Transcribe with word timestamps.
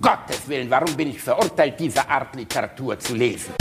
Gottes 0.00 0.48
Willen, 0.48 0.70
warum 0.70 0.94
bin 0.96 1.10
ich 1.10 1.20
verurteilt, 1.20 1.74
diese 1.80 2.08
Art 2.08 2.34
Literatur 2.36 2.96
zu 3.00 3.14
lesen? 3.14 3.54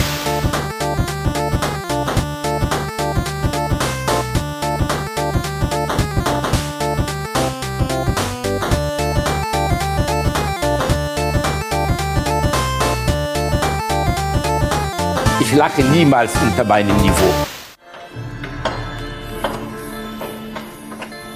Ich 15.39 15.53
lache 15.53 15.81
niemals 15.85 16.35
unter 16.39 16.63
meinem 16.63 16.95
Niveau. 16.97 17.33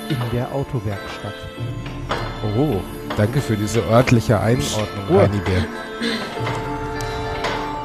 In 0.09 0.17
der 0.31 0.51
Autowerkstatt. 0.53 1.33
Oh, 2.55 2.81
danke 3.17 3.41
für 3.41 3.57
diese 3.57 3.81
örtliche 3.81 4.39
Einordnung, 4.39 4.87
Oh. 5.09 5.17
Heini 5.19 5.39
Bär. 5.39 5.65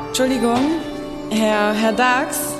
Entschuldigung, 0.08 0.60
Herr, 1.30 1.72
Herr 1.74 1.92
Dax. 1.92 2.54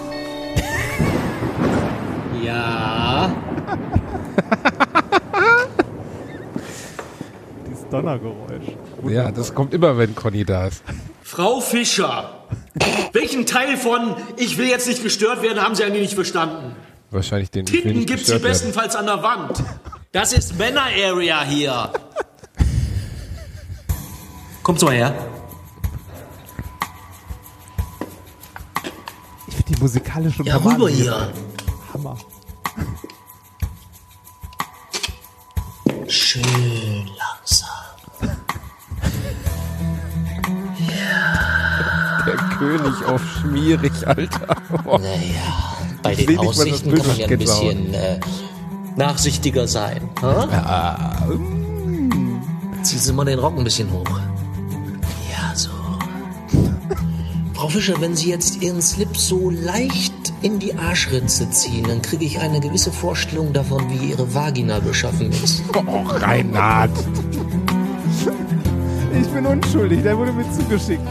Ja. 2.43 3.31
Dieses 7.69 7.89
Donnergeräusch. 7.89 8.77
Ja, 9.09 9.31
das 9.31 9.55
kommt 9.55 9.75
immer, 9.75 9.97
wenn 9.99 10.15
Conny 10.15 10.45
da 10.45 10.67
ist. 10.67 10.83
Frau 11.23 11.61
Fischer, 11.61 12.45
welchen 13.13 13.47
Teil 13.47 13.77
von 13.77 14.15
Ich 14.37 14.59
will 14.59 14.69
jetzt 14.69 14.87
nicht 14.87 15.03
gestört 15.03 15.43
werden, 15.43 15.63
haben 15.63 15.75
Sie 15.75 15.85
eigentlich 15.85 16.03
nicht 16.03 16.15
verstanden? 16.15 16.75
Wahrscheinlich 17.11 17.51
den 17.51 17.67
Titten 17.67 17.93
nicht 17.95 18.09
gibt's 18.09 18.27
sie 18.27 18.33
gestört 18.35 18.43
werden. 18.43 18.53
bestenfalls 18.53 18.97
an 18.97 19.07
der 19.07 19.23
Wand. 19.23 19.63
Das 20.13 20.33
ist 20.33 20.59
Männer-Area 20.59 21.43
hier. 21.45 21.91
Kommt 24.67 24.83
mal 24.83 24.95
her. 24.97 25.15
Ich 29.47 29.55
finde 29.55 29.73
die 29.73 29.81
musikalische 29.81 30.43
Ja, 30.43 30.57
rüber 30.57 30.89
hier. 30.89 31.33
Hammer. 31.95 32.17
Schön 36.09 36.43
langsam. 37.17 37.69
Der 42.27 42.37
König 42.59 43.05
auf 43.05 43.23
schmierig, 43.25 43.93
Alter. 44.05 44.57
Oh. 44.85 44.99
Naja, 44.99 45.77
bei 46.03 46.15
Ich 46.15 46.27
den 46.27 46.39
Aussichten 46.41 46.93
kann 46.93 47.07
man 47.07 47.17
ja 47.17 47.29
ein 47.29 47.39
bisschen 47.39 47.95
äh, 47.95 48.19
nachsichtiger 48.97 49.69
sein. 49.69 50.09
Ha? 50.23 51.25
Ziehen 52.83 52.99
Sie 52.99 53.13
mal 53.13 53.25
den 53.27 53.39
Rock 53.39 53.57
ein 53.59 53.63
bisschen 53.63 53.93
hoch. 53.93 54.21
Frau 57.67 57.73
Fischer, 57.73 58.01
wenn 58.01 58.15
Sie 58.15 58.31
jetzt 58.31 58.63
Ihren 58.63 58.81
Slip 58.81 59.17
so 59.17 59.51
leicht 59.51 60.33
in 60.41 60.61
die 60.61 60.75
Arschritze 60.75 61.51
ziehen, 61.51 61.85
dann 61.89 62.01
kriege 62.01 62.25
ich 62.25 62.39
eine 62.39 62.61
gewisse 62.61 62.93
Vorstellung 62.93 63.53
davon, 63.53 63.91
wie 63.91 64.11
Ihre 64.11 64.33
Vagina 64.33 64.79
beschaffen 64.79 65.33
ist. 65.33 65.65
Oh, 65.75 66.03
Reinhard. 66.07 66.93
Ich 69.21 69.27
bin 69.31 69.47
unschuldig, 69.47 70.01
der 70.05 70.17
wurde 70.17 70.33
mir 70.33 70.49
zugeschickt. 70.53 71.03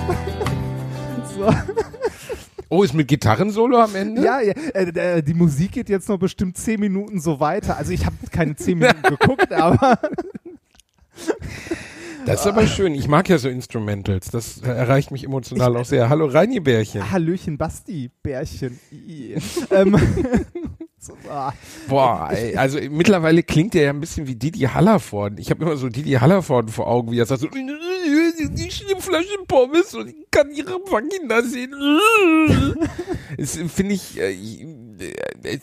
so. 1.36 1.54
Oh, 2.70 2.84
ist 2.84 2.94
mit 2.94 3.10
Gitarrensolo 3.10 3.78
am 3.78 3.94
Ende? 3.94 4.24
Ja, 4.24 4.40
ja 4.40 4.54
äh, 4.74 5.18
äh, 5.18 5.22
die 5.22 5.34
Musik 5.34 5.74
geht 5.74 5.90
jetzt 5.90 6.08
noch 6.08 6.20
bestimmt 6.20 6.56
zehn 6.56 6.80
Minuten 6.80 7.20
so 7.20 7.42
weiter. 7.42 7.76
Also 7.76 7.92
ich 7.92 8.06
habe 8.06 8.16
keine 8.32 8.56
zehn 8.56 8.78
Minuten 8.78 9.02
geguckt, 9.20 9.52
aber 9.52 10.00
Das 12.26 12.42
ist 12.42 12.48
aber 12.48 12.68
schön. 12.68 12.96
Ich 12.96 13.08
mag 13.08 13.30
ja 13.30 13.38
so 13.38 13.50
Instrumentals. 13.50 14.32
Das 14.32 14.62
erreicht 14.62 15.12
mich 15.12 15.24
emotional 15.24 15.78
auch 15.78 15.86
sehr. 15.86 16.10
Hallo 16.10 16.26
Reini 16.26 16.60
Bärchen. 16.60 17.12
Hallöchen 17.12 17.58
Basti, 17.58 18.10
Bärchen. 18.24 18.80
Ähm, 19.72 19.98
so, 20.98 21.14
ah. 21.30 21.54
Boah, 21.88 22.30
ey, 22.32 22.56
also 22.56 22.80
mittlerweile 22.90 23.44
klingt 23.44 23.74
der 23.74 23.84
ja 23.84 23.90
ein 23.92 24.00
bisschen 24.00 24.28
wie 24.28 24.36
Didi 24.36 24.62
Hallervorden. 24.62 25.38
Ich 25.38 25.50
habe 25.52 25.64
immer 25.64 25.78
so 25.78 25.90
Didi 25.90 26.14
Hallervorden 26.14 26.72
vor 26.72 26.88
Augen, 26.88 27.12
wie 27.12 27.20
er 27.20 27.26
sagt 27.26 27.42
so, 27.42 27.48
die 27.48 28.96
Flasche 29.00 29.38
Pommes 29.48 29.94
und 29.94 30.10
ich 30.10 30.16
kann 30.32 30.52
ihre 30.52 30.80
Vagina 30.90 31.42
sehen. 31.42 31.76
Das 33.38 33.58
finde 33.58 33.96
ich, 33.96 34.18
äh, 34.18 34.32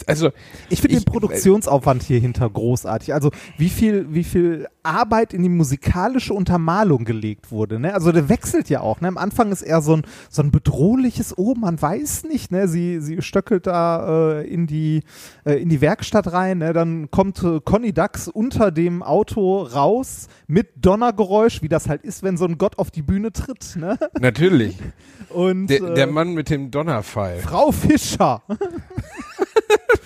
also 0.07 0.31
Ich 0.69 0.81
finde 0.81 0.97
den 0.97 1.05
Produktionsaufwand 1.05 2.03
hier 2.03 2.19
hinter 2.21 2.49
großartig. 2.49 3.15
Also 3.15 3.31
wie 3.57 3.69
viel, 3.69 4.07
wie 4.13 4.25
viel 4.25 4.67
Arbeit 4.83 5.33
in 5.33 5.43
die 5.43 5.49
musikalische 5.49 6.35
Untermalung 6.35 7.05
gelegt 7.05 7.51
wurde. 7.51 7.79
Ne? 7.79 7.95
Also 7.95 8.13
der 8.13 8.29
wechselt 8.29 8.69
ja 8.69 8.81
auch. 8.81 9.01
Ne? 9.01 9.09
Am 9.09 9.19
Anfang 9.19 9.53
ist 9.53 9.63
eher 9.63 9.81
so 9.81 9.97
ein, 9.97 10.03
so 10.29 10.43
ein 10.43 10.51
bedrohliches, 10.51 11.37
oh, 11.37 11.55
man 11.55 11.81
weiß 11.81 12.25
nicht. 12.25 12.51
Ne? 12.51 12.69
Sie, 12.69 13.01
sie 13.01 13.23
stöckelt 13.23 13.67
da 13.67 14.41
äh, 14.41 14.47
in, 14.49 14.67
die, 14.67 15.03
äh, 15.45 15.55
in 15.55 15.69
die 15.69 15.81
Werkstatt 15.81 16.33
rein. 16.33 16.59
Ne? 16.59 16.73
Dann 16.73 17.11
kommt 17.11 17.43
äh, 17.43 17.61
Conny 17.65 17.93
Dax 17.93 18.29
unter 18.29 18.71
dem 18.71 19.03
Auto 19.03 19.63
raus 19.63 20.29
mit 20.47 20.69
Donnergeräusch, 20.77 21.63
wie 21.63 21.69
das 21.69 21.89
halt 21.89 22.03
ist, 22.03 22.23
wenn 22.23 22.37
so 22.37 22.45
ein 22.45 22.59
Gott 22.59 22.79
auf 22.79 22.91
die 22.91 23.03
Bühne 23.03 23.33
tritt. 23.33 23.77
Ne? 23.77 23.99
natürlich. 24.21 24.77
Und 25.29 25.69
Der, 25.69 25.83
äh, 25.83 25.95
der 25.95 26.07
Mann 26.09 26.35
mit 26.35 26.51
dem 26.51 26.71
Donnerpfeil. 26.71 27.39
Frau 27.41 27.73
Fischer. 27.73 28.43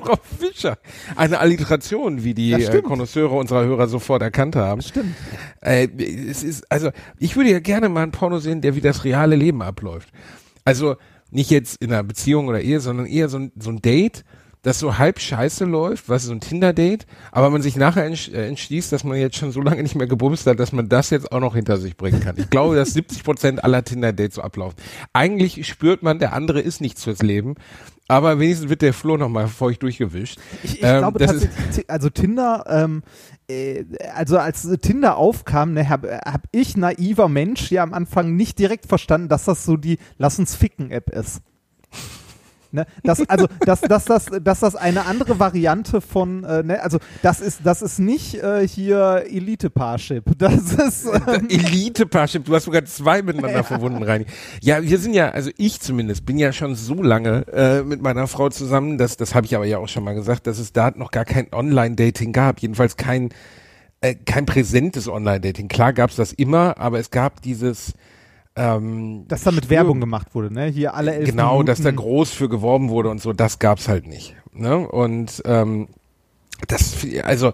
Frau 0.06 0.18
Fischer. 0.38 0.78
Eine 1.16 1.38
Alliteration, 1.40 2.24
wie 2.24 2.34
die 2.34 2.50
Das 2.50 2.68
äh. 2.68 2.82
Konnoisseure 2.82 3.34
unserer 3.34 3.64
Hörer 3.64 3.88
sofort 3.88 4.22
erkannt 4.22 4.56
haben. 4.56 4.82
Stimmt. 4.82 5.14
Äh, 5.60 5.88
es 6.28 6.42
ist, 6.42 6.70
also, 6.70 6.90
ich 7.18 7.36
würde 7.36 7.50
ja 7.50 7.60
gerne 7.60 7.88
mal 7.88 8.02
ein 8.02 8.12
Porno 8.12 8.38
sehen, 8.38 8.60
der 8.60 8.76
wie 8.76 8.80
das 8.80 9.04
reale 9.04 9.36
Leben 9.36 9.62
abläuft. 9.62 10.08
Also, 10.64 10.96
nicht 11.30 11.50
jetzt 11.50 11.82
in 11.82 11.92
einer 11.92 12.02
Beziehung 12.02 12.48
oder 12.48 12.60
Ehe, 12.60 12.80
sondern 12.80 13.06
eher 13.06 13.28
so 13.28 13.38
ein, 13.38 13.52
so 13.58 13.70
ein 13.70 13.82
Date, 13.82 14.24
das 14.66 14.80
so 14.80 14.98
halb 14.98 15.20
scheiße 15.20 15.64
läuft, 15.64 16.08
was 16.08 16.24
so 16.24 16.32
ein 16.32 16.40
Tinder-Date, 16.40 17.06
aber 17.30 17.50
man 17.50 17.62
sich 17.62 17.76
nachher 17.76 18.04
entsch 18.04 18.30
äh, 18.30 18.48
entschließt, 18.48 18.90
dass 18.90 19.04
man 19.04 19.16
jetzt 19.16 19.36
schon 19.36 19.52
so 19.52 19.60
lange 19.60 19.80
nicht 19.80 19.94
mehr 19.94 20.08
gebumst 20.08 20.44
hat, 20.48 20.58
dass 20.58 20.72
man 20.72 20.88
das 20.88 21.10
jetzt 21.10 21.30
auch 21.30 21.38
noch 21.38 21.54
hinter 21.54 21.76
sich 21.76 21.96
bringen 21.96 22.18
kann. 22.18 22.36
Ich 22.36 22.50
glaube, 22.50 22.74
dass 22.74 22.92
70 22.92 23.22
Prozent 23.22 23.62
aller 23.62 23.84
Tinder-Dates 23.84 24.34
so 24.34 24.42
ablaufen. 24.42 24.76
Eigentlich 25.12 25.64
spürt 25.68 26.02
man, 26.02 26.18
der 26.18 26.32
andere 26.32 26.60
ist 26.60 26.80
nichts 26.80 27.04
fürs 27.04 27.22
Leben, 27.22 27.54
aber 28.08 28.38
wenigstens 28.38 28.68
wird 28.68 28.82
der 28.82 28.92
Flur 28.92 29.18
nochmal 29.18 29.48
feucht 29.48 29.82
durchgewischt. 29.82 30.38
Ich, 30.62 30.76
ich 30.76 30.82
Ähm, 30.82 30.98
glaube 30.98 31.18
tatsächlich, 31.18 31.90
also 31.90 32.08
Tinder, 32.10 32.64
ähm, 32.68 33.02
äh, 33.48 33.84
also 34.14 34.38
als 34.38 34.62
Tinder 34.80 35.16
aufkam, 35.16 35.72
ne, 35.72 35.88
habe 35.88 36.20
hab 36.24 36.42
ich, 36.52 36.76
naiver 36.76 37.28
Mensch, 37.28 37.70
ja 37.70 37.82
am 37.82 37.94
Anfang 37.94 38.36
nicht 38.36 38.58
direkt 38.58 38.86
verstanden, 38.86 39.28
dass 39.28 39.44
das 39.44 39.64
so 39.64 39.76
die 39.76 39.98
Lass 40.18 40.38
uns 40.38 40.54
ficken 40.54 40.90
App 40.90 41.10
ist. 41.10 41.40
Ne? 42.72 42.86
Das, 43.02 43.28
also, 43.28 43.46
dass, 43.60 43.80
dass, 43.80 44.04
dass, 44.04 44.26
dass 44.26 44.60
das 44.60 44.76
eine 44.76 45.06
andere 45.06 45.38
Variante 45.38 46.00
von, 46.00 46.44
äh, 46.44 46.62
ne, 46.62 46.82
also 46.82 46.98
das 47.22 47.40
ist, 47.40 47.60
das 47.64 47.82
ist 47.82 47.98
nicht 47.98 48.34
äh, 48.34 48.66
hier 48.66 49.24
Elite-Parship. 49.28 50.24
Das 50.38 50.72
ist, 50.72 51.06
äh, 51.06 51.40
Elite-Parship, 51.48 52.44
du 52.44 52.54
hast 52.54 52.64
sogar 52.64 52.84
zwei 52.84 53.22
miteinander 53.22 53.64
verbunden, 53.64 54.02
Reini. 54.02 54.26
Ja, 54.60 54.82
wir 54.82 54.98
sind 54.98 55.14
ja, 55.14 55.30
also 55.30 55.50
ich 55.56 55.80
zumindest, 55.80 56.26
bin 56.26 56.38
ja 56.38 56.52
schon 56.52 56.74
so 56.74 57.02
lange 57.02 57.46
äh, 57.48 57.82
mit 57.82 58.02
meiner 58.02 58.26
Frau 58.26 58.48
zusammen, 58.48 58.98
das, 58.98 59.16
das 59.16 59.34
habe 59.34 59.46
ich 59.46 59.56
aber 59.56 59.64
ja 59.64 59.78
auch 59.78 59.88
schon 59.88 60.04
mal 60.04 60.14
gesagt, 60.14 60.46
dass 60.46 60.58
es 60.58 60.72
da 60.72 60.90
noch 60.90 61.10
gar 61.10 61.24
kein 61.24 61.52
Online-Dating 61.52 62.32
gab, 62.32 62.60
jedenfalls 62.60 62.96
kein, 62.96 63.30
äh, 64.00 64.14
kein 64.14 64.46
präsentes 64.46 65.08
Online-Dating. 65.08 65.68
Klar 65.68 65.92
gab 65.92 66.10
es 66.10 66.16
das 66.16 66.32
immer, 66.32 66.78
aber 66.78 66.98
es 66.98 67.10
gab 67.10 67.42
dieses 67.42 67.94
ähm, 68.56 69.24
dass 69.28 69.42
da 69.44 69.50
mit 69.50 69.68
Werbung 69.70 70.00
gemacht 70.00 70.34
wurde, 70.34 70.52
ne? 70.52 70.66
Hier 70.66 70.94
alle 70.94 71.14
elf 71.14 71.28
Genau, 71.30 71.52
Minuten. 71.52 71.66
dass 71.66 71.82
da 71.82 71.90
groß 71.90 72.30
für 72.32 72.48
geworben 72.48 72.88
wurde 72.88 73.10
und 73.10 73.20
so, 73.20 73.32
das 73.32 73.58
gab's 73.58 73.88
halt 73.88 74.06
nicht. 74.06 74.34
Ne? 74.52 74.78
Und 74.78 75.42
ähm, 75.44 75.88
das, 76.68 77.06
also 77.22 77.52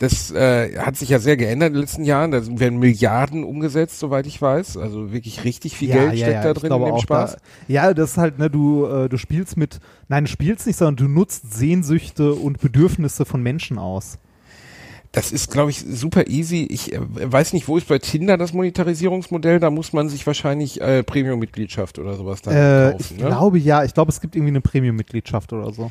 das 0.00 0.32
äh, 0.32 0.76
hat 0.78 0.96
sich 0.96 1.10
ja 1.10 1.20
sehr 1.20 1.36
geändert 1.36 1.68
in 1.68 1.74
den 1.74 1.80
letzten 1.82 2.04
Jahren. 2.04 2.32
Da 2.32 2.40
werden 2.58 2.78
Milliarden 2.80 3.44
umgesetzt, 3.44 4.00
soweit 4.00 4.26
ich 4.26 4.42
weiß. 4.42 4.76
Also 4.76 5.12
wirklich 5.12 5.44
richtig 5.44 5.76
viel 5.76 5.92
Geld 5.92 6.16
steckt 6.18 6.44
da 6.44 6.50
ich 6.50 6.58
drin 6.58 6.72
in 6.72 6.84
dem 6.84 6.98
Spaß. 6.98 7.32
Da, 7.34 7.38
ja, 7.68 7.94
das 7.94 8.12
ist 8.12 8.16
halt, 8.18 8.38
ne, 8.38 8.50
du, 8.50 8.86
äh, 8.86 9.08
du 9.08 9.18
spielst 9.18 9.56
mit, 9.56 9.78
nein, 10.08 10.24
du 10.24 10.30
spielst 10.30 10.66
nicht, 10.66 10.76
sondern 10.78 10.96
du 10.96 11.12
nutzt 11.12 11.52
Sehnsüchte 11.52 12.32
und 12.32 12.60
Bedürfnisse 12.60 13.24
von 13.24 13.42
Menschen 13.42 13.78
aus. 13.78 14.18
Das 15.12 15.32
ist, 15.32 15.50
glaube 15.50 15.70
ich, 15.72 15.80
super 15.80 16.28
easy. 16.28 16.68
Ich 16.70 16.92
äh, 16.92 17.00
weiß 17.00 17.52
nicht, 17.52 17.66
wo 17.66 17.76
ist 17.76 17.88
bei 17.88 17.98
Tinder 17.98 18.36
das 18.38 18.52
Monetarisierungsmodell? 18.52 19.58
Da 19.58 19.70
muss 19.70 19.92
man 19.92 20.08
sich 20.08 20.24
wahrscheinlich 20.24 20.80
äh, 20.80 21.02
Premium-Mitgliedschaft 21.02 21.98
oder 21.98 22.14
sowas 22.14 22.42
dann 22.42 22.54
Äh, 22.54 22.92
kaufen. 22.92 23.04
ich 23.16 23.20
ne? 23.20 23.26
glaube 23.26 23.58
ja, 23.58 23.82
ich 23.82 23.92
glaube, 23.92 24.10
es 24.12 24.20
gibt 24.20 24.36
irgendwie 24.36 24.52
eine 24.52 24.60
Premium-Mitgliedschaft 24.60 25.52
oder 25.52 25.72
so. 25.72 25.90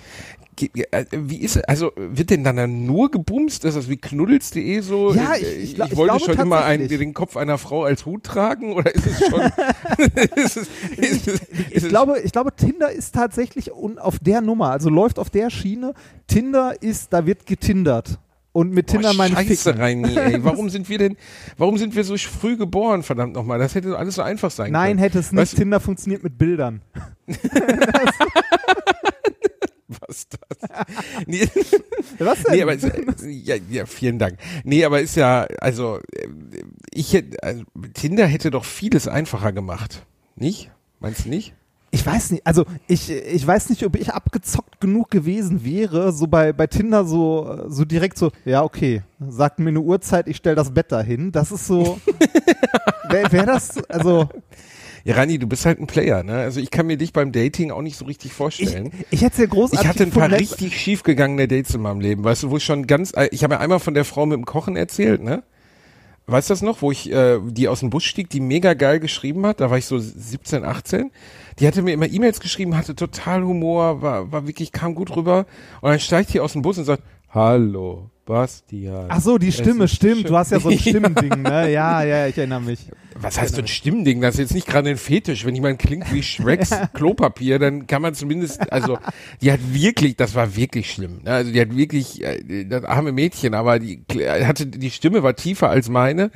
Äh, 0.91 1.05
Wie 1.11 1.37
ist 1.37 1.55
es? 1.57 1.63
Also 1.65 1.91
wird 1.97 2.29
denn 2.29 2.43
dann, 2.43 2.85
nur 2.85 3.11
gebumst? 3.11 3.63
Ist 3.65 3.75
das 3.77 3.89
wie 3.89 3.95
knuddels.de 3.97 4.79
so? 4.81 5.13
Ja, 5.13 5.33
Äh, 5.35 5.39
ich- 5.39 5.71
ich 5.71 5.75
gla- 5.77 5.87
ich 5.87 5.95
wollte 5.97 6.17
glaube 6.17 6.33
schon 6.35 6.45
immer 6.45 6.63
einen, 6.63 6.87
den 6.87 7.13
Kopf 7.13 7.35
einer 7.37 7.57
Frau 7.57 7.83
als 7.83 8.05
Hut 8.05 8.23
tragen 8.23 8.71
oder 8.73 8.93
ist 8.93 9.05
es 9.05 9.19
schon? 9.27 9.41
ist 10.35 10.57
es, 10.57 10.67
ist 10.97 11.27
es, 11.27 11.41
Ich 11.71 11.87
glaube, 11.89 12.19
ich 12.23 12.31
glaube, 12.31 12.53
Tinder 12.55 12.89
ist 12.91 13.13
tatsächlich 13.15 13.71
auf 13.73 14.19
der 14.19 14.39
Nummer, 14.41 14.71
also 14.71 14.89
läuft 14.89 15.19
auf 15.19 15.29
der 15.29 15.49
Schiene. 15.49 15.93
Tinder 16.27 16.73
ist, 16.81 17.11
da 17.13 17.25
wird 17.25 17.45
getindert. 17.45 18.17
Und 18.59 18.73
mit 18.73 18.87
Tinder 18.87 19.11
Boah, 19.11 19.15
meine 19.15 19.41
ich 19.41 19.47
Scheiße, 19.47 19.69
ficken. 19.69 19.81
Reini, 19.81 20.17
ey. 20.17 20.43
Warum 20.43 20.69
sind 20.69 20.89
wir 20.89 20.97
denn, 20.97 21.15
warum 21.57 21.77
sind 21.77 21.95
wir 21.95 22.03
so 22.03 22.17
früh 22.17 22.57
geboren, 22.57 23.03
verdammt 23.03 23.33
nochmal? 23.33 23.57
Das 23.57 23.73
hätte 23.73 23.97
alles 23.97 24.15
so 24.15 24.21
einfach 24.21 24.51
sein 24.51 24.73
Nein, 24.73 24.87
können. 24.89 24.99
hätte 24.99 25.19
es 25.19 25.31
nicht. 25.31 25.39
Weißt 25.39 25.55
Tinder 25.55 25.79
funktioniert 25.79 26.23
mit 26.23 26.37
Bildern. 26.37 26.81
Was 29.87 30.27
das? 30.27 30.39
nee, 31.25 31.47
Was 32.17 32.43
denn? 32.43 32.53
nee, 32.53 32.63
aber 32.63 32.75
ja, 33.29 33.55
ja, 33.69 33.85
vielen 33.85 34.19
Dank. 34.19 34.37
Nee, 34.65 34.83
aber 34.83 34.99
ist 34.99 35.15
ja, 35.15 35.47
also, 35.61 35.99
äh, 36.11 36.27
ich 36.93 37.13
hätte, 37.13 37.41
also, 37.41 37.63
Tinder 37.93 38.27
hätte 38.27 38.51
doch 38.51 38.65
vieles 38.65 39.07
einfacher 39.07 39.53
gemacht. 39.53 40.05
Nicht? 40.35 40.69
Meinst 40.99 41.23
du 41.23 41.29
nicht? 41.29 41.53
Ich 41.91 42.05
weiß 42.05 42.31
nicht, 42.31 42.45
also 42.45 42.65
ich, 42.87 43.11
ich 43.11 43.45
weiß 43.45 43.69
nicht, 43.69 43.83
ob 43.83 43.95
ich 43.95 44.13
abgezockt 44.13 44.79
genug 44.79 45.09
gewesen 45.09 45.63
wäre, 45.63 46.11
so 46.11 46.27
bei, 46.27 46.53
bei 46.53 46.67
Tinder 46.67 47.03
so, 47.05 47.65
so 47.67 47.83
direkt 47.85 48.17
so, 48.17 48.31
ja, 48.45 48.63
okay, 48.63 49.01
sagt 49.27 49.59
mir 49.59 49.69
eine 49.69 49.81
Uhrzeit, 49.81 50.27
ich 50.27 50.37
stell 50.37 50.55
das 50.55 50.71
Bett 50.73 50.91
dahin. 50.91 51.31
Das 51.31 51.51
ist 51.51 51.65
so, 51.65 51.99
wäre 53.09 53.31
wär 53.31 53.45
das, 53.45 53.83
also 53.89 54.29
Ja, 55.03 55.15
Rani, 55.15 55.39
du 55.39 55.47
bist 55.47 55.65
halt 55.65 55.79
ein 55.79 55.87
Player, 55.87 56.23
ne? 56.23 56.33
Also 56.33 56.59
ich 56.59 56.71
kann 56.71 56.85
mir 56.85 56.97
dich 56.97 57.13
beim 57.13 57.31
Dating 57.31 57.71
auch 57.71 57.81
nicht 57.81 57.97
so 57.97 58.05
richtig 58.05 58.31
ich, 58.31 58.37
vorstellen. 58.37 58.91
ich 59.09 59.21
hätte 59.21 59.33
es 59.33 59.39
ja 59.39 59.45
großartig 59.47 59.81
Ich 59.81 59.87
hatte 59.87 60.03
ein 60.03 60.11
paar 60.11 60.31
richtig 60.31 60.79
schiefgegangene 60.79 61.47
Dates 61.47 61.73
in 61.73 61.81
meinem 61.81 62.01
Leben, 62.01 62.23
weißt 62.23 62.43
du, 62.43 62.51
wo 62.51 62.57
ich 62.57 62.63
schon 62.63 62.85
ganz, 62.85 63.13
ich 63.31 63.43
habe 63.43 63.55
ja 63.55 63.59
einmal 63.59 63.79
von 63.79 63.93
der 63.93 64.05
Frau 64.05 64.25
mit 64.25 64.37
dem 64.37 64.45
Kochen 64.45 64.75
erzählt, 64.75 65.23
ne? 65.23 65.43
Weißt 66.31 66.49
du 66.49 66.53
das 66.53 66.61
noch, 66.61 66.81
wo 66.81 66.91
ich, 66.91 67.11
äh, 67.11 67.39
die 67.43 67.67
aus 67.67 67.79
dem 67.79 67.89
Bus 67.89 68.03
stieg, 68.03 68.29
die 68.29 68.39
mega 68.39 68.73
geil 68.73 68.99
geschrieben 68.99 69.45
hat, 69.45 69.61
da 69.61 69.69
war 69.69 69.77
ich 69.77 69.85
so 69.85 69.97
17, 69.97 70.63
18, 70.63 71.11
die 71.57 71.67
hatte 71.67 71.81
mir 71.81 71.93
immer 71.93 72.07
E-Mails 72.07 72.39
geschrieben, 72.39 72.77
hatte 72.77 72.95
total 72.95 73.43
Humor, 73.43 74.01
war, 74.01 74.31
war 74.31 74.45
wirklich, 74.47 74.71
kam 74.71 74.95
gut 74.95 75.15
rüber. 75.15 75.45
Und 75.81 75.89
dann 75.89 75.99
steigt 75.99 76.33
die 76.33 76.39
aus 76.39 76.53
dem 76.53 76.61
Bus 76.61 76.77
und 76.77 76.85
sagt, 76.85 77.03
hallo, 77.29 78.09
Bastian. 78.29 79.07
Ach 79.09 79.19
so, 79.21 79.37
die 79.39 79.51
Stimme, 79.51 79.87
stimmt. 79.87 80.17
schön- 80.21 80.27
Du 80.27 80.37
hast 80.37 80.51
ja 80.51 80.59
so 80.59 80.69
ein. 80.69 80.77
Stimmending, 80.79 81.41
ne? 81.41 81.71
Ja, 81.71 82.03
ja, 82.03 82.27
ich 82.27 82.37
erinnere 82.37 82.61
mich. 82.61 82.79
Was 83.19 83.41
heißt 83.41 83.55
so 83.55 83.61
ein 83.61 83.67
Stimmding? 83.67 84.21
Das 84.21 84.35
ist 84.35 84.39
jetzt 84.39 84.53
nicht 84.53 84.67
gerade 84.67 84.89
ein 84.91 84.97
Fetisch. 84.97 85.45
Wenn 85.45 85.55
jemand 85.55 85.79
klingt 85.79 86.13
wie 86.13 86.21
Shreks 86.23 86.69
Klopapier, 86.93 87.57
dann 87.59 87.87
kann 87.87 88.01
man 88.03 88.13
zumindest, 88.13 88.71
also, 88.71 88.97
die 89.41 89.51
hat 89.51 89.59
wirklich, 89.73 90.15
das 90.15 90.35
war 90.35 90.55
wirklich 90.55 90.91
schlimm. 90.93 91.21
ne? 91.25 91.31
Also, 91.33 91.51
die 91.51 91.59
hat 91.59 91.75
wirklich, 91.75 92.23
äh, 92.23 92.65
das 92.65 92.83
arme 92.85 93.11
Mädchen, 93.11 93.55
aber 93.55 93.79
die 93.79 94.03
hatte, 94.23 94.67
die 94.67 94.91
Stimme 94.91 95.23
war 95.23 95.35
tiefer 95.35 95.69
als 95.69 95.89
meine. 95.89 96.29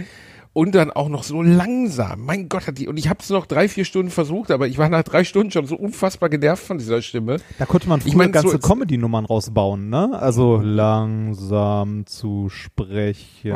Und 0.55 0.75
dann 0.75 0.91
auch 0.91 1.09
noch 1.09 1.23
so 1.23 1.41
langsam. 1.41 2.25
Mein 2.25 2.47
Gott, 2.47 2.67
hat 2.67 2.77
die, 2.77 2.88
und 2.88 2.97
ich 2.97 3.09
habe 3.09 3.17
es 3.23 3.29
noch 3.31 3.47
drei, 3.47 3.67
vier 3.67 3.85
Stunden 3.85 4.11
versucht, 4.11 4.51
aber 4.51 4.67
ich 4.67 4.77
war 4.77 4.88
nach 4.88 5.01
drei 5.01 5.23
Stunden 5.23 5.50
schon 5.50 5.65
so 5.65 5.75
unfassbar 5.75 6.29
genervt 6.29 6.63
von 6.63 6.77
dieser 6.77 7.01
Stimme. 7.01 7.38
Da 7.57 7.65
konnte 7.65 7.89
man 7.89 8.01
früher 8.01 8.09
Ich 8.09 8.15
mein, 8.15 8.31
ganze 8.31 8.51
so- 8.51 8.59
Comedy-Nummern 8.59 9.25
rausbauen, 9.25 9.89
ne? 9.89 10.11
Also 10.13 10.57
langsam 10.57 12.05
zu 12.05 12.50
sprechen. 12.50 13.53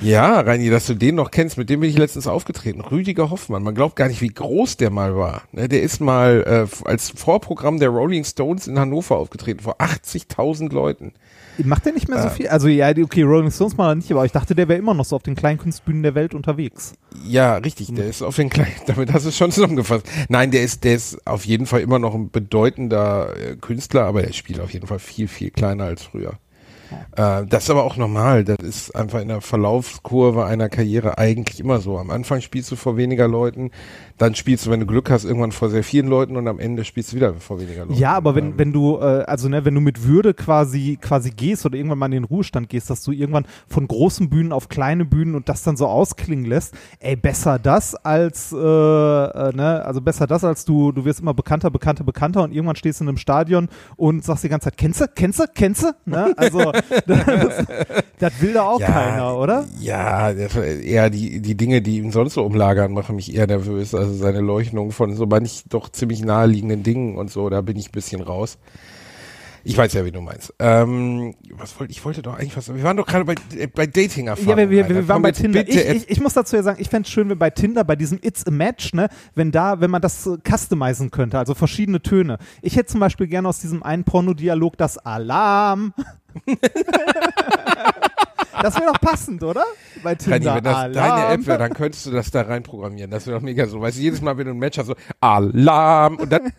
Ja, 0.00 0.40
Reini, 0.40 0.70
dass 0.70 0.86
du 0.86 0.94
den 0.94 1.16
noch 1.16 1.30
kennst, 1.32 1.58
mit 1.58 1.68
dem 1.70 1.80
bin 1.80 1.90
ich 1.90 1.98
letztens 1.98 2.26
aufgetreten. 2.28 2.80
Rüdiger 2.82 3.30
Hoffmann. 3.30 3.62
Man 3.64 3.74
glaubt 3.74 3.96
gar 3.96 4.06
nicht, 4.08 4.20
wie 4.22 4.28
groß 4.28 4.76
der 4.76 4.90
mal 4.90 5.16
war. 5.16 5.42
Ne, 5.52 5.68
Der 5.68 5.82
ist 5.82 6.00
mal 6.00 6.68
äh, 6.70 6.86
als 6.88 7.10
Vorprogramm 7.10 7.80
der 7.80 7.88
Rolling 7.88 8.24
Stones 8.24 8.68
in 8.68 8.78
Hannover 8.78 9.16
aufgetreten, 9.16 9.60
vor 9.60 9.80
80.000 9.80 10.72
Leuten. 10.72 11.12
Macht 11.64 11.86
der 11.86 11.92
nicht 11.92 12.08
Äh. 12.08 12.12
mehr 12.12 12.22
so 12.22 12.28
viel? 12.28 12.48
Also 12.48 12.68
ja, 12.68 12.90
okay, 12.90 13.22
Rolling 13.22 13.50
Stones 13.50 13.76
mal 13.76 13.94
nicht, 13.96 14.10
aber 14.12 14.24
ich 14.24 14.32
dachte, 14.32 14.54
der 14.54 14.68
wäre 14.68 14.78
immer 14.78 14.94
noch 14.94 15.04
so 15.04 15.16
auf 15.16 15.22
den 15.22 15.34
Kleinkunstbühnen 15.34 16.02
der 16.02 16.14
Welt 16.14 16.34
unterwegs. 16.34 16.94
Ja, 17.26 17.56
richtig, 17.56 17.94
der 17.94 18.06
ist 18.06 18.22
auf 18.22 18.36
den 18.36 18.50
kleinen, 18.50 18.72
damit 18.86 19.12
hast 19.12 19.24
du 19.24 19.30
es 19.30 19.36
schon 19.36 19.50
zusammengefasst. 19.50 20.06
Nein, 20.28 20.50
der 20.50 20.62
ist, 20.62 20.84
der 20.84 20.94
ist 20.94 21.26
auf 21.26 21.44
jeden 21.46 21.66
Fall 21.66 21.80
immer 21.80 21.98
noch 21.98 22.14
ein 22.14 22.30
bedeutender 22.30 23.34
äh, 23.36 23.56
Künstler, 23.56 24.04
aber 24.04 24.22
der 24.22 24.32
spielt 24.32 24.60
auf 24.60 24.72
jeden 24.72 24.86
Fall 24.86 24.98
viel, 24.98 25.28
viel 25.28 25.50
kleiner 25.50 25.84
als 25.84 26.02
früher. 26.02 26.38
Äh, 27.16 27.46
das 27.46 27.64
ist 27.64 27.70
aber 27.70 27.84
auch 27.84 27.96
normal. 27.96 28.44
Das 28.44 28.58
ist 28.58 28.94
einfach 28.94 29.20
in 29.20 29.28
der 29.28 29.40
Verlaufskurve 29.40 30.44
einer 30.44 30.68
Karriere 30.68 31.18
eigentlich 31.18 31.60
immer 31.60 31.80
so. 31.80 31.98
Am 31.98 32.10
Anfang 32.10 32.40
spielst 32.40 32.70
du 32.70 32.76
vor 32.76 32.96
weniger 32.96 33.28
Leuten, 33.28 33.70
dann 34.18 34.34
spielst 34.34 34.66
du, 34.66 34.70
wenn 34.70 34.80
du 34.80 34.86
Glück 34.86 35.10
hast, 35.10 35.24
irgendwann 35.24 35.52
vor 35.52 35.68
sehr 35.68 35.84
vielen 35.84 36.06
Leuten 36.06 36.36
und 36.36 36.48
am 36.48 36.58
Ende 36.58 36.84
spielst 36.84 37.12
du 37.12 37.16
wieder 37.16 37.34
vor 37.34 37.60
weniger 37.60 37.84
Leuten. 37.84 37.98
Ja, 37.98 38.14
aber 38.14 38.34
wenn, 38.34 38.46
Ähm, 38.46 38.54
wenn 38.56 38.72
du, 38.72 38.98
äh, 38.98 39.24
also 39.26 39.48
ne, 39.48 39.64
wenn 39.64 39.74
du 39.74 39.80
mit 39.80 40.04
Würde 40.04 40.34
quasi, 40.34 40.98
quasi 41.00 41.30
gehst 41.30 41.66
oder 41.66 41.76
irgendwann 41.76 41.98
mal 41.98 42.06
in 42.06 42.12
den 42.12 42.24
Ruhestand 42.24 42.68
gehst, 42.68 42.88
dass 42.90 43.02
du 43.02 43.12
irgendwann 43.12 43.46
von 43.68 43.86
großen 43.86 44.30
Bühnen 44.30 44.52
auf 44.52 44.68
kleine 44.68 45.04
Bühnen 45.04 45.34
und 45.34 45.48
das 45.48 45.62
dann 45.62 45.76
so 45.76 45.86
ausklingen 45.86 46.44
lässt, 46.44 46.74
ey, 47.00 47.16
besser 47.16 47.58
das 47.58 47.94
als, 47.94 48.52
äh, 48.52 48.56
äh, 48.56 49.52
ne, 49.54 49.82
also 49.84 50.00
besser 50.00 50.26
das 50.26 50.44
als 50.44 50.64
du, 50.64 50.92
du 50.92 51.04
wirst 51.04 51.20
immer 51.20 51.34
bekannter, 51.34 51.70
bekannter, 51.70 52.04
bekannter 52.04 52.42
und 52.42 52.52
irgendwann 52.52 52.76
stehst 52.76 53.00
du 53.00 53.04
in 53.04 53.08
einem 53.08 53.18
Stadion 53.18 53.68
und 53.96 54.24
sagst 54.24 54.44
die 54.44 54.48
ganze 54.48 54.64
Zeit, 54.66 54.76
kennst 54.78 55.00
du, 55.00 55.06
kennst 55.14 55.40
du, 55.40 55.44
kennst 55.54 55.82
du, 55.82 55.92
ne, 56.06 56.32
also, 56.36 56.72
das, 57.06 57.66
das 58.18 58.40
will 58.40 58.52
da 58.52 58.62
auch 58.62 58.80
keiner, 58.80 59.36
oder? 59.36 59.66
Ja, 59.80 60.30
eher 60.30 61.10
die, 61.10 61.40
die 61.40 61.56
Dinge, 61.56 61.82
die 61.82 61.98
ihn 61.98 62.12
sonst 62.12 62.34
so 62.34 62.44
umlagern, 62.44 62.92
machen 62.92 63.16
mich 63.16 63.34
eher 63.34 63.46
nervös. 63.46 63.94
Also 63.94 64.12
seine 64.14 64.40
Leuchtung 64.40 64.92
von 64.92 65.14
so 65.14 65.26
manch 65.26 65.64
doch 65.68 65.88
ziemlich 65.90 66.24
naheliegenden 66.24 66.82
Dingen 66.82 67.16
und 67.16 67.30
so, 67.30 67.48
da 67.48 67.60
bin 67.60 67.76
ich 67.76 67.88
ein 67.88 67.92
bisschen 67.92 68.20
raus. 68.20 68.58
Ich 69.68 69.76
weiß 69.76 69.94
ja, 69.94 70.04
wie 70.04 70.12
du 70.12 70.20
meinst. 70.20 70.54
Ähm, 70.60 71.34
was 71.50 71.78
wollte 71.80 71.90
ich 71.90 72.04
wollte 72.04 72.22
doch 72.22 72.34
eigentlich 72.34 72.56
was. 72.56 72.72
Wir 72.72 72.84
waren 72.84 72.96
doch 72.96 73.06
gerade 73.06 73.24
bei, 73.24 73.34
äh, 73.56 73.66
bei 73.66 73.88
dating 73.88 74.28
erfahrung 74.28 74.50
Ja, 74.50 74.56
wir, 74.56 74.70
wir, 74.70 74.88
wir 74.88 75.08
waren 75.08 75.22
bei 75.22 75.32
Tinder. 75.32 75.66
Ich, 75.66 75.76
ich, 75.76 76.08
ich 76.08 76.20
muss 76.20 76.34
dazu 76.34 76.54
ja 76.54 76.62
sagen, 76.62 76.80
ich 76.80 76.88
fände 76.88 77.06
es 77.06 77.12
schön, 77.12 77.28
wenn 77.28 77.38
bei 77.38 77.50
Tinder, 77.50 77.82
bei 77.82 77.96
diesem 77.96 78.20
It's 78.22 78.46
a 78.46 78.52
Match, 78.52 78.94
ne, 78.94 79.08
wenn 79.34 79.50
da, 79.50 79.80
wenn 79.80 79.90
man 79.90 80.00
das 80.00 80.30
customizen 80.48 81.10
könnte, 81.10 81.36
also 81.36 81.54
verschiedene 81.54 82.00
Töne. 82.00 82.38
Ich 82.62 82.76
hätte 82.76 82.92
zum 82.92 83.00
Beispiel 83.00 83.26
gerne 83.26 83.48
aus 83.48 83.58
diesem 83.58 83.82
einen 83.82 84.04
Pornodialog 84.04 84.76
das 84.76 84.98
Alarm. 84.98 85.92
das 88.62 88.76
wäre 88.76 88.92
doch 88.92 89.00
passend, 89.00 89.42
oder? 89.42 89.64
Bei 90.02 90.14
Tinder. 90.14 90.54
wenn 90.56 90.64
das 90.64 90.76
Alarm. 90.76 90.92
deine 90.92 91.34
App 91.34 91.46
wäre, 91.46 91.58
dann 91.58 91.74
könntest 91.74 92.06
du 92.06 92.10
das 92.10 92.30
da 92.30 92.42
rein 92.42 92.62
programmieren. 92.62 93.10
Das 93.10 93.26
wäre 93.26 93.38
doch 93.38 93.44
mega 93.44 93.66
so. 93.66 93.80
Weißt 93.80 93.98
du, 93.98 94.02
jedes 94.02 94.20
Mal, 94.20 94.36
wenn 94.38 94.46
du 94.46 94.52
ein 94.52 94.58
Match 94.58 94.78
hast, 94.78 94.86
so 94.86 94.96
Alarm 95.20 96.16
und 96.16 96.30
dann 96.30 96.52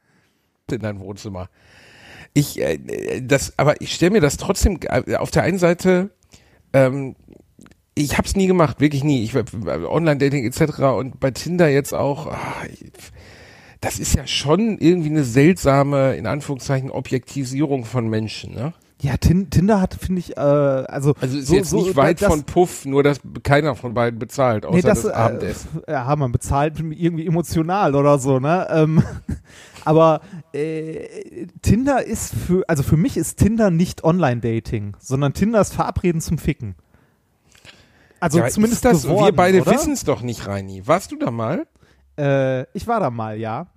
in 0.70 0.80
dein 0.80 1.00
Wohnzimmer. 1.00 1.48
Ich, 2.34 2.60
äh, 2.60 3.20
das, 3.22 3.58
aber 3.58 3.80
ich 3.80 3.94
stelle 3.94 4.12
mir 4.12 4.20
das 4.20 4.36
trotzdem 4.36 4.78
äh, 4.82 5.16
auf 5.16 5.30
der 5.30 5.42
einen 5.42 5.58
Seite, 5.58 6.10
ähm, 6.72 7.16
ich 7.94 8.18
habe 8.18 8.28
es 8.28 8.36
nie 8.36 8.46
gemacht, 8.46 8.80
wirklich 8.80 9.02
nie. 9.04 9.24
Ich 9.24 9.34
Online-Dating 9.34 10.44
etc. 10.44 10.80
und 10.98 11.18
bei 11.18 11.30
Tinder 11.30 11.68
jetzt 11.68 11.94
auch. 11.94 12.26
Ah, 12.26 12.66
ich, 12.70 12.92
das 13.80 13.98
ist 13.98 14.14
ja 14.14 14.26
schon 14.26 14.78
irgendwie 14.78 15.10
eine 15.10 15.24
seltsame, 15.24 16.16
in 16.16 16.26
Anführungszeichen, 16.26 16.90
Objektisierung 16.90 17.84
von 17.84 18.08
Menschen, 18.08 18.54
ne? 18.54 18.72
Ja, 19.02 19.18
Tin 19.18 19.50
Tinder 19.50 19.80
hat, 19.80 19.94
finde 19.94 20.20
ich, 20.20 20.36
äh, 20.36 20.40
also. 20.40 21.14
Also 21.20 21.38
ist 21.38 21.48
so, 21.48 21.54
jetzt 21.54 21.70
so, 21.70 21.82
nicht 21.82 21.96
weit 21.96 22.22
das, 22.22 22.28
von 22.28 22.44
Puff, 22.44 22.86
nur 22.86 23.02
dass 23.02 23.20
keiner 23.42 23.74
von 23.74 23.92
beiden 23.92 24.18
bezahlt, 24.18 24.64
außer 24.64 24.74
Nee, 24.74 24.82
das, 24.82 25.02
das, 25.02 25.12
äh, 25.12 25.14
Abendessen. 25.14 25.68
ja, 25.88 26.16
man 26.16 26.32
bezahlt 26.32 26.78
irgendwie 26.80 27.26
emotional 27.26 27.94
oder 27.94 28.18
so, 28.18 28.40
ne? 28.40 28.66
Ähm, 28.70 29.02
aber 29.84 30.22
äh, 30.52 31.46
Tinder 31.60 32.04
ist 32.04 32.34
für, 32.34 32.64
also 32.68 32.82
für 32.82 32.96
mich 32.96 33.18
ist 33.18 33.36
Tinder 33.36 33.70
nicht 33.70 34.02
Online-Dating, 34.02 34.96
sondern 34.98 35.34
Tinder 35.34 35.60
ist 35.60 35.74
Verabreden 35.74 36.22
zum 36.22 36.38
Ficken. 36.38 36.74
Also 38.18 38.38
Ja, 38.38 38.48
zumindest 38.48 38.84
ist 38.84 38.94
das, 38.94 39.02
geworden, 39.02 39.26
wir 39.26 39.32
beide 39.36 39.66
wissen 39.66 39.92
es 39.92 40.04
doch 40.04 40.22
nicht, 40.22 40.46
Reini. 40.46 40.86
Warst 40.86 41.12
du 41.12 41.16
da 41.16 41.30
mal? 41.30 41.66
Äh, 42.18 42.62
ich 42.72 42.86
war 42.86 43.00
da 43.00 43.10
mal, 43.10 43.38
ja. 43.38 43.66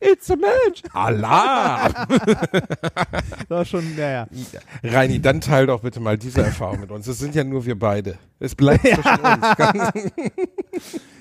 It's 0.00 0.30
a 0.30 0.36
match. 0.36 0.82
Alarm. 0.92 1.94
Das 2.08 3.48
war 3.48 3.64
schon, 3.64 3.96
ja, 3.96 4.10
ja. 4.10 4.26
Reini, 4.82 5.20
dann 5.20 5.40
teil 5.40 5.66
doch 5.66 5.80
bitte 5.80 6.00
mal 6.00 6.18
diese 6.18 6.42
Erfahrung 6.42 6.80
mit 6.80 6.90
uns. 6.90 7.06
Es 7.06 7.18
sind 7.18 7.34
ja 7.34 7.44
nur 7.44 7.64
wir 7.64 7.78
beide. 7.78 8.18
Es 8.38 8.54
bleibt 8.54 8.86
zwischen 8.86 9.20
uns. 9.20 9.46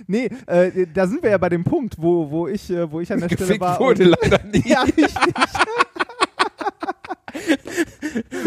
Nee, 0.10 0.30
äh, 0.46 0.88
da 0.94 1.06
sind 1.06 1.22
wir 1.22 1.32
ja 1.32 1.38
bei 1.38 1.50
dem 1.50 1.66
Punkt, 1.66 1.96
wo, 1.98 2.32
wo 2.32 2.48
ich, 2.48 2.70
äh, 2.70 2.90
wo 2.90 3.02
ich 3.02 3.12
an 3.12 3.20
der 3.20 3.28
Stelle 3.28 3.42
gefickt 3.42 3.60
war. 3.60 3.78
wurde 3.78 4.06
leider 4.06 4.42
nicht. 4.46 4.66
ja, 4.66 4.84
richtig. 4.84 5.14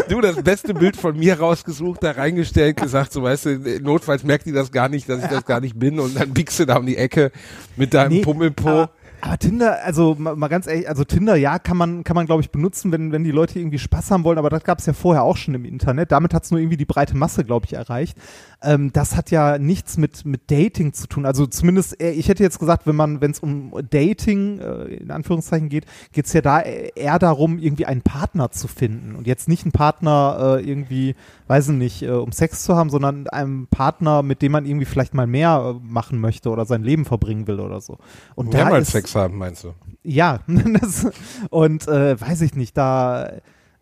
Du, 0.09 0.19
das 0.19 0.41
beste 0.43 0.73
Bild 0.73 0.97
von 0.97 1.17
mir 1.17 1.39
rausgesucht, 1.39 2.03
da 2.03 2.11
reingestellt, 2.11 2.77
gesagt, 2.77 3.13
so 3.13 3.23
weißt 3.23 3.45
du, 3.45 3.79
notfalls 3.81 4.23
merkt 4.23 4.45
die 4.45 4.51
das 4.51 4.71
gar 4.71 4.89
nicht, 4.89 5.07
dass 5.07 5.23
ich 5.23 5.29
das 5.29 5.45
gar 5.45 5.61
nicht 5.61 5.79
bin 5.79 5.99
und 5.99 6.19
dann 6.19 6.33
biegst 6.33 6.59
du 6.59 6.65
da 6.65 6.77
um 6.77 6.85
die 6.85 6.97
Ecke 6.97 7.31
mit 7.77 7.93
deinem 7.93 8.11
Nee, 8.11 8.21
Pummelpo. 8.21 8.89
Aber, 9.21 9.37
Tinder, 9.37 9.83
also 9.83 10.15
mal, 10.17 10.47
ganz 10.47 10.67
ehrlich, 10.67 10.89
also 10.89 11.03
Tinder, 11.03 11.35
ja, 11.35 11.59
kann 11.59 11.77
man, 11.77 12.03
kann 12.03 12.15
man 12.15 12.25
glaube 12.25 12.41
ich 12.41 12.51
benutzen, 12.51 12.91
wenn, 12.91 13.11
wenn 13.11 13.23
die 13.23 13.31
Leute 13.31 13.59
irgendwie 13.59 13.79
Spaß 13.79 14.11
haben 14.11 14.23
wollen, 14.23 14.37
aber 14.37 14.49
das 14.49 14.63
gab 14.63 14.79
es 14.79 14.85
ja 14.85 14.93
vorher 14.93 15.23
auch 15.23 15.37
schon 15.37 15.53
im 15.53 15.65
Internet. 15.65 16.11
Damit 16.11 16.33
hat 16.33 16.43
es 16.43 16.51
nur 16.51 16.59
irgendwie 16.59 16.77
die 16.77 16.85
breite 16.85 17.15
Masse, 17.15 17.43
glaube 17.43 17.65
ich, 17.65 17.73
erreicht. 17.73 18.17
Ähm, 18.63 18.91
das 18.93 19.15
hat 19.15 19.31
ja 19.31 19.57
nichts 19.57 19.97
mit, 19.97 20.25
mit 20.25 20.49
Dating 20.49 20.93
zu 20.93 21.07
tun. 21.07 21.25
Also 21.25 21.45
zumindest, 21.47 21.99
eher, 21.99 22.15
ich 22.15 22.29
hätte 22.29 22.43
jetzt 22.43 22.59
gesagt, 22.59 22.87
wenn 22.87 22.95
man, 22.95 23.21
wenn 23.21 23.31
es 23.31 23.39
um 23.39 23.71
Dating 23.89 24.59
äh, 24.59 24.83
in 24.95 25.11
Anführungszeichen 25.11 25.69
geht, 25.69 25.85
geht 26.11 26.25
es 26.25 26.33
ja 26.33 26.41
da 26.41 26.61
eher 26.61 27.19
darum, 27.19 27.59
irgendwie 27.59 27.85
einen 27.85 28.01
Partner 28.01 28.51
zu 28.51 28.67
finden 28.67 29.15
und 29.15 29.27
jetzt 29.27 29.47
nicht 29.47 29.63
einen 29.63 29.71
Partner 29.71 30.57
äh, 30.59 30.69
irgendwie, 30.69 31.15
weiß 31.47 31.69
ich 31.69 31.75
nicht, 31.75 32.03
äh, 32.03 32.09
um 32.11 32.31
Sex 32.31 32.63
zu 32.63 32.75
haben, 32.75 32.89
sondern 32.89 33.27
einen 33.27 33.67
Partner, 33.67 34.23
mit 34.23 34.41
dem 34.41 34.51
man 34.51 34.65
irgendwie 34.65 34.85
vielleicht 34.85 35.13
mal 35.13 35.27
mehr 35.27 35.75
äh, 35.75 35.87
machen 35.87 36.19
möchte 36.19 36.49
oder 36.49 36.65
sein 36.65 36.83
Leben 36.83 37.05
verbringen 37.05 37.47
will 37.47 37.59
oder 37.59 37.81
so. 37.81 37.97
Und 38.35 38.53
da 38.53 38.59
Mehrmals 38.59 38.87
ist, 38.87 38.93
Sex 38.93 39.10
Haben, 39.15 39.37
meinst 39.37 39.63
du? 39.63 39.73
Ja, 40.03 40.39
das, 40.47 41.07
und 41.49 41.87
äh, 41.87 42.19
weiß 42.19 42.41
ich 42.41 42.55
nicht, 42.55 42.77
da 42.77 43.31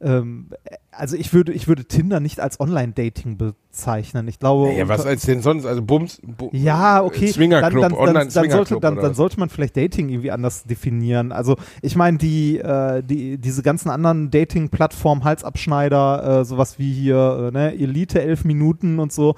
ähm, 0.01 0.47
also 0.91 1.15
ich 1.17 1.33
würde, 1.33 1.51
ich 1.51 1.67
würde 1.67 1.85
Tinder 1.85 2.19
nicht 2.19 2.39
als 2.39 2.59
Online-Dating 2.59 3.37
bezeichnen. 3.37 4.27
Ich 4.27 4.39
glaube. 4.39 4.71
Ja, 4.73 4.87
was 4.87 5.05
als 5.05 5.23
denn 5.23 5.41
sonst? 5.41 5.65
Also 5.65 5.81
Bums. 5.81 6.21
Bu 6.23 6.49
ja, 6.53 7.03
okay. 7.03 7.27
Swingerclub, 7.27 7.81
dann, 7.81 7.93
dann, 7.93 8.13
dann, 8.13 8.29
dann, 8.29 8.49
sollte, 8.49 8.79
dann, 8.79 8.95
dann 8.95 9.13
sollte 9.13 9.39
man 9.39 9.49
vielleicht 9.49 9.75
Dating 9.75 10.09
irgendwie 10.09 10.31
anders 10.31 10.63
definieren. 10.63 11.31
Also 11.31 11.57
ich 11.81 11.95
meine, 11.95 12.17
die, 12.17 12.59
äh, 12.59 13.03
die, 13.03 13.37
diese 13.37 13.61
ganzen 13.61 13.89
anderen 13.89 14.31
Dating-Plattformen, 14.31 15.23
Halsabschneider, 15.23 16.41
äh, 16.41 16.45
sowas 16.45 16.79
wie 16.79 16.93
hier, 16.93 17.49
äh, 17.49 17.51
ne, 17.51 17.73
Elite 17.73 18.21
elf 18.21 18.45
Minuten 18.45 18.99
und 18.99 19.11
so, 19.11 19.35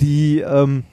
die, 0.00 0.40
ähm, 0.40 0.84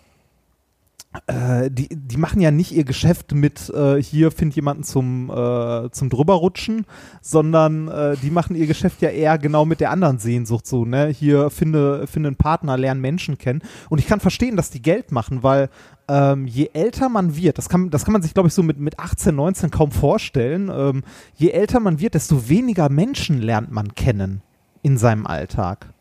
äh, 1.28 1.70
die, 1.70 1.90
die 1.90 2.18
machen 2.18 2.40
ja 2.40 2.52
nicht 2.52 2.72
ihr 2.72 2.86
Geschäft 2.86 3.34
mit 3.34 3.70
äh, 3.70 4.02
hier 4.02 4.32
find 4.32 4.56
jemanden 4.56 4.84
zum, 4.84 5.30
äh, 5.30 5.90
zum 5.92 6.10
drüberrutschen, 6.10 6.86
sondern 7.22 7.90
äh, 7.90 8.16
die 8.18 8.32
machen 8.32 8.56
ihr 8.56 8.66
Geschäft 8.66 9.02
ja 9.02 9.10
eher 9.10 9.38
genau 9.38 9.66
mit 9.66 9.82
der 9.82 9.92
anderen 9.92 10.20
Sehnsucht 10.20 10.66
so, 10.66 10.86
ne? 10.86 11.08
Hier 11.08 11.50
finde, 11.50 12.08
finde 12.08 12.28
einen 12.30 12.38
Partner, 12.38 12.78
lerne 12.78 13.02
Menschen 13.02 13.38
kennen. 13.38 13.62
Und 13.90 14.00
ich 14.00 14.08
kann 14.08 14.22
verstehen, 14.22 14.56
dass 14.56 14.70
die 14.70 14.82
Geld 14.82 15.12
machen, 15.12 15.44
weil 15.44 15.70
ähm, 16.08 16.48
je 16.48 16.70
älter 16.74 17.10
man 17.10 17.36
wird, 17.36 17.58
das 17.58 17.68
kann, 17.68 17.90
das 17.90 18.06
kann 18.06 18.14
man 18.14 18.22
sich, 18.22 18.34
glaube 18.34 18.48
ich, 18.48 18.54
so 18.54 18.64
mit, 18.64 18.80
mit 18.80 18.98
18, 18.98 19.36
19 19.36 19.70
kaum 19.70 19.92
vorstellen, 19.92 20.72
ähm, 20.74 21.04
je 21.36 21.50
älter 21.50 21.82
man 21.82 22.00
wird, 22.00 22.14
desto 22.14 22.48
weniger 22.48 22.88
Menschen 22.90 23.42
lernt 23.42 23.72
man 23.72 23.96
kennen 23.96 24.42
in 24.82 24.98
seinem 24.98 25.28
Alltag. 25.28 25.94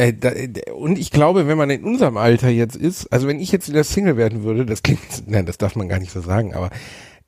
Äh, 0.00 0.14
da, 0.14 0.30
und 0.74 0.98
ich 0.98 1.10
glaube, 1.10 1.46
wenn 1.46 1.58
man 1.58 1.68
in 1.68 1.84
unserem 1.84 2.16
Alter 2.16 2.48
jetzt 2.48 2.74
ist, 2.74 3.12
also 3.12 3.28
wenn 3.28 3.38
ich 3.38 3.52
jetzt 3.52 3.68
wieder 3.68 3.84
Single 3.84 4.16
werden 4.16 4.44
würde, 4.44 4.64
das 4.64 4.82
klingt, 4.82 5.00
nein, 5.26 5.44
das 5.44 5.58
darf 5.58 5.76
man 5.76 5.90
gar 5.90 5.98
nicht 5.98 6.10
so 6.10 6.22
sagen, 6.22 6.54
aber 6.54 6.70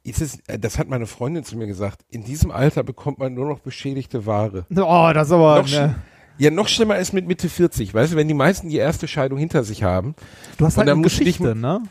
ist 0.05 0.23
es, 0.23 0.39
äh, 0.47 0.59
das 0.59 0.79
hat 0.79 0.89
meine 0.89 1.07
Freundin 1.07 1.45
zu 1.45 1.59
mir 1.59 1.67
gesagt, 1.67 2.01
in 2.09 2.25
diesem 2.25 2.51
Alter 2.51 2.83
bekommt 2.83 3.19
man 3.19 3.35
nur 3.35 3.47
noch 3.47 3.59
beschädigte 3.59 4.25
Ware. 4.25 4.65
Oh, 4.75 5.11
das 5.13 5.27
ist 5.27 5.33
aber. 5.33 5.59
Noch 5.59 5.69
Ne, 5.69 5.97
Ja, 6.39 6.51
noch 6.51 6.67
schlimmer 6.67 6.97
ist 6.97 7.13
mit 7.13 7.27
Mitte 7.27 7.51
40, 7.51 7.93
weißt 7.93 8.15
du, 8.15 8.17
wenn 8.17 8.27
die 8.27 8.33
meisten 8.33 8.71
die 8.71 8.79
erste 8.79 9.07
Scheidung 9.07 9.39
hinter 9.39 9.65
sich 9.65 9.83
haben. 9.83 10.15
du 10.57 10.65
hast 10.65 10.79
halt 10.79 10.89
eine 10.89 11.03
Geschichte, 11.03 11.55
ne? 11.55 11.83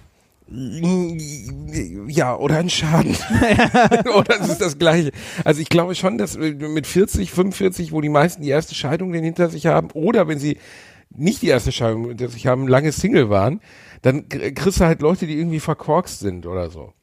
Ja, 2.08 2.36
oder 2.36 2.58
ein 2.58 2.70
Schaden. 2.70 3.16
oder 4.16 4.42
es 4.42 4.50
ist 4.50 4.62
das 4.62 4.78
Gleiche. 4.78 5.12
Also 5.46 5.62
ich 5.62 5.70
glaube 5.70 5.96
schon, 5.96 6.18
dass 6.18 6.38
mit 6.38 6.86
40, 6.88 7.32
45, 7.32 7.92
wo 7.94 8.02
die 8.02 8.10
meisten 8.10 8.42
die 8.42 8.50
erste 8.50 8.76
Scheidung 8.76 9.14
denn 9.14 9.24
hinter 9.24 9.50
sich 9.50 9.68
haben, 9.68 9.92
oder 9.92 10.28
wenn 10.28 10.40
sie 10.40 10.58
nicht 11.10 11.42
die 11.42 11.48
erste 11.48 11.72
Scheidung 11.72 12.08
hinter 12.10 12.28
sich 12.28 12.48
haben, 12.48 12.68
lange 12.68 12.92
Single 12.92 13.30
waren, 13.30 13.62
dann 14.02 14.28
kriegst 14.28 14.80
du 14.80 14.86
halt 14.86 15.02
Leute, 15.02 15.26
die 15.28 15.38
irgendwie 15.38 15.60
verkorkst 15.60 16.20
sind 16.20 16.46
oder 16.46 16.70
so. 16.70 16.94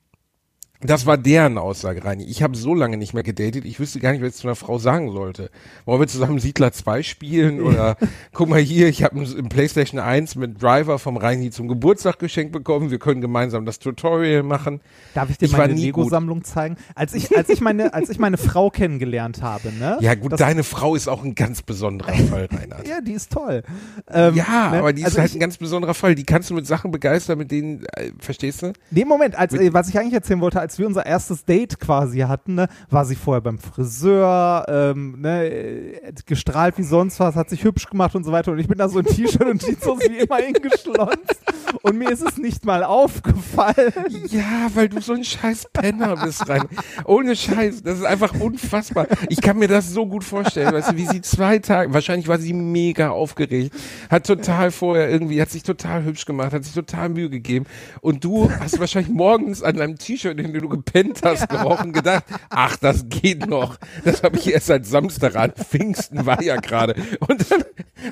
Das 0.80 1.06
war 1.06 1.18
deren 1.18 1.58
Aussage, 1.58 2.04
Reini. 2.04 2.22
Ich 2.24 2.40
habe 2.44 2.56
so 2.56 2.72
lange 2.72 2.96
nicht 2.98 3.12
mehr 3.12 3.24
gedatet, 3.24 3.64
ich 3.64 3.80
wüsste 3.80 3.98
gar 3.98 4.12
nicht, 4.12 4.22
was 4.22 4.28
ich 4.28 4.34
zu 4.36 4.46
einer 4.46 4.54
Frau 4.54 4.78
sagen 4.78 5.10
sollte. 5.10 5.50
Wollen 5.86 6.00
wir 6.00 6.06
zusammen 6.06 6.38
Siedler 6.38 6.70
2 6.70 7.02
spielen? 7.02 7.60
Oder 7.62 7.96
guck 8.32 8.48
mal 8.48 8.60
hier, 8.60 8.86
ich 8.88 9.02
habe 9.02 9.18
im 9.18 9.48
PlayStation 9.48 9.98
1 10.00 10.36
mit 10.36 10.62
Driver 10.62 11.00
vom 11.00 11.16
Reini 11.16 11.50
zum 11.50 11.66
Geburtstag 11.66 12.20
geschenkt 12.20 12.52
bekommen. 12.52 12.92
Wir 12.92 13.00
können 13.00 13.20
gemeinsam 13.20 13.64
das 13.66 13.80
Tutorial 13.80 14.44
machen. 14.44 14.80
Darf 15.14 15.30
ich 15.30 15.38
dir 15.38 15.46
Ich 15.46 15.56
meine. 15.56 15.74
Lego-Sammlung 15.74 16.44
zeigen? 16.44 16.76
Als 16.94 17.12
ich, 17.12 17.36
als 17.36 17.48
ich 17.48 17.60
meine, 17.60 17.92
als 17.92 18.08
ich 18.08 18.20
meine 18.20 18.36
Frau 18.38 18.70
kennengelernt 18.70 19.42
habe, 19.42 19.72
ne? 19.72 19.98
Ja 20.00 20.14
gut, 20.14 20.30
Das- 20.30 20.38
deine 20.38 20.62
Frau 20.62 20.94
ist 20.94 21.08
auch 21.08 21.24
ein 21.24 21.34
ganz 21.34 21.60
besonderer 21.60 22.14
Fall, 22.30 22.46
Reinhard. 22.52 22.86
Ja, 22.86 23.00
die 23.00 23.14
ist 23.14 23.32
toll. 23.32 23.64
Ähm, 24.08 24.36
ja, 24.36 24.70
ne? 24.70 24.78
aber 24.78 24.92
die 24.92 25.00
ist 25.00 25.06
also 25.06 25.18
halt 25.18 25.30
ich, 25.30 25.36
ein 25.36 25.40
ganz 25.40 25.56
besonderer 25.56 25.94
Fall. 25.94 26.14
Die 26.14 26.24
kannst 26.24 26.50
du 26.50 26.54
mit 26.54 26.68
Sachen 26.68 26.92
begeistern, 26.92 27.36
mit 27.38 27.50
denen, 27.50 27.84
äh, 27.94 28.12
verstehst 28.20 28.62
du? 28.62 28.72
Nee, 28.92 29.04
Moment, 29.04 29.34
als, 29.36 29.54
äh, 29.54 29.72
was 29.72 29.88
ich 29.88 29.98
eigentlich 29.98 30.14
erzählen 30.14 30.40
wollte, 30.40 30.67
als 30.68 30.78
wir 30.78 30.86
unser 30.86 31.06
erstes 31.06 31.46
Date 31.46 31.80
quasi 31.80 32.18
hatten, 32.18 32.56
ne, 32.56 32.68
war 32.90 33.06
sie 33.06 33.14
vorher 33.14 33.40
beim 33.40 33.58
Friseur, 33.58 34.66
ähm, 34.68 35.18
ne, 35.18 35.98
gestrahlt 36.26 36.76
wie 36.76 36.82
sonst 36.82 37.18
was, 37.20 37.36
hat 37.36 37.48
sich 37.48 37.64
hübsch 37.64 37.86
gemacht 37.86 38.14
und 38.14 38.22
so 38.22 38.32
weiter. 38.32 38.52
Und 38.52 38.58
ich 38.58 38.68
bin 38.68 38.76
da 38.76 38.86
so 38.86 38.98
in 38.98 39.06
T-Shirt 39.06 39.46
und 39.48 39.62
Jeans 39.62 39.80
wie 39.80 40.18
immer 40.18 40.36
hingeschlonzt. 40.36 41.40
Und 41.80 41.96
mir 41.96 42.10
ist 42.10 42.20
es 42.20 42.36
nicht 42.36 42.66
mal 42.66 42.84
aufgefallen. 42.84 43.94
Ja, 44.26 44.68
weil 44.74 44.90
du 44.90 45.00
so 45.00 45.14
ein 45.14 45.24
scheiß 45.24 45.68
Penner 45.72 46.16
bist, 46.16 46.46
rein. 46.46 46.64
Ohne 47.06 47.34
Scheiß, 47.34 47.82
das 47.82 48.00
ist 48.00 48.04
einfach 48.04 48.38
unfassbar. 48.38 49.06
Ich 49.30 49.40
kann 49.40 49.58
mir 49.58 49.68
das 49.68 49.90
so 49.90 50.06
gut 50.06 50.22
vorstellen, 50.22 50.74
weißt 50.74 50.92
du, 50.92 50.96
wie 50.96 51.06
sie 51.06 51.22
zwei 51.22 51.60
Tage, 51.60 51.94
wahrscheinlich 51.94 52.28
war 52.28 52.38
sie 52.38 52.52
mega 52.52 53.08
aufgeregt, 53.08 53.74
hat 54.10 54.26
total 54.26 54.70
vorher 54.70 55.08
irgendwie, 55.08 55.40
hat 55.40 55.48
sich 55.48 55.62
total 55.62 56.04
hübsch 56.04 56.26
gemacht, 56.26 56.52
hat 56.52 56.64
sich 56.64 56.74
total 56.74 57.08
Mühe 57.08 57.30
gegeben 57.30 57.64
und 58.02 58.22
du 58.22 58.50
hast 58.60 58.78
wahrscheinlich 58.78 59.14
morgens 59.14 59.62
an 59.62 59.76
deinem 59.76 59.96
T-Shirt, 59.96 60.38
in 60.38 60.57
dem 60.60 60.68
du 60.70 60.76
gepennt 60.76 61.20
hast, 61.24 61.48
gerochen, 61.48 61.92
gedacht, 61.92 62.24
ach, 62.50 62.76
das 62.76 63.08
geht 63.08 63.46
noch. 63.46 63.76
Das 64.04 64.22
habe 64.22 64.36
ich 64.36 64.52
erst 64.52 64.66
seit 64.66 64.86
Samstag 64.86 65.36
an, 65.36 65.52
Pfingsten 65.52 66.26
war 66.26 66.42
ja 66.42 66.56
gerade. 66.56 66.94
Und 67.26 67.50
dann, 67.50 67.64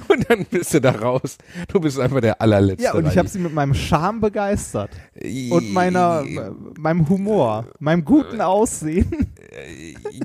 und 0.08 0.30
dann 0.30 0.44
bist 0.46 0.74
du 0.74 0.80
da 0.80 0.90
raus. 0.90 1.38
Du 1.68 1.80
bist 1.80 1.98
einfach 1.98 2.20
der 2.20 2.40
allerletzte. 2.40 2.84
Ja, 2.84 2.94
und 2.94 3.06
ich 3.06 3.18
habe 3.18 3.28
sie 3.28 3.38
mit 3.38 3.52
meinem 3.52 3.74
Charme 3.74 4.20
begeistert. 4.20 4.90
Und 5.50 5.72
meiner, 5.72 6.24
äh, 6.26 6.50
meinem 6.78 7.08
Humor, 7.08 7.66
meinem 7.78 8.04
guten 8.04 8.40
Aussehen. 8.40 9.32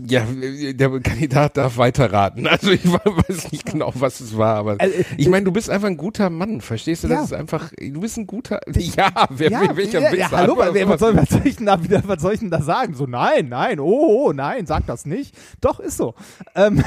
Ja, 0.07 0.25
der 0.25 0.99
Kandidat 0.99 1.57
darf 1.57 1.77
weiterraten. 1.77 2.47
Also 2.47 2.71
ich 2.71 2.85
weiß 2.91 3.51
nicht 3.51 3.65
genau, 3.65 3.91
was 3.95 4.19
es 4.19 4.37
war, 4.37 4.55
aber 4.55 4.75
Also, 4.79 4.95
ich 5.17 5.29
meine, 5.29 5.45
du 5.45 5.51
bist 5.51 5.69
einfach 5.69 5.87
ein 5.87 5.97
guter 5.97 6.29
Mann, 6.29 6.61
verstehst 6.61 7.03
du? 7.03 7.07
Das 7.07 7.17
Ja. 7.17 7.23
ist 7.23 7.33
einfach, 7.33 7.71
du 7.79 8.01
bist 8.01 8.17
ein 8.17 8.27
guter, 8.27 8.59
ja, 8.75 9.11
wer, 9.29 9.49
ja, 9.49 9.61
wer, 9.61 9.77
welcher 9.77 10.01
ja, 10.01 10.11
Witz 10.11 10.19
ja, 10.19 10.31
hallo, 10.31 10.55
man 10.55 10.89
was, 10.89 10.99
soll, 10.99 11.15
was, 11.15 11.29
soll 11.29 11.41
ich 11.45 11.57
denn 11.57 11.65
da 11.67 11.81
wieder, 11.83 12.01
was 12.05 12.21
soll 12.21 12.33
ich 12.33 12.39
denn 12.39 12.51
da 12.51 12.61
sagen? 12.61 12.93
So, 12.93 13.05
nein, 13.05 13.49
nein, 13.49 13.79
oh, 13.79 14.27
oh 14.27 14.33
nein, 14.33 14.65
sag 14.65 14.85
das 14.87 15.05
nicht. 15.05 15.35
Doch, 15.61 15.79
ist 15.79 15.97
so. 15.97 16.13
Ähm, 16.55 16.83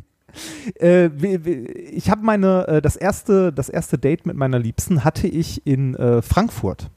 äh, 0.80 1.06
ich 1.06 2.10
habe 2.10 2.24
meine, 2.24 2.66
äh, 2.68 2.82
das 2.82 2.96
erste, 2.96 3.52
das 3.52 3.68
erste 3.68 3.98
Date 3.98 4.26
mit 4.26 4.36
meiner 4.36 4.58
Liebsten 4.58 5.04
hatte 5.04 5.26
ich 5.26 5.66
in 5.66 5.94
äh, 5.94 6.22
Frankfurt. 6.22 6.90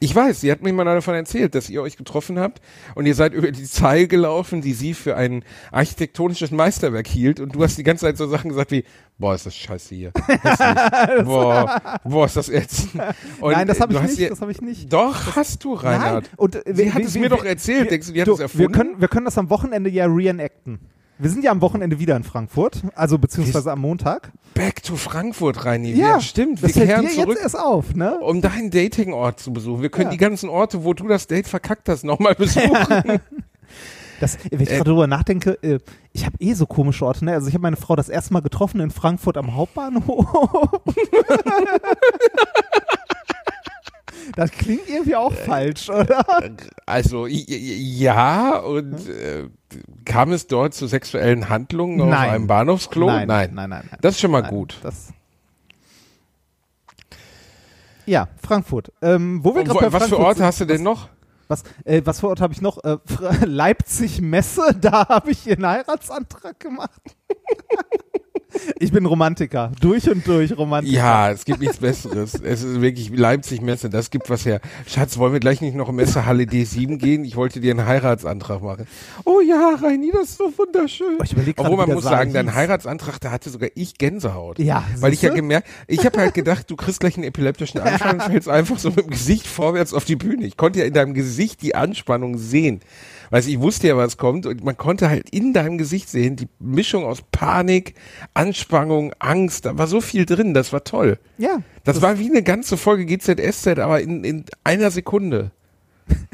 Ich 0.00 0.14
weiß, 0.14 0.40
sie 0.40 0.50
hat 0.52 0.62
mir 0.62 0.72
mal 0.72 0.84
davon 0.84 1.14
erzählt, 1.14 1.54
dass 1.54 1.68
ihr 1.68 1.82
euch 1.82 1.96
getroffen 1.96 2.38
habt 2.38 2.60
und 2.94 3.06
ihr 3.06 3.14
seid 3.14 3.32
über 3.34 3.50
die 3.50 3.64
Zeile 3.64 4.06
gelaufen, 4.08 4.60
die 4.60 4.72
sie 4.74 4.94
für 4.94 5.16
ein 5.16 5.44
architektonisches 5.72 6.50
Meisterwerk 6.50 7.06
hielt 7.06 7.40
und 7.40 7.54
du 7.54 7.62
hast 7.62 7.76
die 7.76 7.82
ganze 7.82 8.06
Zeit 8.06 8.16
so 8.16 8.26
Sachen 8.28 8.48
gesagt 8.50 8.70
wie, 8.70 8.84
boah, 9.18 9.34
ist 9.34 9.46
das 9.46 9.56
scheiße 9.56 9.94
hier. 9.94 10.12
Boah, 11.24 11.98
boah, 12.04 12.26
ist 12.26 12.36
das 12.36 12.48
ätzend. 12.48 12.92
Und 13.40 13.52
nein, 13.52 13.66
das 13.66 13.80
habe 13.80 13.94
ich 13.94 14.02
nicht, 14.02 14.18
ihr- 14.18 14.28
das 14.30 14.40
habe 14.40 14.50
ich 14.52 14.60
nicht. 14.60 14.92
Doch, 14.92 15.34
hast 15.36 15.62
du, 15.64 15.74
Reinhard. 15.74 16.24
Nein. 16.24 16.32
Und, 16.36 16.54
äh, 16.56 16.62
Sie 16.66 16.84
wir- 16.84 16.94
hat 16.94 17.00
wir- 17.00 17.06
es 17.06 17.14
wir- 17.14 17.20
mir 17.22 17.28
doch 17.28 17.44
erzählt. 17.44 17.84
wir- 17.84 17.90
Denkst 17.90 18.06
du, 18.08 18.12
die 18.12 18.20
hat 18.20 18.28
du, 18.28 18.34
es 18.34 18.40
erfunden? 18.40 18.62
Wir 18.62 18.70
können, 18.76 19.00
wir 19.00 19.08
können 19.08 19.24
das 19.24 19.38
am 19.38 19.50
Wochenende 19.50 19.90
ja 19.90 20.06
reenacten. 20.06 20.80
Wir 21.18 21.30
sind 21.30 21.42
ja 21.44 21.50
am 21.50 21.62
Wochenende 21.62 21.98
wieder 21.98 22.14
in 22.16 22.24
Frankfurt, 22.24 22.82
also 22.94 23.16
beziehungsweise 23.18 23.72
am 23.72 23.80
Montag. 23.80 24.30
Back 24.52 24.82
to 24.82 24.96
Frankfurt, 24.96 25.64
Reini. 25.64 25.92
Ja, 25.92 26.20
stimmt. 26.20 26.60
Wir 26.60 26.68
kehren 26.68 27.08
zurück, 27.08 27.28
jetzt 27.30 27.42
erst 27.42 27.58
auf, 27.58 27.94
ne? 27.94 28.18
um 28.20 28.42
deinen 28.42 28.70
Datingort 28.70 29.40
zu 29.40 29.50
besuchen. 29.52 29.80
Wir 29.80 29.88
können 29.88 30.06
Ja. 30.08 30.10
die 30.10 30.18
ganzen 30.18 30.50
Orte, 30.50 30.84
wo 30.84 30.92
du 30.92 31.08
das 31.08 31.26
Date 31.26 31.48
verkackt 31.48 31.88
hast, 31.88 32.04
nochmal 32.04 32.34
besuchen. 32.38 33.20
Das, 34.18 34.38
wenn 34.50 34.62
ich 34.62 34.70
Äh, 34.70 34.76
gerade 34.76 34.88
drüber 34.90 35.06
nachdenke, 35.06 35.58
äh, 35.62 35.78
ich 36.14 36.24
habe 36.24 36.36
eh 36.40 36.54
so 36.54 36.64
komische 36.64 37.04
Orte. 37.04 37.22
Ne? 37.26 37.34
Also 37.34 37.48
ich 37.48 37.54
habe 37.54 37.60
meine 37.60 37.76
Frau 37.76 37.96
das 37.96 38.08
erste 38.08 38.32
Mal 38.32 38.40
getroffen 38.40 38.80
in 38.80 38.90
Frankfurt 38.90 39.36
am 39.36 39.54
Hauptbahnhof. 39.54 40.24
das 44.34 44.50
klingt 44.50 44.88
irgendwie 44.88 45.16
auch 45.16 45.32
falsch, 45.32 45.88
oder? 45.90 46.24
also 46.86 47.26
ja, 47.26 48.58
und 48.58 49.08
äh, 49.08 49.48
kam 50.04 50.32
es 50.32 50.46
dort 50.46 50.74
zu 50.74 50.86
sexuellen 50.86 51.48
Handlungen 51.48 52.00
auf 52.00 52.08
Nein. 52.08 52.30
einem 52.30 52.46
Bahnhofsklo? 52.46 53.06
nein, 53.06 53.28
nein, 53.28 53.50
nein, 53.54 53.70
nein. 53.70 53.88
Das 54.00 54.14
ist 54.14 54.20
schon 54.20 54.30
mal 54.30 54.42
Nein, 54.42 54.50
gut. 54.50 54.78
Das 54.82 55.12
ja, 58.06 58.28
Frankfurt. 58.40 58.92
Ähm, 59.02 59.40
wo 59.42 59.54
wir 59.54 59.62
Und 59.62 59.70
wo, 59.70 59.74
was 59.74 59.82
für 59.84 59.90
Frankfurt 59.90 60.20
Orte 60.20 60.36
sind, 60.38 60.46
hast 60.46 60.60
du 60.60 60.64
denn 60.64 60.82
noch? 60.82 61.08
Was, 61.48 61.62
äh, 61.84 62.02
was 62.04 62.20
für 62.20 62.28
Ort 62.28 62.40
habe 62.40 62.52
ich 62.52 62.60
noch? 62.60 62.82
Äh, 62.84 62.98
Leipzig 63.44 64.20
Messe, 64.20 64.74
da 64.80 65.08
habe 65.08 65.32
ich 65.32 65.46
ihren 65.46 65.66
Heiratsantrag 65.66 66.58
gemacht. 66.58 67.00
ich 68.78 68.92
bin 68.92 69.06
Romantiker, 69.06 69.72
durch 69.80 70.08
und 70.10 70.26
durch 70.26 70.56
Romantiker. 70.56 70.96
Ja, 70.96 71.30
es 71.30 71.44
gibt 71.44 71.60
nichts 71.60 71.78
Besseres. 71.78 72.34
Es 72.34 72.62
ist 72.62 72.80
wirklich 72.80 73.10
Leipzig-Messe, 73.10 73.90
das 73.90 74.10
gibt 74.10 74.30
was 74.30 74.44
her. 74.44 74.60
Schatz, 74.86 75.18
wollen 75.18 75.32
wir 75.32 75.40
gleich 75.40 75.60
nicht 75.60 75.74
noch 75.74 75.88
in 75.88 75.96
Messehalle 75.96 76.44
D7 76.44 76.98
gehen? 76.98 77.24
Ich 77.24 77.36
wollte 77.36 77.60
dir 77.60 77.72
einen 77.72 77.86
Heiratsantrag 77.86 78.62
machen. 78.62 78.86
Oh 79.24 79.40
ja, 79.40 79.76
Reini, 79.80 80.10
das 80.12 80.30
ist 80.30 80.38
so 80.38 80.52
wunderschön. 80.56 81.16
Oh, 81.18 81.24
ich 81.24 81.32
überleg 81.32 81.56
grad, 81.56 81.66
Obwohl 81.66 81.86
man 81.86 81.94
muss 81.94 82.04
sagen, 82.04 82.32
dein. 82.32 82.54
Heiratsantrag, 82.54 83.20
da 83.20 83.30
hatte 83.30 83.50
sogar 83.50 83.70
ich 83.74 83.98
Gänsehaut. 83.98 84.58
Ja, 84.58 84.84
Weil 85.00 85.12
ich 85.12 85.22
ja 85.22 85.32
gemerkt, 85.32 85.68
ich 85.86 86.04
habe 86.06 86.18
halt 86.18 86.34
gedacht, 86.34 86.70
du 86.70 86.76
kriegst 86.76 87.00
gleich 87.00 87.16
einen 87.16 87.24
epileptischen 87.24 87.80
Anfall 87.80 88.14
und 88.14 88.22
fällst 88.24 88.48
einfach 88.48 88.78
so 88.78 88.90
mit 88.90 89.06
dem 89.06 89.10
Gesicht 89.10 89.46
vorwärts 89.46 89.92
auf 89.92 90.04
die 90.04 90.16
Bühne. 90.16 90.46
Ich 90.46 90.56
konnte 90.56 90.80
ja 90.80 90.84
in 90.84 90.94
deinem 90.94 91.14
Gesicht 91.14 91.62
die 91.62 91.74
Anspannung 91.74 92.38
sehen. 92.38 92.80
Weißt 93.30 93.46
du, 93.48 93.52
ich 93.52 93.60
wusste 93.60 93.88
ja, 93.88 93.96
was 93.96 94.16
kommt 94.16 94.46
und 94.46 94.64
man 94.64 94.76
konnte 94.76 95.08
halt 95.08 95.30
in 95.30 95.52
deinem 95.52 95.78
Gesicht 95.78 96.08
sehen, 96.08 96.36
die 96.36 96.48
Mischung 96.58 97.04
aus 97.04 97.22
Panik, 97.32 97.94
Anspannung, 98.34 99.12
Angst, 99.18 99.66
da 99.66 99.76
war 99.78 99.86
so 99.86 100.00
viel 100.00 100.26
drin, 100.26 100.54
das 100.54 100.72
war 100.72 100.84
toll. 100.84 101.18
Ja. 101.38 101.58
Das, 101.84 102.02
war 102.02 102.18
wie 102.18 102.30
eine 102.30 102.42
ganze 102.42 102.76
Folge 102.76 103.06
GZSZ, 103.06 103.78
aber 103.78 104.00
in, 104.00 104.24
in 104.24 104.44
einer 104.64 104.90
Sekunde. 104.90 105.50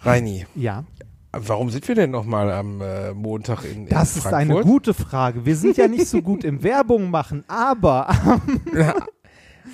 Reini, 0.00 0.46
Ja, 0.54 0.84
warum 1.32 1.70
sind 1.70 1.86
wir 1.88 1.94
denn 1.94 2.10
nochmal 2.10 2.50
am 2.52 2.80
äh, 2.80 3.12
Montag 3.12 3.64
in, 3.64 3.84
in 3.84 3.88
das 3.88 4.16
ist 4.16 4.22
Frankfurt? 4.22 4.58
eine 4.58 4.66
gute 4.66 4.94
Frage. 4.94 5.44
Wir 5.44 5.56
sind 5.56 5.76
ja 5.76 5.88
nicht 5.88 6.06
so 6.06 6.22
gut 6.22 6.44
im 6.44 6.62
Werbung 6.62 7.10
machen, 7.10 7.44
aber 7.48 8.08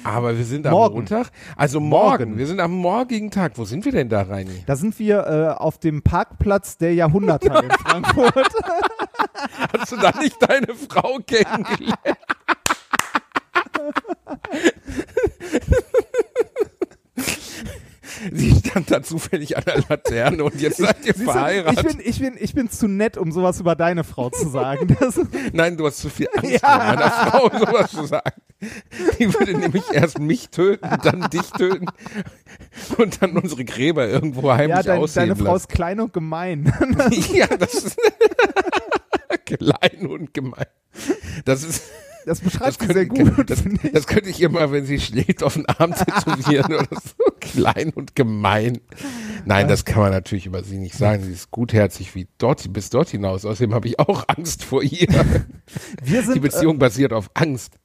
Aber 0.04 0.36
wir 0.36 0.44
sind 0.44 0.66
am 0.66 0.72
Morgen. 0.72 0.94
Montag. 0.96 1.28
Also 1.56 1.80
morgen. 1.80 2.24
Morgen. 2.24 2.38
Wir 2.38 2.46
sind 2.46 2.60
am 2.60 2.72
morgigen 2.72 3.30
Tag. 3.30 3.52
Wo 3.56 3.64
sind 3.64 3.84
wir 3.84 3.92
denn 3.92 4.08
da, 4.08 4.22
Reini? 4.22 4.62
da 4.66 4.76
sind 4.76 4.98
wir 4.98 5.26
äh, 5.26 5.60
auf 5.60 5.78
dem 5.78 6.02
Parkplatz 6.02 6.78
der 6.78 6.94
Jahrhunderthalle 6.94 7.66
in 7.66 7.70
Frankfurt. 7.70 8.34
Hast 9.78 9.92
du 9.92 9.96
da 9.96 10.12
nicht 10.18 10.36
deine 10.40 10.74
Frau 10.74 11.18
kennengelernt? 11.26 11.98
Sie 18.32 18.54
stand 18.54 18.90
da 18.90 19.02
zufällig 19.02 19.56
an 19.56 19.64
der 19.66 19.82
Laterne 19.88 20.44
und 20.44 20.60
jetzt 20.60 20.78
seid 20.78 21.04
ihr 21.04 21.12
du, 21.12 21.20
ich, 21.20 21.24
verheiratet. 21.24 21.86
bin, 21.86 22.00
ich, 22.04 22.20
bin, 22.20 22.36
ich 22.38 22.54
bin 22.54 22.70
zu 22.70 22.88
nett, 22.88 23.16
um 23.16 23.32
sowas 23.32 23.60
über 23.60 23.74
deine 23.74 24.04
Frau 24.04 24.30
zu 24.30 24.48
sagen. 24.48 24.96
Nein, 25.52 25.76
du 25.76 25.86
hast 25.86 25.98
zu 25.98 26.08
viel 26.10 26.28
Angst, 26.36 26.50
Ja. 26.52 26.58
vor 26.58 26.78
meiner 26.78 27.10
Frau 27.10 27.58
sowas 27.58 27.90
zu 27.90 28.04
sagen. 28.06 28.40
Die 29.18 29.32
würde 29.34 29.54
nämlich 29.58 29.82
erst 29.92 30.18
mich 30.20 30.50
töten, 30.50 30.88
dann 31.02 31.28
dich 31.30 31.50
töten 31.50 31.86
und 32.96 33.20
dann 33.20 33.36
unsere 33.36 33.64
Gräber 33.64 34.06
irgendwo 34.06 34.52
heimlich 34.52 34.76
ja, 34.76 34.82
dein, 34.82 35.00
aussehen 35.00 35.28
deine 35.30 35.36
Frau 35.36 35.56
ist 35.56 35.68
klein 35.68 35.98
und 36.00 36.12
gemein. 36.12 36.72
ja, 37.32 37.46
das 37.48 37.74
ist 37.74 37.98
klein 39.46 40.06
und 40.06 40.32
gemein. 40.34 40.66
Das 41.44 41.64
ist 41.64 41.82
Das 42.26 42.40
beschreibt 42.40 42.80
das 42.80 42.86
sie 42.88 42.92
sehr 42.92 43.06
könnte, 43.06 43.32
gut, 43.32 43.50
das, 43.50 43.64
das 43.92 44.06
könnte 44.06 44.30
ich 44.30 44.48
mal, 44.48 44.70
wenn 44.72 44.84
sie 44.86 45.00
schlägt, 45.00 45.42
auf 45.42 45.54
den 45.54 45.66
Arm 45.66 45.92
tätowieren 45.94 46.74
oder 46.74 46.86
so. 46.90 47.24
Klein 47.40 47.90
und 47.94 48.14
gemein. 48.14 48.78
Nein, 49.44 49.68
das 49.68 49.84
kann 49.84 50.00
man 50.02 50.12
natürlich 50.12 50.46
über 50.46 50.62
sie 50.62 50.78
nicht 50.78 50.94
sagen. 50.96 51.22
Sie 51.24 51.32
ist 51.32 51.50
gutherzig 51.50 52.14
wie 52.14 52.28
dort, 52.38 52.72
bis 52.72 52.90
dort 52.90 53.08
hinaus. 53.10 53.44
Außerdem 53.44 53.74
habe 53.74 53.88
ich 53.88 53.98
auch 53.98 54.24
Angst 54.28 54.64
vor 54.64 54.82
ihr. 54.82 55.08
Wir 56.02 56.20
Die 56.20 56.26
sind, 56.26 56.40
Beziehung 56.42 56.78
basiert 56.78 57.12
auf 57.12 57.30
Angst. 57.34 57.78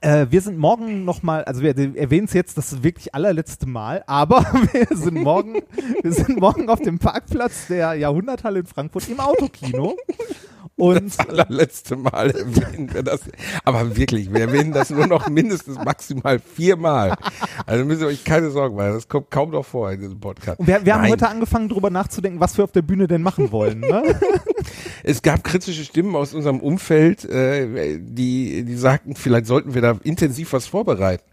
äh, 0.00 0.26
wir 0.30 0.40
sind 0.40 0.58
morgen 0.58 1.04
nochmal, 1.04 1.44
also 1.44 1.60
wir 1.62 1.76
erwähnen 1.76 2.24
es 2.24 2.32
jetzt 2.32 2.56
das 2.56 2.82
wirklich 2.82 3.14
allerletzte 3.14 3.66
Mal, 3.66 4.02
aber 4.06 4.40
wir 4.72 4.96
sind 4.96 5.14
morgen, 5.22 5.62
wir 6.02 6.12
sind 6.12 6.40
morgen 6.40 6.68
auf 6.70 6.80
dem 6.80 6.98
Parkplatz 6.98 7.66
der 7.68 7.94
Jahrhunderthalle 7.94 8.60
in 8.60 8.66
Frankfurt 8.66 9.08
im 9.08 9.20
Autokino. 9.20 9.96
Und 10.76 11.16
Das 11.18 11.28
allerletzte 11.28 11.96
Mal 11.96 12.30
erwähnen 12.30 12.92
wir 12.92 13.02
das. 13.02 13.20
Aber 13.64 13.96
wirklich, 13.96 14.32
wir 14.32 14.40
erwähnen 14.40 14.72
das 14.72 14.90
nur 14.90 15.06
noch 15.06 15.28
mindestens 15.28 15.76
maximal 15.76 16.38
viermal. 16.38 17.16
Also 17.66 17.84
müsst 17.84 18.00
ihr 18.00 18.06
euch 18.06 18.24
keine 18.24 18.50
Sorgen 18.50 18.76
machen. 18.76 18.94
Das 18.94 19.08
kommt 19.08 19.30
kaum 19.30 19.50
noch 19.50 19.64
vor 19.64 19.90
in 19.92 20.00
diesem 20.00 20.18
Podcast. 20.18 20.60
Und 20.60 20.66
wir, 20.66 20.84
wir 20.84 20.94
haben 20.94 21.08
heute 21.08 21.28
angefangen, 21.28 21.68
darüber 21.68 21.90
nachzudenken, 21.90 22.40
was 22.40 22.56
wir 22.56 22.64
auf 22.64 22.72
der 22.72 22.82
Bühne 22.82 23.06
denn 23.06 23.22
machen 23.22 23.52
wollen. 23.52 23.80
Ne? 23.80 24.18
Es 25.02 25.22
gab 25.22 25.44
kritische 25.44 25.84
Stimmen 25.84 26.16
aus 26.16 26.34
unserem 26.34 26.60
Umfeld, 26.60 27.24
äh, 27.24 27.98
die, 28.00 28.64
die 28.64 28.76
sagten, 28.76 29.14
vielleicht 29.14 29.46
sollten 29.46 29.74
wir 29.74 29.82
da 29.82 29.98
intensiv 30.02 30.52
was 30.52 30.66
vorbereiten. 30.66 31.24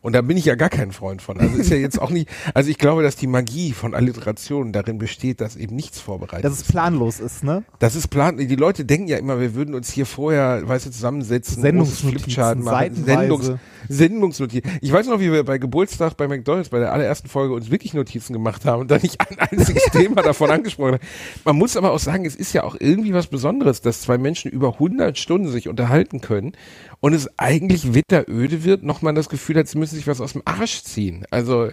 Und 0.00 0.12
da 0.12 0.22
bin 0.22 0.36
ich 0.36 0.44
ja 0.44 0.54
gar 0.54 0.68
kein 0.68 0.92
Freund 0.92 1.22
von. 1.22 1.40
Also 1.40 1.56
ist 1.56 1.70
ja 1.70 1.76
jetzt 1.76 2.00
auch 2.00 2.10
nicht, 2.10 2.28
also 2.54 2.70
ich 2.70 2.78
glaube, 2.78 3.02
dass 3.02 3.16
die 3.16 3.26
Magie 3.26 3.72
von 3.72 3.94
Alliterationen 3.94 4.72
darin 4.72 4.98
besteht, 4.98 5.40
dass 5.40 5.56
eben 5.56 5.74
nichts 5.74 6.00
vorbereitet 6.00 6.44
Dass 6.44 6.52
es 6.52 6.64
planlos 6.64 7.20
ist, 7.20 7.44
ne? 7.44 7.64
Das 7.78 7.94
ist 7.94 8.08
plan. 8.08 8.36
Die 8.36 8.56
Leute 8.56 8.84
denken 8.84 9.08
ja 9.08 9.18
immer, 9.18 9.40
wir 9.40 9.54
würden 9.54 9.74
uns 9.74 9.90
hier 9.90 10.06
vorher, 10.06 10.66
weißt 10.66 10.86
du, 10.86 10.90
zusammensetzen, 10.90 11.62
Sendungsnotizen, 11.62 12.10
großes 12.10 12.24
Flipchart 12.24 12.58
machen. 12.58 13.04
Sendungs, 13.04 13.52
Sendungsnotizen. 13.88 14.70
Ich 14.80 14.92
weiß 14.92 15.06
noch, 15.06 15.20
wie 15.20 15.32
wir 15.32 15.44
bei 15.44 15.58
Geburtstag 15.58 16.16
bei 16.16 16.28
McDonalds 16.28 16.68
bei 16.68 16.78
der 16.78 16.92
allerersten 16.92 17.28
Folge 17.28 17.54
uns 17.54 17.70
wirklich 17.70 17.94
Notizen 17.94 18.32
gemacht 18.32 18.64
haben 18.64 18.82
und 18.82 18.90
da 18.90 18.98
nicht 18.98 19.20
ein 19.20 19.38
einziges 19.38 19.84
Thema 19.92 20.22
davon 20.22 20.50
angesprochen 20.50 20.94
haben. 20.94 21.04
Man 21.44 21.56
muss 21.56 21.76
aber 21.76 21.92
auch 21.92 21.98
sagen, 21.98 22.24
es 22.24 22.36
ist 22.36 22.52
ja 22.52 22.64
auch 22.64 22.76
irgendwie 22.80 23.14
was 23.14 23.26
Besonderes, 23.28 23.80
dass 23.80 24.02
zwei 24.02 24.18
Menschen 24.18 24.50
über 24.50 24.74
100 24.74 25.18
Stunden 25.18 25.48
sich 25.50 25.68
unterhalten 25.68 26.20
können 26.20 26.52
und 27.00 27.12
es 27.12 27.28
eigentlich 27.38 27.94
witteröde 27.94 28.64
wird, 28.64 28.82
noch 28.82 29.02
mal 29.02 29.14
das 29.14 29.28
Gefühl 29.28 29.56
hat, 29.56 29.68
sie 29.68 29.78
müssen 29.78 29.96
sich 29.96 30.06
was 30.06 30.20
aus 30.20 30.32
dem 30.32 30.42
Arsch 30.44 30.82
ziehen. 30.82 31.24
Also 31.30 31.70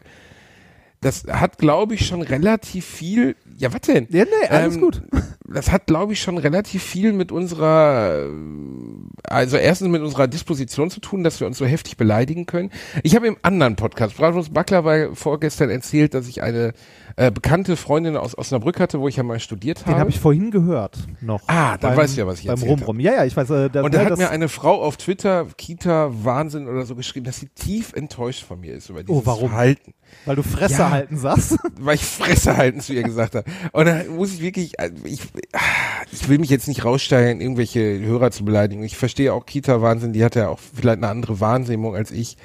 das 1.05 1.25
hat, 1.29 1.59
glaube 1.59 1.93
ich, 1.93 2.07
schon 2.07 2.23
relativ 2.23 2.83
viel. 2.85 3.35
Ja, 3.57 3.71
was 3.71 3.81
denn? 3.81 4.07
Ja, 4.09 4.23
nee, 4.23 4.47
alles 4.49 4.75
Ähm, 4.75 4.81
gut. 4.81 5.03
Das 5.47 5.71
hat, 5.71 5.85
glaube 5.85 6.13
ich, 6.13 6.21
schon 6.21 6.39
relativ 6.39 6.81
viel 6.83 7.13
mit 7.13 7.31
unserer, 7.31 8.27
also 9.23 9.57
erstens 9.57 9.89
mit 9.89 10.01
unserer 10.01 10.27
Disposition 10.27 10.89
zu 10.89 10.99
tun, 10.99 11.23
dass 11.23 11.39
wir 11.39 11.45
uns 11.45 11.59
so 11.59 11.65
heftig 11.65 11.97
beleidigen 11.97 12.47
können. 12.47 12.71
Ich 13.03 13.15
habe 13.15 13.27
im 13.27 13.37
anderen 13.43 13.75
Podcast, 13.75 14.17
Bratwurst 14.17 14.53
Backler 14.53 14.83
war 14.83 15.15
vorgestern 15.15 15.69
erzählt, 15.69 16.15
dass 16.15 16.27
ich 16.27 16.41
eine 16.41 16.73
äh, 17.17 17.31
bekannte 17.31 17.77
Freundin 17.77 18.17
aus 18.17 18.37
Osnabrück 18.37 18.79
hatte, 18.79 18.99
wo 18.99 19.07
ich 19.07 19.15
ja 19.15 19.23
mal 19.23 19.39
studiert 19.39 19.79
Den 19.81 19.85
habe. 19.87 19.99
habe 20.01 20.09
ich 20.09 20.19
vorhin 20.19 20.51
gehört 20.51 20.97
noch. 21.21 21.41
Ah, 21.47 21.77
dann 21.77 21.95
weißt 21.95 22.15
du 22.17 22.21
ja, 22.21 22.27
was 22.27 22.39
ich 22.39 22.47
Beim 22.47 22.55
erzählt 22.55 22.71
Rumrum. 22.71 22.99
Ja, 22.99 23.13
ja, 23.13 23.25
ich 23.25 23.37
weiß. 23.37 23.49
Äh, 23.51 23.69
da, 23.69 23.83
und 23.83 23.93
da 23.93 24.03
ja, 24.03 24.09
hat 24.09 24.17
mir 24.17 24.29
eine 24.29 24.49
Frau 24.49 24.81
auf 24.81 24.97
Twitter, 24.97 25.47
Kita 25.57 26.09
Wahnsinn 26.11 26.67
oder 26.67 26.85
so 26.85 26.93
geschrieben, 26.95 27.25
dass 27.25 27.39
sie 27.39 27.47
tief 27.47 27.93
enttäuscht 27.93 28.43
von 28.43 28.59
mir 28.59 28.73
ist 28.73 28.89
über 28.89 29.03
dieses 29.03 29.15
Oh, 29.21 29.25
warum? 29.25 29.49
Verhalten. 29.49 29.93
weil 30.25 30.35
du 30.35 30.43
Fresse 30.43 30.79
Ja. 30.79 30.89
halten 30.91 31.17
sagst. 31.17 31.57
weil 31.79 31.95
ich 31.95 32.03
Fresse 32.03 32.57
halten 32.57 32.81
zu 32.81 32.93
ihr 32.93 33.03
gesagt 33.03 33.35
habe. 33.35 33.49
Und 33.71 33.85
da 33.85 34.01
muss 34.09 34.33
ich 34.33 34.41
wirklich, 34.41 34.79
also 34.79 34.95
ich, 35.05 35.21
ich 36.11 36.27
will 36.27 36.39
mich 36.39 36.49
jetzt 36.49 36.67
nicht 36.67 36.83
raussteigen, 36.83 37.39
irgendwelche 37.41 37.99
Hörer 38.01 38.31
zu 38.31 38.43
beleidigen. 38.43 38.83
Ich 38.83 38.97
verstehe 38.97 39.33
auch 39.33 39.45
Kita-Wahnsinn, 39.45 40.11
die 40.13 40.23
hat 40.23 40.35
ja 40.35 40.49
auch 40.49 40.59
vielleicht 40.59 40.97
eine 40.97 41.07
andere 41.07 41.39
Wahrnehmung 41.39 41.95
als 41.95 42.11
ich. 42.11 42.35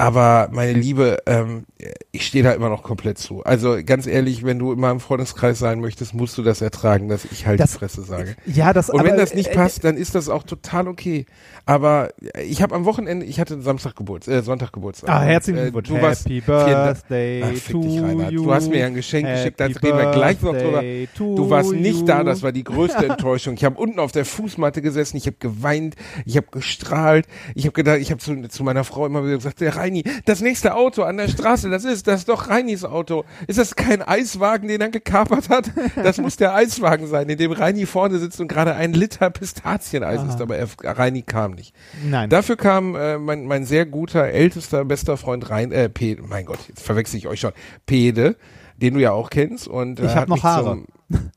Aber 0.00 0.48
meine 0.52 0.72
Liebe, 0.74 1.18
ähm, 1.26 1.64
ich 2.12 2.24
stehe 2.24 2.44
da 2.44 2.52
immer 2.52 2.68
noch 2.68 2.84
komplett 2.84 3.18
zu. 3.18 3.42
Also 3.42 3.76
ganz 3.84 4.06
ehrlich, 4.06 4.44
wenn 4.44 4.58
du 4.60 4.72
in 4.72 4.78
meinem 4.78 5.00
Freundeskreis 5.00 5.58
sein 5.58 5.80
möchtest, 5.80 6.14
musst 6.14 6.38
du 6.38 6.42
das 6.44 6.60
ertragen, 6.60 7.08
dass 7.08 7.24
ich 7.24 7.46
halt 7.46 7.58
Das- 7.58 7.72
die 7.72 7.78
Fresse 7.78 8.02
sage. 8.02 8.36
Ja, 8.46 8.72
das. 8.72 8.90
Und 8.90 9.00
aber, 9.00 9.08
wenn 9.10 9.16
das 9.18 9.34
nicht 9.34 9.50
äh, 9.50 9.54
passt, 9.54 9.82
dann 9.82 9.96
ist 9.96 10.14
das 10.14 10.28
auch 10.28 10.44
total 10.44 10.86
okay. 10.86 11.26
Aber 11.66 12.10
ich 12.46 12.62
habe 12.62 12.76
am 12.76 12.84
Wochenende, 12.84 13.26
ich 13.26 13.40
hatte 13.40 13.60
Samstag 13.60 13.96
Geburtstag, 13.96 14.34
äh, 14.36 14.42
Sonntag 14.42 14.72
Geburtstag. 14.72 15.10
Ah, 15.10 15.20
herzlichen 15.22 15.58
Äh, 15.58 15.62
Glückwunsch. 15.70 15.88
Du 15.88 16.00
warst, 16.00 16.24
Happy. 16.26 16.40
Birthday 16.42 17.42
Ach, 17.44 17.48
fick 17.54 17.72
to 17.72 17.80
dich, 17.82 18.00
Reinhard. 18.00 18.32
you. 18.32 18.44
Du 18.44 18.54
hast 18.54 18.70
mir 18.70 18.78
ja 18.78 18.86
ein 18.86 18.94
Geschenk 18.94 19.26
geschickt, 19.28 19.58
da 19.58 19.64
Happy 19.66 19.84
reden 19.86 19.98
wir 19.98 20.10
gleich 20.12 20.40
noch 20.42 20.54
drüber. 20.56 20.82
Du 21.18 21.50
warst 21.50 21.72
nicht 21.72 22.00
you. 22.00 22.06
da, 22.06 22.22
das 22.22 22.42
war 22.44 22.52
die 22.52 22.62
größte 22.64 23.04
Enttäuschung. 23.08 23.54
Ich 23.54 23.64
habe 23.64 23.76
unten 23.80 23.98
auf 23.98 24.12
der 24.12 24.24
Fußmatte 24.24 24.80
gesessen, 24.80 25.16
ich 25.16 25.26
habe 25.26 25.36
geweint, 25.40 25.96
ich 26.24 26.36
habe 26.36 26.46
gestrahlt, 26.52 27.26
ich 27.56 27.64
habe 27.64 27.72
gedacht, 27.72 27.98
ich 27.98 28.12
habe 28.12 28.20
zu, 28.20 28.40
zu 28.48 28.62
meiner 28.62 28.84
Frau 28.84 29.04
immer 29.04 29.24
wieder 29.24 29.36
gesagt, 29.36 29.60
der 29.60 29.76
Reini, 29.88 30.04
das 30.24 30.40
nächste 30.40 30.74
Auto 30.74 31.02
an 31.02 31.16
der 31.16 31.28
Straße, 31.28 31.70
das 31.70 31.84
ist, 31.84 32.06
das 32.06 32.20
ist 32.20 32.28
doch 32.28 32.48
Reinis 32.48 32.84
Auto. 32.84 33.24
Ist 33.46 33.58
das 33.58 33.74
kein 33.74 34.02
Eiswagen, 34.02 34.68
den 34.68 34.80
er 34.80 34.90
gekapert 34.90 35.48
hat? 35.48 35.70
Das 35.96 36.18
muss 36.18 36.36
der 36.36 36.54
Eiswagen 36.54 37.06
sein, 37.06 37.28
in 37.28 37.38
dem 37.38 37.52
Reini 37.52 37.86
vorne 37.86 38.18
sitzt 38.18 38.40
und 38.40 38.48
gerade 38.48 38.74
ein 38.74 38.92
Liter 38.92 39.30
Pistazieneis 39.30 40.20
Aha. 40.20 40.28
ist, 40.28 40.40
aber 40.40 40.56
er, 40.56 40.68
Reini 40.82 41.22
kam 41.22 41.52
nicht. 41.52 41.74
Nein. 42.04 42.30
Dafür 42.30 42.56
kam 42.56 42.94
äh, 42.94 43.18
mein, 43.18 43.46
mein 43.46 43.64
sehr 43.64 43.86
guter, 43.86 44.24
ältester, 44.28 44.84
bester 44.84 45.16
Freund 45.16 45.48
Rein, 45.50 45.72
äh, 45.72 45.88
Pede, 45.88 46.22
mein 46.22 46.44
Gott, 46.44 46.60
jetzt 46.68 46.82
verwechsel 46.82 47.18
ich 47.18 47.26
euch 47.28 47.40
schon, 47.40 47.52
Pede, 47.86 48.36
den 48.76 48.94
du 48.94 49.00
ja 49.00 49.12
auch 49.12 49.30
kennst. 49.30 49.68
Und, 49.68 50.00
äh, 50.00 50.06
Ich 50.06 50.10
hab 50.10 50.22
hat 50.22 50.28
noch 50.28 50.42
Haare. 50.42 50.64
Zum, 51.10 51.30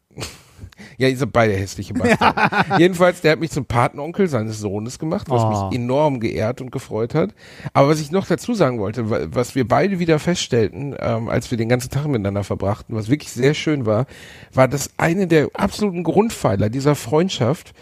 ja, 0.97 1.07
ihr 1.07 1.17
seid 1.17 1.31
beide 1.31 1.53
hässliche 1.53 1.93
Bastarde. 1.93 2.41
Jedenfalls, 2.79 3.21
der 3.21 3.33
hat 3.33 3.39
mich 3.39 3.51
zum 3.51 3.65
Patenonkel 3.65 4.27
seines 4.27 4.59
Sohnes 4.59 4.99
gemacht, 4.99 5.29
was 5.29 5.43
Oh. 5.43 5.49
mich 5.69 5.77
enorm 5.79 6.19
geehrt 6.19 6.61
und 6.61 6.71
gefreut 6.71 7.15
hat. 7.15 7.33
Aber 7.73 7.89
was 7.89 7.99
ich 8.01 8.11
noch 8.11 8.25
dazu 8.27 8.53
sagen 8.53 8.79
wollte, 8.79 9.09
wa- 9.09 9.27
was 9.31 9.55
wir 9.55 9.67
beide 9.67 9.99
wieder 9.99 10.19
feststellten, 10.19 10.95
ähm, 10.99 11.29
als 11.29 11.51
wir 11.51 11.57
den 11.57 11.69
ganzen 11.69 11.89
Tag 11.89 12.05
miteinander 12.07 12.43
verbrachten, 12.43 12.95
was 12.95 13.09
wirklich 13.09 13.31
sehr 13.31 13.53
schön 13.53 13.85
war, 13.85 14.05
war, 14.53 14.67
dass 14.67 14.91
eine 14.97 15.27
der 15.27 15.49
absoluten 15.53 16.03
Grundpfeiler 16.03 16.69
dieser 16.69 16.95
Freundschaft 16.95 17.73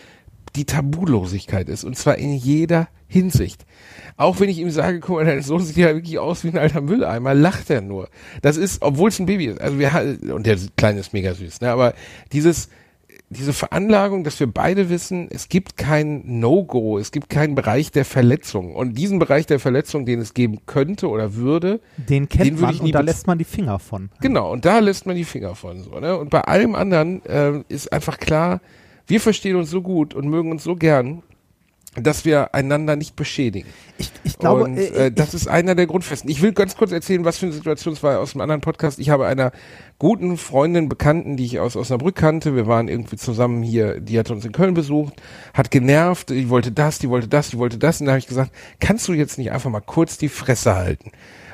die 0.55 0.65
Tabulosigkeit 0.65 1.69
ist. 1.69 1.83
Und 1.83 1.95
zwar 1.97 2.17
in 2.17 2.33
jeder 2.33 2.87
Hinsicht. 3.07 3.65
Auch 4.17 4.39
wenn 4.39 4.49
ich 4.49 4.59
ihm 4.59 4.69
sage, 4.69 4.99
guck 4.99 5.15
mal, 5.17 5.25
dein 5.25 5.41
Sohn 5.41 5.61
sieht 5.63 5.77
ja 5.77 5.93
wirklich 5.95 6.19
aus 6.19 6.43
wie 6.43 6.49
ein 6.49 6.57
alter 6.57 6.81
Mülleimer, 6.81 7.33
lacht 7.33 7.69
er 7.69 7.81
nur. 7.81 8.09
Das 8.41 8.57
ist, 8.57 8.81
obwohl 8.81 9.09
es 9.09 9.19
ein 9.19 9.25
Baby 9.25 9.45
ist. 9.45 9.61
Also 9.61 9.79
wir 9.79 10.17
und 10.33 10.45
der 10.45 10.57
Kleine 10.77 10.99
ist 10.99 11.13
mega 11.13 11.33
süß, 11.33 11.61
ne? 11.61 11.71
Aber 11.71 11.93
dieses, 12.33 12.69
diese 13.29 13.53
Veranlagung, 13.53 14.23
dass 14.23 14.39
wir 14.39 14.47
beide 14.47 14.89
wissen, 14.89 15.27
es 15.29 15.49
gibt 15.49 15.77
kein 15.77 16.23
No-Go, 16.25 16.97
es 16.97 17.11
gibt 17.11 17.29
keinen 17.29 17.53
Bereich 17.53 17.91
der 17.91 18.03
Verletzung. 18.03 18.75
Und 18.75 18.97
diesen 18.97 19.19
Bereich 19.19 19.45
der 19.45 19.59
Verletzung, 19.59 20.05
den 20.05 20.19
es 20.19 20.33
geben 20.33 20.65
könnte 20.65 21.07
oder 21.09 21.35
würde, 21.35 21.79
Den 21.97 22.27
kennt 22.27 22.45
den 22.45 22.59
man 22.59 22.79
und 22.79 22.91
da 22.93 23.01
lässt 23.01 23.27
man 23.27 23.37
die 23.37 23.43
Finger 23.43 23.77
von. 23.77 24.09
Genau, 24.19 24.51
und 24.51 24.65
da 24.65 24.79
lässt 24.79 25.05
man 25.05 25.15
die 25.15 25.25
Finger 25.25 25.53
von 25.53 25.83
so, 25.83 25.99
ne? 25.99 26.17
Und 26.17 26.31
bei 26.31 26.41
allem 26.41 26.73
anderen 26.73 27.21
ähm, 27.27 27.65
ist 27.69 27.93
einfach 27.93 28.17
klar, 28.17 28.61
wir 29.05 29.21
verstehen 29.21 29.55
uns 29.55 29.69
so 29.69 29.81
gut 29.81 30.13
und 30.15 30.27
mögen 30.27 30.51
uns 30.51 30.63
so 30.63 30.75
gern, 30.75 31.21
dass 31.95 32.23
wir 32.23 32.53
einander 32.53 32.95
nicht 32.95 33.15
beschädigen. 33.15 33.67
Ich, 33.97 34.11
ich 34.23 34.37
glaube, 34.37 34.63
und 34.63 34.77
äh, 34.77 35.07
äh, 35.07 35.11
das 35.11 35.33
ist 35.33 35.47
einer 35.47 35.73
der 35.73 35.87
Grundfesten. 35.87 36.29
Ich 36.29 36.41
will 36.41 36.53
ganz 36.53 36.77
kurz 36.77 36.91
erzählen, 36.91 37.25
was 37.25 37.39
für 37.39 37.47
eine 37.47 37.53
Situation 37.53 37.93
es 37.93 38.03
war 38.03 38.19
aus 38.19 38.33
einem 38.33 38.41
anderen 38.41 38.61
Podcast. 38.61 38.99
Ich 38.99 39.09
habe 39.09 39.25
einer 39.25 39.51
guten 39.97 40.37
Freundin, 40.37 40.87
Bekannten, 40.87 41.35
die 41.35 41.45
ich 41.45 41.59
aus 41.59 41.75
Osnabrück 41.75 42.15
kannte, 42.15 42.55
wir 42.55 42.67
waren 42.67 42.87
irgendwie 42.87 43.17
zusammen 43.17 43.63
hier, 43.63 43.99
die 43.99 44.19
hat 44.19 44.29
uns 44.29 44.45
in 44.45 44.51
Köln 44.51 44.75
besucht, 44.75 45.13
hat 45.53 45.71
genervt, 45.71 46.29
die 46.29 46.49
wollte 46.49 46.71
das, 46.71 46.99
die 46.99 47.09
wollte 47.09 47.27
das, 47.27 47.49
die 47.49 47.57
wollte 47.57 47.79
das. 47.79 47.99
Und 47.99 48.05
da 48.05 48.13
habe 48.13 48.19
ich 48.19 48.27
gesagt, 48.27 48.51
kannst 48.79 49.07
du 49.07 49.13
jetzt 49.13 49.37
nicht 49.37 49.51
einfach 49.51 49.71
mal 49.71 49.81
kurz 49.81 50.17
die 50.17 50.29
Fresse 50.29 50.75
halten? 50.75 51.11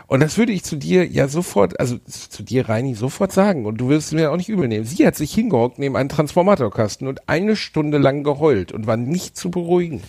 Und 0.07 0.19
das 0.19 0.37
würde 0.37 0.51
ich 0.51 0.63
zu 0.63 0.75
dir 0.75 1.07
ja 1.07 1.27
sofort, 1.27 1.79
also 1.79 1.97
zu 1.97 2.43
dir, 2.43 2.69
Reini, 2.69 2.93
sofort 2.93 3.31
sagen. 3.31 3.65
Und 3.65 3.77
du 3.77 3.89
wirst 3.89 4.07
es 4.07 4.13
mir 4.13 4.31
auch 4.31 4.37
nicht 4.37 4.49
übel 4.49 4.67
nehmen. 4.67 4.85
Sie 4.85 5.05
hat 5.07 5.15
sich 5.15 5.33
hingehockt 5.33 5.79
neben 5.79 5.95
einen 5.95 6.09
Transformatorkasten 6.09 7.07
und 7.07 7.27
eine 7.27 7.55
Stunde 7.55 7.97
lang 7.97 8.23
geheult 8.23 8.71
und 8.71 8.85
war 8.85 8.97
nicht 8.97 9.35
zu 9.35 9.49
beruhigen. 9.49 10.03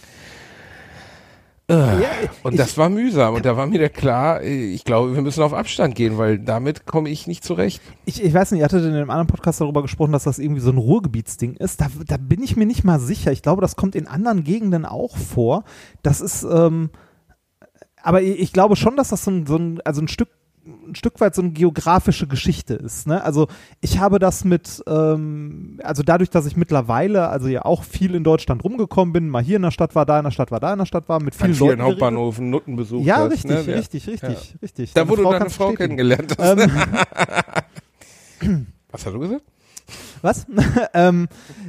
Äh, 1.69 2.29
und 2.45 2.59
das 2.59 2.79
war 2.79 2.89
mühsam. 2.89 3.35
Und 3.35 3.45
da 3.45 3.57
war 3.57 3.67
mir 3.67 3.89
klar, 3.89 4.43
ich 4.43 4.85
glaube, 4.85 5.15
wir 5.15 5.23
müssen 5.23 5.43
auf 5.43 5.53
Abstand 5.53 5.97
gehen, 5.97 6.17
weil 6.17 6.39
damit 6.39 6.87
komme 6.87 7.09
ich 7.09 7.27
nicht 7.27 7.43
zurecht. 7.43 7.83
Ich, 8.05 8.23
ich 8.23 8.33
weiß 8.33 8.53
nicht, 8.53 8.61
ihr 8.61 8.65
hattet 8.65 8.85
in 8.85 8.95
einem 8.95 9.11
anderen 9.11 9.27
Podcast 9.27 9.61
darüber 9.61 9.83
gesprochen, 9.83 10.13
dass 10.13 10.25
das 10.25 10.39
irgendwie 10.39 10.61
so 10.61 10.71
ein 10.71 10.79
Ruhrgebietsding 10.79 11.57
ist. 11.57 11.81
Da, 11.81 11.89
da 12.07 12.19
bin 12.19 12.43
ich 12.43 12.57
mir 12.57 12.67
nicht 12.67 12.85
mal 12.85 13.01
sicher. 13.01 13.33
Ich 13.33 13.43
glaube, 13.43 13.63
das 13.63 13.75
kommt 13.75 13.97
in 13.97 14.07
anderen 14.07 14.45
Gegenden 14.45 14.85
auch 14.85 15.17
vor. 15.17 15.65
Das 16.03 16.21
ist, 16.21 16.45
ähm, 16.45 16.91
aber 18.01 18.23
ich, 18.23 18.39
ich 18.39 18.53
glaube 18.53 18.77
schon, 18.77 18.97
dass 18.97 19.09
das 19.09 19.25
so 19.25 19.33
ein, 19.33 19.47
so 19.47 19.57
ein, 19.57 19.81
also 19.85 20.01
ein 20.01 20.09
Stück 20.09 20.29
ein 20.67 20.95
Stück 20.95 21.21
weit 21.21 21.35
so 21.35 21.43
eine 21.43 21.53
geografische 21.53 22.27
Geschichte 22.27 22.75
ist. 22.75 23.07
Ne? 23.07 23.23
Also 23.23 23.47
ich 23.81 23.99
habe 24.01 24.19
das 24.19 24.45
mit, 24.45 24.83
ähm, 24.89 25.79
also 25.83 26.03
dadurch, 26.03 26.29
dass 26.31 26.45
ich 26.47 26.57
mittlerweile, 26.57 27.29
also 27.29 27.47
ja 27.49 27.65
auch 27.65 27.85
viel 27.85 28.15
in 28.15 28.25
Deutschland 28.25 28.65
rumgekommen 28.65 29.13
bin, 29.13 29.29
mal 29.29 29.43
hier 29.43 29.57
in 29.57 29.63
der 29.63 29.71
Stadt 29.71 29.95
war, 29.95 30.07
da 30.07 30.19
in 30.19 30.25
der 30.25 30.31
Stadt 30.33 30.51
war, 30.51 30.59
da 30.61 30.73
in 30.73 30.79
der 30.79 30.87
Stadt 30.87 31.09
war, 31.09 31.23
mit 31.23 31.35
vielen 31.35 31.55
vielen 31.55 31.69
Leuten. 31.71 31.83
Hauptbahnhofen, 31.83 32.51
Nutten 32.51 32.77
besucht 32.77 33.05
Ja, 33.07 33.19
hast, 33.19 33.33
richtig, 33.33 33.51
ne? 33.51 33.67
richtig, 33.77 34.07
richtig, 34.09 34.57
richtig. 34.61 34.93
Da, 34.93 35.05
deine 35.05 35.39
kann's 35.39 35.55
Frau 35.55 35.71
bestätigen. 35.71 35.97
kennengelernt 35.97 36.35
hast. 36.39 36.61
Ähm, 36.61 36.71
Was 38.91 39.05
hast 39.07 39.13
du 39.15 39.19
gesagt? 39.19 39.43
Was? 40.27 40.45
ähm, 40.95 41.29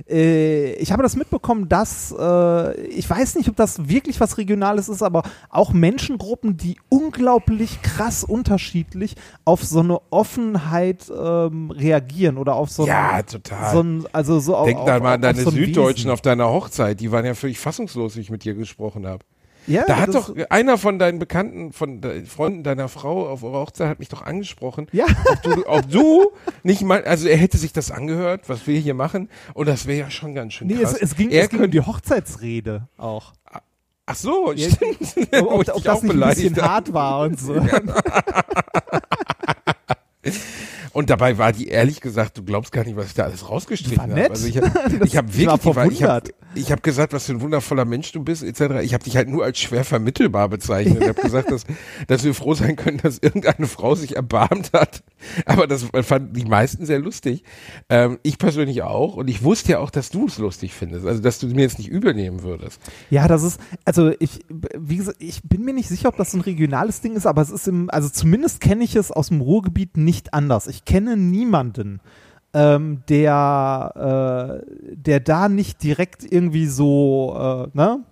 äh, 0.10 0.74
ich 0.74 0.92
habe 0.92 1.04
das 1.04 1.16
mitbekommen, 1.16 1.70
dass 1.70 2.14
äh, 2.18 2.82
ich 2.88 3.08
weiß 3.08 3.36
nicht, 3.36 3.48
ob 3.50 3.56
das 3.56 3.88
wirklich 3.88 4.20
was 4.20 4.40
Regionales 4.40 4.90
ist, 4.90 5.04
aber 5.04 5.22
auch 5.50 5.74
Menschengruppen, 5.74 6.58
die 6.58 6.78
unglaublich 6.90 7.84
krass 7.84 8.24
unterschiedlich 8.24 9.16
auf 9.46 9.64
so 9.64 9.82
eine 9.82 10.00
Offenheit 10.10 11.12
ähm, 11.16 11.70
reagieren 11.70 12.40
oder 12.40 12.56
auf 12.56 12.72
so 12.72 12.84
ein, 12.84 12.88
Ja, 12.88 13.22
total. 13.22 13.72
so 13.74 13.82
ein 13.82 14.06
also 14.12 14.40
so 14.40 14.66
Denk 14.66 14.80
auf, 14.80 14.86
da 14.86 14.98
auf, 14.98 15.04
mal 15.04 15.14
an 15.14 15.16
auf 15.20 15.22
deine 15.22 15.42
so 15.44 15.50
ein 15.52 15.56
Süddeutschen 15.56 16.06
Wesen. 16.06 16.12
auf 16.12 16.22
deiner 16.22 16.50
Hochzeit. 16.50 17.00
Die 17.00 17.12
waren 17.12 17.26
ja 17.26 17.36
völlig 17.36 17.60
fassungslos, 17.60 18.16
wie 18.16 18.22
ich 18.22 18.32
mit 18.32 18.44
dir 18.44 18.56
gesprochen 18.56 19.06
habe. 19.06 19.24
Ja, 19.68 19.84
Da 19.86 19.98
hat 19.98 20.16
doch 20.16 20.34
einer 20.50 20.78
von 20.78 20.98
deinen 20.98 21.20
Bekannten, 21.20 21.74
von 21.74 22.00
de 22.02 22.26
Freunden 22.26 22.64
deiner 22.64 22.88
Frau 22.88 23.28
auf 23.28 23.44
eurer 23.44 23.60
Hochzeit 23.60 23.90
hat 23.90 24.00
mich 24.00 24.08
doch 24.10 24.22
angesprochen. 24.24 24.88
Ja. 24.94 25.06
Ob 25.26 25.42
du, 25.44 25.68
ob 25.68 25.90
du 25.90 26.32
nicht 26.64 26.82
mal, 26.84 27.04
also 27.04 27.28
er 27.28 27.38
hätte 27.38 27.58
sich 27.58 27.74
das 27.74 27.92
angehört, 27.92 28.48
was 28.48 28.66
wir 28.66 28.80
hier 28.80 28.94
machen, 28.94 29.30
und 29.54 29.68
das 29.68 29.86
wäre 29.86 30.00
ja 30.00 30.10
schon 30.10 30.34
ganz 30.36 30.54
schön 30.54 30.68
Nee, 30.68 30.76
krass. 30.76 30.94
es, 30.94 31.02
es 31.12 31.16
ging, 31.16 31.30
er 31.32 31.44
es 31.44 31.50
ging 31.50 31.64
um 31.64 31.70
die 31.72 31.82
Hochzeitsrede 31.82 32.88
auch. 32.98 33.34
ach 34.06 34.16
so, 34.16 34.54
Ja, 34.54 34.70
stimmt. 34.70 34.98
Ob, 35.42 35.52
ob, 35.52 35.62
ich 35.64 35.74
ob 35.74 35.84
das 35.84 35.98
auch 35.98 36.04
nicht 36.04 36.14
ein 36.24 36.30
bisschen 36.30 36.62
hart 36.62 36.94
war 36.94 37.22
und 37.22 37.38
so. 37.40 37.56
Und 40.94 41.10
dabei 41.12 41.38
war 41.38 41.52
die 41.52 41.68
ehrlich 41.68 42.02
gesagt, 42.02 42.38
du 42.38 42.44
glaubst 42.44 42.72
gar 42.72 42.84
nicht, 42.84 42.96
was 42.96 43.08
ich 43.08 43.14
da 43.14 43.24
alles 43.24 43.48
rausgestrichen 43.48 44.02
habe. 44.02 44.30
Also 44.32 44.48
ich 44.48 44.58
habe 44.58 44.68
ich 45.06 45.16
hab 45.18 45.30
ich 45.30 45.38
wirklich, 45.38 45.62
die 45.62 45.76
war- 45.76 45.92
ich 45.92 46.04
habe. 46.04 46.30
Ich 46.58 46.72
hab 46.72 46.84
gesagt, 46.84 47.14
was 47.14 47.26
für 47.26 47.34
ein 47.34 47.42
wundervoller 47.42 47.86
Mensch 47.86 48.12
du 48.12 48.24
bist, 48.24 48.44
etc. 48.44 48.82
Ich 48.84 48.94
habe 48.94 49.04
dich 49.04 49.16
halt 49.16 49.30
nur 49.30 49.44
als 49.44 49.60
schwer 49.60 49.84
vermittelbar 49.84 50.50
bezeichnet. 50.50 51.02
Ich 51.02 51.08
habe 51.08 51.22
gesagt, 51.22 51.52
dass, 51.52 51.66
dass 52.08 52.24
wir 52.24 52.34
froh 52.34 52.54
sein 52.54 52.76
können, 52.76 52.98
dass 52.98 53.20
irgendeine 53.20 53.68
Frau 53.68 53.96
sich 53.96 54.16
erbarmt 54.16 54.74
hat. 54.74 55.04
Aber 55.46 55.68
das 55.68 55.86
fanden 56.02 56.34
die 56.34 56.46
meisten 56.46 56.86
sehr 56.86 57.00
lustig. 57.00 57.44
Ähm, 57.90 58.20
ich 58.24 58.38
persönlich 58.38 58.84
auch. 58.84 59.16
Und 59.16 59.30
ich 59.30 59.44
wusste 59.44 59.74
ja 59.74 59.80
auch, 59.80 59.90
dass 59.90 60.10
du 60.10 60.28
es 60.28 60.38
lustig 60.38 60.74
findest. 60.74 61.06
Also, 61.06 61.22
dass 61.22 61.40
du 61.40 61.48
mir 61.48 61.62
jetzt 61.62 61.78
nicht 61.78 61.90
übel 61.90 62.14
nehmen 62.14 62.44
würdest. 62.44 62.82
Ja, 63.10 63.28
das 63.28 63.44
ist, 63.44 63.60
also 63.86 64.12
ich, 64.20 64.42
wie 64.50 64.98
gesagt, 64.98 65.18
ich 65.22 65.42
bin 65.44 65.64
mir 65.64 65.74
nicht 65.74 65.90
sicher, 65.90 66.10
ob 66.10 66.18
das 66.18 66.34
ein 66.34 66.42
regionales 66.42 67.02
Ding 67.02 67.16
ist, 67.16 67.26
aber 67.26 67.42
es 67.42 67.50
ist 67.50 67.68
im, 67.68 67.90
also 67.90 68.10
zumindest 68.10 68.62
kenne 68.62 68.84
ich 68.84 68.96
es 68.96 69.12
aus 69.12 69.30
dem 69.30 69.42
Ruhrgebiet 69.42 69.98
nicht 69.98 70.34
anders. 70.34 70.68
Ich 70.68 70.86
kenne 70.86 71.18
niemanden, 71.18 72.02
ähm, 72.54 73.04
der, 73.10 74.62
äh, 74.64 74.96
der 74.96 75.20
da 75.20 75.50
nicht 75.50 75.84
direkt 75.84 76.30
irgendwie 76.30 76.68
so, 76.68 77.36
äh, 77.38 77.78
ne? 77.78 78.04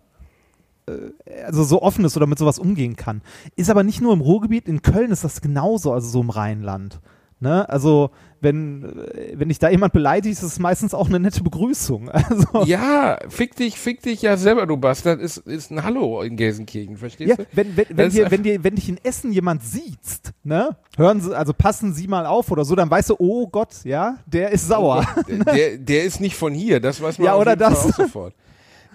Äh, 0.88 1.44
Also 1.48 1.64
so 1.64 1.82
offen 1.82 2.06
ist 2.06 2.16
oder 2.18 2.28
mit 2.28 2.38
sowas 2.38 2.60
umgehen 2.60 2.96
kann. 2.96 3.22
Ist 3.56 3.70
aber 3.70 3.84
nicht 3.84 4.02
nur 4.02 4.14
im 4.14 4.22
Ruhrgebiet, 4.22 4.68
in 4.68 4.82
Köln 4.82 5.12
ist 5.12 5.24
das 5.24 5.42
genauso, 5.42 5.94
also 5.94 6.08
so 6.10 6.22
im 6.22 6.30
Rheinland. 6.30 7.00
Ne? 7.40 7.68
Also 7.70 8.12
wenn, 8.46 9.04
wenn 9.34 9.50
dich 9.50 9.60
da 9.60 9.70
jemand 9.70 9.92
beleidigt, 9.92 10.38
ist 10.38 10.44
es 10.44 10.60
meistens 10.60 10.94
auch 10.94 11.10
eine 11.10 11.20
nette 11.20 11.44
Begrüßung. 11.44 12.10
Also, 12.14 12.64
Ja, 12.64 13.18
fick 13.28 13.56
dich, 13.56 13.78
fick 13.78 14.02
dich 14.02 14.22
ja 14.22 14.38
selber, 14.38 14.66
du 14.66 14.78
Bastard, 14.78 15.20
ist, 15.20 15.38
ist 15.38 15.72
ein 15.72 15.84
Hallo 15.84 16.22
in 16.22 16.38
Gelsenkirchen, 16.38 16.96
verstehst 16.96 17.30
Ja, 17.32 17.36
du? 17.36 17.46
wenn, 17.52 17.76
wenn, 17.76 17.86
wenn, 17.90 18.10
dir, 18.12 18.32
wenn, 18.32 18.44
dir, 18.44 18.64
wenn 18.64 18.76
dich 18.76 18.88
in 18.88 18.98
Essen 19.04 19.32
jemand 19.34 19.64
sieht, 19.64 20.34
ne, 20.44 20.70
hören 20.96 21.20
Sie, 21.20 21.36
also 21.36 21.54
passen 21.54 21.94
Sie 21.94 22.08
mal 22.08 22.26
auf 22.26 22.52
oder 22.52 22.64
so, 22.64 22.76
dann 22.76 22.90
weißt 22.90 23.10
du, 23.10 23.16
oh 23.20 23.48
Gott, 23.48 23.84
ja, 23.84 24.18
der 24.26 24.52
ist 24.52 24.68
sauer. 24.68 25.06
Der, 25.28 25.44
der, 25.56 25.78
der 25.78 26.04
ist 26.06 26.22
nicht 26.22 26.36
von 26.38 26.54
hier, 26.54 26.80
das 26.80 27.02
weiß 27.02 27.18
man 27.20 27.26
Ja, 27.26 27.36
oder 27.36 27.56
das. 27.56 27.84
sofort. 27.96 28.34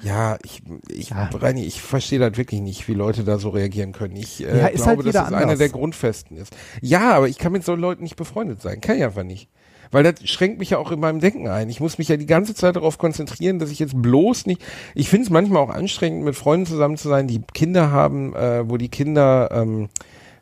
Ja, 0.02 0.38
ich, 0.44 0.62
ich, 0.88 1.10
Ja. 1.10 1.28
Reini, 1.32 1.64
ich 1.64 1.80
verstehe 1.82 2.18
das 2.18 2.36
wirklich 2.36 2.60
nicht, 2.60 2.88
wie 2.88 2.94
Leute 2.94 3.24
da 3.24 3.38
so 3.38 3.50
reagieren 3.50 3.92
können. 3.92 4.16
Ich 4.16 4.42
äh, 4.44 4.58
Ja, 4.58 4.66
ist 4.66 4.84
glaube, 4.84 5.04
halt 5.04 5.14
dass 5.14 5.30
das 5.30 5.32
einer 5.32 5.56
der 5.56 5.68
Grundfesten 5.68 6.36
ist. 6.36 6.54
Ja, 6.80 7.12
aber 7.12 7.28
ich 7.28 7.38
kann 7.38 7.52
mit 7.52 7.64
so 7.64 7.74
Leuten 7.74 8.02
nicht 8.02 8.16
befreundet 8.16 8.62
sein. 8.62 8.80
Kann 8.80 8.96
ich 8.96 9.04
einfach 9.04 9.22
nicht. 9.22 9.48
Weil 9.92 10.04
das 10.04 10.28
schränkt 10.28 10.58
mich 10.60 10.70
ja 10.70 10.78
auch 10.78 10.92
in 10.92 11.00
meinem 11.00 11.20
Denken 11.20 11.48
ein. 11.48 11.68
Ich 11.68 11.80
muss 11.80 11.98
mich 11.98 12.08
ja 12.08 12.16
die 12.16 12.26
ganze 12.26 12.54
Zeit 12.54 12.76
darauf 12.76 12.96
konzentrieren, 12.96 13.58
dass 13.58 13.70
ich 13.70 13.80
jetzt 13.80 14.00
bloß 14.00 14.46
nicht. 14.46 14.62
Ich 14.94 15.08
finde 15.08 15.24
es 15.24 15.30
manchmal 15.30 15.62
auch 15.62 15.70
anstrengend, 15.70 16.24
mit 16.24 16.36
Freunden 16.36 16.66
zusammen 16.66 16.96
zu 16.96 17.08
sein, 17.08 17.26
die 17.26 17.42
Kinder 17.52 17.90
haben, 17.90 18.34
äh, 18.34 18.68
wo 18.70 18.76
die 18.76 18.88
Kinder 18.88 19.50
ähm, 19.52 19.88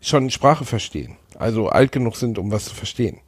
schon 0.00 0.30
Sprache 0.30 0.66
verstehen. 0.66 1.16
Also 1.38 1.68
alt 1.68 1.92
genug 1.92 2.16
sind, 2.16 2.38
um 2.38 2.50
was 2.52 2.66
zu 2.66 2.74
verstehen 2.74 3.20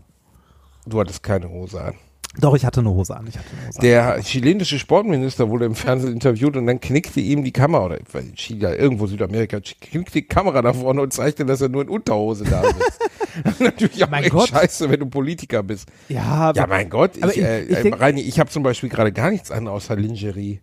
Du 0.86 1.00
hattest 1.00 1.22
keine 1.22 1.48
Hose 1.48 1.80
an. 1.80 1.94
Doch, 2.40 2.54
ich 2.54 2.64
hatte 2.64 2.80
eine 2.80 2.90
Hose 2.90 3.16
an. 3.16 3.26
Ich 3.28 3.36
hatte 3.38 3.48
eine 3.58 3.68
Hose 3.68 3.78
an. 3.78 3.82
Der 3.82 4.20
chilenische 4.22 4.78
Sportminister 4.78 5.48
wurde 5.48 5.64
im 5.64 5.74
Fernsehen 5.74 6.12
interviewt 6.12 6.56
und 6.56 6.66
dann 6.66 6.80
knickte 6.80 7.20
ihm 7.20 7.44
die 7.44 7.52
Kamera, 7.52 7.84
oder 7.86 7.98
weil 8.12 8.32
Chile, 8.32 8.74
irgendwo 8.76 9.06
Südamerika, 9.06 9.58
knickte 9.60 10.12
die 10.12 10.22
Kamera 10.22 10.62
nach 10.62 10.74
vorne 10.74 11.00
und 11.02 11.12
zeigte, 11.12 11.44
dass 11.46 11.60
er 11.60 11.68
nur 11.68 11.82
in 11.82 11.88
Unterhose 11.88 12.44
da 12.44 12.62
sitzt. 12.62 13.00
Natürlich 13.60 14.02
auch 14.04 14.10
Mein 14.10 14.22
echt 14.24 14.32
Gott. 14.32 14.48
scheiße, 14.48 14.88
wenn 14.90 15.00
du 15.00 15.06
Politiker 15.06 15.62
bist. 15.62 15.88
Ja, 16.08 16.22
aber, 16.22 16.58
Ja, 16.58 16.66
mein 16.66 16.88
Gott, 16.88 17.16
ich, 17.16 17.24
ich- 17.24 17.38
äh, 17.42 17.62
ich 17.64 17.76
äh, 17.76 17.82
denk- 17.82 18.00
Reini, 18.00 18.20
ich 18.22 18.40
habe 18.40 18.48
zum 18.50 18.62
Beispiel 18.62 18.88
gerade 18.88 19.12
gar 19.12 19.30
nichts 19.30 19.50
an 19.50 19.68
außer 19.68 19.94
Lingerie. 19.96 20.60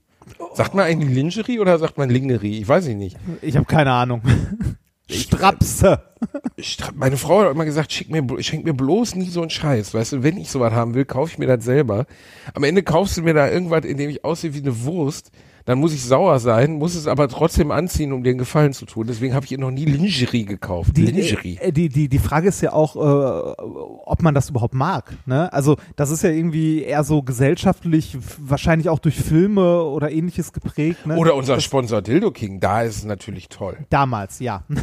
Sagt 0.56 0.74
man 0.74 0.86
eigentlich 0.86 1.14
Lingerie 1.14 1.60
oder 1.60 1.78
sagt 1.80 1.98
man 1.98 2.10
Lingerie? 2.10 2.60
Ich 2.60 2.68
weiß 2.68 2.88
ich 2.88 2.96
nicht. 2.96 3.18
ich 3.42 3.56
habe 3.58 3.66
keine 3.66 3.92
Ahnung. 3.92 4.22
Strapse. 5.10 6.02
Stra- 6.60 6.94
Meine 6.96 7.18
Frau 7.18 7.42
hat 7.42 7.52
immer 7.52 7.66
gesagt, 7.66 7.92
schick 7.92 8.10
mir, 8.10 8.26
schenk 8.42 8.64
mir 8.64 8.74
bloß 8.74 9.16
nie 9.16 9.30
so 9.30 9.42
einen 9.42 9.50
Scheiß. 9.50 9.94
Weißt 9.94 10.14
du, 10.14 10.24
wenn 10.24 10.38
ich 10.38 10.50
sowas 10.50 10.74
haben 10.74 10.94
will, 10.94 11.06
kaufe 11.06 11.32
ich 11.34 11.38
mir 11.38 11.48
das 11.48 11.64
selber. 11.66 12.06
Am 12.54 12.64
Ende 12.64 12.84
kaufst 12.84 13.18
du 13.18 13.22
mir 13.22 13.34
da 13.34 13.50
irgendwas, 13.50 13.84
in 13.86 13.98
dem 13.98 14.10
ich 14.10 14.24
aussehe 14.24 14.54
wie 14.54 14.60
eine 14.60 14.84
Wurst. 14.84 15.32
Dann 15.66 15.80
muss 15.80 15.94
ich 15.94 16.04
sauer 16.04 16.40
sein, 16.40 16.74
muss 16.74 16.96
es 16.96 17.08
aber 17.08 17.30
trotzdem 17.30 17.72
anziehen, 17.72 18.12
um 18.12 18.24
dir 18.24 18.32
einen 18.32 18.40
Gefallen 18.40 18.74
zu 18.74 18.86
tun. 18.86 19.08
Deswegen 19.08 19.34
habe 19.34 19.46
ich 19.46 19.52
ihr 19.52 19.60
noch 19.60 19.72
nie 19.72 19.86
Lingerie 19.86 20.46
gekauft. 20.46 20.98
Die, 20.98 21.06
Lingerie. 21.06 21.58
äh, 21.62 21.72
die, 21.72 21.90
die, 21.90 22.10
die 22.10 22.20
Frage 22.20 22.50
ist 22.50 22.62
ja 22.62 22.74
auch, 22.74 22.96
äh, 22.96 23.00
ob 23.00 24.22
man 24.22 24.34
das 24.34 24.50
überhaupt 24.50 24.74
mag. 24.74 25.16
Ne? 25.26 25.52
Also 25.54 25.78
das 25.96 26.12
ist 26.12 26.24
ja 26.24 26.32
irgendwie 26.32 26.84
eher 26.84 27.04
so 27.04 27.24
gesellschaftlich, 27.24 28.18
wahrscheinlich 28.40 28.90
auch 28.90 29.00
durch 29.00 29.16
Filme 29.16 29.84
oder 29.84 30.12
ähnliches 30.12 30.52
geprägt. 30.52 31.06
Ne? 31.06 31.16
Oder 31.16 31.36
unser 31.36 31.60
Sponsor 31.62 32.02
Dildo 32.02 32.32
King, 32.32 32.60
da 32.60 32.82
ist 32.82 32.98
es 32.98 33.06
natürlich 33.06 33.48
toll. 33.48 33.78
Damals, 33.90 34.40
ja. 34.40 34.64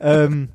ähm, 0.00 0.50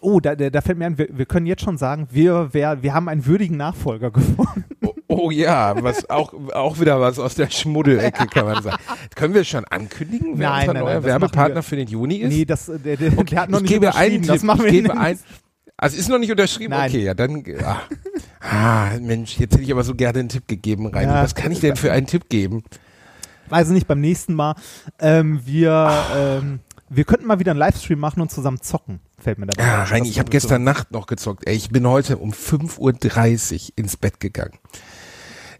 oh, 0.00 0.20
da, 0.20 0.34
da 0.34 0.50
da 0.50 0.60
fällt 0.60 0.78
mir 0.78 0.86
ein, 0.86 0.98
wir, 0.98 1.08
wir 1.12 1.26
können 1.26 1.46
jetzt 1.46 1.62
schon 1.62 1.78
sagen, 1.78 2.08
wir, 2.10 2.48
wer, 2.52 2.82
wir 2.82 2.94
haben 2.94 3.08
einen 3.08 3.26
würdigen 3.26 3.56
Nachfolger 3.56 4.10
gefunden. 4.10 4.64
Oh, 5.08 5.30
ja, 5.30 5.82
was 5.82 6.10
auch, 6.10 6.34
auch 6.52 6.80
wieder 6.80 7.00
was 7.00 7.18
aus 7.18 7.34
der 7.36 7.48
Schmuddelecke, 7.50 8.26
kann 8.30 8.46
man 8.46 8.62
sagen. 8.62 8.82
Können 9.14 9.34
wir 9.34 9.44
schon 9.44 9.64
ankündigen, 9.64 10.38
wer 10.38 10.50
Nein, 10.50 10.60
unser 10.62 10.72
nein, 10.74 10.84
neuer 10.84 11.04
Werbepartner 11.04 11.62
für 11.62 11.76
den 11.76 11.88
Juni 11.88 12.16
ist? 12.16 12.32
Nee, 12.32 12.44
das, 12.44 12.68
äh, 12.68 12.78
der, 12.78 12.96
der, 12.96 13.10
der 13.10 13.40
hat 13.40 13.50
noch 13.50 13.58
ich 13.58 13.62
nicht 13.62 13.72
gebe 13.72 13.94
einen 13.94 14.22
Tipp, 14.22 14.26
das 14.26 14.42
machen 14.42 14.64
wir 14.64 14.66
ich 14.68 14.82
gebe 14.82 14.96
ein, 14.96 15.18
also 15.76 15.96
ist 15.96 16.08
noch 16.08 16.18
nicht 16.18 16.30
unterschrieben? 16.30 16.70
Nein. 16.70 16.90
Okay, 16.90 17.04
ja, 17.04 17.14
dann, 17.14 17.44
ah, 17.62 17.82
ah, 18.40 18.90
Mensch, 19.00 19.38
jetzt 19.38 19.54
hätte 19.54 19.62
ich 19.62 19.70
aber 19.70 19.84
so 19.84 19.94
gerne 19.94 20.20
einen 20.20 20.28
Tipp 20.28 20.48
gegeben, 20.48 20.86
Reini. 20.86 21.12
Ja. 21.12 21.22
Was 21.22 21.34
kann 21.34 21.52
ich 21.52 21.60
denn 21.60 21.76
für 21.76 21.92
einen 21.92 22.06
Tipp 22.06 22.28
geben? 22.28 22.64
Weiß 23.48 23.68
ich 23.68 23.74
nicht, 23.74 23.86
beim 23.86 24.00
nächsten 24.00 24.34
Mal. 24.34 24.54
Ähm, 24.98 25.40
wir, 25.44 25.92
ähm, 26.16 26.60
wir 26.88 27.04
könnten 27.04 27.26
mal 27.26 27.38
wieder 27.38 27.52
einen 27.52 27.60
Livestream 27.60 27.98
machen 27.98 28.22
und 28.22 28.30
zusammen 28.30 28.60
zocken, 28.62 29.00
fällt 29.18 29.38
mir 29.38 29.46
dabei 29.46 29.68
Ja, 29.68 29.82
ein. 29.82 29.88
Reini, 29.88 30.08
ich 30.08 30.18
habe 30.18 30.30
gestern 30.30 30.64
Nacht 30.64 30.92
noch 30.92 31.06
gezockt. 31.06 31.46
Ey, 31.46 31.54
ich 31.54 31.68
bin 31.68 31.86
heute 31.86 32.16
um 32.16 32.32
5.30 32.32 33.54
Uhr 33.54 33.72
ins 33.76 33.96
Bett 33.98 34.18
gegangen. 34.18 34.58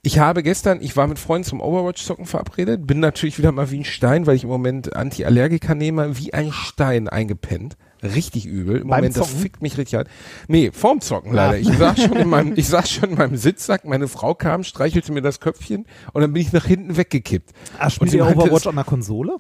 Ich 0.02 0.18
habe 0.18 0.42
gestern, 0.42 0.80
ich 0.80 0.96
war 0.96 1.06
mit 1.06 1.18
Freunden 1.18 1.44
zum 1.44 1.61
Overwatch-Zocken 1.61 2.26
verabredet, 2.26 2.87
bin 2.87 3.00
natürlich 3.00 3.38
wieder 3.38 3.52
mal 3.52 3.70
wie 3.70 3.78
ein 3.78 3.85
Stein, 3.85 4.26
weil 4.26 4.37
ich 4.37 4.44
im 4.44 4.50
Moment 4.50 4.94
Anti-Allergiker 4.94 5.74
nehme, 5.74 6.18
wie 6.18 6.32
ein 6.35 6.52
Stein 6.52 7.09
eingepennt. 7.09 7.76
Richtig 8.02 8.46
übel. 8.46 8.76
Im 8.76 8.88
Beim 8.88 8.98
Moment, 8.98 9.16
das 9.16 9.28
Zocken? 9.28 9.42
fickt 9.42 9.62
mich 9.62 9.78
richtig 9.78 9.98
an. 9.98 10.06
Nee, 10.48 10.70
vorm 10.72 11.00
Zocken 11.00 11.32
leider. 11.32 11.54
Ah. 11.54 11.59
Ich 11.59 11.68
saß 11.76 12.02
schon 12.02 12.16
in 12.16 12.28
meinem, 12.28 12.52
ich 12.56 12.68
saß 12.68 12.90
schon 12.90 13.11
in 13.11 13.18
meinem 13.18 13.37
Sitzsack, 13.37 13.85
meine 13.85 14.06
Frau 14.06 14.35
kam, 14.35 14.64
streichelte 14.64 15.12
mir 15.12 15.22
das 15.22 15.40
Köpfchen 15.40 15.87
und 16.12 16.20
dann 16.22 16.32
bin 16.32 16.42
ich 16.42 16.52
nach 16.52 16.66
hinten 16.66 16.96
weggekippt. 16.96 17.50
Und 17.82 17.92
spielt 17.92 18.12
ihr 18.12 18.26
Overwatch 18.26 18.66
an 18.66 18.76
der 18.76 18.85
Konsole? 18.85 19.38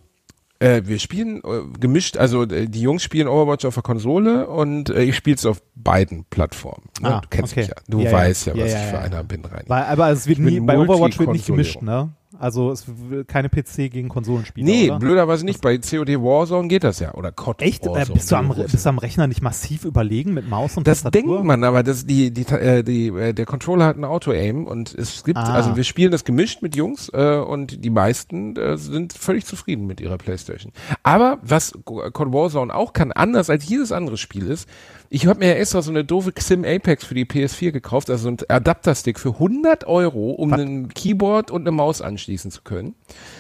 Äh, 0.58 0.82
wir 0.84 0.98
spielen 0.98 1.42
äh, 1.44 1.78
gemischt, 1.78 2.16
also 2.16 2.44
äh, 2.44 2.66
die 2.66 2.80
Jungs 2.80 3.02
spielen 3.02 3.28
Overwatch 3.28 3.64
auf 3.66 3.74
der 3.74 3.82
Konsole 3.82 4.46
und 4.46 4.88
äh, 4.88 5.02
ich 5.02 5.16
spiele 5.16 5.36
es 5.36 5.44
auf 5.44 5.62
beiden 5.74 6.24
Plattformen. 6.30 6.84
Ne? 7.00 7.14
Ah, 7.16 7.20
du 7.20 7.28
kennst 7.28 7.52
okay. 7.52 7.60
mich 7.60 7.68
ja. 7.68 7.74
Du 7.88 8.00
Ja, 8.00 8.12
weißt 8.12 8.46
ja, 8.46 8.54
Ja, 8.54 8.64
was 8.64 8.72
ich 8.72 8.80
für 8.88 8.98
einer 8.98 9.22
bin. 9.22 9.42
Weil, 9.66 9.82
aber 9.84 10.10
es 10.10 10.26
wird 10.26 10.38
nie, 10.38 10.60
bei 10.60 10.78
Overwatch 10.78 11.18
wird 11.18 11.32
nicht 11.32 11.46
gemischt, 11.46 11.82
ne? 11.82 12.10
Also 12.38 12.70
es 12.70 12.84
wird 13.08 13.28
keine 13.28 13.48
PC 13.48 13.90
gegen 13.90 14.08
Konsolenspieler, 14.08 14.66
Nee, 14.66 14.90
oder? 14.90 14.98
blöderweise 14.98 15.44
nicht. 15.44 15.60
Bei 15.62 15.78
COD 15.78 16.16
Warzone 16.22 16.68
geht 16.68 16.84
das 16.84 17.00
ja. 17.00 17.14
Oder 17.14 17.32
COD 17.32 17.62
Echt? 17.62 17.84
Äh, 17.84 17.90
Warzone. 17.90 18.14
bist, 18.14 18.30
du 18.32 18.36
am, 18.36 18.48
bist 18.54 18.84
du 18.84 18.88
am 18.88 18.98
Rechner 18.98 19.26
nicht 19.26 19.42
massiv 19.42 19.84
überlegen 19.84 20.34
mit 20.34 20.48
Maus 20.48 20.76
und 20.76 20.86
das 20.86 21.02
Tastatur? 21.02 21.36
denkt 21.36 21.46
man, 21.46 21.64
aber 21.64 21.82
das, 21.82 22.06
die, 22.06 22.30
die, 22.30 22.42
äh, 22.52 22.82
die, 22.82 23.08
äh, 23.08 23.32
der 23.32 23.46
Controller 23.46 23.86
hat 23.86 23.96
ein 23.96 24.04
Auto-Aim 24.04 24.66
und 24.66 24.94
es 24.94 25.24
gibt, 25.24 25.38
Ah. 25.38 25.54
also 25.54 25.76
wir 25.76 25.84
spielen 25.84 26.10
das 26.12 26.24
gemischt 26.24 26.62
mit 26.62 26.76
Jungs 26.76 27.10
äh, 27.12 27.36
und 27.38 27.84
die 27.84 27.90
meisten 27.90 28.56
äh, 28.56 28.76
sind 28.76 29.12
völlig 29.12 29.44
zufrieden 29.46 29.86
mit 29.86 30.00
ihrer 30.00 30.18
Playstation. 30.18 30.72
Aber 31.02 31.38
was 31.42 31.72
COD 31.84 32.32
Warzone 32.32 32.74
auch 32.74 32.92
kann, 32.92 33.12
anders 33.12 33.50
als 33.50 33.68
jedes 33.68 33.92
andere 33.92 34.16
Spiel 34.16 34.46
ist, 34.46 34.68
ich 35.10 35.26
habe 35.26 35.38
mir 35.38 35.48
ja 35.48 35.54
extra 35.54 35.82
so 35.82 35.90
eine 35.90 36.04
doofe 36.04 36.32
Xim 36.32 36.64
Apex 36.64 37.04
für 37.04 37.14
die 37.14 37.24
PS4 37.24 37.72
gekauft, 37.72 38.10
also 38.10 38.24
so 38.24 38.28
ein 38.30 38.38
Adapterstick 38.48 39.18
für 39.18 39.30
100 39.30 39.86
Euro, 39.86 40.32
um 40.32 40.50
Was? 40.50 40.60
ein 40.60 40.88
Keyboard 40.88 41.50
und 41.50 41.62
eine 41.62 41.70
Maus 41.70 42.02
anschließen 42.02 42.50
zu 42.50 42.62
können. 42.62 42.94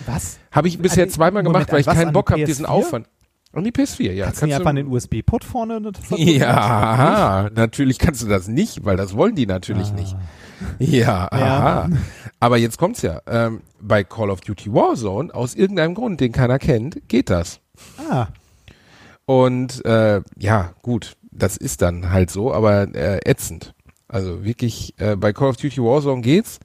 Was? 0.06 0.38
Habe 0.52 0.68
ich 0.68 0.78
bisher 0.78 1.08
zweimal 1.08 1.42
Moment, 1.42 1.66
gemacht, 1.68 1.72
weil 1.72 1.80
ich 1.80 1.98
keinen 1.98 2.12
Bock 2.12 2.30
habe, 2.30 2.44
diesen 2.44 2.66
PS4? 2.66 2.68
Aufwand. 2.68 3.08
An 3.52 3.64
die 3.64 3.70
PS4, 3.72 4.12
ja. 4.12 4.26
Kannst 4.26 4.42
du 4.42 4.46
nicht 4.46 4.52
Kannst 4.52 4.60
einfach 4.60 4.70
an 4.70 4.76
den 4.76 4.88
USB-Port 4.88 5.44
vorne 5.44 5.80
ja, 6.16 6.56
aha, 6.56 7.50
natürlich 7.54 7.98
kannst 7.98 8.22
du 8.22 8.26
das 8.26 8.48
nicht, 8.48 8.84
weil 8.84 8.96
das 8.96 9.16
wollen 9.16 9.34
die 9.34 9.46
natürlich 9.46 9.92
nicht. 9.92 10.14
Ja, 10.78 11.28
aha. 11.30 11.88
Aber 12.38 12.58
jetzt 12.58 12.76
kommt's 12.76 13.02
ja. 13.02 13.22
Ähm, 13.26 13.62
bei 13.80 14.04
Call 14.04 14.30
of 14.30 14.42
Duty 14.42 14.72
Warzone, 14.72 15.34
aus 15.34 15.54
irgendeinem 15.54 15.94
Grund, 15.94 16.20
den 16.20 16.32
keiner 16.32 16.58
kennt, 16.58 17.08
geht 17.08 17.30
das. 17.30 17.60
Ah, 18.10 18.26
Und 19.24 19.84
äh, 19.84 20.20
ja, 20.38 20.72
gut, 20.82 21.16
das 21.36 21.56
ist 21.56 21.82
dann 21.82 22.10
halt 22.10 22.30
so, 22.30 22.52
aber 22.52 22.94
äh, 22.94 23.20
ätzend. 23.24 23.74
Also 24.08 24.44
wirklich, 24.44 24.94
äh, 24.98 25.16
bei 25.16 25.32
Call 25.32 25.48
of 25.50 25.56
Duty 25.56 25.82
Warzone 25.82 26.22
geht's. 26.22 26.60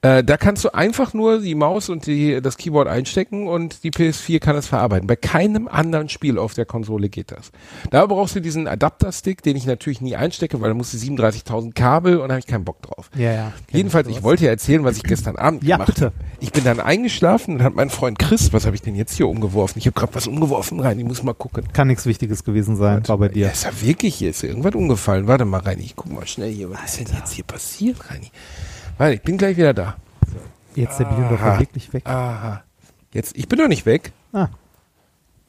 Äh, 0.00 0.22
da 0.22 0.36
kannst 0.36 0.64
du 0.64 0.72
einfach 0.72 1.12
nur 1.12 1.40
die 1.40 1.56
Maus 1.56 1.88
und 1.88 2.06
die, 2.06 2.40
das 2.40 2.56
Keyboard 2.56 2.86
einstecken 2.86 3.48
und 3.48 3.82
die 3.82 3.90
PS4 3.90 4.38
kann 4.38 4.54
es 4.54 4.68
verarbeiten. 4.68 5.08
Bei 5.08 5.16
keinem 5.16 5.66
anderen 5.66 6.08
Spiel 6.08 6.38
auf 6.38 6.54
der 6.54 6.66
Konsole 6.66 7.08
geht 7.08 7.32
das. 7.32 7.50
Da 7.90 8.06
brauchst 8.06 8.36
du 8.36 8.40
diesen 8.40 8.68
Adapterstick, 8.68 9.42
den 9.42 9.56
ich 9.56 9.66
natürlich 9.66 10.00
nie 10.00 10.14
einstecke, 10.14 10.60
weil 10.60 10.68
da 10.68 10.74
musst 10.74 10.94
du 10.94 10.98
37.000 10.98 11.74
Kabel 11.74 12.18
und 12.18 12.28
da 12.28 12.34
habe 12.34 12.38
ich 12.38 12.46
keinen 12.46 12.64
Bock 12.64 12.80
drauf. 12.82 13.10
ja, 13.16 13.32
ja. 13.32 13.52
Jedenfalls, 13.72 14.06
ich 14.06 14.22
wollte 14.22 14.44
ja 14.44 14.50
erzählen, 14.52 14.84
was 14.84 14.96
ich 14.98 15.02
gestern 15.02 15.34
Abend 15.36 15.64
Ja, 15.64 15.78
gemacht 15.78 16.00
habe. 16.00 16.12
Ich 16.38 16.52
bin 16.52 16.62
dann 16.62 16.78
eingeschlafen 16.78 17.56
und 17.56 17.62
hat 17.64 17.74
mein 17.74 17.90
Freund 17.90 18.20
Chris, 18.20 18.52
was 18.52 18.66
habe 18.66 18.76
ich 18.76 18.82
denn 18.82 18.94
jetzt 18.94 19.16
hier 19.16 19.26
umgeworfen? 19.26 19.80
Ich 19.80 19.86
habe 19.86 19.94
gerade 19.98 20.14
was 20.14 20.28
umgeworfen 20.28 20.78
rein, 20.78 20.96
ich 21.00 21.04
muss 21.06 21.24
mal 21.24 21.34
gucken. 21.34 21.64
Kann 21.72 21.88
nichts 21.88 22.06
Wichtiges 22.06 22.44
gewesen 22.44 22.76
sein, 22.76 23.02
war 23.08 23.18
bei 23.18 23.26
Ja, 23.26 23.32
dir. 23.32 23.50
ist 23.50 23.64
ja 23.64 23.70
wirklich, 23.82 24.14
hier 24.14 24.30
ist 24.30 24.42
ja 24.42 24.48
irgendwas 24.50 24.76
umgefallen. 24.76 25.26
Warte 25.26 25.44
mal, 25.44 25.58
Reini, 25.58 25.82
ich 25.82 25.96
guck 25.96 26.12
mal 26.12 26.24
schnell 26.24 26.52
hier. 26.52 26.70
Was 26.70 26.96
ist 27.00 27.08
denn 27.10 27.16
jetzt 27.18 27.32
hier 27.32 27.42
passiert, 27.44 27.96
Reini? 28.08 28.30
Warte, 28.98 29.14
ich 29.14 29.22
bin 29.22 29.38
gleich 29.38 29.56
wieder 29.56 29.72
da. 29.72 29.96
Jetzt 30.74 30.98
der 30.98 31.06
Bielendorfer 31.06 31.60
wirklich 31.60 31.92
weg. 31.92 32.06
Aha. 32.06 32.62
Jetzt, 33.12 33.36
ich 33.36 33.48
bin 33.48 33.58
doch 33.58 33.68
nicht 33.68 33.86
weg. 33.86 34.12
Ah. 34.32 34.48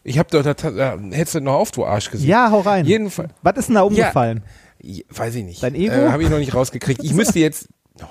Ich 0.04 0.18
hab 0.18 0.30
doch, 0.32 0.44
da, 0.44 0.54
da 0.54 0.98
hättest 1.12 1.36
du 1.36 1.42
noch 1.42 1.56
auf, 1.56 1.72
du 1.72 1.86
Arsch 1.86 2.10
gesehen. 2.10 2.30
Ja, 2.30 2.50
hau 2.52 2.62
rein. 2.62 2.86
Jedenfalls, 2.86 3.32
Was 3.42 3.58
ist 3.58 3.68
denn 3.68 3.76
da 3.76 3.82
umgefallen? 3.82 4.44
Ja, 4.82 5.04
weiß 5.10 5.36
ich 5.36 5.44
nicht. 5.44 5.62
Dein 5.62 5.76
Ego? 5.76 5.94
Äh, 5.94 6.10
habe 6.10 6.24
ich 6.24 6.30
noch 6.30 6.38
nicht 6.38 6.54
rausgekriegt. 6.54 7.04
Ich 7.04 7.14
müsste 7.14 7.40
jetzt. 7.40 7.68
Oh, 8.02 8.06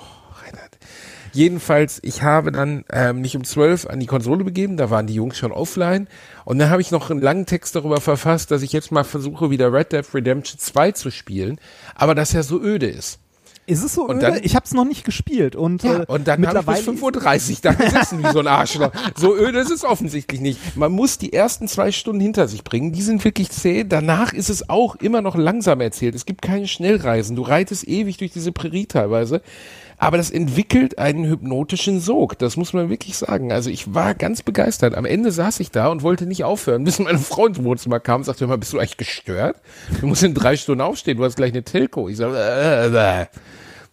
Reinhard. 0.45 0.77
Jedenfalls, 1.33 1.99
ich 2.03 2.23
habe 2.23 2.53
dann 2.53 2.85
ähm, 2.93 3.21
mich 3.23 3.37
um 3.37 3.45
zwölf 3.45 3.87
an 3.87 4.01
die 4.01 4.07
Konsole 4.07 4.45
begeben, 4.45 4.77
da 4.77 4.91
waren 4.91 5.07
die 5.07 5.15
Jungs 5.15 5.39
schon 5.39 5.53
offline. 5.53 6.09
Und 6.45 6.59
dann 6.59 6.69
habe 6.69 6.83
ich 6.83 6.91
noch 6.91 7.11
einen 7.11 7.23
langen 7.23 7.47
Text 7.47 7.75
darüber 7.75 8.01
verfasst, 8.01 8.51
dass 8.51 8.63
ich 8.63 8.73
jetzt 8.73 8.93
mal 8.93 9.05
versuche, 9.05 9.51
wieder 9.51 9.73
Red 9.73 9.93
Dead 9.93 10.05
Redemption 10.15 10.59
2 10.59 10.93
zu 10.93 11.11
spielen, 11.11 11.59
aber 11.95 12.15
das 12.15 12.33
ja 12.33 12.43
so 12.43 12.61
öde 12.61 12.87
ist. 12.87 13.19
Ist 13.69 13.85
es 13.85 13.95
so 13.95 14.05
Und 14.05 14.17
öde? 14.17 14.21
dann- 14.33 14.41
ich 14.43 14.57
hab's 14.57 14.73
noch 14.73 14.85
nicht 14.87 15.05
gespielt 15.05 15.55
und, 15.55 15.85
äh, 15.85 16.05
Und 16.09 16.27
dann 16.27 16.47
habe 16.47 16.61
ich 16.61 16.67
mittlerweile 16.67 16.79
bis 16.79 16.85
5.30 17.03 17.57
Uhr 17.57 17.59
da 17.63 17.73
gesessen 17.75 18.23
wie 18.25 18.33
so 18.33 18.39
ein 18.41 18.47
Arschloch. 18.47 18.91
So 19.17 19.37
öde 19.37 19.59
ist 19.59 19.71
es 19.71 19.85
offensichtlich 19.85 20.41
nicht. 20.41 20.77
Man 20.77 20.91
muss 20.93 21.19
die 21.19 21.33
ersten 21.33 21.69
zwei 21.69 21.93
Stunden 21.93 22.21
hinter 22.21 22.49
sich 22.49 22.65
bringen. 22.65 22.93
Die 22.93 23.03
sind 23.03 23.25
wirklich 23.25 23.51
zäh. 23.51 23.85
Danach 23.85 24.33
ist 24.33 24.49
es 24.49 24.71
auch 24.71 24.97
immer 24.97 25.21
noch 25.21 25.37
langsam 25.37 25.81
erzählt. 25.83 26.15
Es 26.15 26.25
gibt 26.25 26.41
keine 26.41 26.67
Schnellreisen. 26.67 27.37
Du 27.37 27.43
reitest 27.43 27.87
ewig 27.87 28.17
durch 28.17 28.33
diese 28.33 28.53
Prärie 28.53 28.87
teilweise. 28.87 29.43
Aber 29.99 30.17
das 30.17 30.31
entwickelt 30.31 30.99
einen 30.99 31.25
hypnotischen 31.25 32.01
Sog. 32.01 32.39
Das 32.39 32.57
muss 32.57 32.73
man 32.73 32.89
wirklich 32.89 33.17
sagen. 33.17 33.53
Also 33.53 33.69
ich 33.69 33.95
war 33.95 34.15
ganz 34.15 34.43
begeistert. 34.43 34.95
Am 34.95 35.05
Ende 35.05 35.33
saß 35.33 35.59
ich 35.61 35.73
da 35.73 35.89
und 35.89 36.03
wollte 36.03 36.27
nicht 36.27 36.45
aufhören, 36.45 36.85
bis 36.85 36.99
meine 37.01 37.19
Frau 37.19 37.47
ins 37.47 37.63
Wohnzimmer 37.63 38.01
kam 38.01 38.21
und 38.21 38.25
sagte, 38.25 38.47
mal, 38.47 38.59
bist 38.59 38.73
du 38.73 38.79
eigentlich 38.79 38.97
gestört? 38.97 39.57
Du 40.01 40.07
musst 40.07 40.23
in 40.23 40.35
drei 40.35 40.57
Stunden 40.57 40.81
aufstehen. 40.81 41.19
Du 41.19 41.25
hast 41.25 41.37
gleich 41.37 41.53
eine 41.53 41.65
Telco. 41.65 42.09
Ich 42.09 42.17
sage, 42.17 42.37
äh, 42.37 43.23
äh. 43.23 43.27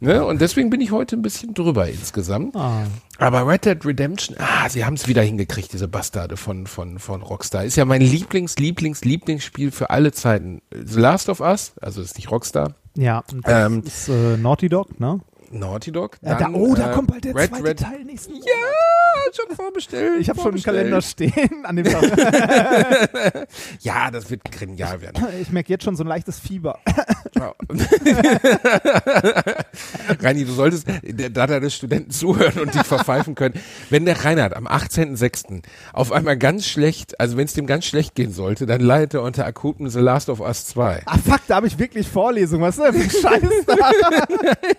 Ne? 0.01 0.25
Und 0.25 0.41
deswegen 0.41 0.69
bin 0.69 0.81
ich 0.81 0.91
heute 0.91 1.15
ein 1.15 1.21
bisschen 1.21 1.53
drüber 1.53 1.87
insgesamt. 1.87 2.55
Ah. 2.55 2.83
Aber 3.17 3.47
Red 3.47 3.65
Dead 3.65 3.85
Redemption, 3.85 4.35
ah, 4.39 4.67
sie 4.69 4.83
haben 4.83 4.95
es 4.95 5.07
wieder 5.07 5.21
hingekriegt, 5.21 5.71
diese 5.71 5.87
Bastarde 5.87 6.35
von, 6.35 6.67
von, 6.67 6.99
von 6.99 7.21
Rockstar. 7.21 7.63
Ist 7.63 7.77
ja 7.77 7.85
mein 7.85 8.01
Lieblings, 8.01 8.57
Lieblings, 8.57 9.05
Lieblingsspiel 9.05 9.71
für 9.71 9.89
alle 9.89 10.11
Zeiten. 10.11 10.61
The 10.71 10.99
Last 10.99 11.29
of 11.29 11.39
Us, 11.39 11.73
also 11.81 12.01
ist 12.01 12.17
nicht 12.17 12.29
Rockstar, 12.29 12.75
Ja, 12.97 13.23
das 13.41 13.71
Ähm, 13.71 13.83
ist 13.85 14.09
äh, 14.09 14.35
Naughty 14.37 14.67
Dog, 14.67 14.99
ne? 14.99 15.21
Naughty 15.51 15.91
Dog. 15.91 16.17
Ja, 16.21 16.33
da, 16.33 16.39
dann, 16.39 16.55
oh, 16.55 16.75
da 16.75 16.91
äh, 16.91 16.93
kommt 16.95 17.07
bald 17.09 17.23
der 17.23 17.35
Red, 17.35 17.49
zweite 17.49 17.63
Red, 17.63 17.79
Teil 17.79 18.03
nächsten 18.03 18.33
Monat. 18.33 18.47
Ja, 18.47 19.33
schon 19.33 19.55
vorbestellt. 19.55 20.21
Ich 20.21 20.29
habe 20.29 20.39
schon 20.39 20.53
einen. 20.53 20.63
Kalender 20.63 21.01
stehen 21.01 21.65
an 21.65 21.75
dem 21.75 21.85
Tag. 21.85 22.03
Ja, 23.81 24.09
das 24.11 24.29
wird 24.29 24.43
genial 24.51 25.01
werden. 25.01 25.25
Ich 25.41 25.51
merke 25.51 25.69
jetzt 25.69 25.83
schon 25.83 25.95
so 25.95 26.03
ein 26.03 26.07
leichtes 26.07 26.39
Fieber. 26.39 26.79
Reini, 30.21 30.45
du 30.45 30.51
solltest, 30.51 30.87
da 30.87 31.47
deine 31.47 31.69
Studenten 31.69 32.11
zuhören 32.11 32.59
und 32.59 32.73
dich 32.73 32.83
verpfeifen 32.83 33.35
können. 33.35 33.55
Wenn 33.89 34.05
der 34.05 34.23
Reinhard 34.23 34.55
am 34.55 34.67
18.06. 34.67 35.63
auf 35.93 36.11
einmal 36.11 36.37
ganz 36.37 36.65
schlecht, 36.67 37.19
also 37.19 37.37
wenn 37.37 37.45
es 37.45 37.53
dem 37.53 37.67
ganz 37.67 37.85
schlecht 37.85 38.15
gehen 38.15 38.31
sollte, 38.31 38.65
dann 38.65 38.81
leidet 38.81 39.13
er 39.15 39.21
unter 39.23 39.45
akutem 39.45 39.89
The 39.89 39.99
Last 39.99 40.29
of 40.29 40.39
Us 40.39 40.65
2. 40.67 41.03
Ah, 41.05 41.17
fuck, 41.17 41.41
da 41.47 41.55
habe 41.55 41.67
ich 41.67 41.77
wirklich 41.77 42.07
Vorlesung. 42.07 42.61
Was 42.61 42.77
ist 42.77 42.83
denn 42.85 42.93
für 42.93 43.03
ein 43.03 43.41
Scheiß 43.41 43.49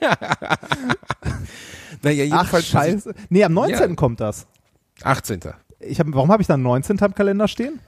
da? 0.01 0.56
Naja, 2.03 2.25
Ach, 2.31 2.37
jedenfalls. 2.39 2.67
scheiße. 2.67 3.15
Nee, 3.31 3.45
am 3.45 3.55
19. 3.55 3.91
Ja. 3.91 3.95
kommt 3.97 4.21
das. 4.21 4.47
18. 5.03 5.41
Ich 5.81 5.99
hab, 5.99 6.07
warum 6.11 6.31
habe 6.31 6.43
ich 6.43 6.47
dann 6.47 6.63
19. 6.63 7.01
am 7.03 7.15
Kalender 7.15 7.49
stehen? 7.49 7.81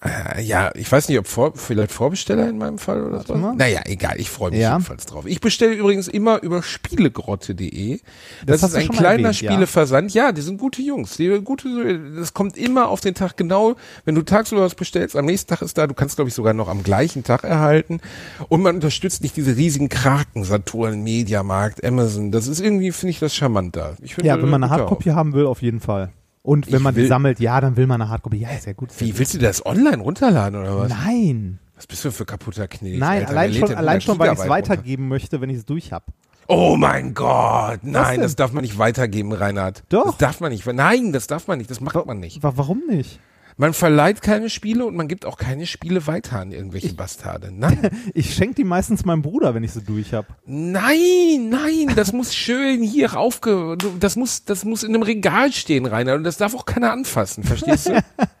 Äh, 0.00 0.42
ja, 0.42 0.70
ich 0.76 0.90
weiß 0.92 1.08
nicht, 1.08 1.18
ob 1.18 1.26
vor, 1.26 1.54
vielleicht 1.56 1.90
Vorbesteller 1.90 2.48
in 2.48 2.56
meinem 2.56 2.78
Fall 2.78 3.02
oder 3.02 3.22
so. 3.22 3.34
Naja, 3.34 3.80
egal, 3.84 4.14
ich 4.20 4.30
freue 4.30 4.52
mich 4.52 4.60
Ja. 4.60 4.74
jedenfalls 4.74 5.06
drauf. 5.06 5.26
Ich 5.26 5.40
bestelle 5.40 5.74
übrigens 5.74 6.06
immer 6.06 6.40
über 6.40 6.62
spielegrotte.de. 6.62 7.98
Das, 8.46 8.60
Das 8.60 8.70
ist 8.70 8.76
ein 8.76 8.88
kleiner 8.90 9.28
erwähnt, 9.28 9.40
ja. 9.40 9.50
Spieleversand. 9.50 10.14
Ja. 10.14 10.30
die 10.30 10.40
sind 10.42 10.58
gute 10.58 10.82
Jungs. 10.82 11.16
Die 11.16 11.28
gute, 11.42 11.98
das 12.16 12.32
kommt 12.32 12.56
immer 12.56 12.88
auf 12.88 13.00
den 13.00 13.14
Tag 13.14 13.36
genau, 13.36 13.74
wenn 14.04 14.14
du 14.14 14.22
tagsüber 14.22 14.62
was 14.62 14.76
bestellst, 14.76 15.16
am 15.16 15.24
nächsten 15.24 15.48
Tag 15.48 15.62
ist 15.62 15.76
da, 15.76 15.86
du 15.88 15.94
kannst 15.94 16.16
glaube 16.16 16.28
ich 16.28 16.34
sogar 16.34 16.54
noch 16.54 16.68
am 16.68 16.84
gleichen 16.84 17.24
Tag 17.24 17.42
erhalten. 17.42 18.00
Und 18.48 18.62
man 18.62 18.76
unterstützt 18.76 19.22
nicht 19.22 19.36
diese 19.36 19.56
riesigen 19.56 19.88
Kraken, 19.88 20.44
Saturn, 20.44 21.02
Mediamarkt, 21.02 21.84
Amazon. 21.84 22.30
Das 22.30 22.46
ist 22.46 22.60
irgendwie, 22.60 22.92
finde 22.92 23.10
ich 23.10 23.18
das 23.18 23.34
charmant 23.34 23.74
da. 23.74 23.96
Ich 24.00 24.14
finde, 24.14 24.28
Ja, 24.28 24.40
wenn 24.40 24.48
man 24.48 24.62
eine 24.62 24.70
Hardcopy 24.70 25.10
haben 25.10 25.32
will, 25.32 25.46
auf 25.46 25.60
jeden 25.62 25.80
Fall. 25.80 26.10
Und 26.48 26.66
wenn 26.68 26.76
Ich 26.76 26.82
man 26.82 26.94
die 26.94 27.06
sammelt, 27.06 27.40
ja, 27.40 27.60
dann 27.60 27.76
will 27.76 27.86
man 27.86 28.00
eine 28.00 28.08
Hardcopy. 28.10 28.38
Ja, 28.38 28.48
sehr 28.58 28.72
gut. 28.72 28.88
auf. 28.90 28.96
Sehr 28.96 29.06
Wie 29.06 29.10
gut. 29.10 29.18
willst 29.18 29.34
du 29.34 29.38
das 29.38 29.66
online 29.66 29.98
runterladen 29.98 30.58
oder 30.60 30.78
was? 30.78 30.88
Nein. 30.88 31.58
Was 31.76 31.86
bist 31.86 32.04
du 32.06 32.10
für 32.10 32.24
kaputter 32.24 32.66
Knilch? 32.68 32.98
Nein, 32.98 33.18
Alter? 33.20 33.30
allein 33.30 33.52
schon, 33.54 33.62
allein 33.74 33.78
100 34.00 34.02
schon, 34.02 34.18
weil 34.18 34.26
ich 34.28 34.32
es 34.32 34.42
Gigabyte 34.42 34.62
runter? 34.62 34.70
weitergeben 34.70 35.08
möchte, 35.08 35.40
wenn 35.42 35.50
ich 35.50 35.58
es 35.58 35.64
durch 35.66 35.92
habe. 35.92 36.06
Oh 36.46 36.76
mein 36.78 37.12
Gott, 37.12 37.80
nein, 37.82 38.20
das 38.22 38.34
darf 38.34 38.52
man 38.52 38.62
nicht 38.62 38.78
weitergeben, 38.78 39.32
Reinhard. 39.32 39.82
Doch. 39.90 40.06
Das 40.06 40.16
darf 40.16 40.40
man 40.40 40.50
nicht. 40.50 40.66
Nein, 40.66 41.12
das 41.12 41.26
darf 41.26 41.46
man 41.46 41.58
nicht. 41.58 41.70
Das 41.70 41.82
macht 41.82 42.06
man 42.06 42.18
nicht. 42.18 42.42
Wa- 42.42 42.54
Warum 42.56 42.80
nicht? 42.88 43.20
Man 43.60 43.72
verleiht 43.74 44.22
keine 44.22 44.50
Spiele 44.50 44.86
und 44.86 44.94
man 44.94 45.08
gibt 45.08 45.26
auch 45.26 45.36
keine 45.36 45.66
Spiele 45.66 46.06
weiter 46.06 46.38
an 46.38 46.52
irgendwelche 46.52 46.94
Bastarde. 46.94 47.50
Nein, 47.52 47.90
Ich 48.14 48.32
schenke 48.34 48.54
die 48.54 48.64
meistens 48.64 49.04
meinem 49.04 49.20
Bruder, 49.22 49.52
wenn 49.54 49.64
ich 49.64 49.72
sie 49.72 49.82
durch 49.82 50.14
habe. 50.14 50.28
nein, 50.46 51.48
nein, 51.50 51.92
das 51.96 52.12
muss 52.12 52.34
schön 52.34 52.82
hier 52.84 53.16
aufge, 53.18 53.76
du- 53.76 53.96
das 53.98 54.14
muss, 54.16 54.44
das 54.44 54.64
muss 54.64 54.84
in 54.84 54.94
einem 54.94 55.02
Regal 55.02 55.52
stehen, 55.52 55.86
Reinhard, 55.86 56.18
und 56.18 56.24
das 56.24 56.36
darf 56.36 56.54
auch 56.54 56.66
keiner 56.66 56.92
anfassen, 56.92 57.42
verstehst 57.44 57.88
du? 57.88 57.98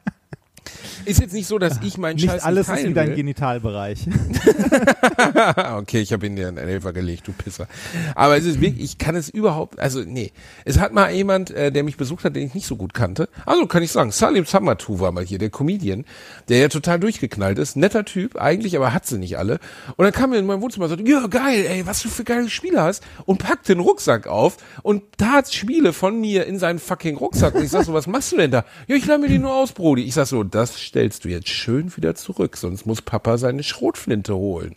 Ist 1.08 1.20
jetzt 1.20 1.32
nicht 1.32 1.46
so, 1.46 1.58
dass 1.58 1.80
ich 1.82 1.96
meinen 1.96 2.16
Nicht 2.16 2.26
Scheiß 2.26 2.42
alles 2.42 2.68
nicht 2.68 2.76
ist 2.76 2.82
teilen 2.82 2.90
wie 2.90 2.94
dein 2.94 3.08
will. 3.08 3.16
Genitalbereich. 3.16 4.06
okay, 5.78 6.00
ich 6.00 6.12
habe 6.12 6.26
ihn 6.26 6.36
dir 6.36 6.50
in 6.50 6.56
den 6.56 6.68
Elfer 6.68 6.92
gelegt, 6.92 7.26
du 7.26 7.32
Pisser. 7.32 7.66
Aber 8.14 8.36
es 8.36 8.44
ist 8.44 8.60
wirklich, 8.60 8.84
ich 8.84 8.98
kann 8.98 9.16
es 9.16 9.30
überhaupt, 9.30 9.78
also 9.78 10.00
nee. 10.00 10.32
Es 10.66 10.78
hat 10.78 10.92
mal 10.92 11.10
jemand, 11.10 11.50
äh, 11.50 11.72
der 11.72 11.82
mich 11.82 11.96
besucht 11.96 12.24
hat, 12.24 12.36
den 12.36 12.46
ich 12.46 12.54
nicht 12.54 12.66
so 12.66 12.76
gut 12.76 12.92
kannte. 12.92 13.30
Also 13.46 13.66
kann 13.66 13.82
ich 13.82 13.90
sagen, 13.90 14.10
Salim 14.10 14.44
Samatu 14.44 15.00
war 15.00 15.10
mal 15.10 15.24
hier, 15.24 15.38
der 15.38 15.48
Comedian, 15.48 16.04
der 16.50 16.58
ja 16.58 16.68
total 16.68 17.00
durchgeknallt 17.00 17.58
ist. 17.58 17.76
Netter 17.76 18.04
Typ, 18.04 18.36
eigentlich, 18.36 18.76
aber 18.76 18.92
hat 18.92 19.06
sie 19.06 19.16
nicht 19.16 19.38
alle. 19.38 19.60
Und 19.96 20.04
dann 20.04 20.12
kam 20.12 20.34
er 20.34 20.38
in 20.40 20.46
mein 20.46 20.60
Wohnzimmer 20.60 20.84
und 20.84 20.90
sagte, 20.90 21.10
ja 21.10 21.26
geil, 21.26 21.64
ey, 21.66 21.86
was 21.86 22.02
du 22.02 22.10
für 22.10 22.24
geile 22.24 22.50
Spiele 22.50 22.82
hast. 22.82 23.02
Und 23.24 23.38
packt 23.38 23.68
den 23.70 23.80
Rucksack 23.80 24.26
auf 24.26 24.58
und 24.82 25.04
tat 25.16 25.52
Spiele 25.52 25.94
von 25.94 26.20
mir 26.20 26.44
in 26.44 26.58
seinen 26.58 26.78
fucking 26.78 27.16
Rucksack. 27.16 27.54
Und 27.54 27.64
ich 27.64 27.70
sag 27.70 27.84
so, 27.84 27.94
was 27.94 28.06
machst 28.06 28.32
du 28.32 28.36
denn 28.36 28.50
da? 28.50 28.64
Ja, 28.86 28.96
ich 28.96 29.06
leih 29.06 29.16
mir 29.16 29.28
die 29.28 29.38
nur 29.38 29.54
aus, 29.54 29.72
Brody. 29.72 30.02
Ich 30.02 30.14
sag 30.14 30.26
so, 30.26 30.44
das 30.44 30.78
stellst 30.98 31.24
du 31.24 31.28
jetzt 31.28 31.48
schön 31.48 31.96
wieder 31.96 32.16
zurück, 32.16 32.56
sonst 32.56 32.84
muss 32.84 33.02
Papa 33.02 33.38
seine 33.38 33.62
Schrotflinte 33.62 34.34
holen. 34.34 34.74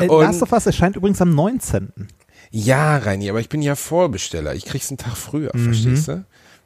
Äh, 0.00 0.06
Und- 0.06 0.22
Last 0.22 0.40
of 0.40 0.52
Us 0.52 0.66
erscheint 0.66 0.94
übrigens 0.94 1.20
am 1.20 1.34
19. 1.34 1.88
ja, 2.52 2.96
Reini, 2.98 3.28
aber 3.28 3.40
ich 3.40 3.48
bin 3.48 3.60
ja 3.60 3.74
Vorbesteller. 3.74 4.54
Ich 4.54 4.66
krieg's 4.66 4.88
einen 4.90 4.98
Tag 4.98 5.16
früher, 5.16 5.50
verstehst 5.52 6.06
du? 6.06 6.24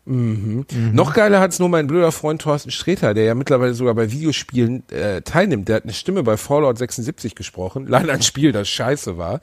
Mhm. 0.09 0.65
Noch 0.93 1.13
geiler 1.15 1.41
hat's 1.41 1.59
nur 1.59 1.69
mein 1.69 1.87
blöder 1.87 2.13
Freund 2.13 2.41
Thorsten 2.43 2.71
Sträter, 2.71 3.13
der 3.15 3.25
ja 3.25 3.35
mittlerweile 3.35 3.75
sogar 3.75 3.95
bei 3.95 4.11
Videospielen 4.11 4.89
äh, 4.91 5.23
teilnimmt. 5.23 5.69
Der 5.69 5.77
hat 5.77 5.85
eine 5.85 5.93
Stimme 5.93 6.23
bei 6.23 6.37
Fallout 6.37 6.79
76 6.79 7.35
gesprochen. 7.35 7.87
Leider 7.87 8.13
ein 8.13 8.23
Spiel, 8.23 8.53
das 8.53 8.69
scheiße 8.69 9.19
war. 9.19 9.41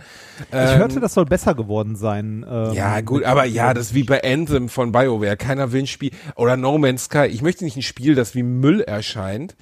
Ich 0.51 0.57
hörte, 0.57 0.99
das 0.99 1.13
soll 1.13 1.25
besser 1.25 1.53
geworden 1.53 1.95
sein. 1.95 2.45
ähm, 2.49 2.65
Ähm, 2.69 2.73
Ja, 2.73 3.01
gut, 3.01 3.23
aber 3.23 3.45
ja, 3.45 3.73
das 3.73 3.87
ist 3.87 3.93
wie 3.93 4.03
bei 4.03 4.23
Anthem 4.23 4.69
von 4.69 4.91
BioWare. 4.91 5.37
Keiner 5.37 5.71
will 5.71 5.83
ein 5.83 5.87
Spiel. 5.87 6.11
Oder 6.35 6.57
No 6.57 6.77
Man's 6.77 7.05
Sky. 7.05 7.25
Ich 7.25 7.41
möchte 7.41 7.63
nicht 7.63 7.77
ein 7.77 7.81
Spiel, 7.83 8.15
das 8.15 8.33
wie 8.35 8.43
Müll 8.43 8.81
erscheint. 8.81 9.55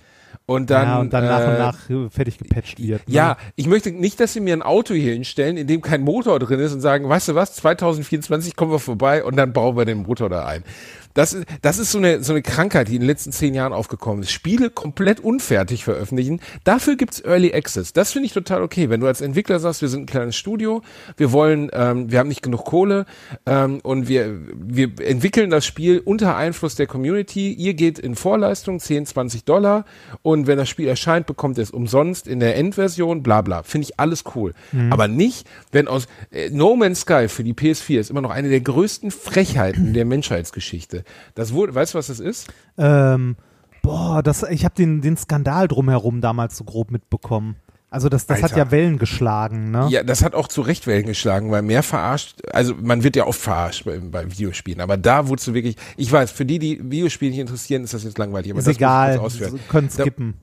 Und 0.46 0.70
dann, 0.70 0.88
ja, 0.88 1.00
und 1.00 1.14
dann 1.14 1.26
nach 1.26 1.48
und 1.48 1.54
äh, 1.54 1.58
nach 1.58 1.90
äh, 1.90 2.10
fertig 2.10 2.38
gepatcht 2.38 2.78
wird. 2.78 3.08
Ne? 3.08 3.16
Ja, 3.16 3.38
ich 3.56 3.68
möchte 3.68 3.92
nicht, 3.92 4.20
dass 4.20 4.34
sie 4.34 4.42
mir 4.42 4.54
ein 4.54 4.62
Auto 4.62 4.94
hier 4.94 5.14
hinstellen, 5.14 5.56
in 5.56 5.68
dem 5.68 5.82
kein 5.82 6.02
Motor 6.02 6.40
drin 6.40 6.60
ist 6.60 6.74
und 6.74 6.82
sagen, 6.82 7.08
weißt 7.08 7.30
du 7.30 7.36
was, 7.36 7.56
2024 7.56 8.58
kommen 8.58 8.72
wir 8.72 8.80
vorbei 8.80 9.24
und 9.24 9.38
dann 9.38 9.54
bauen 9.54 9.78
wir 9.78 9.86
den 9.86 10.00
Motor 10.00 10.30
da 10.30 10.46
ein. 10.46 10.66
Das 11.14 11.34
ist, 11.34 11.46
das 11.62 11.80
ist 11.80 11.92
so 11.92 11.98
eine, 11.98 12.24
so 12.24 12.34
eine 12.34 12.42
Krankheit, 12.42 12.88
die 12.88 12.96
in 12.96 13.02
den 13.02 13.08
letzten 13.08 13.32
zehn 13.32 13.54
Jahren 13.54 13.74
aufgekommen 13.74 14.24
ist. 14.24 14.32
Spiele 14.32 14.70
komplett 14.70 15.20
unfertig 15.20 15.84
veröffentlichen. 15.84 16.40
Dafür 16.64 16.96
gibt's 16.96 17.24
Early 17.24 17.54
Access. 17.54 17.94
Das 17.94 18.12
finde 18.12 18.28
ich 18.28 18.34
total 18.34 18.64
okay. 18.64 18.90
Wenn 18.90 19.00
du 19.00 19.08
als 19.08 19.22
Entwickler 19.22 19.60
sagst, 19.60 19.82
wir 19.82 19.90
sind 19.90 20.04
ein 20.04 20.06
kleines 20.06 20.36
Studio, 20.36 20.82
wir 21.18 21.32
wollen, 21.32 21.70
ähm, 21.74 22.12
wir 22.12 22.20
haben 22.20 22.30
nicht 22.30 22.42
genug 22.42 22.66
Kohle 22.66 23.06
ähm, 23.46 23.80
und 23.84 24.08
wir, 24.08 24.40
wir 24.56 24.92
entwickeln 25.00 25.50
das 25.50 25.66
Spiel 25.66 26.00
unter 26.00 26.36
Einfluss 26.36 26.76
der 26.76 26.88
Community. 26.88 27.54
Ihr 27.54 27.74
geht 27.74 28.00
in 28.00 28.16
Vorleistung 28.16 28.80
10, 28.80 29.06
20 29.06 29.44
Dollar 29.46 29.86
und 30.22 30.48
wenn 30.48 30.58
das 30.58 30.70
Spiel 30.70 30.88
erscheint, 30.88 31.26
bekommt 31.26 31.58
ihr 31.58 31.64
es 31.64 31.72
umsonst 31.72 32.28
in 32.28 32.40
der 32.40 32.56
Endversion, 32.56 33.24
bla 33.24 33.42
bla. 33.42 33.64
Finde 33.64 33.88
ich 33.88 34.00
alles 34.00 34.24
cool. 34.36 34.54
Aber 34.90 35.08
nicht, 35.08 35.48
wenn 35.72 35.88
aus 35.88 36.08
äh, 36.32 36.50
No 36.50 36.76
Man's 36.76 37.02
Sky 37.02 37.28
für 37.28 37.44
die 37.44 37.54
PS4 37.54 38.00
ist 38.00 38.10
immer 38.10 38.22
noch 38.22 38.32
eine 38.32 38.50
der 38.50 38.62
größten 38.62 39.12
Frechheiten 39.12 39.94
der 39.94 40.06
Menschheitsgeschichte. 40.06 41.03
Das 41.36 41.54
wurde, 41.54 41.74
weißt 41.76 41.94
du, 41.94 41.98
was 41.98 42.08
das 42.08 42.20
ist? 42.20 42.48
Ähm, 42.78 43.36
boah, 43.82 44.22
das, 44.24 44.44
ich 44.44 44.66
habe 44.66 44.76
den, 44.76 45.02
den 45.02 45.18
Skandal 45.18 45.68
drumherum 45.68 46.22
damals 46.22 46.58
so 46.58 46.64
grob 46.64 46.92
mitbekommen. 46.92 47.56
Also 47.90 48.10
das, 48.10 48.26
das 48.26 48.42
hat 48.42 48.56
ja 48.58 48.72
Wellen 48.72 48.98
geschlagen, 48.98 49.70
ne? 49.70 49.86
Ja, 49.92 50.02
das 50.02 50.24
hat 50.24 50.34
auch 50.34 50.48
zu 50.48 50.62
Recht 50.62 50.88
Wellen 50.88 51.06
geschlagen, 51.06 51.52
weil 51.52 51.62
mehr 51.62 51.84
verarscht, 51.84 52.42
also 52.52 52.74
man 52.82 53.04
wird 53.04 53.16
ja 53.16 53.28
oft 53.28 53.40
verarscht 53.40 53.86
bei, 53.86 54.00
bei 54.00 54.32
Videospielen, 54.32 54.82
aber 54.82 54.98
da 54.98 55.28
wurdest 55.28 55.48
du 55.50 55.54
wirklich, 55.54 55.76
ich 55.96 56.12
weiß, 56.12 56.32
für 56.32 56.44
die, 56.44 56.58
die 56.58 56.80
Videospiele 56.84 57.30
nicht 57.30 57.40
interessieren, 57.42 57.84
ist 57.84 57.94
das 57.94 58.04
jetzt 58.04 58.18
langweilig, 58.18 58.50
aber 58.52 58.60
Ist 58.60 58.68
das 58.68 58.78
egal, 58.78 59.20
muss 59.20 59.36
ich 59.36 59.42
kurz 59.42 59.52
ausführen. 59.52 59.68
können 59.70 59.90
Da- 59.96 60.04
skippen. 60.04 60.34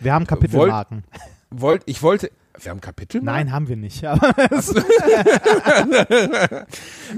Wir 0.00 0.12
haben 0.14 0.26
Kapitelmarken. 0.26 1.04
Wollt, 1.50 1.82
ich 1.86 2.02
wollte, 2.02 2.32
wir 2.60 2.70
haben 2.70 2.80
Kapitel? 2.80 3.20
Nein, 3.22 3.52
haben 3.52 3.68
wir 3.68 3.76
nicht. 3.76 4.04
Aber 4.04 4.34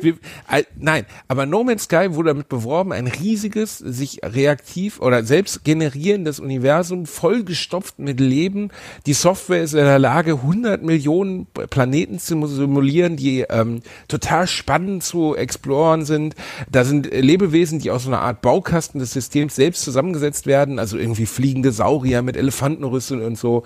Wir, 0.00 0.14
äh, 0.50 0.64
nein, 0.76 1.06
aber 1.28 1.46
No 1.46 1.64
Man's 1.64 1.84
Sky 1.84 2.08
wurde 2.10 2.30
damit 2.30 2.48
beworben, 2.48 2.92
ein 2.92 3.06
riesiges, 3.06 3.78
sich 3.78 4.20
reaktiv 4.22 5.00
oder 5.00 5.24
selbst 5.24 5.64
generierendes 5.64 6.40
Universum, 6.40 7.06
vollgestopft 7.06 7.98
mit 7.98 8.20
Leben. 8.20 8.70
Die 9.06 9.12
Software 9.12 9.62
ist 9.62 9.74
in 9.74 9.84
der 9.84 9.98
Lage, 9.98 10.34
100 10.34 10.82
Millionen 10.82 11.46
Planeten 11.46 12.18
zu 12.18 12.46
simulieren, 12.46 13.16
die 13.16 13.44
ähm, 13.48 13.80
total 14.08 14.46
spannend 14.46 15.02
zu 15.02 15.36
exploren 15.36 16.04
sind. 16.04 16.34
Da 16.70 16.84
sind 16.84 17.12
Lebewesen, 17.12 17.78
die 17.78 17.90
aus 17.90 18.04
so 18.04 18.10
einer 18.10 18.20
Art 18.20 18.42
Baukasten 18.42 19.00
des 19.00 19.12
Systems 19.12 19.56
selbst 19.56 19.82
zusammengesetzt 19.82 20.46
werden, 20.46 20.78
also 20.78 20.98
irgendwie 20.98 21.26
fliegende 21.26 21.72
Saurier 21.72 22.22
mit 22.22 22.36
Elefantenrüsseln 22.36 23.22
und 23.22 23.38
so. 23.38 23.64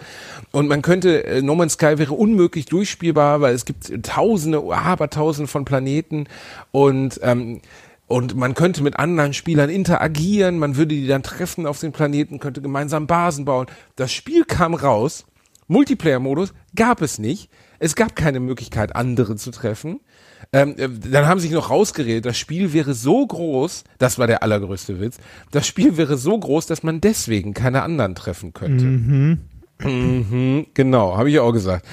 Und 0.52 0.68
man 0.68 0.82
könnte, 0.82 1.24
äh, 1.24 1.42
No 1.42 1.54
Man's 1.62 1.74
Sky 1.74 1.98
wäre 1.98 2.14
unmöglich 2.14 2.66
durchspielbar, 2.66 3.40
weil 3.40 3.54
es 3.54 3.64
gibt 3.64 3.90
tausende, 4.04 4.62
abertausende 4.70 5.48
von 5.48 5.64
Planeten 5.64 6.26
und 6.70 7.20
ähm, 7.22 7.60
und 8.08 8.36
man 8.36 8.52
könnte 8.52 8.82
mit 8.82 8.98
anderen 8.98 9.32
Spielern 9.32 9.70
interagieren, 9.70 10.58
man 10.58 10.76
würde 10.76 10.94
die 10.94 11.06
dann 11.06 11.22
treffen 11.22 11.64
auf 11.64 11.80
den 11.80 11.92
Planeten, 11.92 12.40
könnte 12.40 12.60
gemeinsam 12.60 13.06
Basen 13.06 13.46
bauen. 13.46 13.68
Das 13.96 14.12
Spiel 14.12 14.44
kam 14.44 14.74
raus, 14.74 15.24
Multiplayer-Modus 15.68 16.52
gab 16.74 17.00
es 17.00 17.18
nicht. 17.18 17.48
Es 17.78 17.96
gab 17.96 18.14
keine 18.14 18.38
Möglichkeit, 18.38 18.94
andere 18.94 19.36
zu 19.36 19.50
treffen. 19.50 20.00
Ähm, 20.52 20.74
äh, 20.76 20.88
dann 21.10 21.26
haben 21.26 21.40
sie 21.40 21.48
sich 21.48 21.54
noch 21.54 21.70
rausgeredet, 21.70 22.26
das 22.26 22.36
Spiel 22.36 22.72
wäre 22.72 22.94
so 22.94 23.26
groß, 23.26 23.84
das 23.98 24.18
war 24.18 24.26
der 24.26 24.42
allergrößte 24.42 25.00
Witz, 25.00 25.18
das 25.50 25.66
Spiel 25.66 25.96
wäre 25.96 26.18
so 26.18 26.38
groß, 26.38 26.66
dass 26.66 26.82
man 26.82 27.00
deswegen 27.00 27.54
keine 27.54 27.82
anderen 27.82 28.14
treffen 28.14 28.52
könnte. 28.52 28.84
Mhm, 28.84 29.40
genau, 30.74 31.16
habe 31.16 31.30
ich 31.30 31.38
auch 31.38 31.52
gesagt. 31.52 31.86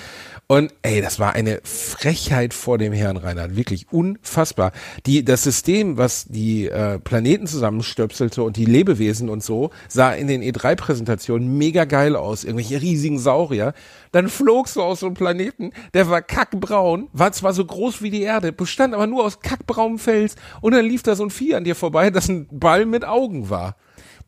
Und 0.52 0.73
ey, 0.82 0.99
das 0.99 1.19
war 1.19 1.34
eine 1.34 1.60
Frechheit 1.63 2.56
vor 2.56 2.80
dem 2.80 2.91
Herrn 2.91 3.17
Reinhard, 3.17 3.56
wirklich 3.56 3.86
unfassbar. 3.91 4.71
Die, 5.06 5.23
das 5.23 5.43
System, 5.43 5.99
was 5.99 6.25
die 6.25 6.67
äh, 6.67 6.97
Planeten 6.97 7.45
zusammenstöpselte 7.45 8.41
und 8.41 8.58
die 8.58 8.65
Lebewesen 8.65 9.30
und 9.30 9.43
so, 9.43 9.69
sah 9.88 10.12
in 10.12 10.25
den 10.25 10.41
E3-Präsentationen 10.41 11.56
mega 11.56 11.86
geil 11.86 12.15
aus, 12.15 12.45
irgendwelche 12.45 12.82
riesigen 12.82 13.19
Saurier. 13.19 13.73
Dann 14.12 14.28
flogst 14.28 14.75
du 14.75 14.82
aus 14.82 15.02
so 15.02 15.06
einem 15.06 15.13
Planeten, 15.13 15.71
der 15.93 16.10
war 16.10 16.23
kackbraun, 16.23 17.10
war 17.13 17.32
zwar 17.32 17.54
so 17.54 17.63
groß 17.63 18.02
wie 18.02 18.10
die 18.10 18.23
Erde, 18.23 18.52
bestand 18.52 18.95
aber 18.95 19.06
nur 19.06 19.25
aus 19.25 19.41
kackbraunem 19.41 19.99
Fels 19.99 20.36
und 20.62 20.73
dann 20.73 20.84
lief 20.84 21.04
da 21.04 21.15
so 21.15 21.25
ein 21.25 21.30
Vieh 21.30 21.54
an 21.54 21.63
dir 21.63 21.75
vorbei, 21.75 22.10
das 22.10 22.28
ein 22.28 22.47
Ball 22.49 22.88
mit 22.88 23.06
Augen 23.06 23.52
war. 23.52 23.75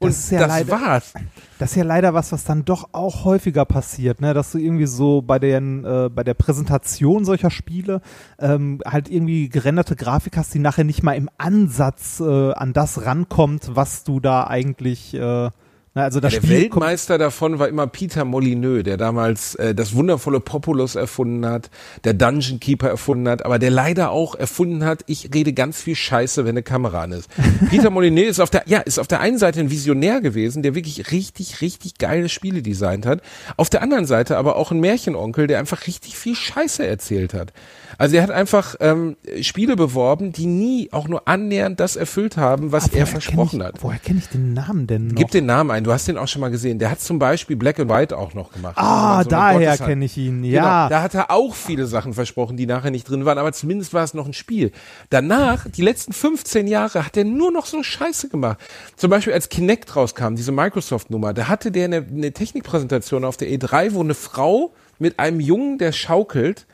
Und 0.01 0.09
Das 0.09 0.15
das, 0.17 0.23
ist 0.25 0.31
ja 0.31 0.45
leider- 0.47 0.71
war's. 0.71 1.13
Das 1.59 1.69
ist 1.71 1.75
ja 1.75 1.83
leider 1.83 2.13
was, 2.15 2.31
was 2.31 2.43
dann 2.43 2.65
doch 2.65 2.89
auch 2.91 3.23
häufiger 3.23 3.65
passiert, 3.65 4.19
ne? 4.19 4.33
dass 4.33 4.51
du 4.51 4.57
irgendwie 4.57 4.87
so 4.87 5.21
bei, 5.21 5.37
den, 5.37 5.85
äh, 5.85 6.09
bei 6.09 6.23
der 6.23 6.33
Präsentation 6.33 7.23
solcher 7.23 7.51
Spiele 7.51 8.01
ähm, 8.39 8.81
halt 8.83 9.11
irgendwie 9.11 9.47
gerenderte 9.47 9.95
Grafik 9.95 10.37
hast, 10.37 10.53
die 10.55 10.59
nachher 10.59 10.85
nicht 10.85 11.03
mal 11.03 11.13
im 11.13 11.29
Ansatz 11.37 12.19
äh, 12.19 12.51
an 12.53 12.73
das 12.73 13.05
rankommt, 13.05 13.69
was 13.75 14.03
du 14.03 14.19
da 14.19 14.47
eigentlich 14.47 15.13
äh, 15.13 15.49
Na, 15.93 16.03
also 16.03 16.21
das 16.21 16.31
der 16.31 16.41
Spiel 16.41 16.51
Weltmeister 16.51 17.17
davon 17.17 17.59
war 17.59 17.67
immer 17.67 17.85
Peter 17.85 18.23
Molyneux, 18.23 18.83
der 18.83 18.95
damals 18.95 19.55
äh, 19.55 19.75
das 19.75 19.93
wundervolle 19.93 20.39
Populus 20.39 20.95
erfunden 20.95 21.45
hat, 21.45 21.69
der 22.05 22.13
Dungeon 22.13 22.61
Keeper 22.61 22.87
erfunden 22.87 23.27
hat, 23.27 23.43
aber 23.43 23.59
der 23.59 23.71
leider 23.71 24.11
auch 24.11 24.35
erfunden 24.35 24.85
hat, 24.85 25.03
ich 25.07 25.31
rede 25.33 25.51
ganz 25.51 25.81
viel 25.81 25.95
Scheiße, 25.95 26.45
wenn 26.45 26.51
eine 26.51 26.63
Kamera 26.63 27.03
an 27.03 27.11
ist. 27.11 27.29
Peter 27.69 27.89
Molyneux 27.89 28.29
ist 28.29 28.39
auf 28.39 28.49
der, 28.49 28.63
ja, 28.67 28.79
ist 28.79 28.99
auf 28.99 29.07
der 29.07 29.19
einen 29.19 29.37
Seite 29.37 29.59
ein 29.59 29.69
Visionär 29.69 30.21
gewesen, 30.21 30.63
der 30.63 30.75
wirklich 30.75 31.11
richtig, 31.11 31.59
richtig 31.59 31.97
geile 31.97 32.29
Spiele 32.29 32.61
designt 32.61 33.05
hat. 33.05 33.21
Auf 33.57 33.69
der 33.69 33.81
anderen 33.81 34.05
Seite 34.05 34.37
aber 34.37 34.55
auch 34.55 34.71
ein 34.71 34.79
Märchenonkel, 34.79 35.47
der 35.47 35.59
einfach 35.59 35.87
richtig 35.87 36.15
viel 36.15 36.35
Scheiße 36.35 36.87
erzählt 36.87 37.33
hat. 37.33 37.51
Also 37.97 38.15
er 38.15 38.23
hat 38.23 38.31
einfach 38.31 38.75
ähm, 38.79 39.17
Spiele 39.41 39.75
beworben, 39.75 40.31
die 40.31 40.45
nie 40.45 40.89
auch 40.91 41.07
nur 41.07 41.27
annähernd 41.27 41.79
das 41.79 41.95
erfüllt 41.95 42.37
haben, 42.37 42.71
was 42.71 42.85
Ah, 42.85 42.97
er 42.97 43.07
versprochen 43.07 43.59
ich, 43.61 43.65
hat. 43.65 43.75
Woher 43.83 43.99
kenne 43.99 44.19
ich 44.19 44.29
den 44.29 44.53
Namen 44.53 44.87
denn 44.87 45.07
noch? 45.07 45.15
Gib 45.15 45.31
den 45.31 45.45
Namen 45.45 45.71
ein, 45.71 45.83
du 45.83 45.91
hast 45.91 46.07
den 46.07 46.17
auch 46.17 46.27
schon 46.27 46.41
mal 46.41 46.51
gesehen. 46.51 46.79
Der 46.79 46.89
hat 46.91 47.01
zum 47.01 47.19
Beispiel 47.19 47.55
Black 47.55 47.79
and 47.79 47.89
White 47.89 48.17
auch 48.17 48.33
noch 48.33 48.51
gemacht. 48.51 48.77
ah, 48.77 49.17
Also 49.17 49.29
so 49.29 49.35
daher 49.35 49.77
kenne 49.77 50.05
ich 50.05 50.17
ihn. 50.17 50.41
Genau, 50.43 50.53
Ja. 50.55 50.89
da 50.89 51.01
hat 51.01 51.13
er 51.13 51.31
auch 51.31 51.53
viele 51.55 51.85
Sachen 51.85 52.13
versprochen, 52.13 52.57
die 52.57 52.65
nachher 52.65 52.91
nicht 52.91 53.09
drin 53.09 53.25
waren, 53.25 53.37
aber 53.37 53.51
zumindest 53.53 53.93
war 53.93 54.03
es 54.03 54.13
noch 54.13 54.25
ein 54.25 54.33
Spiel. 54.33 54.71
Danach, 55.09 55.67
die 55.69 55.81
letzten 55.81 56.13
15 56.13 56.67
Jahre, 56.67 57.05
hat 57.05 57.17
er 57.17 57.25
nur 57.25 57.51
noch 57.51 57.65
so 57.65 57.81
Scheiße 57.83 58.29
gemacht. 58.29 58.57
Zum 58.95 59.09
Beispiel 59.09 59.33
als 59.33 59.49
Kinect 59.49 59.95
rauskam, 59.95 60.35
diese 60.35 60.51
Microsoft-Nummer, 60.51 61.33
da 61.33 61.47
hatte 61.47 61.71
der 61.71 61.85
eine, 61.85 61.97
eine 62.09 62.31
Technikpräsentation 62.31 63.25
auf 63.25 63.37
der 63.37 63.49
E3, 63.49 63.93
wo 63.93 64.01
eine 64.01 64.13
Frau 64.13 64.73
mit 64.99 65.19
einem 65.19 65.39
Jungen, 65.39 65.77
der 65.77 65.91
schaukelt, 65.91 66.65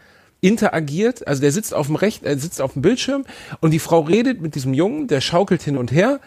interagiert, 0.42 1.28
also 1.28 1.42
der 1.42 1.52
sitzt 1.52 1.74
auf 1.74 1.88
dem 1.88 1.96
Recht, 1.96 2.24
er 2.24 2.38
sitzt 2.38 2.62
auf 2.62 2.74
dem 2.74 2.82
Bildschirm 2.82 3.26
und 3.60 3.72
die 3.72 3.80
Frau 3.80 4.02
redet 4.02 4.42
mit 4.42 4.56
diesem 4.56 4.74
Jungen, 4.74 5.08
der 5.08 5.22
schaukelt 5.22 5.62
hin 5.62 5.78
und 5.78 5.92
her. 5.92 6.20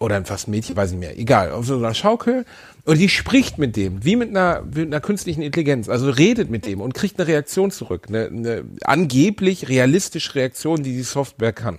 Oder 0.00 0.24
fast 0.24 0.46
ein 0.46 0.52
Mädchen, 0.52 0.76
weiß 0.76 0.92
ich 0.92 0.96
mehr, 0.96 1.18
egal, 1.18 1.50
auf 1.50 1.66
so 1.66 1.76
einer 1.76 1.92
Schaukel. 1.92 2.44
Und 2.84 2.98
die 2.98 3.08
spricht 3.08 3.58
mit 3.58 3.74
dem, 3.74 4.04
wie 4.04 4.14
mit 4.14 4.28
einer, 4.30 4.62
mit 4.62 4.86
einer 4.86 5.00
künstlichen 5.00 5.42
Intelligenz, 5.42 5.88
also 5.88 6.08
redet 6.08 6.50
mit 6.50 6.66
dem 6.66 6.80
und 6.80 6.94
kriegt 6.94 7.18
eine 7.18 7.26
Reaktion 7.26 7.72
zurück, 7.72 8.06
eine, 8.08 8.26
eine 8.28 8.64
angeblich 8.84 9.68
realistische 9.68 10.36
Reaktion, 10.36 10.84
die 10.84 10.92
die 10.92 11.02
Software 11.02 11.52
kann. 11.52 11.78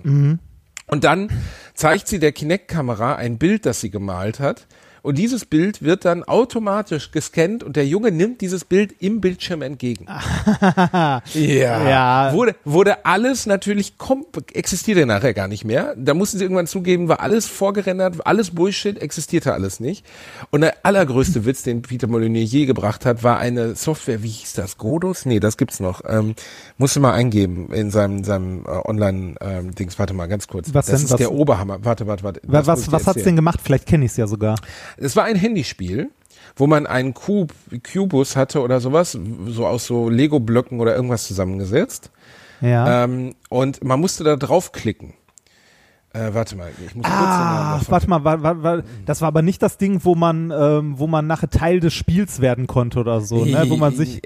Und 0.86 1.04
dann 1.04 1.30
zeigt 1.72 2.08
sie 2.08 2.18
der 2.18 2.32
Kinect-Kamera 2.32 3.14
ein 3.14 3.38
Bild, 3.38 3.64
das 3.64 3.80
sie 3.80 3.90
gemalt 3.90 4.38
hat. 4.38 4.66
Und 5.02 5.18
dieses 5.18 5.44
Bild 5.44 5.82
wird 5.82 6.04
dann 6.04 6.24
automatisch 6.24 7.10
gescannt 7.10 7.62
und 7.62 7.76
der 7.76 7.86
Junge 7.86 8.10
nimmt 8.12 8.40
dieses 8.40 8.64
Bild 8.64 8.94
im 9.00 9.20
Bildschirm 9.20 9.62
entgegen. 9.62 10.06
ja. 10.64 11.22
Ja. 11.34 12.32
Wurde, 12.32 12.56
wurde 12.64 13.04
alles 13.04 13.46
natürlich, 13.46 13.94
existierte 14.52 15.06
nachher 15.06 15.34
gar 15.34 15.48
nicht 15.48 15.64
mehr. 15.64 15.94
Da 15.96 16.14
mussten 16.14 16.38
sie 16.38 16.44
irgendwann 16.44 16.66
zugeben, 16.66 17.08
war 17.08 17.20
alles 17.20 17.46
vorgerendert, 17.46 18.26
alles 18.26 18.50
Bullshit, 18.52 19.00
existierte 19.00 19.52
alles 19.52 19.80
nicht. 19.80 20.04
Und 20.50 20.62
der 20.62 20.74
allergrößte 20.84 21.44
Witz, 21.46 21.62
den 21.62 21.82
Peter 21.82 22.06
Molyneux 22.06 22.50
je 22.50 22.66
gebracht 22.66 23.06
hat, 23.06 23.22
war 23.22 23.38
eine 23.38 23.74
Software, 23.74 24.22
wie 24.22 24.28
hieß 24.28 24.54
das? 24.54 24.78
Godus? 24.78 25.26
Nee, 25.26 25.40
das 25.40 25.56
gibt's 25.56 25.80
noch. 25.80 26.02
Ähm, 26.06 26.34
musste 26.78 27.00
mal 27.00 27.12
eingeben 27.12 27.72
in 27.72 27.90
seinem, 27.90 28.24
seinem 28.24 28.64
äh, 28.66 28.68
Online-Dings. 28.68 29.98
Warte 29.98 30.14
mal, 30.14 30.26
ganz 30.26 30.46
kurz. 30.48 30.72
Was 30.74 30.86
das 30.86 30.96
denn? 30.96 31.04
ist 31.06 31.12
Was- 31.12 31.18
der 31.18 31.32
Oberhammer. 31.32 31.78
Warte, 31.84 32.06
warte, 32.06 32.24
warte. 32.24 32.40
was 32.44 32.66
was, 32.66 32.92
was 32.92 33.06
hat's 33.06 33.22
denn 33.24 33.36
gemacht? 33.36 33.60
Vielleicht 33.62 33.86
kenne 33.86 34.04
ich 34.04 34.12
es 34.12 34.16
ja 34.16 34.26
sogar. 34.26 34.56
Es 34.96 35.16
war 35.16 35.24
ein 35.24 35.36
Handyspiel, 35.36 36.10
wo 36.56 36.66
man 36.66 36.86
einen 36.86 37.14
Cube, 37.14 37.54
Cubus 37.92 38.36
hatte 38.36 38.60
oder 38.60 38.80
sowas, 38.80 39.18
so 39.46 39.66
aus 39.66 39.86
so 39.86 40.08
Lego-Blöcken 40.08 40.80
oder 40.80 40.94
irgendwas 40.94 41.26
zusammengesetzt. 41.26 42.10
Ja. 42.60 43.04
Ähm, 43.04 43.34
und 43.48 43.82
man 43.84 44.00
musste 44.00 44.24
da 44.24 44.36
draufklicken. 44.36 45.14
Äh, 46.12 46.34
warte 46.34 46.56
mal, 46.56 46.70
ich 46.84 46.94
muss 46.96 47.06
Ah, 47.06 47.80
warte 47.86 48.10
mal, 48.10 48.24
wa, 48.24 48.42
wa, 48.42 48.62
wa, 48.62 48.82
das 49.06 49.20
war 49.20 49.28
aber 49.28 49.42
nicht 49.42 49.62
das 49.62 49.78
Ding, 49.78 50.00
wo 50.02 50.16
man, 50.16 50.50
ähm, 50.50 50.98
wo 50.98 51.06
man 51.06 51.28
nachher 51.28 51.48
Teil 51.50 51.78
des 51.78 51.94
Spiels 51.94 52.40
werden 52.40 52.66
konnte 52.66 52.98
oder 52.98 53.20
so, 53.20 53.44
ne? 53.44 53.66
Wo 53.68 53.76
man 53.76 53.94
sich. 53.94 54.20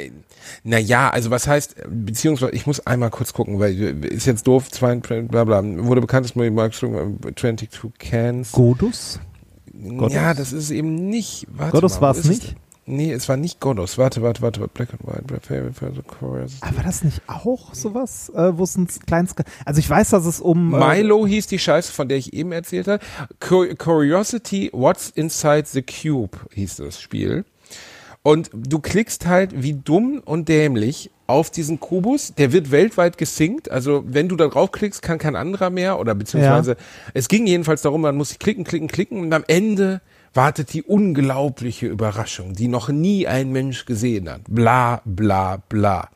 Naja, 0.63 1.11
also 1.11 1.31
was 1.31 1.47
heißt, 1.47 1.77
beziehungsweise 1.87 2.53
ich 2.53 2.67
muss 2.67 2.87
einmal 2.87 3.11
kurz 3.11 3.35
gucken, 3.35 3.61
weil 3.61 3.79
ist 4.03 4.25
jetzt 4.25 4.47
doof, 4.47 4.71
zwei, 4.71 4.95
bla 4.97 5.45
bla, 5.45 5.63
wurde 5.63 6.01
bekannt, 6.01 6.25
dass 6.25 6.35
man 6.35 6.47
22 6.57 7.69
Cans. 7.99 8.53
Godus? 8.53 9.21
Godus? 9.97 10.13
Ja, 10.15 10.35
das 10.35 10.53
ist 10.53 10.71
eben 10.71 10.95
nicht. 11.09 11.47
Warte 11.51 11.73
Godus 11.73 11.95
mal, 11.97 12.01
war 12.03 12.11
es 12.17 12.25
nicht? 12.25 12.55
Nee, 12.87 13.13
es 13.13 13.29
war 13.31 13.39
nicht 13.39 13.61
Godus. 13.61 13.97
Warte, 13.97 14.21
warte, 14.21 14.43
warte. 14.43 14.69
Black 14.69 14.91
and 14.93 15.07
White, 15.07 15.23
Black 15.27 15.43
Favorite, 15.45 15.73
Favorite, 15.73 16.03
Chorus. 16.03 16.59
Ah, 16.61 16.71
war 16.77 16.83
das 16.85 17.03
nicht 17.03 17.23
auch 17.27 17.73
sowas, 17.73 18.31
äh, 18.35 18.59
wo 18.59 18.65
es 18.65 18.77
ein 18.77 18.87
kleines. 19.07 19.35
Also 19.65 19.79
ich 19.79 19.89
weiß, 19.89 20.11
dass 20.11 20.27
es 20.27 20.39
um. 20.41 20.75
Äh, 20.75 20.97
Milo 20.97 21.27
hieß 21.27 21.47
die 21.47 21.59
Scheiße, 21.59 21.93
von 21.93 22.09
der 22.09 22.19
ich 22.19 22.35
eben 22.35 22.53
erzählt 22.53 22.87
habe. 22.87 23.03
Cu- 23.41 23.75
Curiosity, 23.77 24.69
What's 24.75 25.09
Inside 25.11 25.65
the 25.67 25.83
Cube 25.83 26.37
hieß 26.53 26.77
das 26.77 27.01
Spiel. 27.01 27.47
Und 28.23 28.51
du 28.55 28.79
klickst 28.81 29.27
halt 29.27 29.63
wie 29.63 29.75
dumm 29.75 30.21
und 30.25 30.49
dämlich 30.49 31.11
auf 31.27 31.51
diesen 31.51 31.81
Kubus. 31.81 32.35
Der 32.35 32.53
wird 32.53 32.71
weltweit 32.71 33.19
gesinkt. 33.19 33.71
Also 33.71 34.05
wenn 34.07 34.29
du 34.29 34.37
da 34.37 34.49
draufklickst, 34.49 35.03
kann 35.03 35.19
kein 35.19 35.37
anderer 35.37 35.71
mehr. 35.71 35.99
Oder 35.99 36.15
beziehungsweise 36.15 36.77
es 37.15 37.29
ging 37.29 37.47
jedenfalls 37.47 37.83
darum, 37.83 38.03
man 38.03 38.17
muss 38.17 38.39
klicken, 38.39 38.65
klicken, 38.65 38.89
klicken. 38.89 39.21
Und 39.21 39.33
am 39.33 39.45
Ende 39.47 40.01
wartet 40.35 40.73
die 40.73 40.83
unglaubliche 40.83 41.87
Überraschung, 41.87 42.55
die 42.55 42.69
noch 42.69 42.89
nie 42.89 43.27
ein 43.27 43.53
Mensch 43.53 43.87
gesehen 43.87 44.29
hat. 44.29 44.43
Bla, 44.49 45.01
bla, 45.05 45.63
bla. 45.69 46.11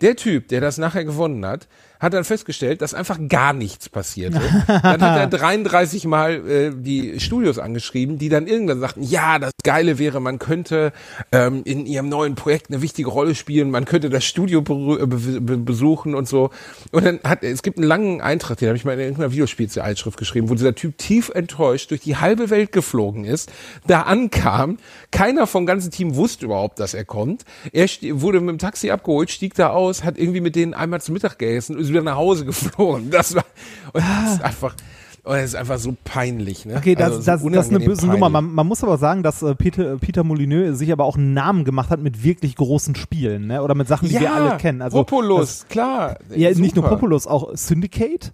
Der 0.00 0.16
Typ, 0.16 0.48
der 0.48 0.60
das 0.60 0.78
nachher 0.78 1.04
gewonnen 1.04 1.46
hat, 1.46 1.68
hat 2.00 2.14
dann 2.14 2.24
festgestellt, 2.24 2.82
dass 2.82 2.94
einfach 2.94 3.18
gar 3.28 3.52
nichts 3.52 3.88
passierte. 3.88 4.40
dann 4.66 5.00
hat 5.00 5.02
er 5.02 5.26
33 5.38 6.04
Mal 6.06 6.48
äh, 6.48 6.72
die 6.74 7.20
Studios 7.20 7.58
angeschrieben, 7.58 8.18
die 8.18 8.28
dann 8.28 8.46
irgendwann 8.46 8.80
sagten, 8.80 9.02
ja, 9.02 9.38
das 9.38 9.52
Geile 9.62 9.98
wäre, 9.98 10.20
man 10.20 10.38
könnte 10.38 10.92
ähm, 11.32 11.62
in 11.64 11.86
ihrem 11.86 12.08
neuen 12.08 12.34
Projekt 12.34 12.70
eine 12.70 12.82
wichtige 12.82 13.08
Rolle 13.08 13.34
spielen, 13.34 13.70
man 13.70 13.84
könnte 13.84 14.10
das 14.10 14.24
Studio 14.24 14.60
äh, 14.60 15.06
be 15.06 15.40
be 15.40 15.56
besuchen 15.56 16.14
und 16.14 16.28
so. 16.28 16.50
Und 16.92 17.04
dann 17.04 17.20
hat 17.24 17.42
es 17.42 17.62
gibt 17.62 17.78
einen 17.78 17.86
langen 17.86 18.20
Eintrag, 18.20 18.58
den 18.58 18.68
habe 18.68 18.76
ich 18.76 18.84
mal 18.84 18.94
in 18.94 19.00
irgendeiner 19.00 19.32
Videospielzeitschrift 19.32 20.18
geschrieben, 20.18 20.48
wo 20.48 20.54
dieser 20.54 20.74
Typ 20.74 20.98
tief 20.98 21.30
enttäuscht 21.30 21.90
durch 21.90 22.00
die 22.00 22.16
halbe 22.16 22.50
Welt 22.50 22.72
geflogen 22.72 23.24
ist, 23.24 23.50
da 23.86 24.02
ankam, 24.02 24.78
keiner 25.10 25.46
vom 25.46 25.66
ganzen 25.66 25.90
Team 25.90 26.16
wusste 26.16 26.46
überhaupt, 26.46 26.78
dass 26.80 26.94
er 26.94 27.04
kommt. 27.04 27.44
Er 27.72 27.86
wurde 28.20 28.40
mit 28.40 28.50
dem 28.50 28.58
Taxi 28.58 28.90
abgeholt, 28.90 29.30
stieg 29.30 29.54
da 29.54 29.70
aus, 29.70 30.04
hat 30.04 30.18
irgendwie 30.18 30.40
mit 30.40 30.56
denen 30.56 30.74
einmal 30.74 31.00
zu 31.00 31.12
Mittag 31.12 31.38
gegessen 31.38 31.76
ist 31.86 31.90
wieder 31.90 32.02
nach 32.02 32.16
Hause 32.16 32.44
geflogen. 32.44 33.10
Das 33.10 33.34
war 33.34 33.44
und 33.92 34.02
das 34.02 34.34
ist 34.34 34.42
einfach 34.42 34.74
und 35.22 35.32
das 35.34 35.44
ist 35.44 35.54
einfach 35.56 35.78
so 35.78 35.96
peinlich, 36.04 36.66
ne? 36.66 36.74
Ah. 36.74 36.78
Okay, 36.78 36.94
das, 36.94 37.04
Also 37.04 37.18
so 37.18 37.24
das, 37.24 37.40
das 37.52 37.66
ist 37.66 37.74
eine 37.74 37.84
böse 37.84 38.02
Nummer. 38.06 38.12
peinlich. 38.12 38.32
Man, 38.32 38.54
man 38.54 38.66
muss 38.68 38.84
aber 38.84 38.96
sagen, 38.96 39.24
dass 39.24 39.42
äh, 39.42 39.56
Peter, 39.56 39.96
Peter 39.96 40.22
Molyneux 40.22 40.78
sich 40.78 40.92
aber 40.92 41.04
auch 41.04 41.16
einen 41.16 41.34
Namen 41.34 41.64
gemacht 41.64 41.90
hat 41.90 42.00
mit 42.00 42.22
wirklich 42.22 42.54
großen 42.54 42.94
Spielen, 42.94 43.48
ne? 43.48 43.60
Oder 43.62 43.74
mit 43.74 43.88
Sachen, 43.88 44.08
die 44.08 44.14
ja, 44.14 44.20
wir 44.20 44.32
alle 44.32 44.56
kennen. 44.58 44.82
Also 44.82 44.98
Populus, 44.98 45.66
klar. 45.68 46.16
Das, 46.28 46.38
ja, 46.38 46.50
nicht 46.50 46.76
nur 46.76 46.84
super. 46.84 46.90
Populus, 46.90 47.26
auch 47.26 47.50
Syndicate, 47.56 48.32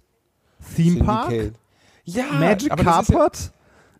Theme 0.75 1.03
Park, 1.03 1.31
Syndicate. 1.31 1.53
Ja, 2.05 2.25
Magic 2.39 2.71
ist 2.71 2.77
ja- 2.77 2.83
Carpet, 2.83 3.51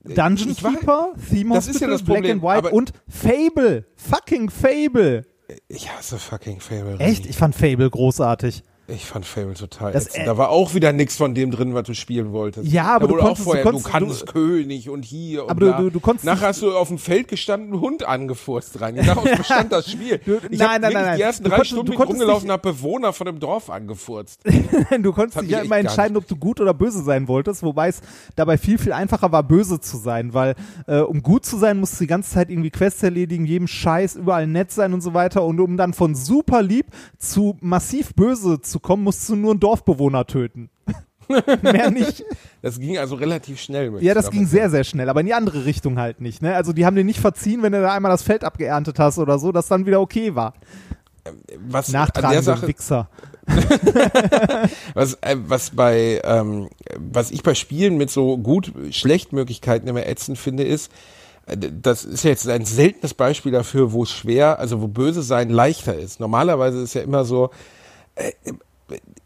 Dungeon 0.04 0.56
Keeper, 0.56 1.14
Theme 1.32 1.56
das 1.56 1.68
ist 1.68 1.80
ja 1.82 1.88
Hospital, 1.88 2.22
Black 2.22 2.42
Problem, 2.42 2.46
and 2.46 2.64
White 2.66 2.76
und 2.76 2.94
Fable. 3.10 3.86
Fucking 3.96 4.52
Fable. 4.52 5.26
Ich 5.68 5.92
hasse 5.92 6.20
fucking 6.20 6.60
Fable. 6.60 6.98
Echt? 7.00 7.26
Ich 7.26 7.38
fand 7.38 7.56
Fable 7.56 7.90
großartig. 7.90 8.64
Ich 8.86 9.06
fand 9.06 9.26
Fable 9.26 9.54
total 9.54 9.94
Das, 9.94 10.08
ätzend. 10.08 10.24
äh, 10.24 10.26
Da 10.26 10.38
war 10.38 10.50
auch 10.50 10.74
wieder 10.74 10.92
nichts 10.92 11.16
von 11.16 11.34
dem 11.34 11.52
drin, 11.52 11.74
was 11.74 11.84
du 11.84 11.96
spielen 11.96 12.34
wolltest. 12.34 12.68
Ja, 12.70 12.96
aber 12.96 13.08
da 13.08 13.14
du 13.14 13.20
konntest- 13.20 13.40
auch 13.40 13.44
vorher, 13.46 13.64
du 13.64 13.72
du, 13.72 13.80
konntest- 13.82 13.92
kannst 13.92 14.22
du- 14.24 14.26
König 14.26 14.90
und 14.90 15.06
hier 15.06 15.44
und 15.46 15.52
Aber 15.52 15.60
du- 15.62 15.66
bla. 15.68 15.78
du- 15.84 15.90
du 15.90 16.00
konntest 16.02 16.26
Nachher 16.26 16.48
hast 16.48 16.62
du 16.62 16.76
auf 16.76 16.90
dem 16.90 16.98
Feld 16.98 17.30
gestanden, 17.30 17.72
einen 17.72 17.80
Hund 17.82 18.04
angefurzt 18.06 18.82
rein. 18.82 18.96
Daraus 18.98 19.24
bestand 19.38 19.72
das 19.72 19.90
Spiel. 19.90 20.18
Du- 20.26 20.34
ich 20.50 20.60
nein, 20.60 20.82
nein, 20.82 20.92
nein, 20.92 21.16
die 21.16 21.22
ersten 21.22 21.46
Du 21.46 21.50
drei 21.50 21.56
konntest- 21.60 21.72
Stunden 21.76 21.92
du 21.94 21.98
rumgelaufen 21.98 22.52
habe 22.52 22.74
Bewohner 22.74 23.14
von 23.14 23.26
dem 23.26 23.40
Dorf 23.40 23.70
angefurzt. 23.70 24.42
du 25.02 25.14
konntest 25.14 25.42
dich 25.42 25.50
ja 25.52 25.60
immer 25.60 25.78
entscheiden, 25.78 26.18
ob 26.18 26.28
du 26.28 26.36
gut 26.36 26.60
oder 26.60 26.74
böse 26.74 27.04
sein 27.04 27.30
wolltest, 27.30 27.64
wobei 27.64 27.88
es 27.88 28.02
dabei 28.36 28.58
viel, 28.58 28.78
viel 28.78 28.92
einfacher 28.92 29.32
war, 29.32 29.44
böse 29.44 29.80
zu 29.80 29.96
sein, 29.96 30.34
weil 30.34 30.56
äh, 30.88 31.00
um 31.00 31.24
gut 31.24 31.46
zu 31.46 31.58
sein, 31.58 31.80
musst 31.80 31.94
du 31.96 32.04
die 32.04 32.08
ganze 32.08 32.32
Zeit 32.32 32.50
irgendwie 32.50 32.70
Quests 32.70 33.02
erledigen, 33.02 33.46
jedem 33.46 33.68
Scheiß, 33.68 34.18
überall 34.18 34.46
nett 34.46 34.72
sein 34.74 34.94
und 34.94 35.00
so 35.00 35.14
weiter 35.14 35.46
und 35.46 35.62
um 35.62 35.78
dann 35.78 35.94
von 35.94 36.16
super 36.16 36.62
lieb 36.62 36.88
zu 37.18 37.56
massiv 37.62 38.14
böse 38.14 38.60
zu 38.60 38.73
kommen, 38.80 39.04
musst 39.04 39.28
du 39.30 39.36
nur 39.36 39.52
einen 39.52 39.60
Dorfbewohner 39.60 40.26
töten. 40.26 40.70
Mehr 41.62 41.92
nicht. 41.92 42.24
Das 42.62 42.80
ging 42.80 42.98
also 42.98 43.16
relativ 43.16 43.60
schnell. 43.60 43.94
Ja, 44.02 44.14
das 44.14 44.30
ging 44.30 44.46
sehr, 44.46 44.70
sehr 44.70 44.84
schnell, 44.84 45.10
aber 45.10 45.22
in 45.22 45.28
die 45.28 45.34
andere 45.34 45.66
Richtung 45.66 46.00
halt 46.00 46.22
nicht. 46.22 46.42
Ne? 46.42 46.56
Also 46.56 46.74
die 46.74 46.86
haben 46.86 46.96
dir 46.96 47.04
nicht 47.04 47.20
verziehen, 47.20 47.64
wenn 47.64 47.72
du 47.72 47.82
da 47.82 47.94
einmal 47.94 48.12
das 48.12 48.24
Feld 48.24 48.44
abgeerntet 48.44 49.00
hast 49.00 49.18
oder 49.20 49.40
so, 49.40 49.52
dass 49.52 49.68
dann 49.68 49.86
wieder 49.86 50.02
okay 50.02 50.36
war. 50.36 50.54
Was 51.68 51.88
an 51.88 51.92
der 51.94 52.02
Nachtragende 52.02 52.44
Sache, 52.44 52.68
Wichser. 52.68 53.10
was, 54.94 55.16
äh, 55.22 55.38
was 55.48 55.70
bei, 55.72 56.22
ähm, 56.24 56.70
was 56.98 57.32
ich 57.32 57.44
bei 57.44 57.56
Spielen 57.56 57.98
mit 57.98 58.10
so 58.10 58.38
gut, 58.38 58.74
schlecht 58.92 59.32
Möglichkeiten 59.32 59.88
immer 59.88 60.06
ätzend 60.06 60.38
finde, 60.38 60.64
ist, 60.64 60.92
äh, 61.46 61.58
das 61.58 62.04
ist 62.04 62.24
jetzt 62.24 62.48
ein 62.50 62.66
seltenes 62.66 63.14
Beispiel 63.14 63.54
dafür, 63.54 63.94
wo 63.94 64.06
schwer, 64.06 64.60
also 64.60 64.82
wo 64.82 64.88
böse 64.88 65.24
sein 65.24 65.50
leichter 65.50 65.98
ist. 65.98 66.20
Normalerweise 66.20 66.82
ist 66.82 66.94
ja 66.94 67.02
immer 67.02 67.24
so, 67.24 67.52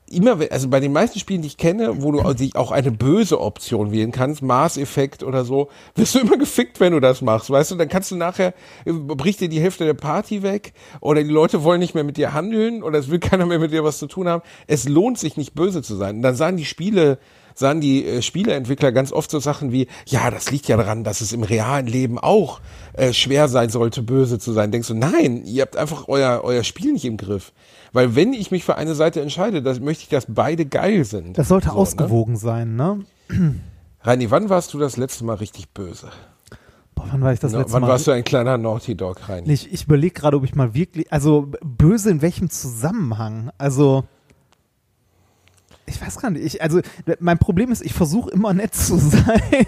immer, 0.09 0.37
also 0.51 0.69
bei 0.69 0.79
den 0.79 0.93
meisten 0.93 1.19
Spielen, 1.19 1.41
die 1.41 1.47
ich 1.47 1.57
kenne, 1.57 2.01
wo 2.01 2.11
du 2.11 2.21
auch 2.21 2.71
eine 2.71 2.91
böse 2.91 3.39
Option 3.41 3.91
wählen 3.91 4.11
kannst, 4.11 4.41
Maßeffekt 4.41 5.23
oder 5.23 5.43
so, 5.43 5.69
wirst 5.95 6.15
du 6.15 6.19
immer 6.19 6.37
gefickt, 6.37 6.79
wenn 6.79 6.93
du 6.93 6.99
das 6.99 7.21
machst, 7.21 7.49
weißt 7.49 7.71
du? 7.71 7.75
Dann 7.75 7.89
kannst 7.89 8.11
du 8.11 8.15
nachher, 8.15 8.53
bricht 8.85 9.41
dir 9.41 9.49
die 9.49 9.59
Hälfte 9.59 9.85
der 9.85 9.93
Party 9.93 10.43
weg 10.43 10.73
oder 11.01 11.23
die 11.23 11.29
Leute 11.29 11.63
wollen 11.63 11.79
nicht 11.79 11.95
mehr 11.95 12.03
mit 12.03 12.17
dir 12.17 12.33
handeln 12.33 12.83
oder 12.83 12.99
es 12.99 13.09
will 13.09 13.19
keiner 13.27 13.45
mehr 13.45 13.59
mit 13.59 13.71
dir 13.71 13.83
was 13.83 13.99
zu 13.99 14.07
tun 14.07 14.27
haben. 14.27 14.43
Es 14.67 14.87
lohnt 14.87 15.17
sich 15.17 15.37
nicht 15.37 15.55
böse 15.55 15.81
zu 15.81 15.95
sein. 15.95 16.17
Und 16.17 16.21
dann 16.21 16.35
sahen 16.35 16.57
die 16.57 16.65
Spiele, 16.65 17.19
sahen 17.53 17.81
die 17.81 18.05
äh, 18.05 18.21
Spieleentwickler 18.21 18.91
ganz 18.91 19.11
oft 19.11 19.29
so 19.29 19.39
Sachen 19.39 19.71
wie, 19.71 19.87
ja, 20.05 20.31
das 20.31 20.51
liegt 20.51 20.67
ja 20.67 20.77
daran, 20.77 21.03
dass 21.03 21.21
es 21.21 21.33
im 21.33 21.43
realen 21.43 21.87
Leben 21.87 22.17
auch 22.17 22.61
äh, 22.93 23.11
schwer 23.11 23.49
sein 23.49 23.69
sollte, 23.69 24.03
böse 24.03 24.39
zu 24.39 24.53
sein. 24.53 24.71
Denkst 24.71 24.87
du, 24.87 24.93
nein, 24.93 25.43
ihr 25.45 25.63
habt 25.63 25.75
einfach 25.75 26.07
euer, 26.07 26.41
euer 26.43 26.63
Spiel 26.63 26.93
nicht 26.93 27.05
im 27.05 27.17
Griff. 27.17 27.51
Weil 27.93 28.15
wenn 28.15 28.33
ich 28.33 28.51
mich 28.51 28.63
für 28.63 28.75
eine 28.75 28.95
Seite 28.95 29.21
entscheide, 29.21 29.61
dann 29.61 29.83
möchte 29.83 30.03
ich, 30.03 30.09
dass 30.09 30.25
beide 30.29 30.65
geil 30.65 31.05
sind. 31.05 31.37
Das 31.37 31.47
sollte 31.47 31.69
So, 31.69 31.73
ausgewogen 31.75 32.35
sein, 32.37 32.75
ne? 32.75 32.99
Ne? 33.29 33.55
Reini, 34.01 34.29
wann 34.31 34.49
warst 34.49 34.73
du 34.73 34.79
das 34.79 34.97
letzte 34.97 35.25
Mal 35.25 35.35
richtig 35.35 35.69
böse? 35.69 36.09
Boah, 36.95 37.05
wann 37.11 37.21
war 37.21 37.33
ich 37.33 37.39
das 37.39 37.51
No, 37.51 37.59
letzte 37.59 37.73
wann 37.73 37.81
Mal? 37.81 37.89
warst 37.89 38.07
du 38.07 38.11
ein 38.11 38.23
kleiner 38.23 38.57
Naughty 38.57 38.95
Dog, 38.95 39.27
Reini? 39.29 39.51
Ich, 39.51 39.71
ich 39.71 39.83
überlege 39.85 40.13
gerade, 40.13 40.37
ob 40.37 40.43
ich 40.43 40.55
mal 40.55 40.73
wirklich, 40.73 41.11
also 41.11 41.47
böse 41.63 42.09
in 42.09 42.21
welchem 42.21 42.49
Zusammenhang? 42.49 43.51
Also 43.57 44.03
ich 45.85 46.01
weiß 46.01 46.19
gar 46.19 46.29
nicht. 46.31 46.43
Ich, 46.43 46.61
also 46.61 46.81
mein 47.19 47.37
Problem 47.37 47.71
ist, 47.71 47.81
ich 47.81 47.93
versuche 47.93 48.29
immer 48.31 48.53
nett 48.53 48.75
zu 48.75 48.97
sein. 48.97 49.65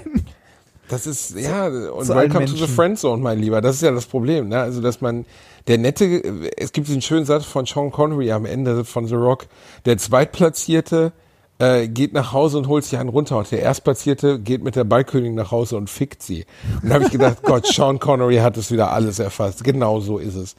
Das 0.89 1.05
ist, 1.05 1.35
ja, 1.39 1.67
und 1.67 2.05
zu 2.05 2.15
welcome 2.15 2.45
to 2.45 2.53
the 2.53 2.59
Menschen. 2.61 2.75
Friendzone, 2.75 3.21
mein 3.21 3.39
Lieber. 3.39 3.61
Das 3.61 3.75
ist 3.75 3.81
ja 3.83 3.91
das 3.91 4.05
Problem, 4.07 4.47
ne? 4.49 4.59
Also, 4.59 4.81
dass 4.81 5.01
man, 5.01 5.25
der 5.69 5.77
nette, 5.77 6.49
es 6.57 6.71
gibt 6.71 6.87
diesen 6.87 7.03
schönen 7.03 7.25
Satz 7.25 7.45
von 7.45 7.67
Sean 7.67 7.91
Connery 7.91 8.31
am 8.31 8.45
Ende 8.45 8.83
von 8.83 9.05
The 9.05 9.13
Rock. 9.13 9.45
Der 9.85 9.99
Zweitplatzierte 9.99 11.13
äh, 11.59 11.87
geht 11.87 12.11
nach 12.11 12.33
Hause 12.33 12.57
und 12.57 12.67
holt 12.67 12.83
sich 12.85 12.97
einen 12.97 13.09
runter 13.09 13.37
und 13.37 13.51
der 13.51 13.61
Erstplatzierte 13.61 14.39
geht 14.39 14.63
mit 14.63 14.75
der 14.75 14.83
Ballkönigin 14.83 15.35
nach 15.35 15.51
Hause 15.51 15.77
und 15.77 15.87
fickt 15.87 16.23
sie. 16.23 16.45
Und 16.81 16.89
da 16.89 16.95
habe 16.95 17.03
ich 17.03 17.11
gedacht, 17.11 17.37
Gott, 17.43 17.67
Sean 17.67 17.99
Connery 17.99 18.37
hat 18.37 18.57
es 18.57 18.71
wieder 18.71 18.91
alles 18.91 19.19
erfasst. 19.19 19.63
Genau 19.63 19.99
so 19.99 20.17
ist 20.17 20.35
es. 20.35 20.55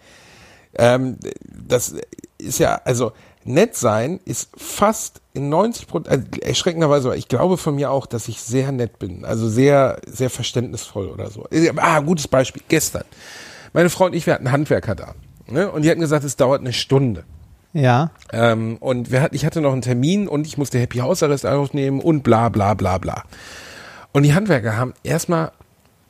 Ähm, 0.75 1.17
das 1.45 1.97
ist 2.39 2.61
ja, 2.61 2.81
also 2.85 3.11
nett 3.43 3.75
sein 3.75 4.21
ist 4.25 4.51
fast 4.57 5.23
in 5.35 5.49
90 5.49 5.89
Prozent, 5.89 6.09
also 6.09 6.25
erschreckenderweise, 6.41 7.09
aber 7.09 7.17
ich 7.17 7.27
glaube 7.27 7.57
von 7.57 7.75
mir 7.75 7.91
auch, 7.91 8.07
dass 8.07 8.29
ich 8.29 8.41
sehr 8.41 8.71
nett 8.71 9.01
bin. 9.01 9.25
Also 9.25 9.49
sehr, 9.49 10.01
sehr 10.07 10.31
verständnisvoll 10.31 11.09
oder 11.09 11.31
so. 11.31 11.49
Ah, 11.79 11.99
gutes 11.99 12.29
Beispiel. 12.29 12.63
Gestern. 12.69 13.05
Meine 13.73 13.91
Frau 13.91 14.07
und 14.07 14.15
ich, 14.15 14.27
wir 14.27 14.35
hatten 14.35 14.51
Handwerker 14.51 14.95
da. 14.95 15.15
Ne? 15.47 15.71
Und 15.71 15.83
die 15.83 15.91
hatten 15.91 16.01
gesagt, 16.01 16.25
es 16.25 16.37
dauert 16.37 16.61
eine 16.61 16.73
Stunde. 16.73 17.25
Ja. 17.73 18.11
Ähm, 18.33 18.77
und 18.81 19.13
wir 19.13 19.23
hat, 19.23 19.35
ich 19.35 19.45
hatte 19.45 19.61
noch 19.61 19.73
einen 19.73 19.83
Termin 19.83 20.29
und 20.29 20.47
ich 20.47 20.59
musste 20.59 20.79
Happy 20.79 20.99
House 20.99 21.23
Arrest 21.23 21.47
aufnehmen 21.47 22.01
und 22.01 22.23
bla 22.23 22.49
bla 22.49 22.75
bla 22.75 22.99
bla. 22.99 23.25
Und 24.13 24.25
die 24.25 24.35
Handwerker 24.35 24.77
haben 24.77 24.93
erstmal, 25.05 25.53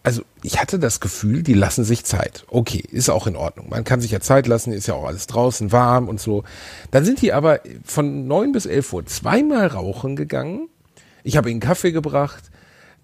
also 0.03 0.23
ich 0.43 0.59
hatte 0.59 0.79
das 0.79 1.01
Gefühl, 1.01 1.43
die 1.43 1.53
lassen 1.53 1.85
sich 1.85 2.05
Zeit. 2.05 2.45
Okay, 2.49 2.83
ist 2.91 3.11
auch 3.11 3.27
in 3.27 3.37
Ordnung. 3.37 3.69
Man 3.69 3.85
kann 3.85 4.01
sich 4.01 4.11
ja 4.11 4.21
Zeit 4.21 4.47
lassen, 4.47 4.73
ist 4.73 4.87
ja 4.87 4.95
auch 4.95 5.07
alles 5.07 5.27
draußen 5.27 5.71
warm 5.71 6.09
und 6.09 6.19
so. 6.19 6.45
Dann 6.91 7.05
sind 7.05 7.21
die 7.21 7.35
aber 7.35 7.61
von 7.85 8.27
neun 8.27 8.53
bis 8.53 8.65
elf 8.65 8.93
Uhr 8.95 9.05
zweimal 9.05 9.67
rauchen 9.67 10.17
gegangen. 10.17 10.69
Ich 11.25 11.37
habe 11.37 11.51
ihnen 11.51 11.61
Kaffee 11.61 11.93
gebracht. 11.93 12.45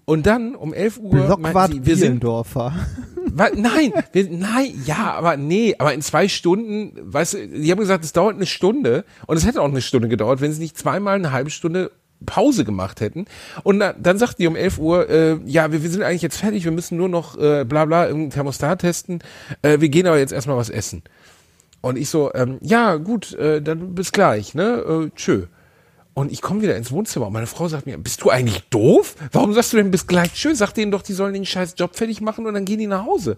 Und 0.05 0.25
dann 0.25 0.55
um 0.55 0.73
11 0.73 0.99
Uhr 0.99 1.11
Blockwart 1.11 1.73
sie, 1.73 1.85
wir 1.85 1.97
sind 1.97 2.21
Bielendorfer. 2.21 2.73
Nein, 3.37 3.93
wir, 4.13 4.29
nein, 4.29 4.81
ja, 4.85 5.13
aber 5.13 5.37
nee, 5.37 5.75
aber 5.77 5.93
in 5.93 6.01
zwei 6.01 6.27
Stunden, 6.27 6.93
weißt 6.95 7.33
du, 7.33 7.47
die 7.47 7.71
haben 7.71 7.79
gesagt, 7.79 8.03
es 8.03 8.13
dauert 8.13 8.35
eine 8.35 8.47
Stunde 8.47 9.05
und 9.27 9.37
es 9.37 9.45
hätte 9.45 9.61
auch 9.61 9.69
eine 9.69 9.81
Stunde 9.81 10.07
gedauert, 10.07 10.41
wenn 10.41 10.51
sie 10.51 10.61
nicht 10.61 10.77
zweimal 10.77 11.15
eine 11.15 11.31
halbe 11.31 11.49
Stunde 11.49 11.91
Pause 12.25 12.65
gemacht 12.65 12.99
hätten. 12.99 13.25
Und 13.63 13.77
na, 13.77 13.93
dann 13.93 14.17
sagten 14.17 14.41
die 14.41 14.47
um 14.47 14.55
11 14.55 14.79
Uhr, 14.79 15.09
äh, 15.09 15.37
ja, 15.45 15.71
wir, 15.71 15.83
wir 15.83 15.89
sind 15.89 16.01
eigentlich 16.01 16.23
jetzt 16.23 16.37
fertig, 16.37 16.63
wir 16.63 16.71
müssen 16.71 16.97
nur 16.97 17.09
noch 17.09 17.37
äh, 17.37 17.63
bla 17.63 17.85
bla 17.85 18.07
irgendein 18.07 18.31
Thermostat 18.31 18.81
testen, 18.81 19.19
äh, 19.61 19.79
wir 19.79 19.89
gehen 19.89 20.07
aber 20.07 20.17
jetzt 20.17 20.33
erstmal 20.33 20.57
was 20.57 20.69
essen. 20.69 21.03
Und 21.81 21.97
ich 21.97 22.09
so, 22.09 22.33
ähm, 22.33 22.57
ja, 22.61 22.95
gut, 22.95 23.33
äh, 23.33 23.61
dann 23.61 23.93
bis 23.93 24.11
gleich, 24.11 24.55
ne? 24.55 25.09
Äh, 25.09 25.09
tschö. 25.15 25.43
Und 26.17 26.31
ich 26.31 26.41
komme 26.41 26.63
wieder 26.63 26.75
ins 26.75 26.91
Wohnzimmer 26.91 27.27
und 27.27 27.33
meine 27.33 27.45
Frau 27.45 27.67
sagt 27.67 27.85
mir, 27.85 27.95
bist 27.99 28.23
du 28.23 28.31
eigentlich 28.31 28.63
doof? 28.71 29.13
Warum 29.33 29.53
sagst 29.53 29.71
du 29.71 29.77
denn 29.77 29.91
bis 29.91 30.07
gleich 30.07 30.33
tschö? 30.33 30.55
Sag 30.55 30.71
denen 30.73 30.89
doch, 30.89 31.03
die 31.03 31.13
sollen 31.13 31.35
den 31.35 31.45
scheiß 31.45 31.75
Job 31.77 31.95
fertig 31.95 32.21
machen 32.21 32.47
und 32.47 32.55
dann 32.55 32.65
gehen 32.65 32.79
die 32.79 32.87
nach 32.87 33.05
Hause. 33.05 33.37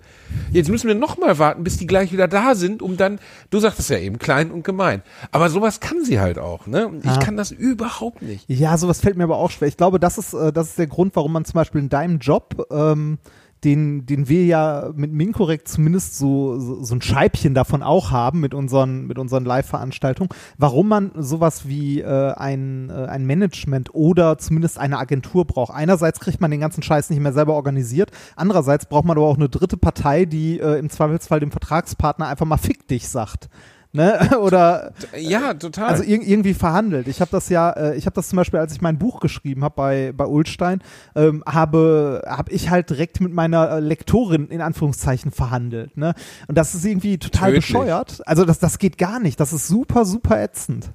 Jetzt 0.53 0.69
müssen 0.69 0.87
wir 0.87 0.95
noch 0.95 1.17
mal 1.17 1.37
warten, 1.39 1.65
bis 1.65 1.75
die 1.75 1.87
gleich 1.87 2.13
wieder 2.13 2.29
da 2.29 2.55
sind, 2.55 2.81
um 2.81 2.95
dann, 2.95 3.19
du 3.49 3.59
sagtest 3.59 3.89
ja 3.89 3.97
eben, 3.97 4.17
klein 4.17 4.49
und 4.49 4.63
gemein. 4.63 5.01
Aber 5.33 5.49
sowas 5.49 5.81
kann 5.81 6.05
sie 6.05 6.21
halt 6.21 6.39
auch, 6.39 6.67
ne? 6.67 6.87
Und 6.87 7.03
ich 7.03 7.11
Ah. 7.11 7.17
kann 7.19 7.35
das 7.35 7.51
überhaupt 7.51 8.21
nicht. 8.21 8.45
Ja, 8.47 8.77
sowas 8.77 9.01
fällt 9.01 9.17
mir 9.17 9.25
aber 9.25 9.35
auch 9.39 9.51
schwer. 9.51 9.67
Ich 9.67 9.75
glaube, 9.75 9.99
das 9.99 10.17
ist, 10.17 10.33
äh, 10.33 10.53
das 10.53 10.69
ist 10.69 10.79
der 10.79 10.87
Grund, 10.87 11.17
warum 11.17 11.33
man 11.33 11.43
zum 11.43 11.55
Beispiel 11.55 11.81
in 11.81 11.89
deinem 11.89 12.19
Job, 12.19 12.65
ähm, 12.71 13.17
den, 13.63 14.05
den 14.05 14.29
wir 14.29 14.45
ja 14.45 14.91
mit 14.95 15.11
Minkorrekt 15.11 15.67
zumindest 15.67 16.17
so, 16.17 16.59
so, 16.59 16.83
so 16.83 16.95
ein 16.95 17.01
Scheibchen 17.01 17.53
davon 17.53 17.83
auch 17.83 18.11
haben 18.11 18.39
mit 18.39 18.53
unseren, 18.53 19.05
mit 19.05 19.19
unseren 19.19 19.45
Live-Veranstaltungen, 19.45 20.29
warum 20.57 20.87
man 20.87 21.11
sowas 21.15 21.67
wie 21.67 22.01
äh, 22.01 22.33
ein, 22.33 22.89
äh, 22.89 23.05
ein 23.05 23.25
Management 23.25 23.93
oder 23.93 24.37
zumindest 24.37 24.77
eine 24.77 24.97
Agentur 24.97 25.45
braucht. 25.45 25.73
Einerseits 25.73 26.19
kriegt 26.19 26.41
man 26.41 26.51
den 26.51 26.61
ganzen 26.61 26.83
Scheiß 26.83 27.09
nicht 27.09 27.19
mehr 27.19 27.33
selber 27.33 27.55
organisiert, 27.55 28.11
andererseits 28.35 28.85
braucht 28.85 29.05
man 29.05 29.17
aber 29.17 29.27
auch 29.27 29.37
eine 29.37 29.49
dritte 29.49 29.77
Partei, 29.77 30.25
die 30.25 30.59
äh, 30.59 30.79
im 30.79 30.89
Zweifelsfall 30.89 31.39
dem 31.39 31.51
Vertragspartner 31.51 32.27
einfach 32.27 32.45
mal 32.45 32.57
fick 32.57 32.87
dich 32.87 33.07
sagt. 33.09 33.49
Ne? 33.91 34.37
Oder 34.39 34.93
Ja, 35.17 35.53
total. 35.55 35.89
also 35.89 36.03
ir 36.03 36.21
irgendwie 36.21 36.53
verhandelt. 36.53 37.07
Ich 37.07 37.21
habe 37.21 37.31
das 37.31 37.49
ja, 37.49 37.71
äh, 37.71 37.95
ich 37.97 38.05
habe 38.05 38.13
das 38.13 38.29
zum 38.29 38.37
Beispiel, 38.37 38.59
als 38.59 38.71
ich 38.73 38.81
mein 38.81 38.99
Buch 38.99 39.19
geschrieben 39.19 39.63
habe 39.63 39.73
bei 39.75 40.11
bei 40.15 40.25
Ulstein, 40.25 40.81
ähm, 41.15 41.43
habe 41.47 42.21
habe 42.27 42.51
ich 42.51 42.69
halt 42.69 42.91
direkt 42.91 43.19
mit 43.19 43.33
meiner 43.33 43.69
äh, 43.71 43.79
Lektorin 43.79 44.47
in 44.49 44.61
Anführungszeichen 44.61 45.31
verhandelt. 45.31 45.97
Ne? 45.97 46.13
Und 46.47 46.55
das 46.57 46.75
ist 46.75 46.85
irgendwie 46.85 47.17
total 47.17 47.49
Tödlich. 47.49 47.65
bescheuert. 47.65 48.21
Also 48.27 48.45
das 48.45 48.59
das 48.59 48.77
geht 48.77 48.97
gar 48.99 49.19
nicht. 49.19 49.39
Das 49.39 49.53
ist 49.53 49.67
super 49.67 50.05
super 50.05 50.39
ätzend. 50.39 50.91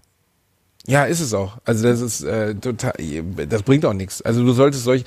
Ja, 0.86 1.04
ist 1.04 1.20
es 1.20 1.34
auch. 1.34 1.58
Also 1.64 1.82
das 1.88 2.00
ist 2.00 2.22
äh, 2.22 2.54
total, 2.54 2.92
das 3.48 3.62
bringt 3.62 3.84
auch 3.86 3.94
nichts. 3.94 4.22
Also 4.22 4.44
du 4.44 4.52
solltest 4.52 4.84
solch, 4.84 5.04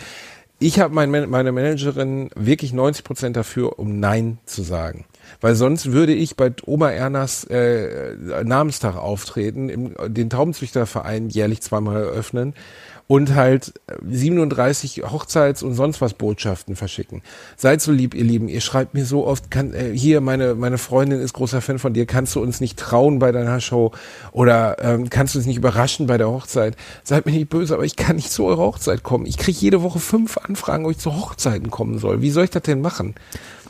ich 0.60 0.80
habe 0.80 0.94
mein, 0.94 1.12
meine 1.12 1.52
Managerin 1.52 2.32
wirklich 2.36 2.74
90 2.74 3.04
Prozent 3.06 3.38
dafür, 3.38 3.78
um 3.78 4.00
Nein 4.00 4.40
zu 4.46 4.64
sagen. 4.64 5.06
Weil 5.42 5.56
sonst 5.56 5.92
würde 5.92 6.14
ich 6.14 6.36
bei 6.36 6.52
Oma 6.66 6.92
Ernas 6.92 7.44
äh, 7.46 8.16
Namenstag 8.44 8.96
auftreten, 8.96 9.70
im, 9.70 9.96
den 10.08 10.30
Taubenzüchterverein 10.30 11.30
jährlich 11.30 11.62
zweimal 11.62 11.98
eröffnen 11.98 12.54
und 13.08 13.36
halt 13.36 13.74
37 14.06 15.04
Hochzeits- 15.06 15.64
und 15.64 15.74
sonst 15.74 16.02
was 16.02 16.14
Botschaften 16.14 16.76
verschicken. 16.76 17.22
Seid 17.56 17.82
so 17.82 17.92
lieb, 17.92 18.14
ihr 18.14 18.26
Lieben. 18.26 18.50
Ihr 18.50 18.62
schreibt 18.62 18.94
mir 18.94 19.06
so 19.06 19.26
oft, 19.26 19.50
kann, 19.50 19.74
äh, 19.74 19.92
hier, 19.94 20.20
meine, 20.20 20.56
meine 20.56 20.78
Freundin 20.78 21.22
ist 21.22 21.34
großer 21.34 21.62
Fan 21.62 21.80
von 21.80 21.94
dir, 21.94 22.06
kannst 22.06 22.36
du 22.36 22.42
uns 22.42 22.60
nicht 22.60 22.78
trauen 22.78 23.20
bei 23.20 23.32
deiner 23.32 23.62
Show 23.62 23.92
oder 24.34 24.78
ähm, 24.82 25.10
kannst 25.10 25.34
du 25.34 25.40
uns 25.40 25.48
nicht 25.48 25.58
überraschen 25.58 26.08
bei 26.08 26.18
der 26.18 26.30
Hochzeit? 26.30 26.76
Seid 27.04 27.26
mir 27.26 27.32
nicht 27.32 27.50
böse, 27.50 27.74
aber 27.74 27.86
ich 27.86 27.96
kann 27.96 28.18
nicht 28.18 28.32
zu 28.32 28.46
eurer 28.46 28.64
Hochzeit 28.64 29.04
kommen. 29.04 29.26
Ich 29.26 29.38
kriege 29.38 29.58
jede 29.58 29.82
Woche 29.82 30.00
fünf 30.00 30.38
Anfragen, 30.38 30.86
ob 30.86 30.92
ich 30.92 30.98
zu 30.98 31.16
Hochzeiten 31.16 31.72
kommen 31.72 32.00
soll. 32.00 32.22
Wie 32.22 32.32
soll 32.32 32.44
ich 32.44 32.50
das 32.50 32.64
denn 32.64 32.82
machen? 32.82 33.16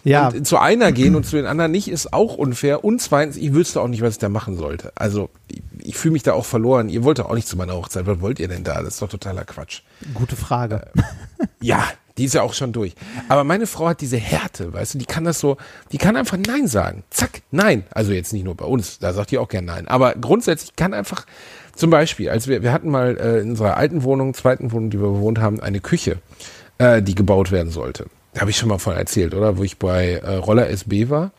Ja, 0.04 0.30
Und 0.30 0.48
zu 0.48 0.58
einer 0.58 0.92
gehen 0.94 1.16
und 1.16 1.26
zu 1.26 1.36
den 1.36 1.46
anderen 1.46 1.72
nicht, 1.72 1.90
ist 1.90 2.14
auch 2.14 2.36
unfair. 2.36 2.84
Und 2.86 3.02
zweitens, 3.02 3.36
ich 3.36 3.54
wüsste 3.54 3.82
auch 3.82 3.90
nicht, 3.90 4.02
was 4.02 4.14
ich 4.14 4.20
da 4.20 4.30
machen 4.30 4.56
sollte. 4.56 4.94
Also, 4.96 5.30
ich, 5.88 5.98
fühle 5.98 6.14
mich 6.14 6.24
da 6.24 6.34
auch 6.34 6.46
verloren. 6.46 6.90
Ihr 6.90 7.04
wollt 7.04 7.20
doch 7.20 7.30
auch 7.30 7.36
nicht 7.36 7.48
zu 7.48 7.58
meiner 7.58 7.74
Hochzeit. 7.74 8.06
Was 8.06 8.22
wollt 8.22 8.40
ihr 8.40 8.48
denn 8.48 8.64
da? 8.64 8.82
Das 8.82 8.96
ist 8.96 9.02
doch 9.02 9.10
totaler 9.10 9.46
Quatsch. 9.46 9.82
gute 10.14 10.36
Frage. 10.36 10.88
Ja, 11.62 11.84
die 12.18 12.26
ist 12.26 12.34
ja 12.34 12.42
auch 12.42 12.54
schon 12.54 12.74
durch. 12.74 12.96
Aber 13.30 13.44
meine 13.44 13.68
Frau 13.68 13.88
hat 13.88 14.02
diese 14.02 14.18
Härte, 14.18 14.74
weißt 14.74 14.96
du, 14.96 14.98
die 14.98 15.06
kann 15.06 15.24
das 15.24 15.40
so, 15.40 15.58
die 15.92 15.98
kann 15.98 16.16
einfach 16.16 16.38
Nein 16.38 16.68
sagen. 16.68 17.04
Zack, 17.10 17.42
Nein. 17.52 17.84
Also 17.92 18.12
jetzt 18.12 18.34
nicht 18.34 18.44
nur 18.44 18.56
bei 18.56 18.66
uns, 18.66 19.00
da 19.00 19.14
sagt 19.14 19.32
die 19.32 19.38
auch 19.38 19.48
gern 19.48 19.66
Nein. 19.66 19.88
Aber 19.88 20.16
grundsätzlich 20.16 20.76
kann 20.76 20.94
einfach, 20.94 21.26
zum 21.76 21.90
Beispiel, 21.90 22.30
als 22.30 22.48
wir, 22.48 22.64
wir 22.64 22.74
hatten 22.74 22.90
mal 22.90 23.18
äh, 23.18 23.40
in 23.40 23.52
unserer 23.52 23.78
alten 23.78 24.04
Wohnung, 24.04 24.34
zweiten 24.34 24.72
Wohnung, 24.72 24.90
die 24.90 25.00
wir 25.00 25.10
bewohnt 25.10 25.40
haben, 25.40 25.60
eine 25.60 25.80
Küche, 25.80 26.20
äh, 26.80 27.02
die 27.02 27.16
gebaut 27.16 27.52
werden 27.52 27.72
sollte. 27.72 28.08
Da 28.34 28.42
habe 28.42 28.52
ich 28.52 28.58
schon 28.58 28.70
mal 28.70 28.80
von 28.80 28.96
erzählt, 28.96 29.34
oder? 29.34 29.58
Wo 29.58 29.64
ich 29.64 29.78
bei 29.78 30.14
äh, 30.14 30.36
Roller 30.36 30.70
SB 30.70 31.10
war. 31.10 31.32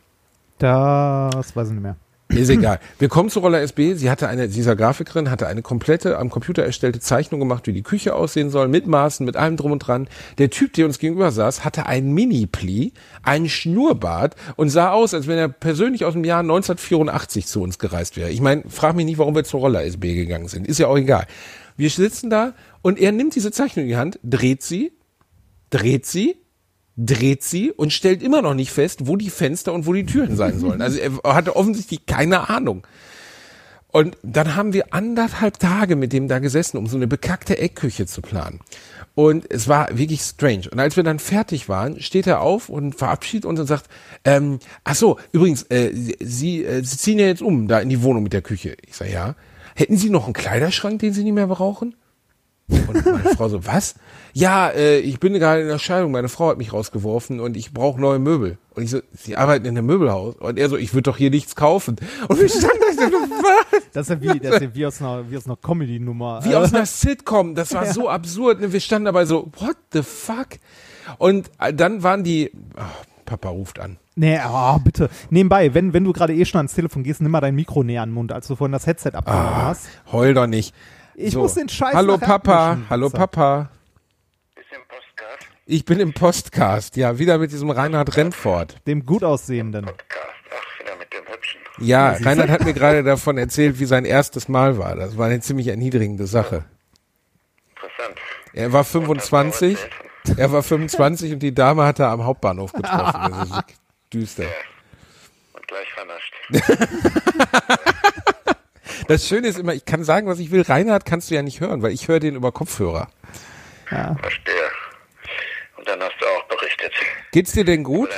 Das 0.58 1.54
weiß 1.54 1.68
ich 1.68 1.74
nicht 1.74 1.82
mehr. 1.82 1.96
Ist 2.28 2.50
egal. 2.50 2.78
Wir 2.98 3.08
kommen 3.08 3.30
zu 3.30 3.40
Roller 3.40 3.60
SB. 3.62 3.94
Sie 3.94 4.10
hatte 4.10 4.28
eine, 4.28 4.48
dieser 4.48 4.76
Grafikerin 4.76 5.30
hatte 5.30 5.46
eine 5.46 5.62
komplette 5.62 6.18
am 6.18 6.28
Computer 6.28 6.62
erstellte 6.62 7.00
Zeichnung 7.00 7.40
gemacht, 7.40 7.66
wie 7.66 7.72
die 7.72 7.82
Küche 7.82 8.14
aussehen 8.14 8.50
soll, 8.50 8.68
mit 8.68 8.86
Maßen, 8.86 9.24
mit 9.24 9.36
allem 9.36 9.56
drum 9.56 9.72
und 9.72 9.78
dran. 9.78 10.08
Der 10.36 10.50
Typ, 10.50 10.74
der 10.74 10.84
uns 10.84 10.98
gegenüber 10.98 11.32
saß, 11.32 11.64
hatte 11.64 11.86
einen 11.86 12.12
Mini-Pli, 12.12 12.92
einen 13.22 13.48
Schnurrbart 13.48 14.36
und 14.56 14.68
sah 14.68 14.90
aus, 14.92 15.14
als 15.14 15.26
wenn 15.26 15.38
er 15.38 15.48
persönlich 15.48 16.04
aus 16.04 16.12
dem 16.12 16.24
Jahr 16.24 16.40
1984 16.40 17.46
zu 17.46 17.62
uns 17.62 17.78
gereist 17.78 18.16
wäre. 18.18 18.30
Ich 18.30 18.42
meine, 18.42 18.64
frag 18.68 18.94
mich 18.94 19.06
nicht, 19.06 19.18
warum 19.18 19.34
wir 19.34 19.44
zur 19.44 19.60
Roller 19.60 19.84
SB 19.84 20.14
gegangen 20.14 20.48
sind. 20.48 20.66
Ist 20.66 20.78
ja 20.78 20.86
auch 20.88 20.98
egal. 20.98 21.26
Wir 21.78 21.88
sitzen 21.88 22.28
da 22.28 22.52
und 22.82 22.98
er 22.98 23.12
nimmt 23.12 23.36
diese 23.36 23.52
Zeichnung 23.52 23.84
in 23.84 23.88
die 23.88 23.96
Hand, 23.96 24.18
dreht 24.22 24.62
sie, 24.62 24.92
dreht 25.70 26.04
sie, 26.04 26.36
dreht 26.98 27.44
sie 27.44 27.70
und 27.70 27.92
stellt 27.92 28.22
immer 28.22 28.42
noch 28.42 28.54
nicht 28.54 28.72
fest, 28.72 29.06
wo 29.06 29.16
die 29.16 29.30
Fenster 29.30 29.72
und 29.72 29.86
wo 29.86 29.92
die 29.92 30.04
Türen 30.04 30.36
sein 30.36 30.58
sollen. 30.60 30.82
Also 30.82 30.98
er 30.98 31.34
hatte 31.34 31.56
offensichtlich 31.56 32.04
keine 32.06 32.50
Ahnung. 32.50 32.86
Und 33.90 34.18
dann 34.22 34.54
haben 34.54 34.74
wir 34.74 34.92
anderthalb 34.92 35.58
Tage 35.58 35.96
mit 35.96 36.12
dem 36.12 36.28
da 36.28 36.40
gesessen, 36.40 36.76
um 36.76 36.86
so 36.86 36.96
eine 36.96 37.06
bekackte 37.06 37.56
Eckküche 37.56 38.04
zu 38.04 38.20
planen. 38.20 38.60
Und 39.14 39.50
es 39.50 39.66
war 39.66 39.96
wirklich 39.96 40.20
strange. 40.20 40.68
Und 40.70 40.78
als 40.78 40.96
wir 40.96 41.04
dann 41.04 41.18
fertig 41.18 41.68
waren, 41.68 42.00
steht 42.00 42.26
er 42.26 42.40
auf 42.40 42.68
und 42.68 42.94
verabschiedet 42.94 43.46
uns 43.46 43.58
und 43.58 43.66
sagt, 43.66 43.86
ähm, 44.24 44.58
ach 44.84 44.94
so, 44.94 45.18
übrigens, 45.32 45.62
äh, 45.70 45.90
Sie, 46.20 46.64
äh, 46.64 46.82
Sie 46.84 46.98
ziehen 46.98 47.18
ja 47.18 47.26
jetzt 47.26 47.42
um, 47.42 47.66
da 47.66 47.80
in 47.80 47.88
die 47.88 48.02
Wohnung 48.02 48.24
mit 48.24 48.34
der 48.34 48.42
Küche. 48.42 48.76
Ich 48.86 48.94
sage, 48.94 49.12
ja. 49.12 49.34
Hätten 49.74 49.96
Sie 49.96 50.10
noch 50.10 50.24
einen 50.24 50.34
Kleiderschrank, 50.34 50.98
den 50.98 51.12
Sie 51.12 51.24
nicht 51.24 51.34
mehr 51.34 51.46
brauchen? 51.46 51.94
Und 52.68 53.04
meine 53.06 53.30
Frau 53.36 53.48
so, 53.48 53.64
was? 53.66 53.94
Ja, 54.34 54.68
äh, 54.68 54.98
ich 54.98 55.18
bin 55.20 55.32
gerade 55.34 55.62
in 55.62 55.68
der 55.68 55.78
Scheidung, 55.78 56.12
meine 56.12 56.28
Frau 56.28 56.48
hat 56.50 56.58
mich 56.58 56.72
rausgeworfen 56.72 57.40
und 57.40 57.56
ich 57.56 57.72
brauche 57.72 58.00
neue 58.00 58.18
Möbel. 58.18 58.58
Und 58.74 58.82
ich 58.82 58.90
so, 58.90 59.00
Sie 59.12 59.36
arbeiten 59.36 59.64
in 59.64 59.76
einem 59.76 59.86
Möbelhaus? 59.86 60.36
Und 60.36 60.58
er 60.58 60.68
so, 60.68 60.76
ich 60.76 60.92
würde 60.92 61.04
doch 61.04 61.16
hier 61.16 61.30
nichts 61.30 61.56
kaufen. 61.56 61.96
Und 62.28 62.38
wir 62.38 62.48
standen 62.48 62.78
da 62.80 62.92
so, 62.92 63.00
was? 63.42 63.82
Das 63.92 64.10
ist 64.10 64.10
ja 64.10 64.20
wie, 64.34 64.38
das 64.38 64.54
ist 64.56 64.60
ja 64.62 64.74
wie 64.74 64.86
aus 64.86 65.00
einer, 65.00 65.30
wie 65.30 65.36
aus 65.38 65.46
einer 65.46 65.56
Comedy-Nummer. 65.56 66.44
Wie 66.44 66.54
aus 66.54 66.74
einer 66.74 66.84
Sitcom. 66.86 67.54
Das 67.54 67.72
war 67.72 67.86
so 67.92 68.08
absurd. 68.08 68.58
Wir 68.60 68.80
standen 68.80 69.06
dabei 69.06 69.24
so, 69.24 69.50
what 69.58 69.76
the 69.92 70.02
fuck? 70.02 70.48
Und 71.16 71.50
äh, 71.58 71.72
dann 71.72 72.02
waren 72.02 72.22
die, 72.22 72.52
oh, 72.76 72.82
Papa 73.24 73.48
ruft 73.48 73.80
an. 73.80 73.96
Nee, 74.14 74.38
oh, 74.46 74.78
bitte. 74.78 75.08
Nebenbei, 75.30 75.72
wenn, 75.74 75.92
wenn 75.94 76.04
du 76.04 76.12
gerade 76.12 76.34
eh 76.34 76.44
schon 76.44 76.58
ans 76.58 76.74
Telefon 76.74 77.02
gehst, 77.02 77.20
nimm 77.22 77.30
mal 77.30 77.40
dein 77.40 77.54
Mikro 77.54 77.82
näher 77.82 78.02
an 78.02 78.10
den 78.10 78.14
Mund, 78.14 78.32
als 78.32 78.46
du 78.48 78.56
vorhin 78.56 78.72
das 78.72 78.86
Headset 78.86 79.12
abgenommen 79.14 79.46
Ah, 79.46 79.66
hast. 79.68 79.86
heul 80.12 80.34
doch 80.34 80.46
nicht. 80.46 80.74
Ich 81.20 81.32
So. 81.32 81.40
muss 81.40 81.54
den 81.54 81.68
Scheiß 81.68 81.94
Hallo 81.94 82.16
Papa, 82.16 82.78
hallo 82.88 83.08
So. 83.08 83.16
Papa. 83.16 83.70
Ist 84.54 84.66
im 84.70 84.82
Postcard? 84.86 85.38
Ich 85.66 85.84
bin 85.84 85.98
im 85.98 86.12
Postcast, 86.14 86.96
ja, 86.96 87.18
wieder 87.18 87.38
mit 87.38 87.50
diesem 87.50 87.70
Reinhard 87.70 88.16
Rentfort. 88.16 88.76
Dem 88.86 89.04
gut 89.04 89.24
aussehenden. 89.24 89.84
Podcast. 89.86 90.26
Ach, 90.52 90.80
wieder 90.80 90.96
mit 90.96 91.12
dem 91.12 91.24
Hübschen. 91.26 91.60
Ja, 91.80 92.10
Reinhard 92.12 92.50
hat 92.50 92.64
mir 92.64 92.72
gerade 92.72 93.02
davon 93.02 93.36
erzählt, 93.36 93.80
wie 93.80 93.84
sein 93.86 94.04
erstes 94.04 94.46
Mal 94.46 94.78
war. 94.78 94.94
Das 94.94 95.18
war 95.18 95.26
eine 95.26 95.40
ziemlich 95.40 95.66
erniedrigende 95.66 96.28
Sache. 96.28 96.64
Interessant. 97.74 98.16
Er 98.52 98.72
war 98.72 98.84
25, 98.84 99.76
er 100.36 100.52
war 100.52 100.62
25 100.62 101.32
und 101.32 101.40
die 101.40 101.52
Dame 101.52 101.84
hat 101.84 101.98
er 101.98 102.10
am 102.10 102.24
Hauptbahnhof 102.24 102.72
getroffen. 102.72 103.32
Das 103.32 103.48
ist 103.50 103.64
düster. 104.14 104.44
Und 105.52 105.66
gleich 105.66 105.92
vernascht. 105.94 106.32
Das 109.08 109.26
Schöne 109.26 109.48
ist 109.48 109.58
immer, 109.58 109.72
ich 109.72 109.86
kann 109.86 110.04
sagen, 110.04 110.26
was 110.26 110.38
ich 110.38 110.50
will. 110.50 110.60
Reinhard 110.60 111.06
kannst 111.06 111.30
du 111.30 111.34
ja 111.34 111.40
nicht 111.40 111.60
hören, 111.60 111.82
weil 111.82 111.92
ich 111.92 112.08
höre 112.08 112.20
den 112.20 112.36
über 112.36 112.52
Kopfhörer. 112.52 113.08
Verstehe. 113.86 114.54
Und 115.78 115.88
dann 115.88 115.98
hast 116.02 116.14
du 116.20 116.26
auch 116.26 116.44
berichtet. 116.44 116.92
Geht's 117.32 117.52
dir 117.52 117.64
denn 117.64 117.84
gut? 117.84 118.10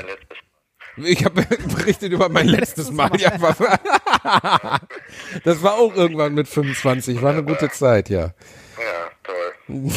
Ich 0.97 1.25
habe 1.25 1.43
berichtet 1.77 2.13
über 2.13 2.29
mein 2.29 2.49
letztes 2.49 2.91
Mal. 2.91 3.09
Ja, 3.19 3.41
war, 3.41 3.57
das 5.45 5.63
war 5.63 5.75
auch 5.75 5.95
irgendwann 5.95 6.35
mit 6.35 6.49
25. 6.49 7.23
War 7.23 7.31
eine 7.31 7.45
gute 7.45 7.71
Zeit, 7.71 8.09
ja. 8.09 8.33
Ja, 8.77 9.11
toll. 9.23 9.53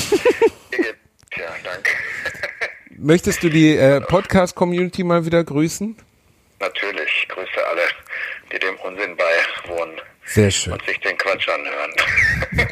Tja, 1.32 1.50
danke. 1.64 1.90
Möchtest 2.92 3.42
du 3.42 3.50
die 3.50 3.76
äh, 3.76 4.00
Podcast-Community 4.00 5.04
mal 5.04 5.26
wieder 5.26 5.44
grüßen? 5.44 5.98
Natürlich. 6.60 7.28
Grüße 7.30 7.68
alle, 7.68 7.82
die 8.52 8.60
dem 8.60 8.76
Unsinn 8.76 9.18
beiwohnen 9.18 10.00
Sehr 10.34 10.50
schön. 10.50 10.74
und 10.74 10.84
sich 10.86 11.00
den 11.00 11.16
Quatsch 11.16 11.48
anhören. 11.48 11.92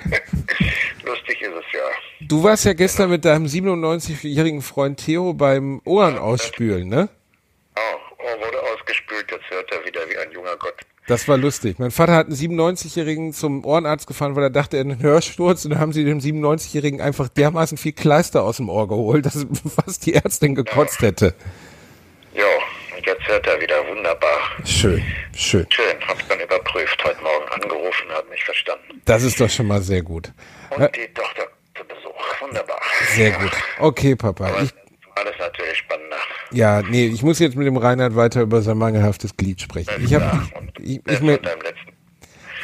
Lustig 1.06 1.42
ist 1.42 1.50
es 1.50 1.74
ja. 1.74 2.28
Du 2.28 2.44
warst 2.44 2.66
ja 2.66 2.74
gestern 2.74 3.12
mit 3.12 3.24
deinem 3.24 3.46
97-jährigen 3.46 4.64
Freund 4.64 4.98
Theo 5.06 5.34
beim 5.34 5.80
Ohren 5.86 6.18
ausspülen, 6.18 6.90
ne? 6.90 7.08
Oh, 7.76 7.82
oh, 8.18 8.46
wurde 8.46 8.58
ausgespült. 8.74 9.30
Jetzt 9.30 9.48
hört 9.52 9.72
er 9.72 9.86
wieder 9.86 10.02
wie 10.10 10.18
ein 10.18 10.32
junger 10.32 10.58
Gott. 10.58 10.74
Das 11.08 11.28
war 11.28 11.38
lustig. 11.38 11.78
Mein 11.78 11.92
Vater 11.92 12.16
hat 12.16 12.28
einen 12.28 12.36
97-Jährigen 12.36 13.34
zum 13.34 13.64
Ohrenarzt 13.64 14.08
gefahren, 14.08 14.36
weil 14.36 14.44
er 14.44 14.50
dachte, 14.50 14.78
er 14.78 14.86
hat 14.86 14.92
einen 14.92 15.02
Hörsturz 15.02 15.64
und 15.64 15.72
dann 15.72 15.80
haben 15.80 15.94
sie 15.94 16.04
dem 16.04 16.20
97-Jährigen 16.20 17.00
einfach 17.00 17.28
dermaßen 17.28 17.78
viel 17.78 17.92
Kleister 17.92 18.44
aus 18.44 18.58
dem 18.58 18.70
Ohr 18.70 18.88
geholt, 18.88 19.28
dass 19.28 19.46
fast 19.86 20.06
die 20.08 20.16
Ärztin 20.16 20.56
gekotzt 20.56 21.02
hätte. 21.02 21.36
Jo, 22.34 22.44
und 23.02 23.08
jetzt 23.08 23.28
hört 23.28 23.48
er 23.48 23.60
wieder. 23.60 23.76
Wunderbar. 23.88 24.40
Schön, 24.66 25.04
schön. 25.36 25.66
Schön. 25.70 26.08
Hab's 26.08 26.24
dann 26.28 26.40
überprüft. 26.40 27.04
Heute 27.04 27.22
Morgen 27.22 27.48
angerufen, 27.52 28.10
hat 28.12 28.30
mich 28.30 28.44
verstanden. 28.44 29.02
Das 29.06 29.24
ist 29.24 29.40
doch 29.42 29.50
schon 29.50 29.68
mal 29.68 29.82
sehr 29.82 30.02
gut. 30.04 30.32
Und 30.70 30.82
Ja, 30.82 30.88
die 30.90 31.08
Tochter 31.14 31.48
zu 31.76 31.84
Besuch. 31.86 32.42
Wunderbar. 32.42 32.80
Sehr 33.16 33.32
gut. 33.32 33.52
Okay, 33.80 34.16
Papa. 34.16 34.48
Aber 34.48 34.62
Ich, 34.62 34.72
alles 35.16 35.34
natürlich 35.40 35.78
spannender. 35.80 36.18
ja, 36.52 36.82
nee, 36.84 37.08
ich 37.08 37.24
muss 37.24 37.40
jetzt 37.40 37.56
mit 37.56 37.66
dem 37.68 37.78
Reinhard 37.78 38.16
weiter 38.16 38.42
über 38.42 38.62
sein 38.62 38.78
mangelhaftes 38.78 39.36
Glied 39.36 39.62
sprechen. 39.62 39.90
Ich 40.04 40.14
hab, 40.14 40.22
Ja, 40.22 40.48
und 40.60 40.72
ich, 40.80 41.02
ich, 41.08 41.20
letzten. 41.22 41.48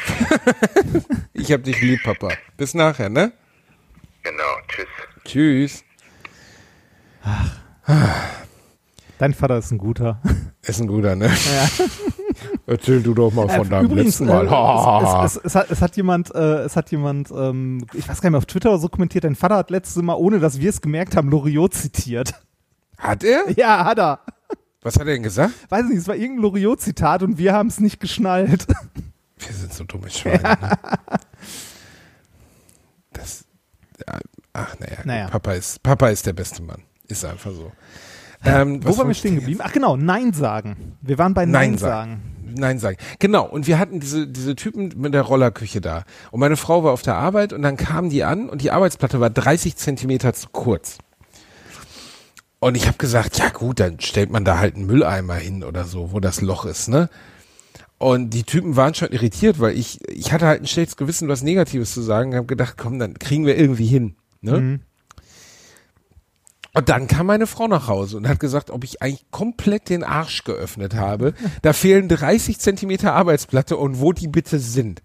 ich 1.34 1.52
hab 1.52 1.62
dich 1.64 1.80
lieb, 1.80 2.02
Papa. 2.04 2.28
Bis 2.56 2.74
nachher, 2.74 3.08
ne? 3.08 3.32
Genau. 4.22 4.56
Tschüss. 4.68 4.86
Tschüss. 5.24 5.84
Dein 9.18 9.34
Vater 9.34 9.58
ist 9.58 9.70
ein 9.72 9.78
guter. 9.78 10.20
Ist 10.62 10.80
ein 10.80 10.86
guter, 10.86 11.16
ne? 11.16 11.30
Erzähl 12.66 13.02
du 13.02 13.14
doch 13.14 13.32
mal 13.32 13.48
von 13.48 13.66
Äh, 13.66 13.70
deinem 13.70 13.84
Übrigens, 13.86 14.20
letzten 14.20 14.26
Mal. 14.26 14.46
äh, 14.46 14.50
ha, 14.50 15.00
ha. 15.02 15.24
es, 15.24 15.36
es, 15.36 15.44
es, 15.44 15.54
hat, 15.54 15.70
es 15.70 15.80
hat 15.82 15.96
jemand, 15.96 16.34
äh, 16.34 16.58
es 16.60 16.76
hat 16.76 16.90
jemand, 16.90 17.30
ähm, 17.30 17.84
ich 17.94 18.08
weiß 18.08 18.20
gar 18.20 18.28
nicht 18.28 18.32
mehr, 18.32 18.38
auf 18.38 18.46
Twitter 18.46 18.70
oder 18.70 18.78
so 18.78 18.88
kommentiert, 18.88 19.24
dein 19.24 19.34
Vater 19.34 19.56
hat 19.56 19.70
letztes 19.70 20.00
Mal, 20.02 20.14
ohne 20.14 20.38
dass 20.38 20.60
wir 20.60 20.70
es 20.70 20.80
gemerkt 20.80 21.16
haben, 21.16 21.30
Loriot 21.30 21.74
zitiert. 21.74 22.34
Hat 22.98 23.24
er? 23.24 23.44
Ja, 23.56 23.84
hat 23.84 23.98
er. 23.98 24.20
Was 24.82 24.94
hat 24.94 25.02
er 25.06 25.14
denn 25.14 25.22
gesagt? 25.24 25.52
Weiß 25.70 25.84
nicht, 25.86 25.98
es 25.98 26.06
war 26.08 26.14
irgendein 26.14 26.42
Loriot-Zitat 26.42 27.22
und 27.24 27.36
wir 27.38 27.52
haben 27.52 27.68
es 27.68 27.80
nicht 27.80 27.98
geschnallt. 28.00 28.66
Wir 29.38 29.52
sind 29.54 29.72
so 29.74 29.84
dumme 29.84 30.08
Schweine. 30.10 30.42
Ne? 30.42 30.78
Das, 33.12 33.44
ja, 34.06 34.18
ach 34.52 34.76
naja, 34.78 34.98
Naja. 35.04 35.28
Papa 35.28 35.52
ist 35.52 35.82
Papa 35.82 36.08
ist 36.08 36.26
der 36.26 36.32
beste 36.32 36.62
Mann. 36.62 36.82
Ist 37.08 37.24
einfach 37.24 37.50
so. 37.52 37.72
Ähm, 38.44 38.84
Wo 38.84 38.96
waren 38.96 39.08
wir 39.08 39.14
stehen 39.14 39.36
geblieben? 39.36 39.60
Ach 39.62 39.72
genau, 39.72 39.96
Nein 39.96 40.32
sagen. 40.32 40.96
Wir 41.00 41.18
waren 41.18 41.34
bei 41.34 41.44
Nein, 41.44 41.70
Nein 41.70 41.78
sagen. 41.78 42.10
sagen. 42.10 42.54
Nein 42.56 42.78
sagen. 42.78 42.96
Genau. 43.18 43.46
Und 43.46 43.66
wir 43.66 43.78
hatten 43.78 44.00
diese, 44.00 44.26
diese 44.26 44.56
Typen 44.56 44.92
mit 44.96 45.14
der 45.14 45.22
Rollerküche 45.22 45.80
da. 45.80 46.04
Und 46.30 46.40
meine 46.40 46.56
Frau 46.56 46.84
war 46.84 46.92
auf 46.92 47.02
der 47.02 47.16
Arbeit 47.16 47.52
und 47.52 47.62
dann 47.62 47.76
kamen 47.76 48.10
die 48.10 48.24
an 48.24 48.48
und 48.48 48.62
die 48.62 48.70
Arbeitsplatte 48.70 49.20
war 49.20 49.30
30 49.30 49.76
Zentimeter 49.76 50.32
zu 50.34 50.48
kurz. 50.50 50.98
Und 52.60 52.76
ich 52.76 52.86
habe 52.86 52.98
gesagt, 52.98 53.38
ja 53.38 53.50
gut, 53.50 53.78
dann 53.80 54.00
stellt 54.00 54.30
man 54.30 54.44
da 54.44 54.58
halt 54.58 54.74
einen 54.74 54.86
Mülleimer 54.86 55.34
hin 55.34 55.62
oder 55.62 55.84
so, 55.84 56.12
wo 56.12 56.18
das 56.20 56.40
Loch 56.40 56.64
ist, 56.64 56.88
ne? 56.88 57.08
Und 57.98 58.30
die 58.30 58.44
Typen 58.44 58.76
waren 58.76 58.94
schon 58.94 59.08
irritiert, 59.10 59.58
weil 59.58 59.76
ich, 59.76 59.98
ich 60.08 60.32
hatte 60.32 60.46
halt 60.46 60.62
ein 60.62 60.66
schlechtes 60.66 60.96
Gewissen, 60.96 61.28
was 61.28 61.42
Negatives 61.42 61.92
zu 61.92 62.00
sagen, 62.00 62.34
habe 62.34 62.46
gedacht, 62.46 62.74
komm, 62.76 62.98
dann 62.98 63.14
kriegen 63.18 63.44
wir 63.44 63.56
irgendwie 63.56 63.86
hin, 63.86 64.16
ne? 64.40 64.80
Und 66.74 66.88
dann 66.88 67.08
kam 67.08 67.26
meine 67.26 67.46
Frau 67.46 67.66
nach 67.66 67.88
Hause 67.88 68.16
und 68.18 68.28
hat 68.28 68.40
gesagt, 68.40 68.70
ob 68.70 68.84
ich 68.84 69.02
eigentlich 69.02 69.30
komplett 69.30 69.88
den 69.88 70.04
Arsch 70.04 70.44
geöffnet 70.44 70.94
habe. 70.94 71.34
Da 71.62 71.72
fehlen 71.72 72.08
30 72.08 72.58
Zentimeter 72.58 73.14
Arbeitsplatte 73.14 73.76
und 73.76 74.00
wo 74.00 74.12
die 74.12 74.28
bitte 74.28 74.58
sind. 74.58 75.02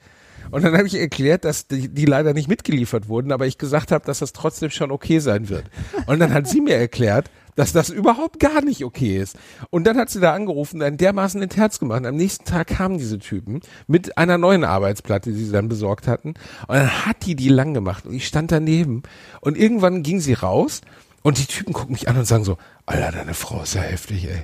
Und 0.51 0.64
dann 0.64 0.78
habe 0.78 0.86
ich 0.86 0.95
erklärt, 0.95 1.45
dass 1.45 1.68
die, 1.68 1.89
die 1.89 2.05
leider 2.05 2.34
nicht 2.34 2.47
mitgeliefert 2.47 3.07
wurden, 3.07 3.32
aber 3.32 3.47
ich 3.47 3.57
gesagt 3.57 3.91
habe, 3.91 4.05
dass 4.05 4.20
das 4.20 4.34
trotzdem 4.34 4.70
schon 4.70 4.91
okay 4.91 5.20
sein 5.20 5.49
wird. 5.49 5.66
Und 6.05 6.20
dann 6.20 6.34
hat 6.34 6.47
sie 6.47 6.61
mir 6.61 6.76
erklärt, 6.76 7.32
dass 7.55 7.72
das 7.72 7.89
überhaupt 7.89 8.39
gar 8.39 8.61
nicht 8.61 8.84
okay 8.84 9.18
ist. 9.18 9.38
Und 9.70 9.86
dann 9.86 9.97
hat 9.97 10.09
sie 10.09 10.20
da 10.20 10.34
angerufen, 10.34 10.80
dann 10.80 10.97
dermaßen 10.97 11.41
ins 11.41 11.55
Herz 11.55 11.80
gemacht. 11.80 12.05
Am 12.05 12.16
nächsten 12.16 12.45
Tag 12.45 12.68
kamen 12.68 12.97
diese 12.97 13.20
Typen 13.20 13.61
mit 13.88 14.18
einer 14.18 14.38
neuen 14.38 14.64
Arbeitsplatte, 14.64 15.32
die 15.32 15.43
sie 15.43 15.51
dann 15.51 15.70
besorgt 15.70 16.07
hatten. 16.07 16.30
Und 16.68 16.76
dann 16.76 17.05
hat 17.05 17.26
die 17.26 17.36
die 17.36 17.49
lang 17.49 17.74
gemacht 17.74 18.05
und 18.05 18.14
ich 18.14 18.28
stand 18.28 18.51
daneben. 18.51 19.03
Und 19.41 19.57
irgendwann 19.57 20.03
ging 20.03 20.20
sie 20.20 20.34
raus 20.34 20.82
und 21.24 21.38
die 21.39 21.45
Typen 21.45 21.74
gucken 21.74 21.93
mich 21.93 22.07
an 22.07 22.17
und 22.17 22.26
sagen 22.26 22.43
so, 22.43 22.57
Alter, 22.86 23.11
deine 23.11 23.34
Frau 23.34 23.63
ist 23.63 23.74
ja 23.74 23.82
heftig, 23.82 24.28
ey. 24.28 24.43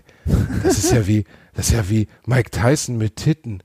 Das 0.63 0.77
ist 0.77 0.91
ja 0.91 1.05
wie, 1.05 1.25
das 1.53 1.67
ist 1.67 1.73
ja 1.73 1.89
wie 1.89 2.07
Mike 2.25 2.49
Tyson 2.51 2.97
mit 2.97 3.17
Titten. 3.17 3.61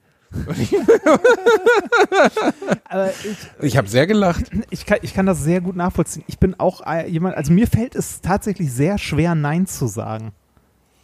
Aber 2.89 3.11
ich, 3.11 3.37
ich 3.61 3.77
habe 3.77 3.89
sehr 3.89 4.07
gelacht. 4.07 4.51
ich, 4.71 4.85
kann, 4.85 4.99
ich 5.03 5.15
kann 5.15 5.27
das 5.27 5.43
sehr 5.43 5.61
gut 5.61 5.77
nachvollziehen. 5.77 6.25
Ich 6.27 6.39
bin 6.39 6.59
auch 6.59 6.83
jemand, 7.07 7.37
also 7.37 7.53
mir 7.53 7.67
fällt 7.67 7.95
es 7.95 8.21
tatsächlich 8.21 8.73
sehr 8.73 8.99
schwer, 8.99 9.35
Nein 9.35 9.67
zu 9.67 9.87
sagen. 9.87 10.33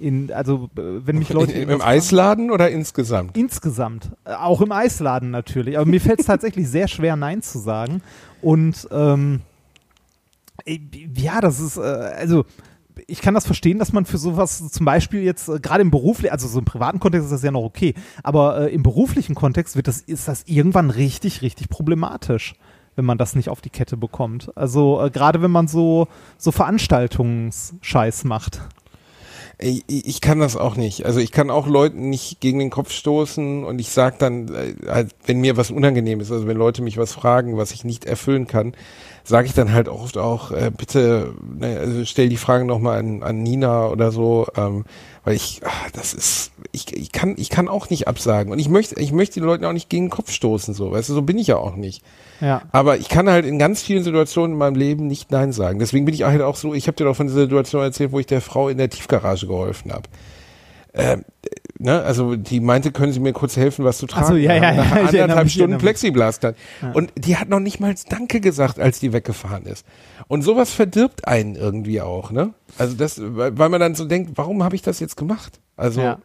In, 0.00 0.32
also, 0.32 0.70
äh, 0.76 0.80
wenn 1.06 1.18
mich 1.18 1.28
Leute. 1.28 1.52
Im, 1.52 1.68
Im 1.68 1.82
Eisladen 1.82 2.50
oder 2.50 2.70
insgesamt? 2.70 3.36
Insgesamt. 3.36 4.10
Äh, 4.24 4.32
Auch 4.32 4.62
im 4.62 4.72
Eisladen 4.72 5.30
natürlich. 5.30 5.76
Aber 5.76 5.86
mir 5.86 6.00
fällt 6.00 6.20
es 6.20 6.26
tatsächlich 6.26 6.68
sehr 6.68 6.88
schwer, 6.88 7.16
Nein 7.16 7.42
zu 7.42 7.58
sagen. 7.58 8.02
Und 8.40 8.88
ähm, 8.90 9.42
äh, 9.42 9.49
ja, 11.16 11.40
das 11.40 11.60
ist, 11.60 11.76
äh, 11.76 11.80
also 11.80 12.44
ich 13.06 13.20
kann 13.20 13.34
das 13.34 13.46
verstehen, 13.46 13.78
dass 13.78 13.92
man 13.92 14.04
für 14.04 14.18
sowas 14.18 14.70
zum 14.70 14.84
Beispiel 14.86 15.22
jetzt 15.22 15.48
äh, 15.48 15.58
gerade 15.60 15.82
im 15.82 15.90
beruflichen, 15.90 16.32
also 16.32 16.48
so 16.48 16.58
im 16.58 16.64
privaten 16.64 17.00
Kontext 17.00 17.26
ist 17.26 17.32
das 17.32 17.42
ja 17.42 17.50
noch 17.50 17.62
okay, 17.62 17.94
aber 18.22 18.62
äh, 18.62 18.74
im 18.74 18.82
beruflichen 18.82 19.34
Kontext 19.34 19.76
wird 19.76 19.88
das, 19.88 20.00
ist 20.00 20.28
das 20.28 20.44
irgendwann 20.46 20.90
richtig, 20.90 21.42
richtig 21.42 21.68
problematisch, 21.68 22.54
wenn 22.96 23.04
man 23.04 23.18
das 23.18 23.34
nicht 23.34 23.48
auf 23.48 23.60
die 23.60 23.70
Kette 23.70 23.96
bekommt. 23.96 24.56
Also 24.56 25.02
äh, 25.02 25.10
gerade 25.10 25.42
wenn 25.42 25.50
man 25.50 25.68
so, 25.68 26.08
so 26.36 26.52
Veranstaltungsscheiß 26.52 28.24
macht. 28.24 28.60
Ich, 29.62 29.84
ich 29.88 30.22
kann 30.22 30.40
das 30.40 30.56
auch 30.56 30.76
nicht. 30.76 31.04
Also 31.04 31.20
ich 31.20 31.32
kann 31.32 31.50
auch 31.50 31.66
Leuten 31.66 32.08
nicht 32.08 32.40
gegen 32.40 32.58
den 32.58 32.70
Kopf 32.70 32.92
stoßen 32.92 33.64
und 33.64 33.78
ich 33.78 33.90
sag 33.90 34.18
dann, 34.18 34.48
äh, 34.48 34.74
halt, 34.88 35.14
wenn 35.26 35.40
mir 35.40 35.56
was 35.56 35.70
unangenehm 35.70 36.20
ist, 36.20 36.32
also 36.32 36.46
wenn 36.46 36.56
Leute 36.56 36.82
mich 36.82 36.96
was 36.96 37.12
fragen, 37.12 37.58
was 37.58 37.72
ich 37.72 37.84
nicht 37.84 38.06
erfüllen 38.06 38.46
kann, 38.46 38.72
sage 39.30 39.46
ich 39.46 39.54
dann 39.54 39.72
halt 39.72 39.88
oft 39.88 40.18
auch, 40.18 40.50
äh, 40.50 40.70
bitte, 40.76 41.32
ne, 41.58 41.78
also 41.78 42.04
stell 42.04 42.28
die 42.28 42.36
Fragen 42.36 42.66
nochmal 42.66 42.98
an, 42.98 43.22
an 43.22 43.42
Nina 43.42 43.88
oder 43.88 44.12
so, 44.12 44.46
ähm, 44.56 44.84
weil 45.24 45.36
ich, 45.36 45.62
ach, 45.64 45.90
das 45.92 46.12
ist, 46.12 46.52
ich, 46.72 46.94
ich 46.94 47.12
kann, 47.12 47.34
ich 47.38 47.48
kann 47.48 47.68
auch 47.68 47.88
nicht 47.88 48.08
absagen 48.08 48.52
und 48.52 48.58
ich 48.58 48.68
möchte, 48.68 49.00
ich 49.00 49.12
möchte 49.12 49.40
den 49.40 49.46
Leuten 49.46 49.64
auch 49.64 49.72
nicht 49.72 49.88
gegen 49.88 50.06
den 50.06 50.10
Kopf 50.10 50.30
stoßen, 50.30 50.74
so, 50.74 50.92
weißt 50.92 51.08
du, 51.08 51.14
so 51.14 51.22
bin 51.22 51.38
ich 51.38 51.46
ja 51.46 51.56
auch 51.56 51.76
nicht. 51.76 52.02
Ja. 52.40 52.62
Aber 52.72 52.98
ich 52.98 53.08
kann 53.08 53.28
halt 53.28 53.46
in 53.46 53.58
ganz 53.58 53.82
vielen 53.82 54.02
Situationen 54.02 54.52
in 54.52 54.58
meinem 54.58 54.74
Leben 54.74 55.06
nicht 55.06 55.30
Nein 55.30 55.52
sagen. 55.52 55.78
Deswegen 55.78 56.04
bin 56.06 56.14
ich 56.14 56.24
halt 56.24 56.42
auch 56.42 56.56
so, 56.56 56.74
ich 56.74 56.86
habe 56.86 56.96
dir 56.96 57.04
doch 57.04 57.16
von 57.16 57.26
dieser 57.26 57.42
Situation 57.42 57.82
erzählt, 57.82 58.12
wo 58.12 58.18
ich 58.18 58.26
der 58.26 58.40
Frau 58.40 58.68
in 58.68 58.78
der 58.78 58.90
Tiefgarage 58.90 59.46
geholfen 59.46 59.92
habe. 59.92 60.08
Ähm, 60.92 61.24
ne, 61.78 62.02
also 62.02 62.36
die 62.36 62.60
meinte, 62.60 62.90
können 62.90 63.12
Sie 63.12 63.20
mir 63.20 63.32
kurz 63.32 63.56
helfen, 63.56 63.84
was 63.84 63.98
zu 63.98 64.06
tragen? 64.06 64.26
so, 64.26 64.34
ja, 64.34 64.54
ja, 64.54 64.60
Nach 64.72 64.84
ja, 64.90 64.96
erinnere 64.96 65.22
anderthalb 65.22 65.50
Stunden 65.50 65.72
erinnere 65.72 65.76
mich. 65.76 65.82
Plexiglas 65.82 66.40
dann. 66.40 66.54
Und 66.94 67.12
die 67.16 67.36
hat 67.36 67.48
noch 67.48 67.60
nicht 67.60 67.80
mal 67.80 67.94
Danke 68.08 68.40
gesagt, 68.40 68.78
als 68.78 68.98
die 68.98 69.12
weggefahren 69.12 69.66
ist. 69.66 69.86
Und 70.26 70.42
sowas 70.42 70.72
verdirbt 70.72 71.26
einen 71.26 71.56
irgendwie 71.56 72.00
auch, 72.00 72.30
ne? 72.30 72.54
Also 72.78 72.96
das, 72.96 73.20
weil 73.20 73.56
weil 73.58 73.68
man 73.68 73.80
dann 73.80 73.94
so 73.94 74.04
denkt, 74.04 74.32
warum 74.36 74.62
habe 74.62 74.74
ich 74.76 74.82
das 74.82 75.00
jetzt 75.00 75.16
gemacht? 75.16 75.60
Also 75.76 76.00
Ja. 76.00 76.18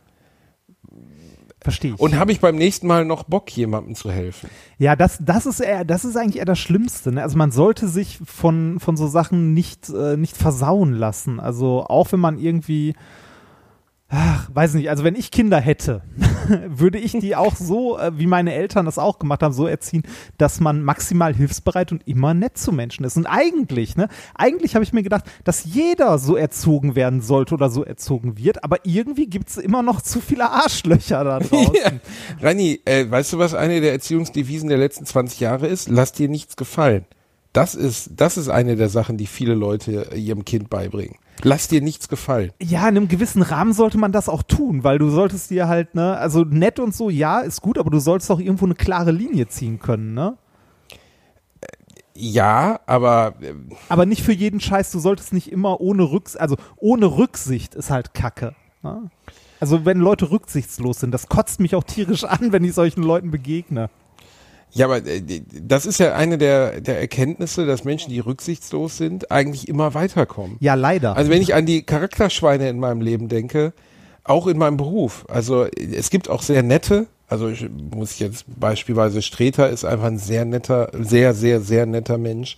Verstehe 1.66 1.96
ich. 1.96 2.00
und 2.00 2.16
habe 2.20 2.32
ich 2.32 2.40
beim 2.42 2.58
nächsten 2.58 2.86
Mal 2.86 3.06
noch 3.06 3.24
Bock, 3.24 3.50
jemandem 3.50 3.96
zu 3.96 4.12
helfen? 4.12 4.52
Ja, 4.78 4.96
das, 4.96 5.18
das 5.20 5.48
ist 5.48 5.60
eher, 5.62 5.84
das 5.84 6.06
ist 6.06 6.16
eigentlich 6.16 6.38
eher 6.38 6.46
das 6.46 6.60
Schlimmste. 6.60 7.12
Ne? 7.12 7.24
Also 7.24 7.38
man 7.40 7.50
sollte 7.50 7.88
sich 7.88 8.20
von, 8.24 8.80
von 8.80 8.96
so 8.96 9.08
Sachen 9.08 9.56
nicht, 9.56 9.90
äh, 9.90 10.16
nicht 10.16 10.38
versauen 10.38 10.94
lassen. 10.94 11.40
Also 11.40 11.84
auch 11.88 12.12
wenn 12.12 12.20
man 12.20 12.38
irgendwie, 12.38 12.94
ach, 14.10 14.50
weiß 14.54 14.76
nicht, 14.76 14.90
also 14.90 15.04
wenn 15.04 15.16
ich 15.16 15.32
Kinder 15.32 15.60
hätte, 15.60 16.04
würde 16.68 17.00
ich 17.00 17.14
die 17.14 17.36
auch 17.36 17.56
so, 17.56 17.98
äh, 17.98 18.18
wie 18.18 18.28
meine 18.28 18.54
Eltern 18.54 18.86
das 18.86 18.98
auch 18.98 19.20
gemacht 19.20 19.42
haben, 19.42 19.54
so 19.54 19.68
erziehen, 19.68 20.04
dass 20.38 20.60
man 20.60 20.84
maximal 20.84 21.34
hilfsbereit 21.34 21.92
und 21.92 22.08
immer 22.08 22.34
nett 22.34 22.58
zu 22.58 22.72
Menschen 22.72 23.04
ist. 23.04 23.18
Und 23.18 23.26
eigentlich, 23.26 23.96
ne, 23.96 24.08
eigentlich 24.36 24.76
habe 24.76 24.84
ich 24.84 24.94
mir 24.94 25.04
gedacht, 25.04 25.26
dass 25.44 25.66
jeder 25.66 26.18
so 26.20 26.36
erzogen 26.36 26.96
werden 26.96 27.22
sollte 27.22 27.56
oder 27.56 27.70
so 27.70 27.84
erzogen 27.84 28.38
wird, 28.38 28.64
aber 28.64 28.78
irgendwie 28.84 29.28
gibt 29.28 29.50
es 29.50 29.58
immer 29.58 29.82
noch 29.82 30.02
zu 30.02 30.22
viele 30.22 30.50
Arschlöcher 30.50 31.24
da 31.24 31.40
draußen. 31.40 31.76
Ja. 31.76 31.92
Rani, 32.42 32.82
äh, 32.86 33.10
weißt 33.10 33.34
du, 33.34 33.40
was 33.40 33.54
eine 33.54 33.82
der 33.82 33.92
Erziehungsdevisen 33.92 34.70
der 34.70 34.78
letzten 34.78 35.06
20 35.06 35.40
Jahre 35.40 35.68
ist? 35.68 35.90
Lass 35.90 36.12
dir 36.12 36.30
nichts 36.30 36.56
gefallen. 36.56 37.06
Das 37.56 37.74
ist, 37.74 38.12
das 38.18 38.36
ist 38.36 38.50
eine 38.50 38.76
der 38.76 38.90
Sachen, 38.90 39.16
die 39.16 39.28
viele 39.28 39.54
Leute 39.54 40.10
ihrem 40.14 40.44
Kind 40.44 40.70
beibringen. 40.70 41.16
Lass 41.42 41.70
dir 41.70 41.82
nichts 41.82 42.10
gefallen. 42.10 42.52
Ja, 42.62 42.82
in 42.82 42.98
einem 42.98 43.08
gewissen 43.08 43.42
Rahmen 43.42 43.72
sollte 43.72 43.98
man 43.98 44.12
das 44.12 44.28
auch 44.28 44.44
tun, 44.44 44.84
weil 44.84 45.00
du 45.00 45.10
solltest 45.10 45.52
dir 45.52 45.70
halt, 45.70 45.96
ne, 45.96 46.18
also 46.18 46.44
nett 46.44 46.80
und 46.80 46.94
so, 46.94 47.10
ja, 47.10 47.40
ist 47.40 47.62
gut, 47.62 47.78
aber 47.78 47.90
du 47.90 48.00
solltest 48.00 48.30
auch 48.30 48.40
irgendwo 48.40 48.66
eine 48.66 48.76
klare 48.76 49.12
Linie 49.12 49.48
ziehen 49.48 49.80
können, 49.80 50.14
ne? 50.14 50.38
Ja, 52.14 52.82
aber 52.88 53.36
äh, 53.42 53.54
Aber 53.88 54.06
nicht 54.06 54.24
für 54.24 54.34
jeden 54.34 54.60
Scheiß, 54.60 54.92
du 54.92 55.00
solltest 55.00 55.32
nicht 55.32 55.50
immer 55.50 55.80
ohne 55.80 56.04
Rücksicht, 56.04 56.42
also 56.42 56.58
ohne 56.76 57.06
Rücksicht 57.06 57.74
ist 57.76 57.90
halt 57.90 58.14
Kacke. 58.14 58.54
Ne? 58.84 59.10
Also 59.62 59.86
wenn 59.86 60.00
Leute 60.00 60.30
rücksichtslos 60.30 61.00
sind, 61.00 61.12
das 61.12 61.30
kotzt 61.30 61.62
mich 61.62 61.76
auch 61.76 61.84
tierisch 61.84 62.26
an, 62.26 62.52
wenn 62.52 62.66
ich 62.66 62.74
solchen 62.74 63.04
Leuten 63.04 63.32
begegne. 63.32 63.90
Ja, 64.76 64.86
aber 64.86 65.06
äh, 65.06 65.22
das 65.62 65.86
ist 65.86 66.00
ja 66.00 66.14
eine 66.16 66.38
der, 66.38 66.82
der 66.82 67.00
Erkenntnisse, 67.00 67.66
dass 67.66 67.84
Menschen, 67.84 68.12
die 68.12 68.20
rücksichtslos 68.20 68.98
sind, 68.98 69.32
eigentlich 69.32 69.68
immer 69.68 69.94
weiterkommen. 69.94 70.58
Ja, 70.60 70.76
leider. 70.76 71.16
Also 71.16 71.32
wenn 71.32 71.42
ich 71.42 71.56
an 71.56 71.66
die 71.66 71.84
Charakterschweine 71.84 72.70
in 72.70 72.80
meinem 72.80 73.02
Leben 73.02 73.30
denke, 73.30 73.74
auch 74.24 74.48
in 74.48 74.58
meinem 74.58 74.78
Beruf. 74.78 75.26
Also 75.30 75.66
es 75.66 76.10
gibt 76.10 76.30
auch 76.30 76.42
sehr 76.42 76.64
nette, 76.64 77.08
also 77.28 77.50
ich, 77.50 77.68
muss 77.70 78.14
ich 78.14 78.20
jetzt 78.20 78.46
beispielsweise 78.48 79.22
Streter 79.22 79.70
ist 79.70 79.84
einfach 79.84 80.06
ein 80.06 80.20
sehr 80.20 80.46
netter, 80.46 80.90
sehr, 80.94 81.34
sehr, 81.34 81.62
sehr 81.62 81.86
netter 81.86 82.18
Mensch. 82.18 82.58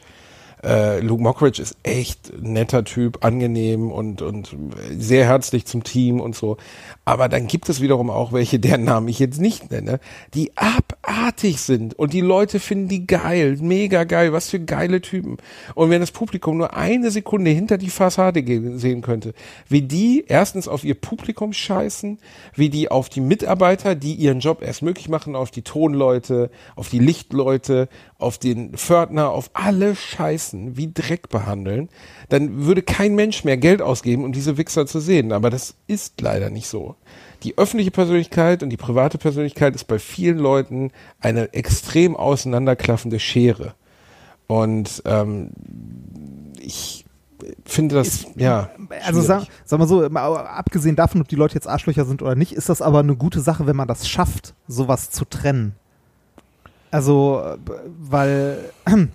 Äh, 0.68 1.00
Luke 1.00 1.24
Mockridge 1.24 1.62
ist 1.62 1.78
echt 1.84 2.34
netter 2.42 2.84
Typ, 2.84 3.24
angenehm 3.24 3.90
und, 3.90 4.22
und 4.22 4.54
sehr 4.98 5.26
herzlich 5.26 5.66
zum 5.66 5.84
Team 5.84 6.20
und 6.20 6.36
so. 6.36 6.58
Aber 7.06 7.30
dann 7.30 7.48
gibt 7.48 7.70
es 7.70 7.80
wiederum 7.80 8.10
auch 8.10 8.34
welche, 8.34 8.60
deren 8.60 8.84
Namen 8.84 9.08
ich 9.08 9.18
jetzt 9.18 9.40
nicht 9.40 9.72
nenne, 9.72 10.02
die 10.34 10.52
abartig 10.58 11.62
sind 11.62 11.94
und 11.94 12.12
die 12.12 12.22
Leute 12.22 12.60
finden 12.60 12.90
die 12.90 13.08
geil, 13.08 13.58
mega 13.62 14.04
geil, 14.04 14.34
was 14.34 14.50
für 14.50 14.60
geile 14.60 15.00
Typen. 15.00 15.38
Und 15.74 15.90
wenn 15.90 16.02
das 16.02 16.12
Publikum 16.12 16.58
nur 16.58 16.76
eine 16.76 17.12
Sekunde 17.12 17.52
hinter 17.52 17.78
die 17.78 17.90
Fassade 17.90 18.44
gehen, 18.44 18.78
sehen 18.78 19.02
könnte, 19.02 19.34
wie 19.70 19.84
die 19.84 20.26
erstens 20.28 20.68
auf 20.68 20.84
ihr 20.84 20.96
Publikum 20.96 21.54
scheißen, 21.54 22.20
wie 22.56 22.70
die 22.70 22.92
auf 22.92 23.08
die 23.08 23.22
Mitarbeiter, 23.22 23.96
die 23.96 24.16
ihren 24.16 24.42
Job 24.42 24.62
erst 24.62 24.82
möglich 24.82 25.08
machen, 25.08 25.38
auf 25.38 25.50
die 25.50 25.62
Tonleute, 25.62 26.50
auf 26.76 26.90
die 26.90 27.00
Lichtleute, 27.00 27.88
auf 28.18 28.38
den 28.38 28.74
Pförtner, 28.74 29.30
auf 29.30 29.52
alle 29.54 29.96
scheißen, 29.96 30.57
wie 30.76 30.92
Dreck 30.94 31.30
behandeln, 31.30 31.90
dann 32.30 32.66
würde 32.66 32.82
kein 32.82 33.16
Mensch 33.16 33.44
mehr 33.44 33.58
Geld 33.58 33.82
ausgeben, 33.82 34.24
um 34.24 34.32
diese 34.32 34.58
Wichser 34.58 34.86
zu 34.86 35.00
sehen. 35.00 35.32
Aber 35.32 35.50
das 35.50 35.76
ist 35.88 36.22
leider 36.22 36.50
nicht 36.50 36.68
so. 36.68 36.96
Die 37.44 37.58
öffentliche 37.58 37.92
Persönlichkeit 37.92 38.64
und 38.64 38.70
die 38.70 38.78
private 38.78 39.18
Persönlichkeit 39.18 39.76
ist 39.76 39.86
bei 39.86 40.00
vielen 40.00 40.40
Leuten 40.40 40.92
eine 41.20 41.54
extrem 41.54 42.16
auseinanderklaffende 42.16 43.20
Schere. 43.20 43.76
Und 44.48 45.04
ähm, 45.06 45.52
ich 46.60 47.06
finde 47.66 47.96
das, 47.96 48.26
ja. 48.36 48.70
Also 49.06 49.22
sag, 49.22 49.42
schwierig. 49.44 49.62
sag 49.66 49.80
mal 49.80 49.88
so, 49.88 50.04
abgesehen 50.04 50.96
davon, 50.96 51.22
ob 51.22 51.28
die 51.28 51.36
Leute 51.36 51.56
jetzt 51.56 51.68
Arschlöcher 51.68 52.06
sind 52.06 52.22
oder 52.22 52.36
nicht, 52.36 52.54
ist 52.54 52.70
das 52.70 52.82
aber 52.82 53.00
eine 53.00 53.16
gute 53.16 53.42
Sache, 53.42 53.68
wenn 53.68 53.76
man 53.76 53.88
das 53.88 54.08
schafft, 54.08 54.54
sowas 54.68 55.12
zu 55.12 55.26
trennen. 55.26 55.76
Also, 56.92 57.42
äh, 57.44 57.58
weil, 58.00 58.72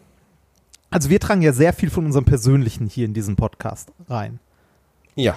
also 0.93 1.11
wir 1.11 1.19
tragen 1.19 1.43
ja 1.43 1.53
sehr 1.53 1.73
viel 1.73 1.91
von 1.91 2.07
unserem 2.07 2.25
Persönlichen 2.25 2.87
hier 2.87 3.07
in 3.07 3.15
diesen 3.15 3.37
Podcast 3.37 3.93
rein. 4.09 4.39
Ja. 5.15 5.37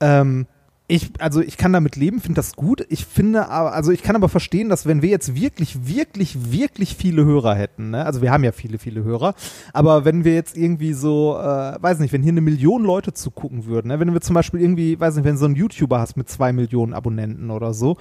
Ähm, 0.00 0.46
ich, 0.86 1.12
also 1.18 1.40
ich 1.40 1.56
kann 1.56 1.72
damit 1.72 1.96
leben, 1.96 2.20
finde 2.20 2.38
das 2.38 2.56
gut. 2.56 2.84
Ich 2.90 3.06
finde 3.06 3.48
aber, 3.48 3.72
also 3.72 3.90
ich 3.90 4.02
kann 4.02 4.16
aber 4.16 4.28
verstehen, 4.28 4.68
dass 4.68 4.84
wenn 4.84 5.00
wir 5.00 5.08
jetzt 5.08 5.34
wirklich, 5.34 5.86
wirklich, 5.86 6.52
wirklich 6.52 6.94
viele 6.94 7.24
Hörer 7.24 7.54
hätten, 7.54 7.90
ne? 7.90 8.04
also 8.04 8.20
wir 8.20 8.30
haben 8.30 8.44
ja 8.44 8.52
viele, 8.52 8.78
viele 8.78 9.02
Hörer, 9.02 9.34
aber 9.72 10.04
wenn 10.04 10.24
wir 10.24 10.34
jetzt 10.34 10.58
irgendwie 10.58 10.92
so, 10.92 11.38
äh, 11.38 11.82
weiß 11.82 12.00
nicht, 12.00 12.12
wenn 12.12 12.22
hier 12.22 12.32
eine 12.32 12.42
Million 12.42 12.84
Leute 12.84 13.14
zugucken 13.14 13.64
würden, 13.64 13.88
ne? 13.88 13.98
wenn 13.98 14.12
wir 14.12 14.20
zum 14.20 14.34
Beispiel 14.34 14.60
irgendwie, 14.60 15.00
weiß 15.00 15.14
nicht, 15.16 15.24
wenn 15.24 15.34
du 15.34 15.38
so 15.38 15.46
einen 15.46 15.56
YouTuber 15.56 16.00
hast 16.00 16.18
mit 16.18 16.28
zwei 16.28 16.52
Millionen 16.52 16.92
Abonnenten 16.92 17.50
oder 17.50 17.72
so, 17.72 17.96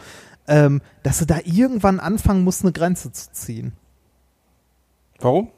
ähm, 0.49 0.81
dass 1.03 1.19
du 1.19 1.25
da 1.25 1.37
irgendwann 1.45 2.01
anfangen 2.01 2.43
musst, 2.43 2.63
eine 2.63 2.73
Grenze 2.73 3.13
zu 3.13 3.31
ziehen. 3.31 3.71
Warum? 5.19 5.51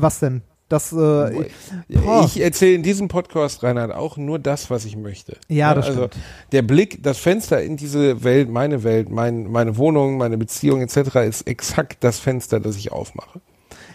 Was 0.00 0.20
denn? 0.20 0.42
Das, 0.70 0.92
äh. 0.92 1.46
Ich 1.88 2.40
erzähle 2.40 2.74
in 2.76 2.84
diesem 2.84 3.08
Podcast, 3.08 3.64
Reinhard, 3.64 3.92
auch 3.92 4.16
nur 4.16 4.38
das, 4.38 4.70
was 4.70 4.84
ich 4.84 4.96
möchte. 4.96 5.36
Ja, 5.48 5.74
das 5.74 5.88
also 5.88 6.06
stimmt. 6.06 6.24
der 6.52 6.62
Blick, 6.62 7.02
das 7.02 7.18
Fenster 7.18 7.60
in 7.60 7.76
diese 7.76 8.22
Welt, 8.22 8.48
meine 8.48 8.84
Welt, 8.84 9.10
mein, 9.10 9.50
meine 9.50 9.76
Wohnung, 9.76 10.16
meine 10.16 10.38
Beziehung 10.38 10.80
etc. 10.80 11.16
ist 11.28 11.42
exakt 11.48 12.04
das 12.04 12.20
Fenster, 12.20 12.60
das 12.60 12.76
ich 12.76 12.92
aufmache. 12.92 13.40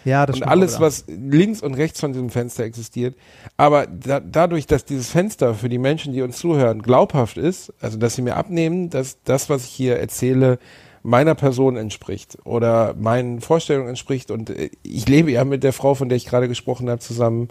ja, 0.04 0.26
das 0.26 0.36
und 0.36 0.44
alles, 0.44 0.82
was 0.82 1.06
links 1.08 1.62
und 1.62 1.76
rechts 1.76 2.02
von 2.02 2.12
diesem 2.12 2.30
Fenster 2.30 2.66
existiert. 2.66 3.16
Aber 3.56 3.88
da, 3.88 4.20
dadurch, 4.20 4.68
dass 4.68 4.84
dieses 4.84 5.08
Fenster 5.08 5.54
für 5.54 5.70
die 5.70 5.78
Menschen, 5.78 6.12
die 6.12 6.24
uns 6.24 6.38
zuhören, 6.40 6.82
glaubhaft 6.82 7.38
ist, 7.38 7.72
also 7.80 7.98
dass 7.98 8.16
sie 8.16 8.22
mir 8.22 8.36
abnehmen, 8.36 8.90
dass 8.90 9.24
das, 9.24 9.50
was 9.50 9.64
ich 9.64 9.72
hier 9.72 9.98
erzähle, 9.98 10.60
meiner 11.06 11.36
Person 11.36 11.78
entspricht 11.78 12.40
oder 12.46 12.96
meinen 12.98 13.40
Vorstellungen 13.40 13.90
entspricht. 13.90 14.32
Und 14.32 14.50
äh, 14.50 14.72
ich 14.82 15.08
lebe 15.08 15.32
ja 15.32 15.46
mit 15.46 15.64
der 15.64 15.72
Frau, 15.72 15.94
von 15.94 16.10
der 16.10 16.16
ich 16.16 16.26
gerade 16.26 16.48
gesprochen 16.48 16.90
habe, 16.90 17.00
zusammen. 17.00 17.48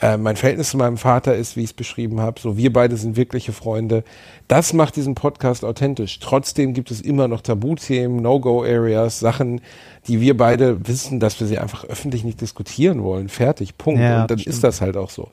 Äh, 0.00 0.16
mein 0.16 0.36
Verhältnis 0.36 0.70
zu 0.70 0.76
meinem 0.76 0.96
Vater 0.96 1.34
ist, 1.34 1.56
wie 1.56 1.60
ich 1.60 1.70
es 1.70 1.74
beschrieben 1.74 2.20
habe. 2.20 2.40
So, 2.40 2.56
wir 2.56 2.72
beide 2.72 2.96
sind 2.96 3.16
wirkliche 3.16 3.52
Freunde. 3.52 4.04
Das 4.48 4.72
macht 4.72 4.96
diesen 4.96 5.14
Podcast 5.14 5.64
authentisch. 5.64 6.18
Trotzdem 6.18 6.74
gibt 6.74 6.90
es 6.90 7.00
immer 7.00 7.28
noch 7.28 7.40
Tabuthemen, 7.40 8.20
No-Go-Areas, 8.20 9.20
Sachen, 9.20 9.60
die 10.08 10.20
wir 10.20 10.36
beide 10.36 10.88
wissen, 10.88 11.20
dass 11.20 11.38
wir 11.38 11.46
sie 11.46 11.58
einfach 11.58 11.84
öffentlich 11.84 12.24
nicht 12.24 12.40
diskutieren 12.40 13.02
wollen. 13.02 13.28
Fertig, 13.28 13.76
Punkt. 13.78 14.00
Ja, 14.00 14.22
Und 14.22 14.30
dann 14.30 14.38
das 14.38 14.46
ist 14.46 14.56
stimmt. 14.56 14.64
das 14.64 14.80
halt 14.80 14.96
auch 14.96 15.10
so. 15.10 15.28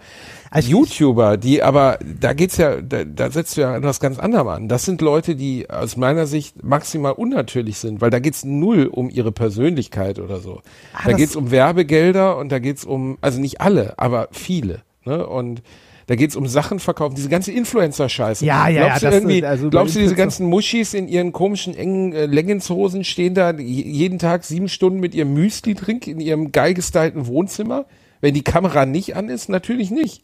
Also 0.51 0.69
YouTuber, 0.69 1.37
die 1.37 1.63
aber, 1.63 1.97
da 2.19 2.33
geht's 2.33 2.57
ja, 2.57 2.79
da, 2.81 3.03
da 3.03 3.31
setzt 3.31 3.57
du 3.57 3.61
ja 3.61 3.73
an 3.73 3.83
was 3.83 3.99
ganz 3.99 4.19
anderem 4.19 4.47
an. 4.47 4.67
Das 4.69 4.85
sind 4.85 5.01
Leute, 5.01 5.35
die 5.35 5.69
aus 5.69 5.97
meiner 5.97 6.27
Sicht 6.27 6.63
maximal 6.63 7.13
unnatürlich 7.13 7.77
sind, 7.77 7.99
weil 8.01 8.09
da 8.09 8.19
geht's 8.19 8.45
null 8.45 8.85
um 8.85 9.09
ihre 9.09 9.31
Persönlichkeit 9.31 10.19
oder 10.19 10.39
so. 10.39 10.55
da 10.93 10.99
Ah, 10.99 11.07
das- 11.09 11.17
geht's 11.17 11.35
um 11.35 11.51
Werbegelder 11.51 12.37
und 12.37 12.51
da 12.51 12.59
geht's 12.59 12.83
um, 12.85 13.17
also 13.21 13.39
nicht 13.41 13.61
alle, 13.61 13.97
aber 13.97 14.27
viele. 14.31 14.81
Ne? 15.05 15.25
Und 15.25 15.61
da 16.07 16.15
geht's 16.15 16.35
um 16.35 16.47
Sachen 16.47 16.79
verkaufen, 16.79 17.15
diese 17.15 17.29
ganze 17.29 17.51
Influencer-Scheiße. 17.51 18.45
Ja, 18.45 18.67
ja, 18.67 18.85
glaubst 18.85 19.03
ja, 19.03 19.09
Du 19.09 19.15
irgendwie, 19.15 19.45
also 19.45 19.69
glaubst 19.69 19.95
du, 19.95 19.99
diese 19.99 20.15
ganzen 20.15 20.47
Muschis 20.47 20.93
in 20.93 21.07
ihren 21.07 21.31
komischen, 21.33 21.75
engen 21.75 22.13
äh, 22.13 22.27
Legginghosen 22.27 23.03
stehen 23.03 23.33
da 23.33 23.51
jeden 23.51 24.19
Tag 24.19 24.43
sieben 24.43 24.69
Stunden 24.69 24.99
mit 24.99 25.15
ihrem 25.15 25.33
Müsli-Trink 25.33 26.07
in 26.07 26.19
ihrem 26.19 26.51
geil 26.51 26.73
gestylten 26.73 27.25
Wohnzimmer? 27.27 27.85
Wenn 28.21 28.33
die 28.33 28.43
Kamera 28.43 28.85
nicht 28.85 29.15
an 29.15 29.29
ist, 29.29 29.49
natürlich 29.49 29.91
nicht. 29.91 30.23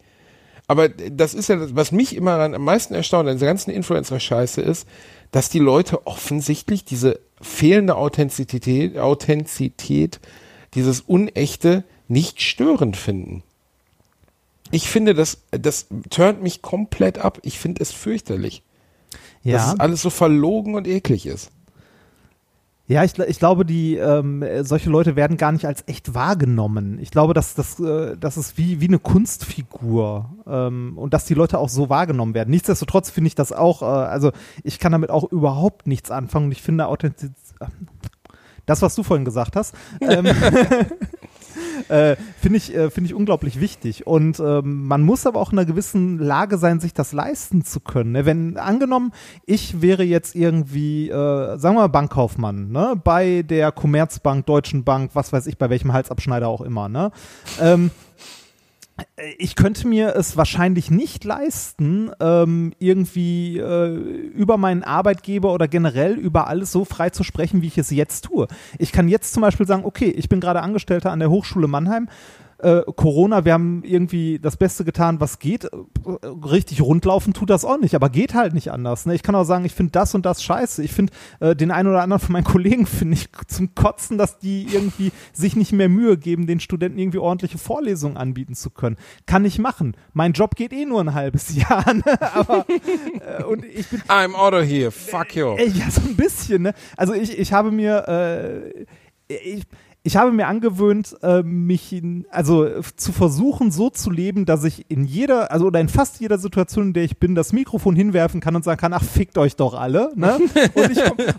Aber 0.68 0.88
das 0.88 1.34
ist 1.34 1.50
ja 1.50 1.58
das, 1.58 1.76
was 1.76 1.92
mich 1.92 2.16
immer 2.16 2.40
am 2.40 2.64
meisten 2.64 2.94
erstaunt 2.94 3.28
an 3.28 3.36
dieser 3.36 3.48
ganzen 3.48 3.72
Influencer-Scheiße 3.72 4.62
ist, 4.62 4.88
dass 5.32 5.50
die 5.50 5.60
Leute 5.60 6.06
offensichtlich 6.08 6.86
diese 6.86 7.20
fehlende 7.42 7.96
Authentizität, 7.96 8.98
Authentizität, 8.98 10.20
dieses 10.74 11.02
Unechte 11.02 11.84
nicht 12.08 12.42
störend 12.42 12.96
finden. 12.96 13.44
Ich 14.72 14.90
finde, 14.90 15.14
das, 15.14 15.44
das 15.52 15.88
turnt 16.10 16.42
mich 16.42 16.62
komplett 16.62 17.20
ab. 17.20 17.40
Ich 17.44 17.60
finde 17.60 17.82
es 17.82 17.92
fürchterlich. 17.92 18.64
Ja. 19.44 19.58
Dass 19.58 19.74
es 19.74 19.80
alles 19.80 20.02
so 20.02 20.10
verlogen 20.10 20.76
und 20.76 20.88
eklig 20.88 21.26
ist. 21.26 21.52
Ja, 22.88 23.06
ich, 23.06 23.18
ich 23.18 23.40
glaube, 23.40 23.66
die 23.66 23.96
ähm, 23.96 24.44
solche 24.64 24.90
Leute 24.90 25.16
werden 25.16 25.38
gar 25.38 25.54
nicht 25.54 25.66
als 25.66 25.84
echt 25.88 26.14
wahrgenommen. 26.14 27.00
Ich 27.00 27.10
glaube, 27.10 27.34
dass 27.34 27.56
das, 27.56 27.80
äh, 27.80 28.18
das 28.20 28.36
ist 28.36 28.58
wie, 28.58 28.82
wie 28.82 28.88
eine 28.90 29.00
Kunstfigur 29.00 30.30
ähm, 30.46 30.98
und 30.98 31.14
dass 31.14 31.24
die 31.24 31.34
Leute 31.34 31.58
auch 31.58 31.70
so 31.70 31.90
wahrgenommen 31.90 32.34
werden. 32.34 32.50
Nichtsdestotrotz 32.50 33.10
finde 33.10 33.30
ich 33.30 33.36
das 33.36 33.54
auch, 33.54 33.82
äh, 33.82 33.86
also 33.86 34.34
ich 34.66 34.78
kann 34.78 34.92
damit 34.92 35.10
auch 35.10 35.24
überhaupt 35.32 35.88
nichts 35.88 36.12
anfangen 36.12 36.48
und 36.48 36.52
ich 36.52 36.62
finde 36.62 36.88
Authentizität, 36.88 37.38
das, 38.66 38.82
was 38.82 38.96
du 38.96 39.04
vorhin 39.04 39.26
gesagt 39.26 39.56
hast, 39.56 39.74
ähm, 40.02 40.26
äh, 41.90 42.16
finde 42.40 42.58
ich, 42.58 42.76
äh, 42.76 42.90
find 42.90 43.08
ich 43.08 43.14
unglaublich 43.14 43.60
wichtig. 43.60 44.08
Und 44.08 44.40
ähm, 44.40 44.88
man 44.88 45.02
muss 45.02 45.26
aber 45.26 45.40
auch 45.40 45.52
in 45.52 45.60
einer 45.60 45.66
gewissen 45.66 46.18
Lage 46.20 46.58
sein, 46.58 46.80
sich 46.80 46.94
das 46.94 47.14
leisten 47.14 47.64
zu 47.64 47.80
können. 47.80 48.14
Ne? 48.14 48.26
Wenn 48.26 48.58
angenommen, 48.58 49.12
ich 49.46 49.82
wäre 49.82 50.04
jetzt 50.04 50.36
irgendwie, 50.36 51.10
äh, 51.10 51.58
sagen 51.58 51.76
wir 51.76 51.82
mal, 51.82 51.88
Bankkaufmann, 51.88 52.72
ne? 52.72 53.00
bei 53.02 53.44
der 53.44 53.72
Commerzbank, 53.72 54.46
Deutschen 54.46 54.84
Bank, 54.84 55.12
was 55.14 55.34
weiß 55.34 55.48
ich, 55.48 55.58
bei 55.58 55.70
welchem 55.70 55.94
Halsabschneider 55.94 56.48
auch 56.48 56.62
immer. 56.62 56.90
Ne? 56.90 57.12
Ähm, 57.60 57.92
ich 59.38 59.56
könnte 59.56 59.88
mir 59.88 60.16
es 60.16 60.38
wahrscheinlich 60.38 60.92
nicht 60.92 61.24
leisten, 61.24 62.12
ähm, 62.20 62.74
irgendwie 62.80 63.58
äh, 63.58 63.96
über 63.96 64.58
meinen 64.58 64.84
Arbeitgeber 64.84 65.54
oder 65.54 65.68
generell 65.68 66.14
über 66.14 66.48
alles 66.48 66.72
so 66.72 66.86
frei 66.86 67.10
zu 67.10 67.24
sprechen, 67.24 67.62
wie 67.62 67.68
ich 67.68 67.78
es 67.78 67.90
jetzt 67.92 68.26
tue. 68.26 68.48
Ich 68.80 68.92
kann 68.92 69.08
jetzt 69.08 69.34
zum 69.34 69.42
Beispiel 69.42 69.68
sagen, 69.68 69.86
okay, 69.86 70.10
ich 70.10 70.30
bin 70.30 70.40
gerade 70.40 70.62
Angestellter 70.62 71.12
an 71.12 71.20
der 71.20 71.30
Hochschule 71.30 71.68
Mannheim 71.68 72.10
äh, 72.62 72.84
Corona, 72.96 73.46
wir 73.46 73.54
haben 73.54 73.84
irgendwie 73.84 74.40
das 74.40 74.58
Beste 74.58 74.86
getan, 74.86 75.20
was 75.20 75.40
geht. 75.40 75.70
Richtig 76.06 76.82
rundlaufen 76.82 77.34
tut 77.34 77.50
das 77.50 77.66
auch 77.66 77.80
nicht, 77.80 77.96
aber 77.96 78.10
geht 78.10 78.34
halt 78.34 78.54
nicht 78.54 78.72
anders. 78.72 79.06
Ne? 79.06 79.16
Ich 79.16 79.24
kann 79.24 79.36
auch 79.36 79.44
sagen, 79.44 79.66
ich 79.66 79.74
finde 79.74 79.92
das 79.92 80.14
und 80.16 80.26
das 80.26 80.44
scheiße. 80.44 80.84
Ich 80.84 80.92
finde 80.92 81.14
äh, 81.40 81.56
den 81.56 81.72
einen 81.72 81.90
oder 81.90 82.02
anderen 82.02 82.20
von 82.20 82.34
meinen 82.34 82.44
Kollegen 82.52 82.86
finde 82.86 83.16
ich 83.16 83.30
zum 83.48 83.74
Kotzen, 83.76 84.18
dass 84.18 84.40
die 84.40 84.68
irgendwie 84.72 85.12
sich 85.34 85.56
nicht 85.56 85.72
mehr 85.72 85.90
Mühe 85.90 86.18
geben, 86.18 86.48
den 86.48 86.60
Studenten 86.60 87.00
irgendwie 87.00 87.20
ordentliche 87.20 87.58
Vorlesungen 87.58 88.18
anbieten 88.18 88.56
zu 88.56 88.70
können. 88.70 88.98
Kann 89.26 89.46
ich 89.46 89.60
machen. 89.60 89.96
Mein 90.14 90.34
Job 90.34 90.56
geht 90.56 90.74
eh 90.74 90.86
nur 90.86 91.02
ein 91.02 91.14
halbes 91.14 91.56
Jahr. 91.56 91.94
Ne? 91.94 92.04
Aber 92.34 92.66
äh, 92.70 93.44
und 93.44 93.66
ich 93.66 93.88
bin. 93.88 94.02
I'm 94.08 94.34
out 94.36 94.54
of 94.54 94.64
here. 94.64 94.92
Fuck 94.92 95.36
you. 95.36 95.56
Ja, 95.58 95.90
so 95.90 96.02
ein 96.02 96.16
bisschen. 96.16 96.62
Ne? 96.64 96.74
Also 96.98 97.14
ich, 97.14 97.38
ich 97.38 97.54
habe 97.54 97.72
mir 97.72 98.08
äh, 98.08 98.86
ich, 99.32 99.64
ich 100.04 100.18
habe 100.18 100.32
mir 100.32 100.48
angewöhnt, 100.48 101.16
äh, 101.22 101.44
mich 101.44 101.94
in, 101.94 102.26
also 102.32 102.82
zu 102.96 103.12
versuchen, 103.12 103.70
so 103.70 103.92
zu 103.92 104.10
leben, 104.10 104.46
dass 104.46 104.64
ich 104.64 104.90
in 104.90 105.06
jeder, 105.06 105.52
also 105.52 105.68
oder 105.68 105.80
in 105.80 105.90
fast 105.90 106.20
jeder 106.20 106.40
Situation, 106.40 106.88
in 106.88 106.94
der 106.94 107.04
ich 107.04 107.20
bin, 107.20 107.36
das 107.36 107.54
Mikrofon 107.54 107.96
hinwerfen 107.96 108.42
kann 108.42 108.56
und 108.56 108.64
sagen 108.64 108.80
kann, 108.80 108.94
ach, 108.94 109.04
fickt 109.04 109.38
euch 109.38 109.56
doch 109.56 109.76
alle. 109.76 110.12
Ne? 110.16 110.40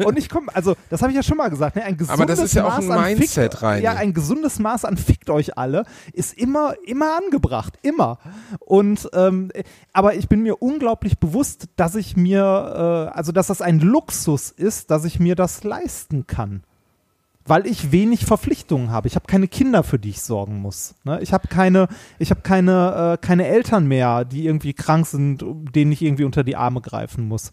Und 0.04 0.16
ich 0.16 0.28
komme, 0.28 0.46
komm, 0.46 0.50
also 0.54 0.76
das 0.90 1.02
habe 1.02 1.10
ich 1.10 1.16
ja 1.16 1.24
schon 1.24 1.36
mal 1.36 1.48
gesagt, 1.48 1.74
ne? 1.74 1.82
ein 1.82 1.96
gesundes 1.96 2.20
Aber 2.20 2.26
das 2.26 2.38
ist 2.38 2.54
ja 2.54 2.62
Maß 2.62 2.88
auch 2.88 2.96
ein 2.96 3.16
Mindset 3.16 3.52
fickt, 3.52 3.62
rein. 3.62 3.82
Ja, 3.82 3.94
ein 3.94 4.14
gesundes 4.14 4.60
Maß 4.60 4.84
an 4.84 4.96
fickt 4.96 5.30
euch 5.30 5.58
alle 5.58 5.84
ist 6.12 6.34
immer, 6.34 6.74
immer 6.86 7.16
angebracht, 7.16 7.78
immer. 7.82 8.18
Und 8.60 9.08
ähm, 9.12 9.50
aber 9.92 10.14
ich 10.14 10.28
bin 10.28 10.42
mir 10.42 10.62
unglaublich 10.62 11.18
bewusst, 11.18 11.68
dass 11.76 11.96
ich 11.96 12.16
mir, 12.16 13.10
äh, 13.12 13.16
also 13.16 13.32
dass 13.32 13.48
das 13.48 13.60
ein 13.60 13.80
Luxus 13.80 14.50
ist, 14.50 14.90
dass 14.90 15.04
ich 15.04 15.18
mir 15.18 15.34
das 15.34 15.64
leisten 15.64 16.26
kann 16.26 16.62
weil 17.44 17.66
ich 17.66 17.92
wenig 17.92 18.24
Verpflichtungen 18.24 18.90
habe. 18.90 19.08
Ich 19.08 19.14
habe 19.14 19.26
keine 19.26 19.48
Kinder, 19.48 19.82
für 19.82 19.98
die 19.98 20.10
ich 20.10 20.22
sorgen 20.22 20.60
muss. 20.60 20.94
Ne? 21.04 21.20
Ich 21.20 21.32
habe 21.32 21.48
keine, 21.48 21.88
ich 22.18 22.30
habe 22.30 22.42
keine, 22.42 23.18
äh, 23.20 23.24
keine 23.24 23.46
Eltern 23.46 23.86
mehr, 23.86 24.24
die 24.24 24.46
irgendwie 24.46 24.74
krank 24.74 25.06
sind, 25.06 25.44
denen 25.74 25.92
ich 25.92 26.02
irgendwie 26.02 26.24
unter 26.24 26.44
die 26.44 26.56
Arme 26.56 26.80
greifen 26.80 27.26
muss. 27.26 27.52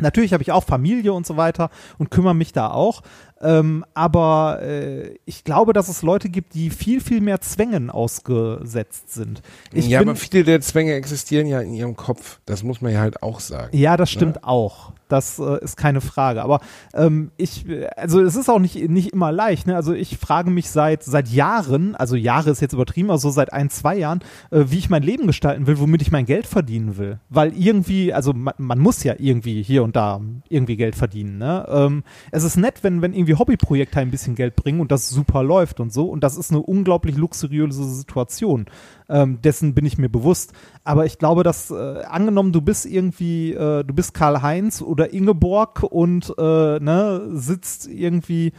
Natürlich 0.00 0.32
habe 0.32 0.42
ich 0.42 0.52
auch 0.52 0.64
Familie 0.64 1.12
und 1.12 1.26
so 1.26 1.36
weiter 1.36 1.70
und 1.98 2.10
kümmere 2.10 2.34
mich 2.34 2.52
da 2.52 2.70
auch. 2.70 3.02
Ähm, 3.40 3.84
aber 3.94 4.60
äh, 4.62 5.16
ich 5.24 5.44
glaube, 5.44 5.72
dass 5.72 5.88
es 5.88 6.02
Leute 6.02 6.28
gibt, 6.28 6.54
die 6.54 6.70
viel, 6.70 7.00
viel 7.00 7.20
mehr 7.20 7.40
Zwängen 7.40 7.90
ausgesetzt 7.90 9.12
sind. 9.12 9.42
Ich 9.72 9.88
ja, 9.88 10.00
aber 10.00 10.16
viele 10.16 10.44
der 10.44 10.60
Zwänge 10.60 10.94
existieren 10.94 11.46
ja 11.46 11.60
in 11.60 11.74
ihrem 11.74 11.96
Kopf. 11.96 12.40
Das 12.46 12.62
muss 12.62 12.80
man 12.80 12.92
ja 12.92 13.00
halt 13.00 13.22
auch 13.22 13.40
sagen. 13.40 13.76
Ja, 13.76 13.96
das 13.96 14.10
stimmt 14.10 14.36
ja. 14.36 14.44
auch. 14.44 14.92
Das 15.08 15.38
äh, 15.38 15.62
ist 15.64 15.76
keine 15.76 16.00
Frage. 16.00 16.42
Aber 16.42 16.60
ähm, 16.94 17.30
ich, 17.36 17.64
also 17.96 18.20
es 18.20 18.36
ist 18.36 18.48
auch 18.48 18.58
nicht, 18.58 18.76
nicht 18.88 19.12
immer 19.12 19.32
leicht. 19.32 19.66
Ne? 19.66 19.74
Also 19.74 19.94
ich 19.94 20.18
frage 20.18 20.50
mich 20.50 20.70
seit, 20.70 21.02
seit 21.02 21.28
Jahren, 21.28 21.94
also 21.94 22.14
Jahre 22.14 22.50
ist 22.50 22.60
jetzt 22.60 22.74
übertrieben, 22.74 23.10
also 23.10 23.30
seit 23.30 23.52
ein, 23.52 23.70
zwei 23.70 23.96
Jahren, 23.96 24.20
äh, 24.50 24.64
wie 24.68 24.78
ich 24.78 24.90
mein 24.90 25.02
Leben 25.02 25.26
gestalten 25.26 25.66
will, 25.66 25.78
womit 25.78 26.02
ich 26.02 26.10
mein 26.10 26.26
Geld 26.26 26.46
verdienen 26.46 26.98
will. 26.98 27.18
Weil 27.30 27.56
irgendwie, 27.56 28.12
also 28.12 28.32
man, 28.34 28.54
man 28.58 28.78
muss 28.78 29.02
ja 29.02 29.14
irgendwie 29.18 29.62
hier 29.62 29.82
und 29.82 29.96
da 29.96 30.20
irgendwie 30.48 30.76
Geld 30.76 30.94
verdienen. 30.94 31.38
Ne? 31.38 31.66
Ähm, 31.70 32.04
es 32.30 32.44
ist 32.44 32.56
nett, 32.56 32.82
wenn, 32.82 33.00
wenn 33.00 33.14
irgendwie 33.14 33.27
Hobbyprojekte 33.34 34.00
ein 34.00 34.10
bisschen 34.10 34.34
Geld 34.34 34.56
bringen 34.56 34.80
und 34.80 34.92
das 34.92 35.08
super 35.08 35.42
läuft 35.42 35.80
und 35.80 35.92
so. 35.92 36.06
Und 36.06 36.22
das 36.22 36.36
ist 36.36 36.50
eine 36.50 36.60
unglaublich 36.60 37.16
luxuriöse 37.16 37.84
Situation. 37.84 38.66
Ähm, 39.08 39.40
dessen 39.42 39.74
bin 39.74 39.86
ich 39.86 39.98
mir 39.98 40.08
bewusst. 40.08 40.52
Aber 40.84 41.06
ich 41.06 41.18
glaube, 41.18 41.42
dass 41.42 41.70
äh, 41.70 42.02
angenommen, 42.04 42.52
du 42.52 42.60
bist 42.60 42.86
irgendwie, 42.86 43.52
äh, 43.52 43.84
du 43.84 43.94
bist 43.94 44.14
Karl-Heinz 44.14 44.82
oder 44.82 45.12
Ingeborg 45.12 45.82
und 45.82 46.34
äh, 46.38 46.78
ne, 46.80 47.28
sitzt 47.32 47.88
irgendwie 47.88 48.52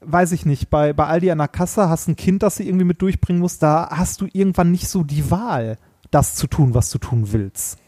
weiß 0.00 0.32
ich 0.32 0.46
nicht, 0.46 0.70
bei, 0.70 0.92
bei 0.92 1.06
Aldi 1.06 1.30
an 1.30 1.38
der 1.38 1.48
Kasse 1.48 1.88
hast 1.88 2.06
ein 2.06 2.16
Kind, 2.16 2.42
das 2.42 2.56
du 2.56 2.62
irgendwie 2.62 2.84
mit 2.84 3.02
durchbringen 3.02 3.40
musst, 3.40 3.62
da 3.62 3.88
hast 3.90 4.20
du 4.20 4.28
irgendwann 4.32 4.70
nicht 4.70 4.88
so 4.88 5.02
die 5.02 5.30
Wahl, 5.30 5.78
das 6.10 6.34
zu 6.34 6.46
tun, 6.46 6.74
was 6.74 6.90
du 6.90 6.98
tun 6.98 7.32
willst. 7.32 7.78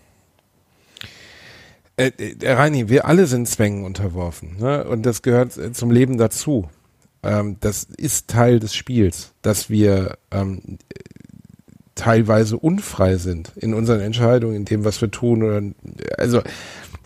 Äh, 1.99 2.13
äh, 2.17 2.53
Reini, 2.53 2.89
wir 2.89 3.07
alle 3.07 3.27
sind 3.27 3.49
Zwängen 3.49 3.85
unterworfen. 3.85 4.57
Ne? 4.59 4.85
Und 4.85 5.05
das 5.05 5.23
gehört 5.23 5.59
äh, 5.59 5.73
zum 5.73 5.91
Leben 5.91 6.17
dazu. 6.17 6.69
Ähm, 7.25 7.57
das 7.61 7.85
ist 7.97 8.29
Teil 8.29 8.61
des 8.61 8.75
Spiels, 8.75 9.33
dass 9.43 9.69
wir 9.69 10.17
ähm, 10.31 10.79
teilweise 11.97 12.57
unfrei 12.57 13.17
sind 13.17 13.53
in 13.57 13.75
unseren 13.75 14.01
Entscheidungen, 14.01 14.55
in 14.55 14.65
dem, 14.65 14.85
was 14.85 15.01
wir 15.01 15.11
tun. 15.11 15.43
Oder, 15.43 15.61
also 16.17 16.43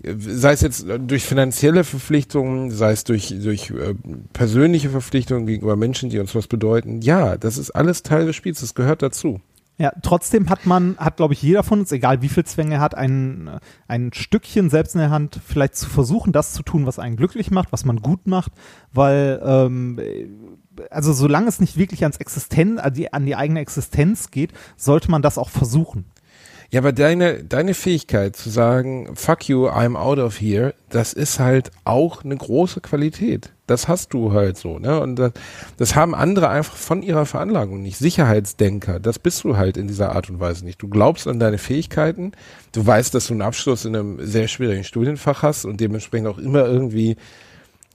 sei 0.05 0.53
es 0.53 0.61
jetzt 0.61 0.84
durch 1.07 1.24
finanzielle 1.24 1.84
Verpflichtungen, 1.84 2.70
sei 2.70 2.93
es 2.93 3.05
durch, 3.05 3.34
durch 3.43 3.70
äh, 3.70 3.95
persönliche 4.34 4.90
Verpflichtungen 4.90 5.47
gegenüber 5.47 5.76
Menschen, 5.76 6.11
die 6.11 6.18
uns 6.18 6.34
was 6.34 6.49
bedeuten. 6.49 7.01
Ja, 7.01 7.38
das 7.38 7.57
ist 7.57 7.70
alles 7.70 8.03
Teil 8.03 8.26
des 8.26 8.36
Spiels, 8.36 8.61
das 8.61 8.74
gehört 8.74 9.01
dazu. 9.01 9.40
Ja, 9.82 9.92
trotzdem 10.00 10.48
hat 10.48 10.64
man, 10.64 10.96
hat 10.98 11.16
glaube 11.16 11.34
ich 11.34 11.42
jeder 11.42 11.64
von 11.64 11.80
uns, 11.80 11.90
egal 11.90 12.22
wie 12.22 12.28
viel 12.28 12.44
Zwänge 12.44 12.76
er 12.76 12.80
hat, 12.80 12.94
ein, 12.94 13.58
ein 13.88 14.12
Stückchen 14.12 14.70
selbst 14.70 14.94
in 14.94 15.00
der 15.00 15.10
Hand, 15.10 15.40
vielleicht 15.44 15.74
zu 15.74 15.90
versuchen, 15.90 16.32
das 16.32 16.52
zu 16.52 16.62
tun, 16.62 16.86
was 16.86 17.00
einen 17.00 17.16
glücklich 17.16 17.50
macht, 17.50 17.72
was 17.72 17.84
man 17.84 17.96
gut 17.96 18.28
macht, 18.28 18.52
weil, 18.92 19.42
ähm, 19.44 20.00
also 20.88 21.12
solange 21.12 21.48
es 21.48 21.58
nicht 21.58 21.78
wirklich 21.78 22.04
ans 22.04 22.18
Existenz, 22.18 22.78
an 22.78 22.94
die, 22.94 23.12
an 23.12 23.26
die 23.26 23.34
eigene 23.34 23.58
Existenz 23.58 24.30
geht, 24.30 24.52
sollte 24.76 25.10
man 25.10 25.20
das 25.20 25.36
auch 25.36 25.50
versuchen. 25.50 26.04
Ja, 26.72 26.80
aber 26.80 26.92
deine, 26.92 27.44
deine 27.44 27.74
Fähigkeit 27.74 28.34
zu 28.34 28.48
sagen, 28.48 29.14
fuck 29.14 29.46
you, 29.46 29.68
I'm 29.68 29.94
out 29.94 30.18
of 30.18 30.40
here, 30.40 30.72
das 30.88 31.12
ist 31.12 31.38
halt 31.38 31.70
auch 31.84 32.24
eine 32.24 32.34
große 32.34 32.80
Qualität. 32.80 33.52
Das 33.66 33.88
hast 33.88 34.14
du 34.14 34.32
halt 34.32 34.56
so, 34.56 34.78
ne? 34.78 34.98
Und 34.98 35.16
das, 35.16 35.32
das 35.76 35.94
haben 35.94 36.14
andere 36.14 36.48
einfach 36.48 36.74
von 36.74 37.02
ihrer 37.02 37.26
Veranlagung 37.26 37.82
nicht. 37.82 37.98
Sicherheitsdenker, 37.98 39.00
das 39.00 39.18
bist 39.18 39.44
du 39.44 39.58
halt 39.58 39.76
in 39.76 39.86
dieser 39.86 40.12
Art 40.16 40.30
und 40.30 40.40
Weise 40.40 40.64
nicht. 40.64 40.80
Du 40.80 40.88
glaubst 40.88 41.28
an 41.28 41.38
deine 41.38 41.58
Fähigkeiten, 41.58 42.32
du 42.72 42.86
weißt, 42.86 43.14
dass 43.14 43.26
du 43.26 43.34
einen 43.34 43.42
Abschluss 43.42 43.84
in 43.84 43.94
einem 43.94 44.26
sehr 44.26 44.48
schwierigen 44.48 44.84
Studienfach 44.84 45.42
hast 45.42 45.66
und 45.66 45.78
dementsprechend 45.78 46.26
auch 46.26 46.38
immer 46.38 46.64
irgendwie 46.64 47.16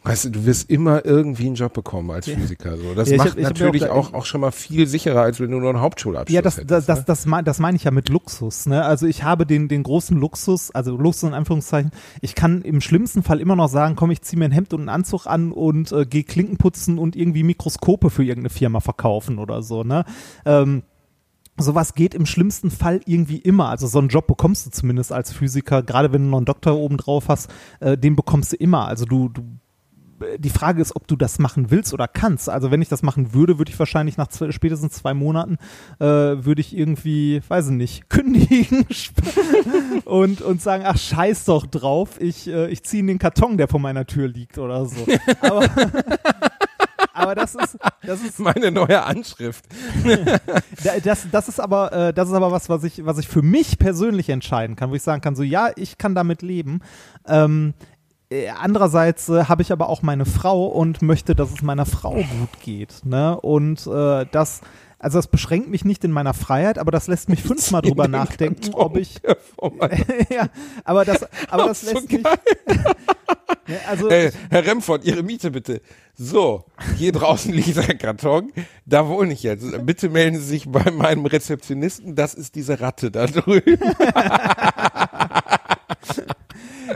Weißt 0.07 0.25
du, 0.25 0.29
du 0.29 0.45
wirst 0.45 0.69
immer 0.69 1.05
irgendwie 1.05 1.47
einen 1.47 1.55
Job 1.55 1.73
bekommen 1.73 2.11
als 2.11 2.27
Physiker. 2.27 2.77
So. 2.77 2.93
Das 2.93 3.09
ja, 3.09 3.17
macht 3.17 3.31
hab, 3.31 3.37
natürlich 3.37 3.85
auch, 3.85 4.09
auch, 4.09 4.13
auch, 4.13 4.25
schon 4.25 4.41
mal 4.41 4.51
viel 4.51 4.87
sicherer, 4.87 5.21
als 5.21 5.39
wenn 5.39 5.51
du 5.51 5.59
nur 5.59 5.69
einen 5.69 5.81
Hauptschulabschluss 5.81 6.33
Ja, 6.33 6.41
das, 6.41 6.57
hättest, 6.57 6.71
das, 6.71 6.85
das, 6.85 6.97
ne? 6.97 7.05
das, 7.05 7.25
das, 7.25 7.43
das 7.45 7.59
meine 7.59 7.75
ich 7.75 7.83
ja 7.83 7.91
mit 7.91 8.09
Luxus. 8.09 8.65
Ne? 8.67 8.83
Also 8.83 9.05
ich 9.05 9.23
habe 9.23 9.45
den, 9.45 9.67
den 9.67 9.83
großen 9.83 10.17
Luxus, 10.17 10.71
also 10.71 10.95
Luxus 10.97 11.29
in 11.29 11.33
Anführungszeichen, 11.33 11.91
ich 12.21 12.35
kann 12.35 12.61
im 12.61 12.81
schlimmsten 12.81 13.23
Fall 13.23 13.39
immer 13.39 13.55
noch 13.55 13.69
sagen, 13.69 13.95
komm, 13.95 14.11
ich 14.11 14.21
ziehe 14.21 14.39
mir 14.39 14.45
ein 14.45 14.51
Hemd 14.51 14.73
und 14.73 14.81
einen 14.81 14.89
Anzug 14.89 15.27
an 15.27 15.51
und 15.51 15.91
äh, 15.91 16.05
gehe 16.05 16.23
Klinken 16.23 16.57
putzen 16.57 16.97
und 16.97 17.15
irgendwie 17.15 17.43
Mikroskope 17.43 18.09
für 18.09 18.23
irgendeine 18.23 18.49
Firma 18.49 18.79
verkaufen 18.79 19.39
oder 19.39 19.61
so. 19.61 19.83
Ne? 19.83 20.05
Ähm, 20.45 20.83
sowas 21.57 21.95
geht 21.95 22.13
im 22.13 22.25
schlimmsten 22.25 22.71
Fall 22.71 23.01
irgendwie 23.05 23.37
immer. 23.37 23.69
Also 23.69 23.87
so 23.87 23.99
einen 23.99 24.09
Job 24.09 24.27
bekommst 24.27 24.65
du 24.65 24.69
zumindest 24.69 25.11
als 25.11 25.33
Physiker, 25.33 25.83
gerade 25.83 26.13
wenn 26.13 26.23
du 26.23 26.29
noch 26.29 26.37
einen 26.37 26.45
Doktor 26.45 26.77
oben 26.77 26.97
drauf 26.97 27.25
hast, 27.27 27.49
äh, 27.79 27.97
den 27.97 28.15
bekommst 28.15 28.53
du 28.53 28.57
immer. 28.57 28.87
Also 28.87 29.05
du, 29.05 29.29
du 29.29 29.43
die 30.37 30.49
Frage 30.49 30.81
ist, 30.81 30.95
ob 30.95 31.07
du 31.07 31.15
das 31.15 31.39
machen 31.39 31.69
willst 31.71 31.93
oder 31.93 32.07
kannst. 32.07 32.49
Also 32.49 32.71
wenn 32.71 32.81
ich 32.81 32.89
das 32.89 33.03
machen 33.03 33.33
würde, 33.33 33.57
würde 33.57 33.71
ich 33.71 33.79
wahrscheinlich 33.79 34.17
nach 34.17 34.27
zwei, 34.27 34.51
spätestens 34.51 34.93
zwei 34.93 35.13
Monaten 35.13 35.57
äh, 35.99 36.05
würde 36.05 36.61
ich 36.61 36.75
irgendwie, 36.75 37.41
weiß 37.47 37.67
ich 37.67 37.73
nicht, 37.73 38.09
kündigen 38.09 38.85
und, 40.05 40.41
und 40.41 40.61
sagen, 40.61 40.83
ach 40.85 40.97
scheiß 40.97 41.45
doch 41.45 41.65
drauf, 41.65 42.19
ich, 42.19 42.47
äh, 42.47 42.67
ich 42.69 42.83
ziehe 42.83 43.01
in 43.01 43.07
den 43.07 43.19
Karton, 43.19 43.57
der 43.57 43.67
vor 43.67 43.79
meiner 43.79 44.05
Tür 44.05 44.27
liegt 44.27 44.57
oder 44.57 44.85
so. 44.85 45.05
Aber, 45.41 45.67
aber 47.13 47.35
das 47.35 47.55
ist, 47.55 47.77
das 48.03 48.21
ist 48.21 48.39
meine 48.39 48.71
neue 48.71 49.03
Anschrift. 49.03 49.65
das, 51.03 51.27
das 51.31 51.47
ist 51.47 51.59
aber, 51.59 51.91
äh, 51.91 52.13
das 52.13 52.29
ist 52.29 52.33
aber 52.33 52.51
was, 52.51 52.69
was 52.69 52.83
ich, 52.83 53.05
was 53.05 53.17
ich 53.17 53.27
für 53.27 53.41
mich 53.41 53.77
persönlich 53.77 54.29
entscheiden 54.29 54.75
kann, 54.75 54.89
wo 54.89 54.95
ich 54.95 55.03
sagen 55.03 55.21
kann, 55.21 55.35
so 55.35 55.43
ja, 55.43 55.69
ich 55.75 55.97
kann 55.97 56.15
damit 56.15 56.41
leben. 56.41 56.81
Ähm, 57.27 57.73
äh, 57.79 57.96
andererseits 58.59 59.29
äh, 59.29 59.45
habe 59.45 59.61
ich 59.61 59.71
aber 59.71 59.87
auch 59.87 60.01
meine 60.01 60.25
Frau 60.25 60.65
und 60.67 61.01
möchte, 61.01 61.33
dass 61.33 61.51
es 61.51 61.61
meiner 61.61 61.85
Frau 61.85 62.15
gut 62.15 62.59
geht. 62.61 63.05
Ne? 63.05 63.39
Und 63.39 63.87
äh, 63.87 64.25
das, 64.29 64.61
also 64.99 65.17
das 65.17 65.27
beschränkt 65.27 65.69
mich 65.69 65.85
nicht 65.85 66.03
in 66.03 66.11
meiner 66.11 66.33
Freiheit, 66.33 66.77
aber 66.77 66.91
das 66.91 67.07
lässt 67.07 67.29
mich 67.29 67.41
fünfmal 67.47 67.81
drüber 67.81 68.09
nachdenken, 68.09 68.73
ob 68.73 68.97
ich. 68.97 69.21
ja, 70.29 70.49
aber 70.83 71.05
das, 71.05 71.25
aber 71.49 71.67
das 71.67 71.83
lässt 71.83 72.11
mich. 72.11 72.21
ja, 73.67 73.77
also 73.87 74.09
äh, 74.09 74.31
Herr 74.49 74.65
Remford, 74.65 75.05
Ihre 75.05 75.23
Miete 75.23 75.51
bitte. 75.51 75.81
So, 76.13 76.65
hier 76.97 77.13
draußen 77.13 77.53
liegt 77.53 77.77
ein 77.77 77.97
Karton, 77.97 78.51
da 78.85 79.07
wohne 79.07 79.31
ich 79.31 79.43
jetzt. 79.43 79.85
Bitte 79.85 80.09
melden 80.09 80.37
Sie 80.37 80.47
sich 80.47 80.69
bei 80.69 80.91
meinem 80.91 81.25
Rezeptionisten, 81.27 82.15
das 82.15 82.33
ist 82.33 82.55
diese 82.55 82.81
Ratte 82.81 83.09
da 83.09 83.27
drüben. 83.27 83.79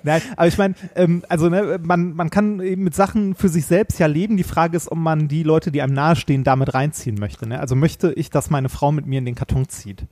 Nein, 0.04 0.22
aber 0.36 0.48
ich 0.48 0.58
meine, 0.58 0.76
ähm, 0.96 1.24
also 1.30 1.50
ne, 1.50 1.80
man, 1.82 2.14
man 2.14 2.30
kann 2.30 2.60
eben 2.62 2.84
mit 2.84 2.96
Sachen 2.96 3.36
für 3.36 3.50
sich 3.50 3.66
selbst 3.66 4.00
ja 4.00 4.08
leben. 4.08 4.38
Die 4.38 4.44
Frage 4.44 4.78
ist, 4.78 4.92
ob 4.92 4.98
man 4.98 5.28
die 5.28 5.44
Leute, 5.44 5.72
die 5.72 5.82
einem 5.82 5.94
nahestehen, 5.94 6.44
damit 6.44 6.74
reinziehen 6.74 7.16
möchte. 7.20 7.48
Ne? 7.48 7.60
Also 7.60 7.76
möchte 7.76 8.14
ich, 8.14 8.30
dass 8.30 8.50
meine 8.50 8.70
Frau 8.70 8.92
mit 8.92 9.06
mir 9.06 9.20
in 9.20 9.26
den 9.26 9.36
Karton 9.36 9.68
zieht. 9.70 10.08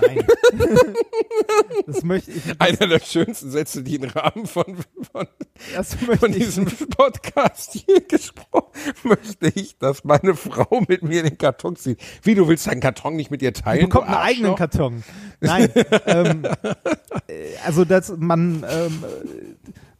Nein. 0.00 0.24
das 1.86 2.02
möchte 2.02 2.32
ich. 2.32 2.42
Das 2.44 2.60
Einer 2.60 2.88
der 2.88 3.00
schönsten 3.00 3.50
Sätze, 3.50 3.82
die 3.82 3.96
im 3.96 4.04
Rahmen 4.04 4.46
von, 4.46 4.76
von, 5.12 5.26
von 6.18 6.32
diesem 6.32 6.64
Podcast 6.64 7.72
hier 7.86 8.00
gesprochen 8.00 8.66
möchte 9.04 9.48
ich, 9.54 9.78
dass 9.78 10.04
meine 10.04 10.34
Frau 10.34 10.82
mit 10.88 11.02
mir 11.02 11.20
in 11.20 11.28
den 11.28 11.38
Karton 11.38 11.76
zieht. 11.76 12.00
Wie, 12.22 12.34
du 12.34 12.48
willst 12.48 12.66
deinen 12.66 12.80
Karton 12.80 13.16
nicht 13.16 13.30
mit 13.30 13.42
ihr 13.42 13.52
teilen? 13.52 13.82
Du 13.82 13.86
bekommt 13.86 14.08
einen 14.08 14.16
eigenen 14.16 14.56
Karton. 14.56 15.04
Nein. 15.40 15.70
ähm, 16.06 16.44
äh, 17.28 17.56
also, 17.64 17.84
dass 17.84 18.12
man, 18.16 18.64
ähm, 18.68 19.04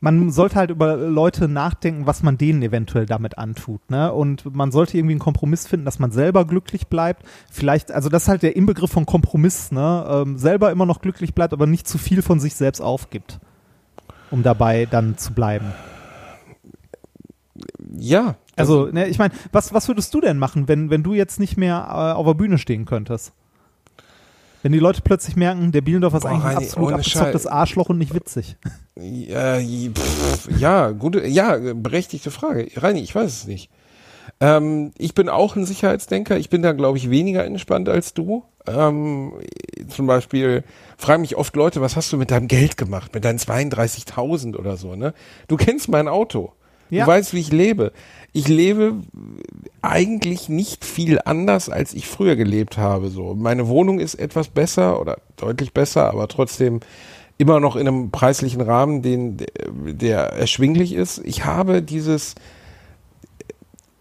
man 0.00 0.30
sollte 0.30 0.56
halt 0.56 0.70
über 0.70 0.96
Leute 0.96 1.48
nachdenken, 1.48 2.06
was 2.06 2.22
man 2.22 2.36
denen 2.36 2.62
eventuell 2.62 3.06
damit 3.06 3.38
antut. 3.38 3.90
Ne? 3.90 4.12
Und 4.12 4.54
man 4.54 4.70
sollte 4.70 4.98
irgendwie 4.98 5.14
einen 5.14 5.20
Kompromiss 5.20 5.66
finden, 5.66 5.86
dass 5.86 5.98
man 5.98 6.10
selber 6.10 6.44
glücklich 6.44 6.88
bleibt. 6.88 7.24
Vielleicht, 7.50 7.90
also 7.90 8.08
das 8.08 8.24
ist 8.24 8.28
halt 8.28 8.42
der 8.42 8.56
Inbegriff 8.56 8.90
von 8.90 9.06
Kompromiss, 9.06 9.72
ne? 9.72 10.06
Ähm, 10.08 10.38
selber 10.38 10.70
immer 10.70 10.86
noch 10.86 11.00
glücklich 11.00 11.34
bleibt, 11.34 11.52
aber 11.52 11.66
nicht 11.66 11.88
zu 11.88 11.98
viel 11.98 12.22
von 12.22 12.40
sich 12.40 12.54
selbst 12.54 12.80
aufgibt, 12.80 13.40
um 14.30 14.42
dabei 14.42 14.86
dann 14.86 15.16
zu 15.16 15.32
bleiben. 15.32 15.72
Ja. 17.96 18.36
Also, 18.54 18.86
ne, 18.86 19.06
ich 19.08 19.18
meine, 19.18 19.34
was, 19.52 19.72
was 19.72 19.88
würdest 19.88 20.12
du 20.14 20.20
denn 20.20 20.38
machen, 20.38 20.68
wenn, 20.68 20.90
wenn 20.90 21.02
du 21.02 21.14
jetzt 21.14 21.40
nicht 21.40 21.56
mehr 21.56 21.86
äh, 21.88 22.12
auf 22.16 22.26
der 22.26 22.34
Bühne 22.34 22.58
stehen 22.58 22.84
könntest? 22.84 23.32
Wenn 24.62 24.72
die 24.72 24.78
Leute 24.78 25.00
plötzlich 25.02 25.36
merken, 25.36 25.72
der 25.72 25.80
Bielendorf 25.80 26.14
ist 26.14 26.26
eigentlich 26.26 26.44
ein 26.44 26.56
absolut 26.56 26.92
abgezocktes 26.92 27.46
Arschloch 27.46 27.88
und 27.88 27.98
nicht 27.98 28.14
witzig. 28.14 28.56
Ja, 28.98 29.58
pff, 29.58 30.48
ja, 30.58 30.90
gute, 30.90 31.26
ja, 31.26 31.58
berechtigte 31.74 32.30
Frage. 32.30 32.68
Reini, 32.76 33.00
ich 33.00 33.14
weiß 33.14 33.30
es 33.30 33.46
nicht. 33.46 33.70
Ähm, 34.40 34.92
ich 34.98 35.14
bin 35.14 35.28
auch 35.28 35.56
ein 35.56 35.66
Sicherheitsdenker. 35.66 36.38
Ich 36.38 36.50
bin 36.50 36.62
da, 36.62 36.72
glaube 36.72 36.98
ich, 36.98 37.10
weniger 37.10 37.44
entspannt 37.44 37.88
als 37.88 38.14
du. 38.14 38.44
Ähm, 38.66 39.32
zum 39.88 40.06
Beispiel 40.06 40.64
fragen 40.96 41.22
mich 41.22 41.36
oft 41.36 41.54
Leute, 41.56 41.80
was 41.80 41.96
hast 41.96 42.12
du 42.12 42.16
mit 42.16 42.30
deinem 42.30 42.48
Geld 42.48 42.76
gemacht? 42.76 43.14
Mit 43.14 43.24
deinen 43.24 43.38
32.000 43.38 44.56
oder 44.56 44.76
so, 44.76 44.96
ne? 44.96 45.14
Du 45.48 45.56
kennst 45.56 45.88
mein 45.88 46.08
Auto. 46.08 46.52
Ja. 46.90 47.04
Du 47.04 47.10
weißt, 47.10 47.34
wie 47.34 47.40
ich 47.40 47.52
lebe. 47.52 47.92
Ich 48.32 48.48
lebe 48.48 48.94
eigentlich 49.82 50.48
nicht 50.48 50.84
viel 50.84 51.20
anders, 51.24 51.68
als 51.68 51.94
ich 51.94 52.06
früher 52.06 52.36
gelebt 52.36 52.78
habe. 52.78 53.08
So, 53.08 53.34
meine 53.34 53.68
Wohnung 53.68 53.98
ist 53.98 54.14
etwas 54.14 54.48
besser 54.48 55.00
oder 55.00 55.18
deutlich 55.36 55.72
besser, 55.72 56.10
aber 56.10 56.28
trotzdem 56.28 56.80
immer 57.38 57.60
noch 57.60 57.76
in 57.76 57.86
einem 57.86 58.10
preislichen 58.10 58.60
Rahmen, 58.60 59.02
den 59.02 59.36
der 59.68 60.32
erschwinglich 60.32 60.94
ist. 60.94 61.20
Ich 61.24 61.44
habe 61.44 61.82
dieses 61.82 62.34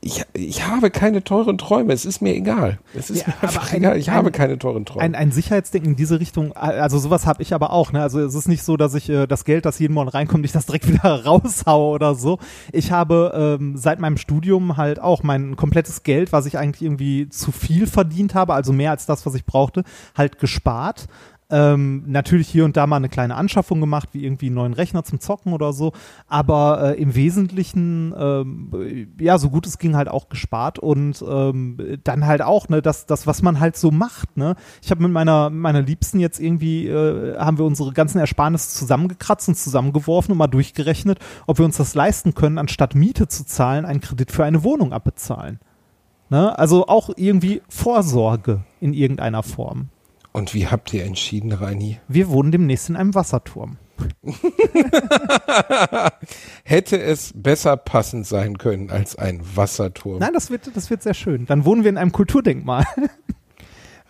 ich, 0.06 0.24
ich 0.34 0.68
habe 0.68 0.92
keine 0.92 1.24
teuren 1.24 1.58
Träume, 1.58 1.92
es 1.92 2.06
ist 2.06 2.22
mir 2.22 2.36
egal. 2.36 2.78
Es 2.94 3.10
ist 3.10 3.26
ja, 3.26 3.30
mir 3.30 3.42
einfach 3.42 3.74
ein, 3.74 3.80
egal, 3.80 3.98
ich 3.98 4.12
ein, 4.12 4.16
habe 4.16 4.30
keine 4.30 4.60
teuren 4.60 4.86
Träume. 4.86 5.02
Ein, 5.02 5.16
ein 5.16 5.32
Sicherheitsdenken 5.32 5.92
in 5.92 5.96
diese 5.96 6.20
Richtung, 6.20 6.54
also 6.54 7.00
sowas 7.00 7.26
habe 7.26 7.42
ich 7.42 7.56
aber 7.56 7.72
auch. 7.72 7.92
Ne? 7.92 8.04
Also 8.04 8.20
es 8.20 8.36
ist 8.36 8.48
nicht 8.48 8.62
so, 8.62 8.78
dass 8.78 8.94
ich 8.94 9.10
äh, 9.10 9.26
das 9.26 9.46
Geld, 9.46 9.66
das 9.66 9.80
jeden 9.80 9.96
Morgen 9.96 10.10
reinkommt, 10.10 10.46
ich 10.46 10.52
das 10.52 10.68
direkt 10.68 10.88
wieder 10.94 11.26
raushaue 11.26 11.92
oder 11.92 12.14
so. 12.14 12.38
Ich 12.72 12.92
habe 12.92 13.58
ähm, 13.60 13.78
seit 13.78 14.00
meinem 14.00 14.18
Studium 14.18 14.78
halt 14.78 15.02
auch 15.02 15.24
mein 15.24 15.56
komplettes 15.56 16.04
Geld, 16.04 16.32
was 16.32 16.46
ich 16.46 16.60
eigentlich 16.60 16.84
irgendwie 16.84 17.28
zu 17.30 17.52
viel 17.52 17.88
verdient 17.88 18.36
habe, 18.36 18.54
also 18.54 18.74
mehr 18.74 18.92
als 18.92 19.08
das, 19.08 19.26
was 19.26 19.34
ich 19.34 19.46
brauchte, 19.46 19.84
halt 20.16 20.38
gespart 20.38 21.08
ähm, 21.50 22.04
natürlich 22.08 22.48
hier 22.48 22.66
und 22.66 22.76
da 22.76 22.88
mal 22.88 22.96
eine 22.98 23.10
kleine 23.10 23.36
Anschaffung 23.36 23.80
gemacht, 23.80 24.10
wie 24.14 24.24
irgendwie 24.24 24.48
einen 24.48 24.56
neuen 24.56 24.74
Rechner 24.74 25.04
zum 25.04 25.20
Zocken 25.20 25.54
oder 25.54 25.74
so. 25.74 25.94
Aber 26.28 26.96
äh, 26.96 27.02
im 27.02 27.16
Wesentlichen, 27.16 28.14
ähm, 28.18 29.08
ja, 29.20 29.38
so 29.38 29.50
gut 29.50 29.68
es 29.68 29.78
ging, 29.78 29.96
halt 29.96 30.08
auch 30.08 30.30
gespart 30.30 30.80
und 30.80 31.24
ähm, 31.28 32.00
dann 32.04 32.26
halt 32.26 32.42
auch, 32.42 32.70
ne, 32.70 32.82
das, 32.82 33.06
das, 33.06 33.28
was 33.28 33.42
man 33.42 33.60
halt 33.60 33.78
so 33.78 33.92
macht, 33.92 34.38
ne. 34.38 34.56
Ich 34.82 34.90
habe 34.90 35.04
mit 35.04 35.12
meiner, 35.12 35.50
meiner 35.50 35.82
Liebsten 35.82 36.20
jetzt 36.20 36.40
irgendwie, 36.40 36.88
äh, 36.88 37.38
haben 37.38 37.58
wir 37.58 37.66
unsere 37.66 37.94
ganzen 37.94 38.20
Ersparnisse 38.20 38.70
zusammengekratzt 38.78 39.48
und 39.48 39.56
zusammengeworfen 39.56 40.32
und 40.32 40.38
mal 40.38 40.48
durchgerechnet, 40.48 41.20
ob 41.46 41.60
wir 41.60 41.66
uns 41.66 41.78
das 41.78 41.94
leisten 41.94 42.34
können, 42.34 42.58
anstatt 42.58 42.96
Miete 42.96 43.28
zu 43.28 43.46
zahlen, 43.46 43.86
einen 43.86 44.02
Kredit 44.02 44.32
für 44.32 44.46
eine 44.46 44.64
Wohnung 44.64 44.94
abbezahlen. 44.94 45.60
Ne? 46.30 46.58
Also 46.58 46.88
auch 46.88 47.12
irgendwie 47.16 47.62
Vorsorge 47.70 48.64
in 48.80 48.94
irgendeiner 48.94 49.44
Form. 49.44 49.90
Und 50.36 50.54
wie 50.54 50.68
habt 50.68 50.94
ihr 50.94 51.06
entschieden, 51.06 51.54
Reini? 51.54 51.98
Wir 52.10 52.28
wohnen 52.28 52.52
demnächst 52.52 52.90
in 52.90 52.98
einem 52.98 53.16
Wasserturm. 53.16 53.78
Hätte 56.66 57.02
es 57.02 57.32
besser 57.34 57.78
passend 57.78 58.28
sein 58.28 58.58
können 58.58 58.90
als 58.90 59.16
ein 59.16 59.40
Wasserturm. 59.56 60.20
Nein, 60.20 60.34
das 60.34 60.50
wird, 60.50 60.76
das 60.76 60.90
wird 60.90 61.04
sehr 61.04 61.14
schön. 61.14 61.46
Dann 61.46 61.64
wohnen 61.64 61.86
wir 61.86 61.90
in 61.90 61.98
einem 61.98 62.12
Kulturdenkmal. 62.12 62.84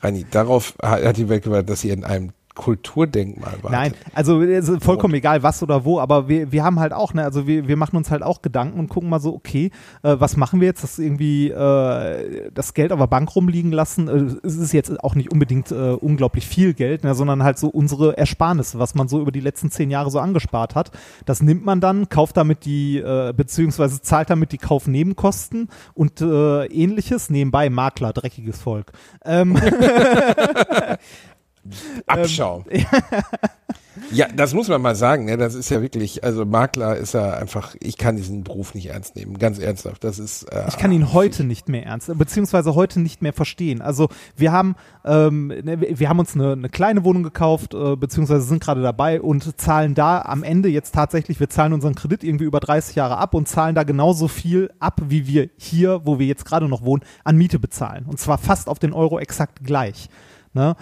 Reini, 0.02 0.26
darauf 0.32 0.74
hat 0.82 1.16
die 1.16 1.30
Welt 1.30 1.44
gewartet, 1.44 1.70
dass 1.70 1.84
ihr 1.84 1.94
in 1.94 2.04
einem 2.04 2.32
Kulturdenkmal 2.56 3.58
war. 3.62 3.72
Nein, 3.72 3.94
also 4.14 4.42
vollkommen 4.80 5.14
egal 5.14 5.44
was 5.44 5.62
oder 5.62 5.84
wo, 5.86 6.00
aber 6.00 6.28
wir, 6.28 6.52
wir 6.52 6.64
haben 6.64 6.80
halt 6.80 6.94
auch, 6.94 7.14
ne, 7.14 7.24
also 7.24 7.46
wir, 7.46 7.68
wir 7.68 7.78
machen 7.78 7.98
uns 7.98 8.10
halt 8.10 8.24
auch 8.24 8.42
Gedanken 8.42 8.80
und 8.80 8.88
gucken 8.88 9.10
mal 9.10 9.20
so, 9.20 9.36
okay, 9.36 9.72
äh, 10.04 10.16
was 10.18 10.38
machen 10.38 10.62
wir 10.62 10.68
jetzt, 10.68 10.84
dass 10.84 10.98
irgendwie 10.98 11.50
äh, 11.50 12.50
das 12.54 12.74
Geld 12.74 12.92
auf 12.92 13.00
der 13.00 13.08
Bank 13.08 13.36
rumliegen 13.36 13.72
lassen, 13.72 14.08
äh, 14.08 14.48
es 14.48 14.56
ist 14.56 14.72
jetzt 14.72 15.04
auch 15.04 15.16
nicht 15.16 15.32
unbedingt 15.32 15.72
äh, 15.72 15.76
unglaublich 15.76 16.48
viel 16.48 16.74
Geld, 16.74 17.04
ne, 17.04 17.14
sondern 17.14 17.44
halt 17.44 17.60
so 17.60 17.68
unsere 17.68 18.18
Ersparnisse, 18.18 18.80
was 18.80 18.96
man 18.96 19.08
so 19.08 19.22
über 19.22 19.32
die 19.32 19.42
letzten 19.42 19.70
zehn 19.70 19.92
Jahre 19.92 20.10
so 20.10 20.20
angespart 20.20 20.76
hat, 20.76 20.92
das 21.26 21.42
nimmt 21.42 21.66
man 21.66 21.82
dann, 21.82 22.10
kauft 22.10 22.38
damit 22.38 22.66
die, 22.66 22.98
äh, 22.98 23.34
beziehungsweise 23.36 24.02
zahlt 24.02 24.30
damit 24.30 24.54
die 24.54 24.58
Kaufnebenkosten 24.58 25.68
und 25.94 26.22
äh, 26.22 26.66
ähnliches, 26.68 27.30
nebenbei 27.30 27.70
Makler, 27.70 28.14
dreckiges 28.14 28.62
Volk. 28.62 28.94
Ähm, 29.26 29.60
Abschaum. 32.06 32.66
Ähm, 32.70 32.86
ja, 34.12 34.28
das 34.36 34.54
muss 34.54 34.68
man 34.68 34.82
mal 34.82 34.96
sagen. 34.96 35.26
Ne? 35.26 35.38
Das 35.38 35.56
ist 35.56 35.70
ja 35.70 35.82
wirklich, 35.82 36.24
also 36.24 36.46
Makler 36.46 36.98
ist 36.98 37.14
ja 37.14 37.34
einfach, 37.34 37.76
ich 37.80 37.98
kann 37.98 38.16
diesen 38.16 38.44
Beruf 38.44 38.74
nicht 38.74 38.88
ernst 38.88 39.16
nehmen, 39.16 39.38
ganz 39.40 39.60
ernsthaft. 39.60 40.04
Das 40.04 40.20
ist. 40.20 40.44
Äh, 40.44 40.66
ich 40.68 40.78
kann 40.78 40.92
ihn 40.92 41.14
heute 41.14 41.44
nicht 41.44 41.70
mehr 41.70 41.86
ernst, 41.86 42.12
beziehungsweise 42.18 42.76
heute 42.76 43.00
nicht 43.00 43.22
mehr 43.22 43.34
verstehen. 43.34 43.82
Also 43.82 44.10
wir 44.36 44.52
haben, 44.52 44.76
ähm, 45.04 45.48
ne, 45.48 46.00
wir 46.00 46.10
haben 46.10 46.20
uns 46.20 46.36
eine, 46.36 46.54
eine 46.54 46.70
kleine 46.70 47.04
Wohnung 47.04 47.24
gekauft, 47.24 47.74
äh, 47.74 47.96
beziehungsweise 47.96 48.42
sind 48.42 48.62
gerade 48.62 48.82
dabei 48.82 49.22
und 49.22 49.60
zahlen 49.60 49.96
da 49.96 50.22
am 50.22 50.44
Ende 50.44 50.70
jetzt 50.70 50.94
tatsächlich, 50.94 51.40
wir 51.40 51.50
zahlen 51.50 51.74
unseren 51.74 51.96
Kredit 51.96 52.24
irgendwie 52.24 52.46
über 52.46 52.60
30 52.60 52.96
Jahre 52.96 53.18
ab 53.18 53.34
und 53.34 53.48
zahlen 53.48 53.76
da 53.76 53.84
genauso 53.84 54.28
viel 54.28 54.72
ab, 54.80 55.02
wie 55.08 55.28
wir 55.28 55.50
hier, 55.58 56.02
wo 56.06 56.20
wir 56.20 56.28
jetzt 56.28 56.46
gerade 56.46 56.68
noch 56.68 56.84
wohnen, 56.84 57.04
an 57.24 57.38
Miete 57.38 57.60
bezahlen. 57.60 58.06
Und 58.06 58.20
zwar 58.20 58.38
fast 58.38 58.68
auf 58.68 58.80
den 58.80 58.94
Euro 58.94 59.20
exakt 59.20 59.64
gleich. 59.64 60.10
Ne? 60.54 60.76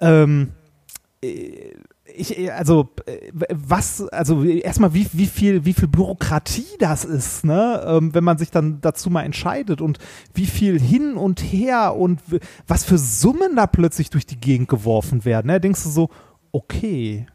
Ähm, 0.00 0.52
äh, 1.22 1.74
ich, 2.16 2.52
also 2.52 2.90
äh, 3.06 3.32
was, 3.50 4.06
also 4.08 4.44
erstmal 4.44 4.94
wie, 4.94 5.06
wie 5.12 5.26
viel, 5.26 5.64
wie 5.64 5.72
viel 5.72 5.88
Bürokratie 5.88 6.66
das 6.78 7.04
ist, 7.04 7.44
ne, 7.44 7.82
ähm, 7.86 8.14
wenn 8.14 8.24
man 8.24 8.38
sich 8.38 8.50
dann 8.50 8.80
dazu 8.80 9.10
mal 9.10 9.22
entscheidet 9.22 9.80
und 9.80 9.98
wie 10.32 10.46
viel 10.46 10.78
hin 10.80 11.16
und 11.16 11.40
her 11.40 11.96
und 11.96 12.20
was 12.66 12.84
für 12.84 12.98
Summen 12.98 13.56
da 13.56 13.66
plötzlich 13.66 14.10
durch 14.10 14.26
die 14.26 14.40
Gegend 14.40 14.68
geworfen 14.68 15.24
werden, 15.24 15.48
ne, 15.48 15.60
denkst 15.60 15.82
du 15.82 15.88
so, 15.88 16.10
okay, 16.52 17.26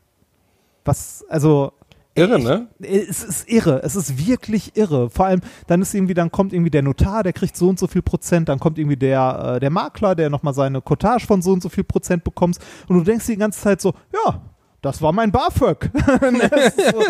was, 0.86 1.26
also 1.30 1.74
Irre, 2.20 2.39
ne? 2.39 2.67
Es 2.80 3.24
ist 3.24 3.49
irre, 3.49 3.82
es 3.84 3.95
ist 3.95 4.28
wirklich 4.28 4.76
irre. 4.78 5.09
Vor 5.09 5.26
allem, 5.26 5.41
dann 5.67 5.82
ist 5.82 5.93
irgendwie, 5.93 6.13
dann 6.13 6.32
kommt 6.32 6.53
irgendwie 6.53 6.72
der 6.72 6.82
Notar, 6.84 7.24
der 7.24 7.34
kriegt 7.34 7.55
so 7.57 7.70
und 7.70 7.80
so 7.80 7.88
viel 7.88 8.01
Prozent, 8.01 8.49
dann 8.49 8.59
kommt 8.59 8.78
irgendwie 8.78 8.97
der, 8.97 9.55
äh, 9.55 9.59
der 9.59 9.70
Makler, 9.70 10.15
der 10.15 10.30
nochmal 10.30 10.53
seine 10.53 10.82
Cottage 10.82 11.26
von 11.26 11.41
so 11.41 11.51
und 11.51 11.61
so 11.63 11.70
viel 11.70 11.84
Prozent 11.84 12.24
bekommst 12.24 12.61
und 12.88 12.97
du 12.97 13.03
denkst 13.03 13.26
die 13.28 13.38
ganze 13.38 13.59
Zeit 13.61 13.82
so, 13.82 13.93
ja, 14.13 14.41
das 14.82 15.01
war 15.01 15.11
mein 15.11 15.32
BAföG. 15.32 15.91
so. 16.91 17.03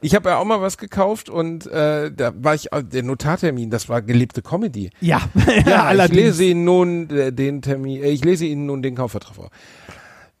Ich 0.00 0.14
habe 0.14 0.30
ja 0.30 0.38
auch 0.38 0.46
mal 0.46 0.62
was 0.62 0.78
gekauft 0.78 1.28
und 1.28 1.66
äh, 1.66 2.10
da 2.10 2.32
war 2.36 2.54
ich, 2.54 2.72
äh, 2.72 2.82
der 2.82 3.02
Notartermin, 3.02 3.68
das 3.68 3.88
war 3.90 4.00
gelebte 4.00 4.40
Comedy. 4.40 4.90
Ja, 5.00 5.20
Ja, 5.46 5.62
ich 5.64 5.76
allerdings. 5.76 6.16
lese 6.22 6.44
Ihnen 6.44 6.64
nun 6.64 7.10
äh, 7.10 7.32
den 7.32 7.60
Termin, 7.60 8.02
ich 8.02 8.24
lese 8.24 8.46
Ihnen 8.46 8.64
nun 8.66 8.82
den 8.82 8.94
Kaufvertrag 8.94 9.34
vor. 9.34 9.50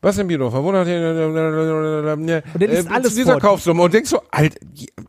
Was 0.02 0.18
im 0.18 0.28
Biodorfer? 0.28 0.62
Wo 0.62 0.72
hat 0.72 0.86
Und 0.86 2.62
dann 2.62 2.70
ist 2.70 2.90
alles 2.90 3.10
zu 3.10 3.16
dieser. 3.16 3.38
Kaufsumme 3.40 3.82
und 3.82 3.92
denkst 3.94 4.10
so, 4.10 4.20
Alter, 4.30 4.56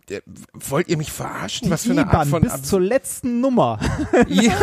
äh, 0.10 0.22
wollt 0.70 0.88
ihr 0.88 0.98
mich 0.98 1.12
verarschen? 1.12 1.70
Was 1.70 1.84
für 1.86 1.92
eine 1.92 2.08
Art 2.12 2.28
von 2.28 2.42
bis 2.42 2.64
zur 2.64 2.80
letzten 2.80 3.42
Nummer. 3.42 3.80
ja, 4.28 4.54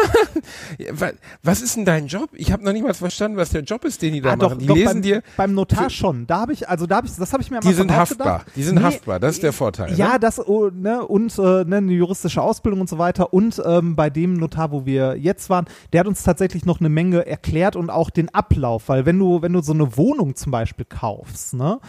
wa- 0.92 1.12
was 1.42 1.60
ist 1.62 1.76
denn 1.76 1.84
dein 1.84 2.06
Job? 2.06 2.30
Ich 2.32 2.52
habe 2.52 2.64
noch 2.64 2.72
nicht 2.72 2.84
mal 2.84 2.94
verstanden, 2.94 3.36
was 3.36 3.50
der 3.50 3.62
Job 3.62 3.84
ist, 3.84 4.00
den 4.02 4.14
die 4.14 4.20
da 4.22 4.32
Ah, 4.32 4.36
machen. 4.36 4.58
die 4.58 4.66
lesen 4.66 4.84
beim, 4.86 5.02
dir, 5.02 5.22
beim 5.36 5.54
Notar 5.54 5.90
schon. 5.90 6.26
Da 6.26 6.40
habe 6.40 6.52
ich, 6.54 6.68
also 6.68 6.86
da 6.86 6.96
habe 6.96 7.06
ich, 7.06 7.14
das 7.14 7.32
habe 7.32 7.42
ich 7.42 7.50
mir 7.50 7.58
am 7.58 7.62
die 7.62 7.72
sind 7.74 7.94
haftbar. 7.94 8.38
gedacht. 8.40 8.56
Die 8.56 8.62
sind 8.62 8.76
Nee, 8.76 8.82
haftbar. 8.84 9.20
Das 9.20 9.34
ist 9.34 9.42
der 9.42 9.52
Vorteil. 9.52 9.94
Ja, 9.94 10.14
ne? 10.14 10.20
das 10.20 10.40
oh, 10.40 10.70
ne, 10.72 11.06
und 11.06 11.38
äh, 11.38 11.64
ne, 11.64 11.76
eine 11.76 11.92
juristische 11.92 12.40
Ausbildung 12.42 12.80
und 12.80 12.88
so 12.88 12.98
weiter. 12.98 13.32
Und 13.34 13.62
ähm, 13.64 13.94
bei 13.94 14.08
dem 14.10 14.34
Notar, 14.34 14.72
wo 14.72 14.86
wir 14.86 15.16
jetzt 15.16 15.50
waren, 15.50 15.66
der 15.92 16.00
hat 16.00 16.06
uns 16.06 16.22
tatsächlich 16.22 16.64
noch 16.64 16.80
eine 16.80 16.88
Menge 16.88 17.26
erklärt 17.26 17.76
und 17.76 17.90
auch 17.90 18.10
den 18.10 18.30
Ablauf, 18.34 18.88
weil 18.88 19.06
wenn 19.06 19.18
du, 19.18 19.42
wenn 19.42 19.52
du 19.52 19.60
so 19.62 19.72
eine 19.72 19.96
Wohnung 19.96 20.13
zum 20.34 20.52
Beispiel 20.52 20.84
kaufst, 20.84 21.54
ne, 21.54 21.80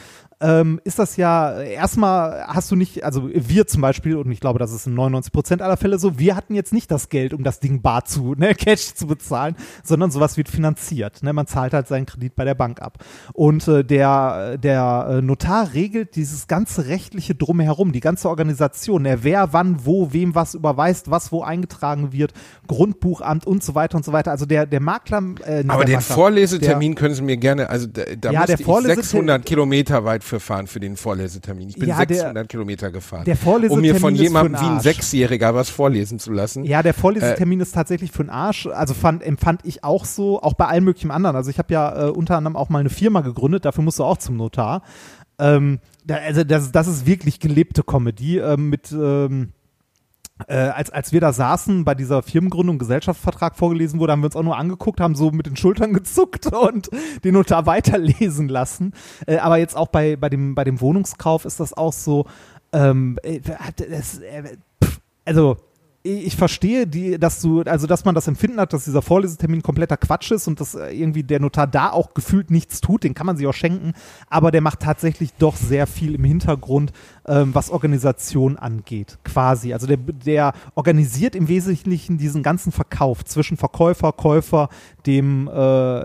ähm, 0.41 0.81
ist 0.83 0.99
das 0.99 1.17
ja 1.17 1.59
erstmal 1.61 2.45
hast 2.47 2.69
du 2.69 2.75
nicht, 2.75 3.03
also 3.03 3.29
wir 3.33 3.67
zum 3.67 3.81
Beispiel, 3.81 4.17
und 4.17 4.31
ich 4.31 4.39
glaube, 4.39 4.59
das 4.59 4.71
ist 4.73 4.85
in 4.87 4.93
99 4.93 5.31
Prozent 5.31 5.61
aller 5.61 5.77
Fälle 5.77 5.97
so, 5.97 6.19
wir 6.19 6.35
hatten 6.35 6.53
jetzt 6.55 6.73
nicht 6.73 6.91
das 6.91 7.09
Geld, 7.09 7.33
um 7.33 7.43
das 7.43 7.59
Ding 7.59 7.81
bar 7.81 8.05
zu, 8.05 8.35
ne, 8.35 8.53
Cash 8.55 8.95
zu 8.95 9.07
bezahlen, 9.07 9.55
sondern 9.83 10.11
sowas 10.11 10.35
wird 10.37 10.49
finanziert. 10.49 11.23
Ne? 11.23 11.31
Man 11.31 11.47
zahlt 11.47 11.73
halt 11.73 11.87
seinen 11.87 12.05
Kredit 12.05 12.35
bei 12.35 12.43
der 12.43 12.55
Bank 12.55 12.81
ab. 12.81 12.97
Und 13.33 13.67
äh, 13.67 13.83
der, 13.85 14.57
der 14.57 15.07
äh, 15.09 15.21
Notar 15.21 15.73
regelt 15.73 16.15
dieses 16.15 16.47
ganze 16.47 16.87
rechtliche 16.87 17.33
Drumherum, 17.35 17.91
die 17.93 18.01
ganze 18.01 18.27
Organisation, 18.29 19.03
ne? 19.03 19.19
wer 19.21 19.53
wann, 19.53 19.85
wo, 19.85 20.11
wem 20.11 20.35
was 20.35 20.53
überweist, 20.53 21.09
was 21.09 21.31
wo 21.31 21.43
eingetragen 21.43 22.11
wird, 22.11 22.33
Grundbuchamt 22.67 23.47
und 23.47 23.63
so 23.63 23.73
weiter 23.75 23.95
und 23.97 24.03
so 24.03 24.11
weiter. 24.11 24.31
Also 24.31 24.45
der, 24.45 24.65
der 24.65 24.81
Makler. 24.81 25.23
Äh, 25.45 25.63
Aber 25.67 25.85
der 25.85 25.85
den 25.85 25.95
Makler, 25.95 26.15
Vorlesetermin 26.15 26.95
können 26.95 27.15
Sie 27.15 27.21
mir 27.21 27.37
gerne, 27.37 27.69
also 27.69 27.87
da, 27.87 28.03
da 28.19 28.31
Ja, 28.31 28.45
der 28.45 28.59
ich 28.59 28.65
Vorleseter- 28.65 28.95
600 29.01 29.45
Kilometer 29.45 30.03
weit 30.03 30.24
für 30.25 30.39
fahren 30.39 30.67
für 30.67 30.79
den 30.79 30.97
Vorlesetermin. 30.97 31.69
Ich 31.69 31.75
bin 31.75 31.87
Ja, 31.87 32.03
der- 32.05 32.17
600 32.17 32.49
Kilometer 32.49 32.91
gefahren, 32.91 33.23
der 33.25 33.37
um 33.69 33.79
mir 33.81 33.95
von 33.95 34.15
jemandem 34.15 34.59
wie 34.59 34.65
ein. 34.65 34.79
Sechsjähriger 34.81 35.55
was 35.55 35.69
vorlesen 35.69 36.19
zu 36.19 36.31
lassen. 36.31 36.65
Ja, 36.65 36.83
der 36.83 36.93
Vorlesetermin 36.93 37.59
ist 37.59 37.73
tatsächlich 37.73 38.11
für 38.11 38.23
den 38.23 38.29
Arsch. 38.29 38.67
Also 38.67 38.93
fand, 38.93 39.23
empfand 39.23 39.61
ich 39.63 39.83
auch 39.83 40.05
so, 40.05 40.41
auch 40.41 40.53
bei 40.53 40.65
allen 40.65 40.83
möglichen 40.83 41.11
anderen. 41.11 41.35
Also 41.35 41.49
ich 41.49 41.57
habe 41.59 41.73
ja 41.73 42.07
äh, 42.07 42.09
unter 42.09 42.37
anderem 42.37 42.55
auch 42.55 42.69
mal 42.69 42.79
eine 42.79 42.89
Firma 42.89 43.21
gegründet, 43.21 43.65
dafür 43.65 43.83
musst 43.83 43.99
du 43.99 44.03
auch 44.03 44.17
zum 44.17 44.37
Notar. 44.37 44.81
Ähm, 45.39 45.79
also 46.07 46.43
das, 46.43 46.71
das 46.71 46.87
ist 46.87 47.05
wirklich 47.05 47.39
gelebte 47.39 47.83
Comedy 47.83 48.39
ähm, 48.39 48.69
mit 48.69 48.91
ähm, 48.91 49.51
äh, 50.47 50.55
als, 50.55 50.89
als 50.89 51.13
wir 51.13 51.21
da 51.21 51.31
saßen 51.31 51.85
bei 51.85 51.95
dieser 51.95 52.21
Firmengründung, 52.21 52.77
Gesellschaftsvertrag 52.77 53.55
vorgelesen 53.55 53.99
wurde, 53.99 54.11
haben 54.11 54.21
wir 54.21 54.25
uns 54.25 54.35
auch 54.35 54.43
nur 54.43 54.57
angeguckt, 54.57 54.99
haben 54.99 55.15
so 55.15 55.31
mit 55.31 55.45
den 55.45 55.55
Schultern 55.55 55.93
gezuckt 55.93 56.47
und 56.47 56.89
den 57.23 57.33
Notar 57.33 57.65
weiterlesen 57.65 58.49
lassen. 58.49 58.93
Äh, 59.27 59.37
aber 59.37 59.57
jetzt 59.57 59.77
auch 59.77 59.87
bei, 59.87 60.17
bei, 60.17 60.29
dem, 60.29 60.53
bei 60.53 60.65
dem 60.65 60.81
Wohnungskauf 60.81 61.45
ist 61.45 61.59
das 61.59 61.73
auch 61.73 61.93
so, 61.93 62.25
ähm, 62.73 63.17
äh, 63.23 63.39
das, 63.89 64.19
äh, 64.19 64.57
pff, 64.83 64.99
also 65.23 65.57
ich 66.05 66.35
verstehe, 66.35 66.85
die, 66.85 67.17
dass 67.17 67.41
du, 67.41 67.61
also 67.63 67.87
dass 67.87 68.05
man 68.05 68.13
das 68.13 68.27
Empfinden 68.27 68.59
hat, 68.59 68.73
dass 68.73 68.85
dieser 68.85 69.01
Vorlesetermin 69.01 69.63
kompletter 69.63 69.97
Quatsch 69.97 70.31
ist 70.31 70.47
und 70.47 70.59
dass 70.61 70.75
äh, 70.75 70.91
irgendwie 70.91 71.23
der 71.23 71.39
Notar 71.39 71.65
da 71.65 71.89
auch 71.89 72.13
gefühlt 72.13 72.51
nichts 72.51 72.79
tut, 72.79 73.03
den 73.03 73.15
kann 73.15 73.25
man 73.25 73.37
sich 73.37 73.47
auch 73.47 73.53
schenken, 73.53 73.93
aber 74.29 74.51
der 74.51 74.61
macht 74.61 74.81
tatsächlich 74.81 75.33
doch 75.33 75.55
sehr 75.55 75.87
viel 75.87 76.13
im 76.13 76.23
Hintergrund, 76.23 76.91
ähm, 77.27 77.55
was 77.55 77.71
Organisation 77.71 78.55
angeht, 78.55 79.17
quasi. 79.23 79.73
Also 79.73 79.87
der, 79.87 79.97
der 79.97 80.53
organisiert 80.75 81.35
im 81.35 81.47
Wesentlichen 81.47 82.19
diesen 82.19 82.43
ganzen 82.43 82.71
Verkauf 82.71 83.25
zwischen 83.25 83.57
Verkäufer, 83.57 84.11
Käufer, 84.11 84.69
dem, 85.07 85.47
äh, 85.47 85.51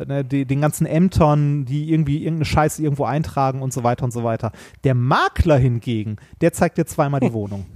ne, 0.07 0.25
de, 0.25 0.47
den 0.47 0.63
ganzen 0.63 0.87
Ämtern, 0.87 1.67
die 1.67 1.93
irgendwie 1.93 2.25
irgendeine 2.25 2.47
Scheiße 2.47 2.83
irgendwo 2.83 3.05
eintragen 3.05 3.61
und 3.61 3.75
so 3.75 3.85
weiter 3.85 4.05
und 4.05 4.13
so 4.13 4.25
weiter. 4.25 4.53
Der 4.85 4.95
Makler 4.95 5.59
hingegen, 5.59 6.17
der 6.41 6.55
zeigt 6.55 6.79
dir 6.79 6.87
zweimal 6.87 7.21
die 7.21 7.33
Wohnung. 7.35 7.67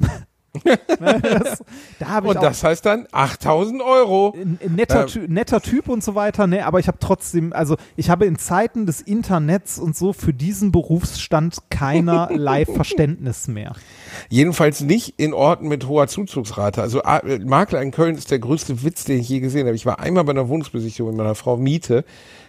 Ne, 0.65 0.79
das, 1.21 1.63
da 1.99 2.19
Und 2.19 2.37
das 2.41 2.63
heißt 2.63 2.87
dann 2.87 3.07
8000 3.11 3.83
Euro. 3.83 4.37
netter, 4.69 5.07
Ähm. 5.17 5.25
Netter 5.33 5.61
Typ 5.61 5.89
und 5.89 6.05
so 6.05 6.15
weiter, 6.15 6.47
ne, 6.47 6.65
aber 6.65 6.79
ich 6.79 6.87
habe 6.87 6.99
trotzdem, 7.01 7.53
also 7.53 7.77
ich 7.97 8.09
habe 8.11 8.25
in 8.27 8.39
Zeiten 8.39 8.87
des 8.87 9.01
Internets 9.01 9.79
und 9.79 9.97
so 9.97 10.13
für 10.13 10.33
diesen 10.33 10.71
Berufsstand 10.71 11.57
keinerlei 11.71 12.65
Verständnis 12.67 13.49
mehr. 13.49 13.73
Jedenfalls 14.29 14.81
nicht 14.81 15.15
in 15.19 15.35
Orten 15.35 15.67
mit 15.69 15.89
hoher 15.89 16.07
Zuzugsrate. 16.07 16.81
Also 16.83 17.03
A- 17.03 17.19
äh, 17.19 17.41
Makler 17.41 17.83
in 17.83 17.91
Köln 17.91 18.15
ist 18.17 18.31
der 18.31 18.39
größte 18.39 18.83
Witz, 18.85 19.05
den 19.05 19.21
ich 19.21 19.29
je 19.29 19.41
gesehen 19.41 19.67
habe. 19.67 19.75
Ich 19.77 19.87
war 19.87 19.99
einmal 19.99 20.25
bei 20.25 20.31
einer 20.31 20.49
Wohnungsbesichtigung 20.49 21.11
mit 21.13 21.19
meiner 21.19 21.35
Frau 21.35 21.57
Miete. 21.57 22.05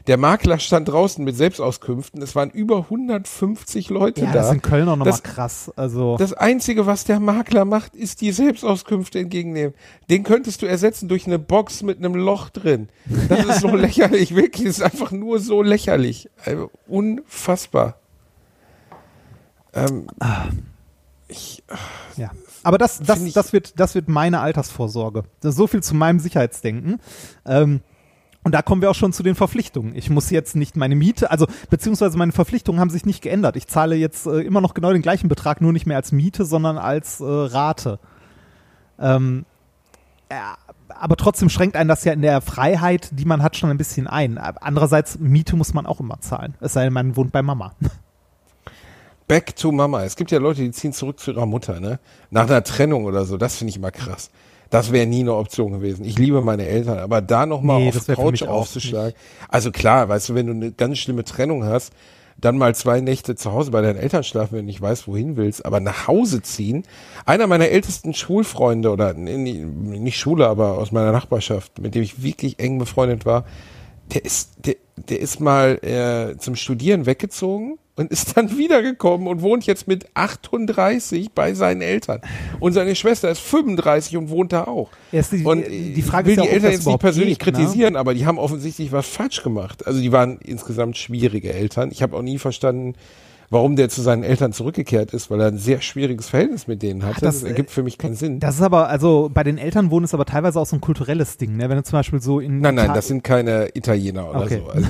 Der 0.08 0.18
Makler 0.18 0.60
stand 0.60 0.88
draußen 0.88 1.24
mit 1.24 1.36
Selbstauskünften. 1.36 2.22
Es 2.22 2.36
waren 2.36 2.52
über 2.52 2.78
150 2.78 3.90
Leute 3.90 4.22
Ja, 4.22 4.28
da. 4.28 4.34
das 4.34 4.48
ist 4.48 4.54
in 4.54 4.62
Köln 4.62 4.88
auch 4.88 4.96
nochmal 4.96 5.20
krass. 5.24 5.72
Also 5.76 6.16
Das 6.18 6.34
Einzige, 6.34 6.86
was 6.86 7.06
der 7.06 7.20
Makler 7.20 7.66
macht, 7.66 7.96
ist 7.96 8.22
die 8.22 8.32
Selbstauskünfte 8.32 9.20
entgegennehmen. 9.20 9.74
Den 10.10 10.24
könntest 10.24 10.62
du 10.62 10.68
ersetzen 10.68 11.08
durch 11.10 11.26
eine 11.26 11.40
Box 11.40 11.82
mit 11.82 11.98
einem 11.98 12.14
Loch 12.16 12.50
drin. 12.50 12.90
Das 13.30 13.46
ist 13.46 13.62
so 13.62 13.70
lächerlich, 13.76 14.36
wirklich. 14.36 14.68
Das 14.68 14.78
ist 14.78 14.84
einfach 14.84 15.12
nur 15.12 15.40
so 15.40 15.64
lächerlich. 15.64 16.30
Also, 16.46 16.70
unfassbar. 16.88 17.96
Ähm, 19.74 20.08
ich, 21.28 21.64
Ja. 22.16 22.32
Aber 22.64 22.78
das, 22.78 23.00
das, 23.00 23.34
das, 23.34 23.54
wird, 23.54 23.80
das 23.80 23.94
wird 23.96 24.08
meine 24.10 24.40
Altersvorsorge. 24.40 25.24
Das 25.42 25.56
so 25.56 25.68
viel 25.68 25.84
zu 25.84 25.96
meinem 25.96 26.20
Sicherheitsdenken. 26.20 27.00
Ähm, 27.46 27.82
und 28.46 28.52
da 28.52 28.62
kommen 28.62 28.84
wir 28.84 28.92
auch 28.92 28.96
schon 28.96 29.12
zu 29.12 29.24
den 29.24 29.34
Verpflichtungen. 29.34 29.96
Ich 29.96 30.12
muss 30.12 30.30
jetzt 30.30 30.56
nicht 30.56 30.78
meine 30.78 30.96
Miete, 30.96 31.32
also 31.32 31.48
beziehungsweise 31.72 32.16
meine 32.16 32.32
Verpflichtungen 32.32 32.80
haben 32.80 32.92
sich 32.92 33.04
nicht 33.04 33.24
geändert. 33.24 33.56
Ich 33.56 33.66
zahle 33.66 33.96
jetzt 33.96 34.28
äh, 34.28 34.42
immer 34.42 34.62
noch 34.62 34.76
genau 34.76 34.94
den 34.94 35.02
gleichen 35.02 35.30
Betrag, 35.30 35.62
nur 35.62 35.74
nicht 35.74 35.88
mehr 35.88 35.98
als 35.98 36.12
Miete, 36.12 36.46
sondern 36.46 36.78
als 36.78 37.22
äh, 37.22 37.26
Rate. 37.26 37.98
Ähm, 39.00 39.48
ja, 40.32 40.58
aber 40.90 41.18
trotzdem 41.18 41.50
schränkt 41.50 41.76
einen 41.76 41.90
das 41.90 42.04
ja 42.04 42.14
in 42.14 42.22
der 42.22 42.40
Freiheit, 42.40 43.10
die 43.14 43.26
man 43.26 43.42
hat, 43.42 43.58
schon 43.58 43.72
ein 43.72 43.78
bisschen 43.80 44.06
ein. 44.06 44.38
Andererseits, 44.38 45.18
Miete 45.18 45.56
muss 45.56 45.74
man 45.74 45.88
auch 45.88 46.00
immer 46.00 46.20
zahlen. 46.20 46.54
Es 46.62 46.74
sei 46.74 46.84
denn, 46.84 46.94
man 46.94 47.16
wohnt 47.16 47.32
bei 47.32 47.42
Mama. 47.42 47.74
back 49.28 49.56
to 49.56 49.72
Mama. 49.72 50.04
Es 50.04 50.16
gibt 50.16 50.30
ja 50.30 50.38
Leute, 50.38 50.62
die 50.62 50.70
ziehen 50.70 50.94
zurück 50.94 51.20
zu 51.20 51.32
ihrer 51.32 51.48
Mutter, 51.48 51.80
ne? 51.80 52.00
Nach 52.30 52.46
einer 52.46 52.64
Trennung 52.64 53.06
oder 53.06 53.26
so. 53.26 53.38
Das 53.38 53.56
finde 53.56 53.72
ich 53.72 53.78
immer 53.78 53.90
krass. 53.90 54.30
Das 54.70 54.92
wäre 54.92 55.06
nie 55.06 55.22
eine 55.22 55.36
Option 55.36 55.72
gewesen. 55.72 56.06
Ich 56.06 56.18
liebe 56.18 56.42
meine 56.42 56.66
Eltern, 56.66 57.00
aber 57.00 57.22
da 57.22 57.46
nochmal 57.46 57.82
Nee, 57.82 57.90
auf 57.90 58.08
Couch 58.08 58.44
aufzuschlagen. 58.44 59.14
Also 59.50 59.72
klar, 59.72 60.10
weißt 60.10 60.30
du, 60.30 60.36
wenn 60.36 60.48
du 60.48 60.54
eine 60.54 60.72
ganz 60.72 60.98
schlimme 60.98 61.24
Trennung 61.24 61.64
hast, 61.64 61.94
dann 62.38 62.58
mal 62.58 62.76
zwei 62.76 63.00
Nächte 63.00 63.36
zu 63.36 63.54
Hause 63.54 63.72
bei 63.72 63.82
deinen 63.82 63.98
Eltern 63.98 64.24
schlafen, 64.24 64.54
wenn 64.54 64.60
du 64.62 64.66
nicht 64.66 64.82
weißt, 64.82 65.08
wohin 65.08 65.38
willst, 65.38 65.66
aber 65.66 65.80
nach 65.80 66.08
Hause 66.08 66.42
ziehen. 66.42 66.84
Einer 67.26 67.48
meiner 67.48 67.70
ältesten 67.70 68.14
Schulfreunde 68.14 68.92
oder 68.92 69.14
nicht 69.14 70.18
Schule, 70.18 70.48
aber 70.48 70.78
aus 70.78 70.92
meiner 70.92 71.12
Nachbarschaft, 71.12 71.80
mit 71.80 71.96
dem 71.96 72.04
ich 72.04 72.22
wirklich 72.24 72.60
eng 72.60 72.78
befreundet 72.78 73.26
war, 73.26 73.46
der 74.14 74.26
ist, 74.26 74.66
der, 74.66 74.76
der 74.98 75.20
ist 75.20 75.40
mal 75.40 75.80
äh, 75.84 76.38
zum 76.38 76.56
Studieren 76.56 77.06
weggezogen 77.06 77.80
und 77.96 78.12
ist 78.12 78.36
dann 78.38 78.50
wiedergekommen 78.58 79.28
und 79.28 79.42
wohnt 79.42 79.66
jetzt 79.66 79.88
mit 79.88 80.06
38 80.16 81.32
bei 81.34 81.54
seinen 81.54 81.82
Eltern. 81.82 82.22
Und 82.60 82.74
seine 82.74 82.96
Schwester 82.96 83.30
ist 83.30 83.40
35 83.40 84.18
und 84.18 84.30
wohnt 84.30 84.52
da 84.54 84.66
auch. 84.66 84.90
Ja, 85.12 85.22
die- 85.32 85.44
und 85.44 85.66
die 85.68 86.02
Frage 86.02 86.32
ich 86.32 86.38
will 86.38 86.44
ist 86.44 86.46
ja, 86.46 86.52
die 86.52 86.56
Eltern 86.56 86.72
jetzt 86.72 86.86
nicht 86.88 87.00
persönlich 87.00 87.40
geht, 87.40 87.48
ne? 87.48 87.54
kritisieren, 87.54 87.96
aber 87.96 88.14
die 88.14 88.26
haben 88.26 88.38
offensichtlich 88.38 88.92
was 88.92 89.08
falsch 89.08 89.44
gemacht. 89.44 89.86
Also 89.88 90.00
die 90.02 90.12
waren 90.12 90.40
insgesamt 90.44 90.98
schwierige 90.98 91.54
Eltern. 91.54 91.90
Ich 91.92 92.02
habe 92.04 92.16
auch 92.18 92.22
nie 92.22 92.38
verstanden, 92.38 92.94
warum 93.52 93.76
der 93.76 93.90
zu 93.90 94.02
seinen 94.02 94.24
Eltern 94.24 94.54
zurückgekehrt 94.54 95.14
ist, 95.14 95.30
weil 95.30 95.40
er 95.40 95.48
ein 95.48 95.58
sehr 95.60 95.80
schwieriges 95.80 96.30
Verhältnis 96.30 96.68
mit 96.68 96.82
denen 96.82 97.06
hatte. 97.06 97.22
das, 97.22 97.42
das, 97.42 97.44
ergibt 97.44 97.70
für 97.70 97.84
mich 97.84 97.98
keinen 97.98 98.16
Sinn. 98.16 98.40
Das 98.40 98.56
ist 98.56 98.62
aber, 98.62 98.90
also 98.90 99.30
bei 99.34 99.44
den 99.44 99.58
Eltern 99.60 99.92
wohnen 99.92 100.04
ist 100.06 100.14
aber 100.16 100.26
teilweise 100.26 100.60
auch 100.60 100.66
so 100.66 100.76
ein 100.76 100.82
kulturelles 100.82 101.38
Ding, 101.38 101.56
ne? 101.56 101.70
Wenn 101.70 101.78
du 101.78 101.84
zum 101.84 102.00
Beispiel 102.00 102.22
so 102.22 102.40
in 102.40 102.60
nein, 102.60 102.76
nein, 102.76 102.86
Ita- 102.88 102.96
das 102.96 103.08
sind 103.08 103.24
keine 103.24 103.70
Italiener 103.76 104.30
oder 104.32 104.42
Okay. 104.42 104.62
so. 104.66 104.72
Also, 104.72 104.88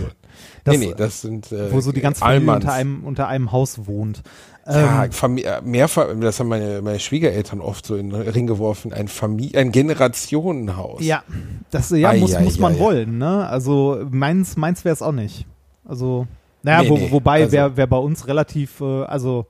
Das- 0.63 0.77
nee, 0.77 0.87
nee, 0.87 0.93
das 0.95 1.21
sind 1.21 1.51
äh, 1.51 1.71
wo 1.71 1.81
so 1.81 1.91
die 1.91 2.01
ganze 2.01 2.19
Familie 2.21 2.51
unter 2.53 2.73
einem, 2.73 3.03
unter 3.03 3.27
einem 3.27 3.51
Haus 3.51 3.87
wohnt. 3.87 4.21
Ja, 4.67 5.03
Ähm, 5.05 5.11
Famili- 5.11 5.43
äh, 5.43 5.61
mehrfach, 5.63 6.07
das 6.19 6.39
haben 6.39 6.47
meine, 6.47 6.81
meine 6.81 6.99
Schwiegereltern 6.99 7.61
oft 7.61 7.85
so 7.85 7.95
in 7.95 8.09
den 8.09 8.19
Ring 8.21 8.47
geworfen, 8.47 8.93
ein 8.93 9.07
Familie, 9.07 9.59
ein 9.59 9.71
Generationenhaus. 9.71 11.03
ja, 11.05 11.23
das 11.71 11.91
ja, 11.91 12.09
Ei, 12.09 12.19
muss, 12.19 12.33
ei, 12.33 12.41
muss 12.43 12.57
man 12.57 12.73
ei, 12.73 12.77
ei. 12.77 12.79
wollen, 12.79 13.17
ne? 13.19 13.47
Also 13.47 14.03
meins, 14.09 14.57
meins 14.57 14.83
wäre 14.83 14.93
es 14.93 15.01
auch 15.03 15.11
nicht. 15.11 15.45
Also, 15.87 16.25
naja, 16.63 16.81
Nee, 16.81 16.89
wo, 16.89 16.97
nee, 16.97 17.11
wobei 17.11 17.41
also- 17.41 17.51
wäre 17.51 17.77
wär 17.77 17.85
bei 17.87 17.97
uns 17.97 18.27
relativ, 18.27 18.81
äh, 18.81 19.03
also, 19.03 19.45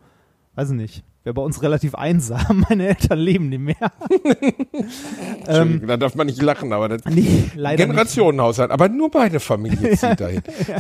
weiß 0.56 0.72
ich 0.72 0.76
nicht. 0.76 1.04
Wäre 1.26 1.34
bei 1.34 1.42
uns 1.42 1.62
relativ 1.62 1.96
einsam. 1.96 2.66
Meine 2.70 2.88
Eltern 2.90 3.20
leben 3.20 3.50
nicht 3.50 3.60
mehr. 3.60 3.76
ähm, 5.48 5.86
da 5.86 5.98
darf 5.98 6.16
man 6.16 6.28
nicht 6.28 6.42
lachen, 6.42 6.72
aber 6.72 6.88
das 6.88 7.02
nee, 7.10 7.50
Generationenhaushalt. 7.76 8.72
Aber 8.72 8.88
nur 8.90 9.10
meine 9.14 9.40
Familie 9.40 9.98
zieht 9.98 10.20
dahin. 10.22 10.44
ja. 10.68 10.78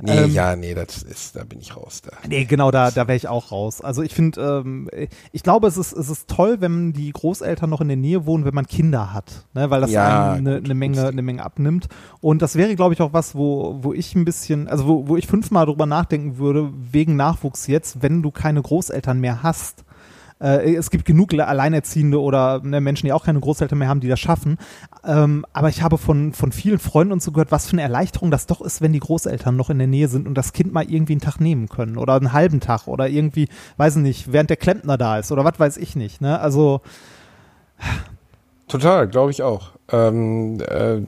Nee, 0.00 0.12
ähm, 0.12 0.32
ja, 0.32 0.56
nee, 0.56 0.74
das 0.74 1.02
ist, 1.02 1.36
da 1.36 1.44
bin 1.44 1.60
ich 1.60 1.76
raus 1.76 2.02
da. 2.02 2.12
Nee, 2.28 2.44
genau, 2.44 2.70
da, 2.70 2.90
da 2.90 3.08
wäre 3.08 3.16
ich 3.16 3.28
auch 3.28 3.52
raus. 3.52 3.80
Also 3.80 4.02
ich 4.02 4.14
finde, 4.14 4.62
ähm, 4.64 4.88
ich 5.32 5.42
glaube, 5.42 5.66
es 5.66 5.76
ist, 5.76 5.92
es 5.92 6.08
ist 6.08 6.28
toll, 6.28 6.60
wenn 6.60 6.92
die 6.92 7.12
Großeltern 7.12 7.68
noch 7.68 7.80
in 7.80 7.88
der 7.88 7.96
Nähe 7.96 8.26
wohnen, 8.26 8.44
wenn 8.44 8.54
man 8.54 8.66
Kinder 8.66 9.12
hat, 9.12 9.44
ne? 9.54 9.70
weil 9.70 9.80
das 9.80 9.90
ja, 9.90 10.32
eine, 10.32 10.56
eine 10.56 10.74
Menge, 10.74 11.06
eine 11.06 11.22
Menge 11.22 11.44
abnimmt. 11.44 11.88
Und 12.20 12.42
das 12.42 12.56
wäre, 12.56 12.74
glaube 12.76 12.94
ich, 12.94 13.00
auch 13.00 13.12
was, 13.12 13.34
wo, 13.34 13.78
wo 13.82 13.92
ich 13.92 14.14
ein 14.14 14.24
bisschen, 14.24 14.68
also 14.68 14.86
wo, 14.86 15.08
wo 15.08 15.16
ich 15.16 15.26
fünfmal 15.26 15.66
drüber 15.66 15.86
nachdenken 15.86 16.38
würde, 16.38 16.70
wegen 16.74 17.16
Nachwuchs 17.16 17.66
jetzt, 17.66 18.02
wenn 18.02 18.22
du 18.22 18.30
keine 18.30 18.62
Großeltern 18.62 19.20
mehr 19.20 19.42
hast 19.42 19.84
äh, 20.42 20.74
es 20.74 20.90
gibt 20.90 21.04
genug 21.04 21.32
Alleinerziehende 21.32 22.20
oder 22.20 22.60
ne, 22.62 22.80
Menschen, 22.80 23.06
die 23.06 23.12
auch 23.12 23.24
keine 23.24 23.40
Großeltern 23.40 23.78
mehr 23.78 23.88
haben, 23.88 24.00
die 24.00 24.08
das 24.08 24.20
schaffen. 24.20 24.58
Ähm, 25.04 25.46
aber 25.52 25.68
ich 25.68 25.82
habe 25.82 25.98
von, 25.98 26.32
von 26.32 26.52
vielen 26.52 26.78
Freunden 26.78 27.12
und 27.12 27.22
so 27.22 27.32
gehört, 27.32 27.52
was 27.52 27.66
für 27.66 27.74
eine 27.74 27.82
Erleichterung 27.82 28.30
das 28.30 28.46
doch 28.46 28.60
ist, 28.60 28.82
wenn 28.82 28.92
die 28.92 29.00
Großeltern 29.00 29.56
noch 29.56 29.70
in 29.70 29.78
der 29.78 29.86
Nähe 29.86 30.08
sind 30.08 30.26
und 30.26 30.34
das 30.34 30.52
Kind 30.52 30.72
mal 30.72 30.84
irgendwie 30.90 31.14
einen 31.14 31.20
Tag 31.20 31.40
nehmen 31.40 31.68
können 31.68 31.96
oder 31.96 32.14
einen 32.14 32.32
halben 32.32 32.60
Tag 32.60 32.88
oder 32.88 33.08
irgendwie, 33.08 33.48
weiß 33.76 33.96
ich 33.96 34.02
nicht, 34.02 34.32
während 34.32 34.50
der 34.50 34.56
Klempner 34.56 34.98
da 34.98 35.18
ist 35.18 35.32
oder 35.32 35.44
was 35.44 35.58
weiß 35.58 35.76
ich 35.76 35.96
nicht. 35.96 36.20
Ne? 36.20 36.38
Also 36.40 36.80
Total, 38.68 39.06
glaube 39.08 39.30
ich 39.30 39.42
auch. 39.42 39.72
Ähm, 39.90 40.60
äh, 40.60 41.00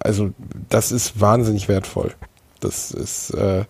also 0.00 0.30
das 0.68 0.92
ist 0.92 1.20
wahnsinnig 1.20 1.68
wertvoll. 1.68 2.12
Das 2.60 2.90
ist 2.90 3.30
äh, 3.30 3.64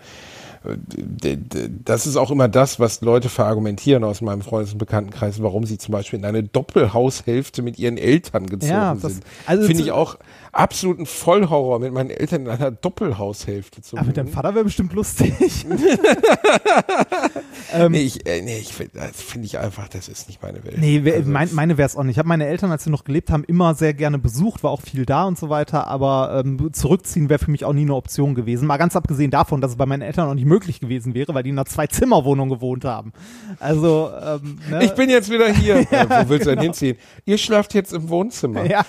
das 1.84 2.06
ist 2.06 2.16
auch 2.16 2.30
immer 2.30 2.48
das, 2.48 2.78
was 2.78 3.00
Leute 3.00 3.28
verargumentieren 3.28 4.04
aus 4.04 4.20
meinem 4.20 4.42
Freundes- 4.42 4.72
und 4.72 4.78
Bekanntenkreis, 4.78 5.42
warum 5.42 5.66
sie 5.66 5.78
zum 5.78 5.92
Beispiel 5.92 6.18
in 6.18 6.24
eine 6.24 6.42
Doppelhaushälfte 6.42 7.62
mit 7.62 7.78
ihren 7.78 7.98
Eltern 7.98 8.46
gezogen 8.46 8.72
ja, 8.72 8.94
das, 8.94 9.14
sind. 9.14 9.24
Also 9.46 9.66
Finde 9.66 9.82
ich 9.82 9.92
auch 9.92 10.18
absoluten 10.52 11.06
Vollhorror, 11.06 11.78
mit 11.78 11.92
meinen 11.92 12.10
Eltern 12.10 12.42
in 12.42 12.48
einer 12.48 12.70
Doppelhaushälfte 12.70 13.80
zu 13.80 13.92
wohnen. 13.92 14.00
Aber 14.00 14.06
mit 14.08 14.16
deinem 14.18 14.28
Vater 14.28 14.54
wäre 14.54 14.64
bestimmt 14.64 14.92
lustig. 14.92 15.32
ähm, 17.72 17.92
nee, 17.92 18.02
ich, 18.02 18.26
äh, 18.26 18.42
nee, 18.42 18.58
ich 18.58 18.74
das 18.92 19.22
finde 19.22 19.46
ich 19.46 19.58
einfach, 19.58 19.88
das 19.88 20.08
ist 20.08 20.28
nicht 20.28 20.42
meine 20.42 20.62
Welt. 20.64 20.78
Nee, 20.78 21.02
also, 21.10 21.30
mein, 21.30 21.48
meine 21.54 21.78
wäre 21.78 21.86
es 21.86 21.96
auch 21.96 22.02
nicht. 22.02 22.12
Ich 22.12 22.18
habe 22.18 22.28
meine 22.28 22.46
Eltern, 22.46 22.70
als 22.70 22.84
sie 22.84 22.90
noch 22.90 23.04
gelebt 23.04 23.30
haben, 23.30 23.44
immer 23.44 23.74
sehr 23.74 23.94
gerne 23.94 24.18
besucht, 24.18 24.62
war 24.62 24.70
auch 24.70 24.82
viel 24.82 25.06
da 25.06 25.24
und 25.24 25.38
so 25.38 25.48
weiter, 25.48 25.86
aber 25.86 26.42
ähm, 26.44 26.72
zurückziehen 26.72 27.30
wäre 27.30 27.38
für 27.38 27.50
mich 27.50 27.64
auch 27.64 27.72
nie 27.72 27.82
eine 27.82 27.94
Option 27.94 28.34
gewesen. 28.34 28.66
Mal 28.66 28.76
ganz 28.76 28.94
abgesehen 28.94 29.30
davon, 29.30 29.62
dass 29.62 29.72
es 29.72 29.76
bei 29.76 29.86
meinen 29.86 30.02
Eltern 30.02 30.28
auch 30.28 30.34
nicht 30.34 30.44
möglich 30.52 30.80
gewesen 30.80 31.14
wäre, 31.14 31.34
weil 31.34 31.42
die 31.42 31.50
in 31.50 31.58
einer 31.58 31.64
Zwei-Zimmer-Wohnung 31.64 32.50
gewohnt 32.50 32.84
haben. 32.84 33.12
Also, 33.58 34.10
ähm, 34.22 34.58
ne? 34.70 34.84
Ich 34.84 34.92
bin 34.92 35.08
jetzt 35.08 35.30
wieder 35.30 35.48
hier. 35.48 35.80
ja, 35.90 36.02
äh, 36.02 36.26
wo 36.26 36.28
willst 36.28 36.46
du 36.46 36.50
denn 36.50 36.58
genau. 36.58 36.62
hinziehen? 36.62 36.96
Ihr 37.24 37.38
schlaft 37.38 37.72
jetzt 37.72 37.92
im 37.92 38.08
Wohnzimmer. 38.10 38.64
Ja, 38.64 38.84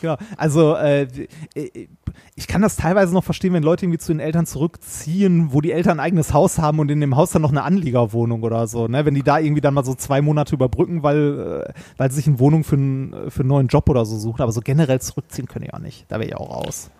genau. 0.00 0.16
Also, 0.36 0.76
äh, 0.76 1.08
äh, 1.54 1.88
ich 2.36 2.46
kann 2.46 2.62
das 2.62 2.76
teilweise 2.76 3.12
noch 3.12 3.24
verstehen, 3.24 3.52
wenn 3.52 3.64
Leute 3.64 3.84
irgendwie 3.84 3.98
zu 3.98 4.12
den 4.12 4.20
Eltern 4.20 4.46
zurückziehen, 4.46 5.52
wo 5.52 5.60
die 5.60 5.72
Eltern 5.72 5.98
ein 5.98 6.04
eigenes 6.04 6.32
Haus 6.32 6.58
haben 6.58 6.78
und 6.78 6.88
in 6.90 7.00
dem 7.00 7.16
Haus 7.16 7.30
dann 7.30 7.42
noch 7.42 7.50
eine 7.50 7.64
Anliegerwohnung 7.64 8.44
oder 8.44 8.68
so, 8.68 8.86
ne? 8.86 9.04
Wenn 9.04 9.14
die 9.14 9.24
da 9.24 9.38
irgendwie 9.38 9.60
dann 9.60 9.74
mal 9.74 9.84
so 9.84 9.94
zwei 9.94 10.22
Monate 10.22 10.54
überbrücken, 10.54 11.02
weil, 11.02 11.64
äh, 11.68 11.72
weil 11.96 12.10
sie 12.10 12.16
sich 12.16 12.28
eine 12.28 12.38
Wohnung 12.38 12.62
für, 12.62 12.76
einen, 12.76 13.30
für 13.30 13.40
einen 13.40 13.48
neuen 13.48 13.66
Job 13.66 13.88
oder 13.88 14.04
so 14.04 14.16
suchen. 14.16 14.42
Aber 14.42 14.52
so 14.52 14.60
generell 14.60 15.00
zurückziehen 15.00 15.48
können 15.48 15.64
die 15.64 15.74
auch 15.74 15.80
nicht. 15.80 16.06
Da 16.08 16.20
wäre 16.20 16.28
ich 16.28 16.36
auch 16.36 16.50
raus. 16.50 16.90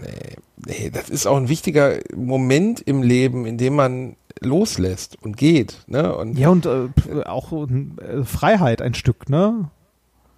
Nee, 0.00 0.36
nee, 0.66 0.90
das 0.90 1.08
ist 1.08 1.26
auch 1.26 1.36
ein 1.36 1.48
wichtiger 1.48 1.98
Moment 2.14 2.80
im 2.80 3.02
Leben, 3.02 3.46
in 3.46 3.58
dem 3.58 3.74
man 3.74 4.16
loslässt 4.40 5.16
und 5.22 5.36
geht. 5.36 5.78
Ne? 5.86 6.14
Und 6.14 6.38
ja, 6.38 6.48
und 6.48 6.66
äh, 6.66 6.88
auch 7.24 7.52
äh, 7.52 8.24
Freiheit 8.24 8.82
ein 8.82 8.94
Stück, 8.94 9.28
ne? 9.28 9.70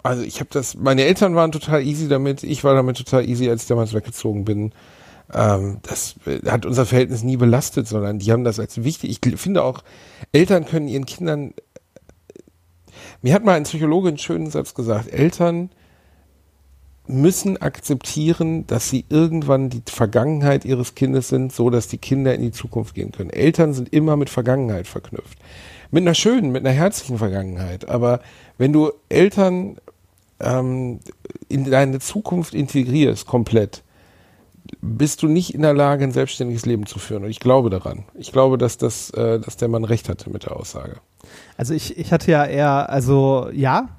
also 0.03 0.23
ich 0.23 0.39
habe 0.39 0.49
das, 0.51 0.75
meine 0.75 1.03
Eltern 1.03 1.35
waren 1.35 1.51
total 1.51 1.83
easy 1.83 2.07
damit, 2.07 2.43
ich 2.43 2.63
war 2.63 2.73
damit 2.73 2.97
total 2.97 3.27
easy, 3.27 3.49
als 3.49 3.63
ich 3.63 3.67
damals 3.67 3.93
weggezogen 3.93 4.45
bin. 4.45 4.71
Ähm, 5.33 5.77
das 5.83 6.15
hat 6.45 6.65
unser 6.65 6.85
Verhältnis 6.85 7.23
nie 7.23 7.37
belastet, 7.37 7.87
sondern 7.87 8.19
die 8.19 8.31
haben 8.31 8.43
das 8.43 8.59
als 8.59 8.83
wichtig. 8.83 9.21
Ich 9.23 9.39
finde 9.39 9.63
auch, 9.63 9.83
Eltern 10.31 10.65
können 10.65 10.87
ihren 10.87 11.05
Kindern, 11.05 11.53
mir 13.21 13.33
hat 13.33 13.45
mal 13.45 13.53
ein 13.53 13.63
Psychologe 13.63 14.09
einen 14.09 14.17
schönen 14.17 14.49
Satz 14.49 14.73
gesagt, 14.73 15.11
Eltern 15.11 15.69
müssen 17.11 17.61
akzeptieren, 17.61 18.65
dass 18.67 18.89
sie 18.89 19.05
irgendwann 19.09 19.69
die 19.69 19.81
Vergangenheit 19.87 20.65
ihres 20.65 20.95
Kindes 20.95 21.29
sind, 21.29 21.53
so 21.53 21.69
dass 21.69 21.87
die 21.87 21.97
Kinder 21.97 22.33
in 22.33 22.41
die 22.41 22.51
Zukunft 22.51 22.95
gehen 22.95 23.11
können. 23.11 23.29
Eltern 23.29 23.73
sind 23.73 23.93
immer 23.93 24.15
mit 24.17 24.29
Vergangenheit 24.29 24.87
verknüpft. 24.87 25.37
Mit 25.91 26.03
einer 26.03 26.15
schönen, 26.15 26.51
mit 26.51 26.65
einer 26.65 26.75
herzlichen 26.75 27.17
Vergangenheit. 27.17 27.89
Aber 27.89 28.21
wenn 28.57 28.71
du 28.71 28.91
Eltern 29.09 29.77
ähm, 30.39 30.99
in 31.49 31.69
deine 31.69 31.99
Zukunft 31.99 32.53
integrierst, 32.53 33.27
komplett, 33.27 33.83
bist 34.81 35.21
du 35.21 35.27
nicht 35.27 35.53
in 35.53 35.61
der 35.61 35.73
Lage, 35.73 36.03
ein 36.03 36.11
selbstständiges 36.11 36.65
Leben 36.65 36.85
zu 36.85 36.99
führen. 36.99 37.23
Und 37.23 37.29
ich 37.29 37.39
glaube 37.39 37.69
daran. 37.69 38.05
Ich 38.15 38.31
glaube, 38.31 38.57
dass, 38.57 38.77
das, 38.77 39.09
äh, 39.11 39.39
dass 39.39 39.57
der 39.57 39.67
Mann 39.67 39.83
recht 39.83 40.09
hatte 40.09 40.29
mit 40.29 40.43
der 40.43 40.55
Aussage. 40.55 40.97
Also 41.57 41.73
ich, 41.73 41.97
ich 41.97 42.11
hatte 42.11 42.31
ja 42.31 42.45
eher, 42.45 42.89
also 42.89 43.49
ja, 43.53 43.89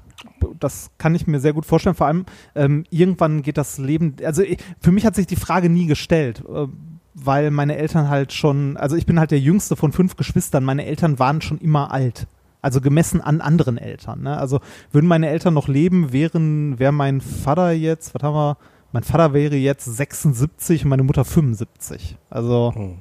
das 0.59 0.91
kann 0.99 1.15
ich 1.15 1.27
mir 1.27 1.41
sehr 1.41 1.53
gut 1.53 1.67
vorstellen. 1.67 1.95
Vor 1.95 2.07
allem, 2.07 2.25
ähm, 2.55 2.85
irgendwann 2.91 3.43
geht 3.43 3.59
das 3.59 3.79
Leben, 3.79 4.17
also 4.25 4.43
ich, 4.43 4.59
für 4.81 4.93
mich 4.93 5.07
hat 5.07 5.15
sich 5.15 5.27
die 5.27 5.37
Frage 5.37 5.69
nie 5.69 5.87
gestellt. 5.87 6.43
Äh, 6.49 6.67
weil 7.15 7.51
meine 7.51 7.77
Eltern 7.77 8.09
halt 8.09 8.33
schon, 8.33 8.77
also 8.77 8.97
ich 8.97 9.07
bin 9.07 9.19
halt 9.19 9.31
der 9.31 9.39
jüngste 9.39 9.77
von 9.77 9.93
fünf 9.93 10.17
Geschwistern, 10.17 10.65
meine 10.65 10.87
Eltern 10.87 11.19
waren 11.19 11.41
schon 11.41 11.59
immer 11.59 11.93
alt. 11.93 12.27
Also 12.63 12.81
gemessen 12.81 13.21
an 13.21 13.41
anderen 13.41 13.77
Eltern. 13.77 14.23
Ne? 14.23 14.37
Also 14.39 14.61
würden 14.93 15.09
meine 15.09 15.29
Eltern 15.29 15.53
noch 15.53 15.69
leben, 15.69 16.13
wären, 16.13 16.79
wäre 16.79 16.93
mein 16.93 17.21
Vater 17.21 17.73
jetzt, 17.73 18.15
was 18.15 18.23
haben 18.23 18.35
wir, 18.35 18.57
mein 18.93 19.03
Vater 19.03 19.35
wäre 19.35 19.57
jetzt 19.57 19.85
76 19.85 20.85
und 20.85 20.91
meine 20.91 21.03
Mutter 21.03 21.25
75. 21.25 22.17
Also, 22.31 22.73
hm. 22.75 22.99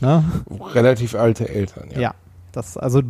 ne? 0.00 0.24
Relativ 0.72 1.14
alte 1.14 1.48
Eltern, 1.48 1.90
ja. 1.90 2.00
Ja. 2.00 2.14
Das, 2.52 2.76
also 2.76 3.02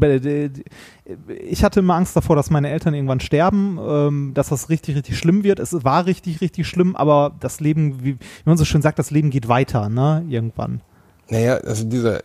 ich 1.40 1.64
hatte 1.64 1.80
immer 1.80 1.94
Angst 1.94 2.16
davor, 2.16 2.36
dass 2.36 2.50
meine 2.50 2.70
Eltern 2.70 2.94
irgendwann 2.94 3.20
sterben, 3.20 3.78
ähm, 3.80 4.30
dass 4.34 4.48
das 4.48 4.68
richtig, 4.68 4.96
richtig 4.96 5.18
schlimm 5.18 5.44
wird. 5.44 5.58
Es 5.58 5.84
war 5.84 6.06
richtig, 6.06 6.40
richtig 6.40 6.66
schlimm, 6.66 6.96
aber 6.96 7.32
das 7.40 7.60
Leben, 7.60 8.02
wie, 8.02 8.14
wie 8.14 8.18
man 8.44 8.56
so 8.56 8.64
schön 8.64 8.82
sagt, 8.82 8.98
das 8.98 9.10
Leben 9.10 9.30
geht 9.30 9.48
weiter, 9.48 9.88
ne? 9.88 10.24
Irgendwann. 10.28 10.80
Naja, 11.28 11.56
also 11.56 11.84
dieser 11.84 12.20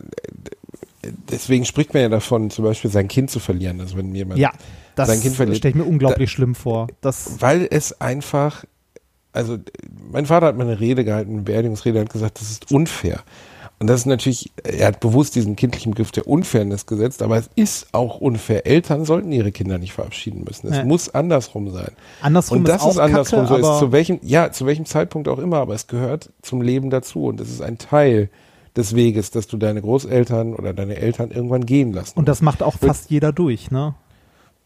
deswegen 1.30 1.64
spricht 1.64 1.94
man 1.94 2.02
ja 2.02 2.08
davon, 2.08 2.50
zum 2.50 2.64
Beispiel 2.64 2.90
sein 2.90 3.08
Kind 3.08 3.30
zu 3.30 3.40
verlieren. 3.40 3.80
Also 3.80 3.96
wenn 3.96 4.14
jemand 4.14 4.38
ja, 4.38 4.52
das 4.94 5.08
sein 5.08 5.20
Kind 5.20 5.36
verliert. 5.36 5.58
stelle 5.58 5.70
ich 5.70 5.76
mir 5.76 5.84
unglaublich 5.84 6.30
da, 6.30 6.34
schlimm 6.34 6.54
vor. 6.54 6.88
Das 7.00 7.40
weil 7.40 7.66
es 7.70 8.00
einfach, 8.00 8.64
also 9.32 9.58
mein 10.12 10.26
Vater 10.26 10.46
hat 10.46 10.56
mal 10.56 10.66
eine 10.66 10.80
Rede 10.80 11.04
gehalten, 11.04 11.32
eine 11.32 11.42
Beerdigungsrede, 11.42 12.00
hat 12.00 12.10
gesagt, 12.10 12.40
das 12.40 12.50
ist 12.50 12.72
unfair. 12.72 13.22
Und 13.80 13.86
das 13.86 14.00
ist 14.00 14.06
natürlich, 14.06 14.50
er 14.64 14.88
hat 14.88 15.00
bewusst 15.00 15.36
diesen 15.36 15.54
kindlichen 15.54 15.92
Begriff 15.92 16.10
der 16.10 16.26
Unfairness 16.26 16.86
gesetzt, 16.86 17.22
aber 17.22 17.36
es 17.36 17.48
ist 17.54 17.88
auch 17.92 18.20
unfair. 18.20 18.66
Eltern 18.66 19.04
sollten 19.04 19.30
ihre 19.30 19.52
Kinder 19.52 19.78
nicht 19.78 19.92
verabschieden 19.92 20.42
müssen. 20.44 20.66
Es 20.68 20.78
ja. 20.78 20.84
muss 20.84 21.14
andersrum 21.14 21.70
sein. 21.70 21.92
Andersrum 22.20 22.58
und 22.58 22.68
das 22.68 22.82
ist, 22.82 22.92
ist 22.92 22.98
andersrum 22.98 23.46
Kacke, 23.46 23.62
so 23.62 23.72
ist. 23.72 23.78
Zu 23.78 23.92
welchem, 23.92 24.18
ja, 24.22 24.50
zu 24.50 24.66
welchem 24.66 24.84
Zeitpunkt 24.84 25.28
auch 25.28 25.38
immer, 25.38 25.58
aber 25.58 25.74
es 25.74 25.86
gehört 25.86 26.30
zum 26.42 26.60
Leben 26.60 26.90
dazu 26.90 27.26
und 27.26 27.40
es 27.40 27.50
ist 27.50 27.62
ein 27.62 27.78
Teil 27.78 28.30
des 28.76 28.96
Weges, 28.96 29.30
dass 29.30 29.46
du 29.46 29.56
deine 29.56 29.80
Großeltern 29.80 30.54
oder 30.54 30.74
deine 30.74 30.96
Eltern 30.96 31.30
irgendwann 31.30 31.64
gehen 31.64 31.92
lassen. 31.92 32.18
Und 32.18 32.28
das 32.28 32.42
macht 32.42 32.64
auch 32.64 32.78
fast 32.78 33.10
jeder 33.10 33.32
durch, 33.32 33.70
ne? 33.70 33.94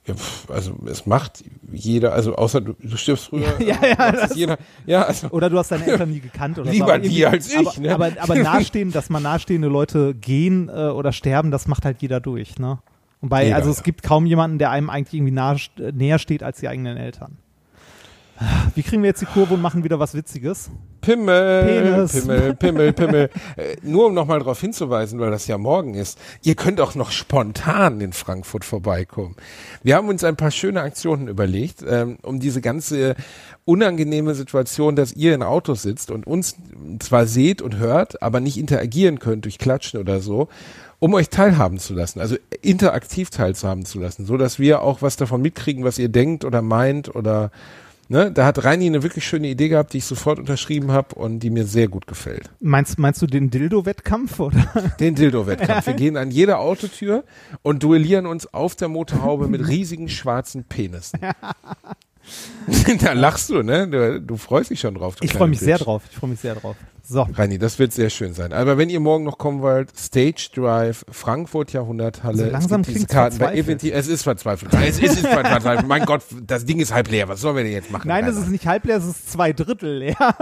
Ja, 0.07 0.15
also 0.49 0.77
es 0.87 1.07
macht 1.07 1.45
jeder, 1.71 2.13
also 2.13 2.35
außer 2.35 2.61
du, 2.61 2.73
du 2.73 2.97
stirbst 2.97 3.27
früher. 3.27 3.55
Ja, 3.61 3.77
ja, 3.83 3.89
ja, 3.89 4.13
das, 4.13 4.35
jeder, 4.35 4.59
ja 4.85 5.03
also, 5.03 5.29
oder 5.29 5.49
du 5.49 5.59
hast 5.59 5.71
deine 5.71 5.87
Eltern 5.87 6.11
nie 6.11 6.19
gekannt 6.19 6.59
oder 6.59 6.73
Lieber 6.73 7.01
so. 7.01 7.09
die 7.09 7.25
als 7.25 7.53
ich, 7.53 7.57
aber, 7.57 7.81
ne? 7.81 7.95
Aber, 7.95 8.11
aber 8.19 8.35
nahestehen, 8.43 8.91
dass 8.91 9.11
man 9.11 9.23
nahestehende 9.23 9.69
Leute 9.69 10.15
gehen 10.15 10.69
äh, 10.69 10.89
oder 10.89 11.13
sterben, 11.13 11.53
das 11.53 11.69
macht 11.69 11.85
halt 11.85 12.03
jeder 12.03 12.19
durch, 12.19 12.59
ne? 12.59 12.81
Wobei, 13.21 13.55
also 13.55 13.71
es 13.71 13.85
gibt 13.85 14.03
kaum 14.03 14.27
jemanden, 14.27 14.59
der 14.59 14.71
einem 14.71 14.91
eigentlich 14.91 15.15
irgendwie 15.15 15.33
nah, 15.33 15.57
näher 15.93 16.19
steht 16.19 16.43
als 16.43 16.59
die 16.59 16.67
eigenen 16.67 16.97
Eltern. 16.97 17.39
Wie 18.75 18.83
kriegen 18.83 19.03
wir 19.03 19.09
jetzt 19.09 19.21
die 19.21 19.27
Kurve 19.27 19.55
und 19.55 19.61
machen 19.61 19.85
wieder 19.85 19.99
was 19.99 20.15
Witziges? 20.15 20.71
Pimmel, 21.01 21.65
Penis. 21.65 22.13
Pimmel, 22.13 22.55
Pimmel, 22.55 22.93
Pimmel. 22.93 23.31
äh, 23.57 23.77
nur 23.83 24.07
um 24.07 24.15
nochmal 24.15 24.39
darauf 24.39 24.61
hinzuweisen, 24.61 25.19
weil 25.19 25.31
das 25.31 25.47
ja 25.47 25.59
morgen 25.59 25.95
ist. 25.95 26.19
Ihr 26.43 26.55
könnt 26.55 26.81
auch 26.81 26.95
noch 26.95 27.11
spontan 27.11 28.01
in 28.01 28.13
Frankfurt 28.13 28.65
vorbeikommen. 28.65 29.37
Wir 29.83 29.97
haben 29.97 30.09
uns 30.09 30.25
ein 30.25 30.37
paar 30.37 30.51
schöne 30.51 30.81
Aktionen 30.81 31.29
überlegt, 31.29 31.85
ähm, 31.87 32.19
um 32.23 32.41
diese 32.41 32.61
ganze 32.61 33.17
unangenehme 33.65 34.35
Situation, 34.35 34.97
dass 34.97 35.13
ihr 35.13 35.35
in 35.35 35.43
Autos 35.43 35.83
sitzt 35.83 36.11
und 36.11 36.27
uns 36.27 36.57
zwar 37.01 37.27
seht 37.27 37.63
und 37.63 37.77
hört, 37.77 38.23
aber 38.23 38.41
nicht 38.41 38.59
interagieren 38.59 39.19
könnt 39.19 39.45
durch 39.45 39.59
Klatschen 39.59 40.01
oder 40.01 40.21
so, 40.21 40.49
um 41.01 41.15
euch 41.15 41.31
teilhaben 41.31 41.79
zu 41.79 41.95
lassen, 41.95 42.21
also 42.21 42.37
interaktiv 42.61 43.31
teilzuhaben 43.31 43.85
zu 43.85 43.99
lassen, 43.99 44.25
so 44.25 44.37
dass 44.37 44.61
wir 44.61 44.83
auch 44.83 45.03
was 45.03 45.17
davon 45.17 45.43
mitkriegen, 45.43 45.83
was 45.83 45.99
ihr 45.99 46.09
denkt 46.09 46.45
oder 46.45 46.63
meint 46.63 47.13
oder 47.15 47.51
Ne, 48.13 48.31
da 48.31 48.45
hat 48.45 48.63
Reini 48.63 48.85
eine 48.85 49.03
wirklich 49.03 49.27
schöne 49.27 49.49
Idee 49.49 49.71
gehabt, 49.71 49.95
die 49.95 49.99
ich 49.99 50.05
sofort 50.05 50.39
unterschrieben 50.39 50.93
habe 50.93 51.15
und 51.15 51.39
die 51.39 51.49
mir 51.49 51.65
sehr 51.65 51.89
gut 51.89 52.07
gefällt. 52.07 52.51
Meinst, 52.61 52.99
meinst 52.99 53.23
du 53.23 53.27
den 53.27 53.49
Dildo-Wettkampf 53.49 54.39
oder? 54.39 54.93
Den 55.01 55.15
Dildo-Wettkampf. 55.15 55.87
Wir 55.87 55.95
gehen 55.95 56.19
an 56.19 56.31
jede 56.31 56.59
Autotür 56.59 57.25
und 57.63 57.83
duellieren 57.83 58.27
uns 58.27 58.53
auf 58.53 58.77
der 58.77 58.89
Motorhaube 58.89 59.49
mit 59.49 59.67
riesigen 59.67 60.11
schwarzen 60.11 60.65
Penissen. 60.65 61.21
da 63.01 63.13
lachst 63.13 63.51
du, 63.51 63.63
ne? 63.63 63.89
Du, 63.89 64.21
du 64.21 64.37
freust 64.37 64.71
dich 64.71 64.81
schon 64.81 64.95
drauf. 64.95 65.17
Ich 65.21 65.33
freue 65.33 65.49
mich 65.49 65.61
sehr 65.61 65.77
Bitch. 65.77 65.87
drauf. 65.87 66.03
Ich 66.11 66.17
freue 66.17 66.31
mich 66.31 66.41
sehr 66.41 66.55
drauf. 66.55 66.77
So. 67.05 67.27
Reini, 67.35 67.59
das 67.59 67.81
wird 67.81 67.93
sehr 67.93 68.11
schön 68.11 68.33
sein. 68.33 68.53
Aber 68.53 68.79
wenn 68.79 68.89
ihr 68.89 69.01
morgen 69.01 69.25
noch 69.25 69.37
kommen 69.37 69.61
wollt, 69.61 69.97
Stage 69.99 70.51
Drive, 70.55 71.05
Frankfurt 71.11 71.73
Jahrhunderthalle. 71.73 72.45
Also 72.45 72.53
langsam 72.53 72.83
klingt's 72.83 73.09
Karten 73.09 73.39
verzweifelt. 73.39 73.85
Es 73.85 74.07
ist 74.07 74.23
verzweifelt. 74.23 74.73
Es 74.75 75.01
ist, 75.01 75.27
verzweifelt. 75.27 75.89
mein 75.89 76.05
Gott, 76.05 76.23
das 76.47 76.65
Ding 76.65 76.79
ist 76.79 76.95
halb 76.95 77.11
leer. 77.11 77.29
Was 77.29 77.41
sollen 77.41 77.57
wir 77.57 77.65
denn 77.65 77.73
jetzt 77.73 77.91
machen? 77.91 78.07
Nein, 78.07 78.25
es 78.25 78.37
ist 78.37 78.49
nicht 78.49 78.67
halb 78.67 78.85
leer, 78.85 78.99
es 78.99 79.07
ist 79.07 79.33
zwei 79.33 79.53
Drittel 79.53 79.99
leer. 79.99 80.17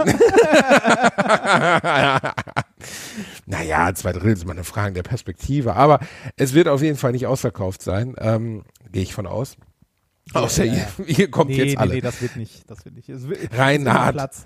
naja, 3.47 3.93
zwei 3.95 4.11
Drittel 4.11 4.33
ist 4.33 4.45
mal 4.45 4.53
eine 4.53 4.63
Frage 4.63 4.93
der 4.93 5.03
Perspektive. 5.03 5.75
Aber 5.75 5.99
es 6.37 6.53
wird 6.53 6.67
auf 6.67 6.83
jeden 6.83 6.97
Fall 6.97 7.13
nicht 7.13 7.25
ausverkauft 7.25 7.81
sein. 7.81 8.13
Ähm, 8.19 8.61
Gehe 8.91 9.03
ich 9.03 9.13
von 9.13 9.25
aus. 9.25 9.55
Außer 10.33 10.65
ihr, 10.65 10.87
ihr 11.07 11.31
kommt 11.31 11.49
nee, 11.49 11.57
jetzt 11.57 11.67
nee, 11.71 11.77
alle. 11.77 11.93
nee, 11.95 12.01
das 12.01 12.21
wird 12.21 12.35
nicht. 12.35 12.69
Das 12.69 12.85
wird 12.85 12.95
nicht. 12.95 13.09
Es 13.09 13.27
wird, 13.27 13.39
Reinhard. 13.57 14.15
es 14.15 14.37
ist 14.37 14.45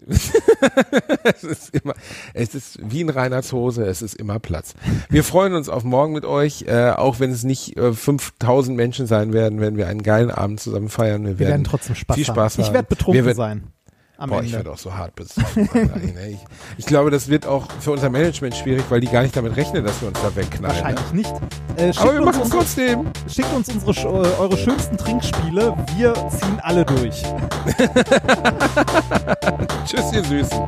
es 1.24 1.44
ist 1.44 1.74
immer, 1.74 1.94
es 2.32 2.54
ist 2.54 2.78
wie 2.82 3.00
in 3.00 3.10
Reinhards 3.10 3.52
Hose, 3.52 3.84
es 3.84 4.00
ist 4.00 4.14
immer 4.14 4.38
Platz. 4.38 4.74
Wir 5.10 5.24
freuen 5.24 5.54
uns 5.54 5.68
auf 5.68 5.82
morgen 5.82 6.12
mit 6.12 6.24
euch, 6.24 6.64
äh, 6.68 6.90
auch 6.90 7.18
wenn 7.18 7.30
es 7.30 7.42
nicht 7.42 7.76
äh, 7.76 7.92
5000 7.92 8.76
Menschen 8.76 9.06
sein 9.06 9.32
werden, 9.32 9.60
werden 9.60 9.76
wir 9.76 9.88
einen 9.88 10.02
geilen 10.02 10.30
Abend 10.30 10.60
zusammen 10.60 10.88
feiern. 10.88 11.24
Wir, 11.24 11.30
Wir 11.30 11.38
werden 11.40 11.50
werden 11.50 11.64
trotzdem 11.64 11.96
Spaß 11.96 12.14
viel 12.14 12.26
haben. 12.26 12.34
Spaß 12.34 12.58
haben. 12.58 12.64
Ich 12.64 12.72
werde 12.72 12.88
betrunken 12.88 13.24
wir 13.26 13.34
sein. 13.34 13.72
Am 14.20 14.30
Boah, 14.30 14.40
ich 14.40 14.46
Ende. 14.46 14.56
werde 14.58 14.72
auch 14.72 14.78
so 14.78 14.92
hart 14.92 15.14
ey, 16.16 16.32
ich, 16.32 16.40
ich 16.78 16.86
glaube, 16.86 17.12
das 17.12 17.28
wird 17.28 17.46
auch 17.46 17.68
für 17.78 17.92
unser 17.92 18.10
Management 18.10 18.56
schwierig, 18.56 18.82
weil 18.88 19.00
die 19.00 19.06
gar 19.06 19.22
nicht 19.22 19.36
damit 19.36 19.54
rechnen, 19.56 19.84
dass 19.84 20.00
wir 20.00 20.08
uns 20.08 20.20
da 20.20 20.34
wegknallen. 20.34 20.76
Ne? 20.76 20.82
Wahrscheinlich 20.82 21.12
nicht. 21.12 21.32
Äh, 21.76 21.92
Aber 22.00 22.14
wir 22.14 22.22
uns 22.22 22.26
machen 22.36 22.42
es 22.42 22.48
trotzdem. 22.50 23.06
schickt 23.32 23.54
uns 23.54 23.68
unsere, 23.68 23.92
äh, 23.92 24.40
eure 24.40 24.56
schönsten 24.56 24.96
Trinkspiele. 24.96 25.72
Wir 25.96 26.14
ziehen 26.30 26.58
alle 26.62 26.84
durch. 26.84 27.22
Tschüss, 29.86 30.12
ihr 30.12 30.24
Süßen. 30.24 30.66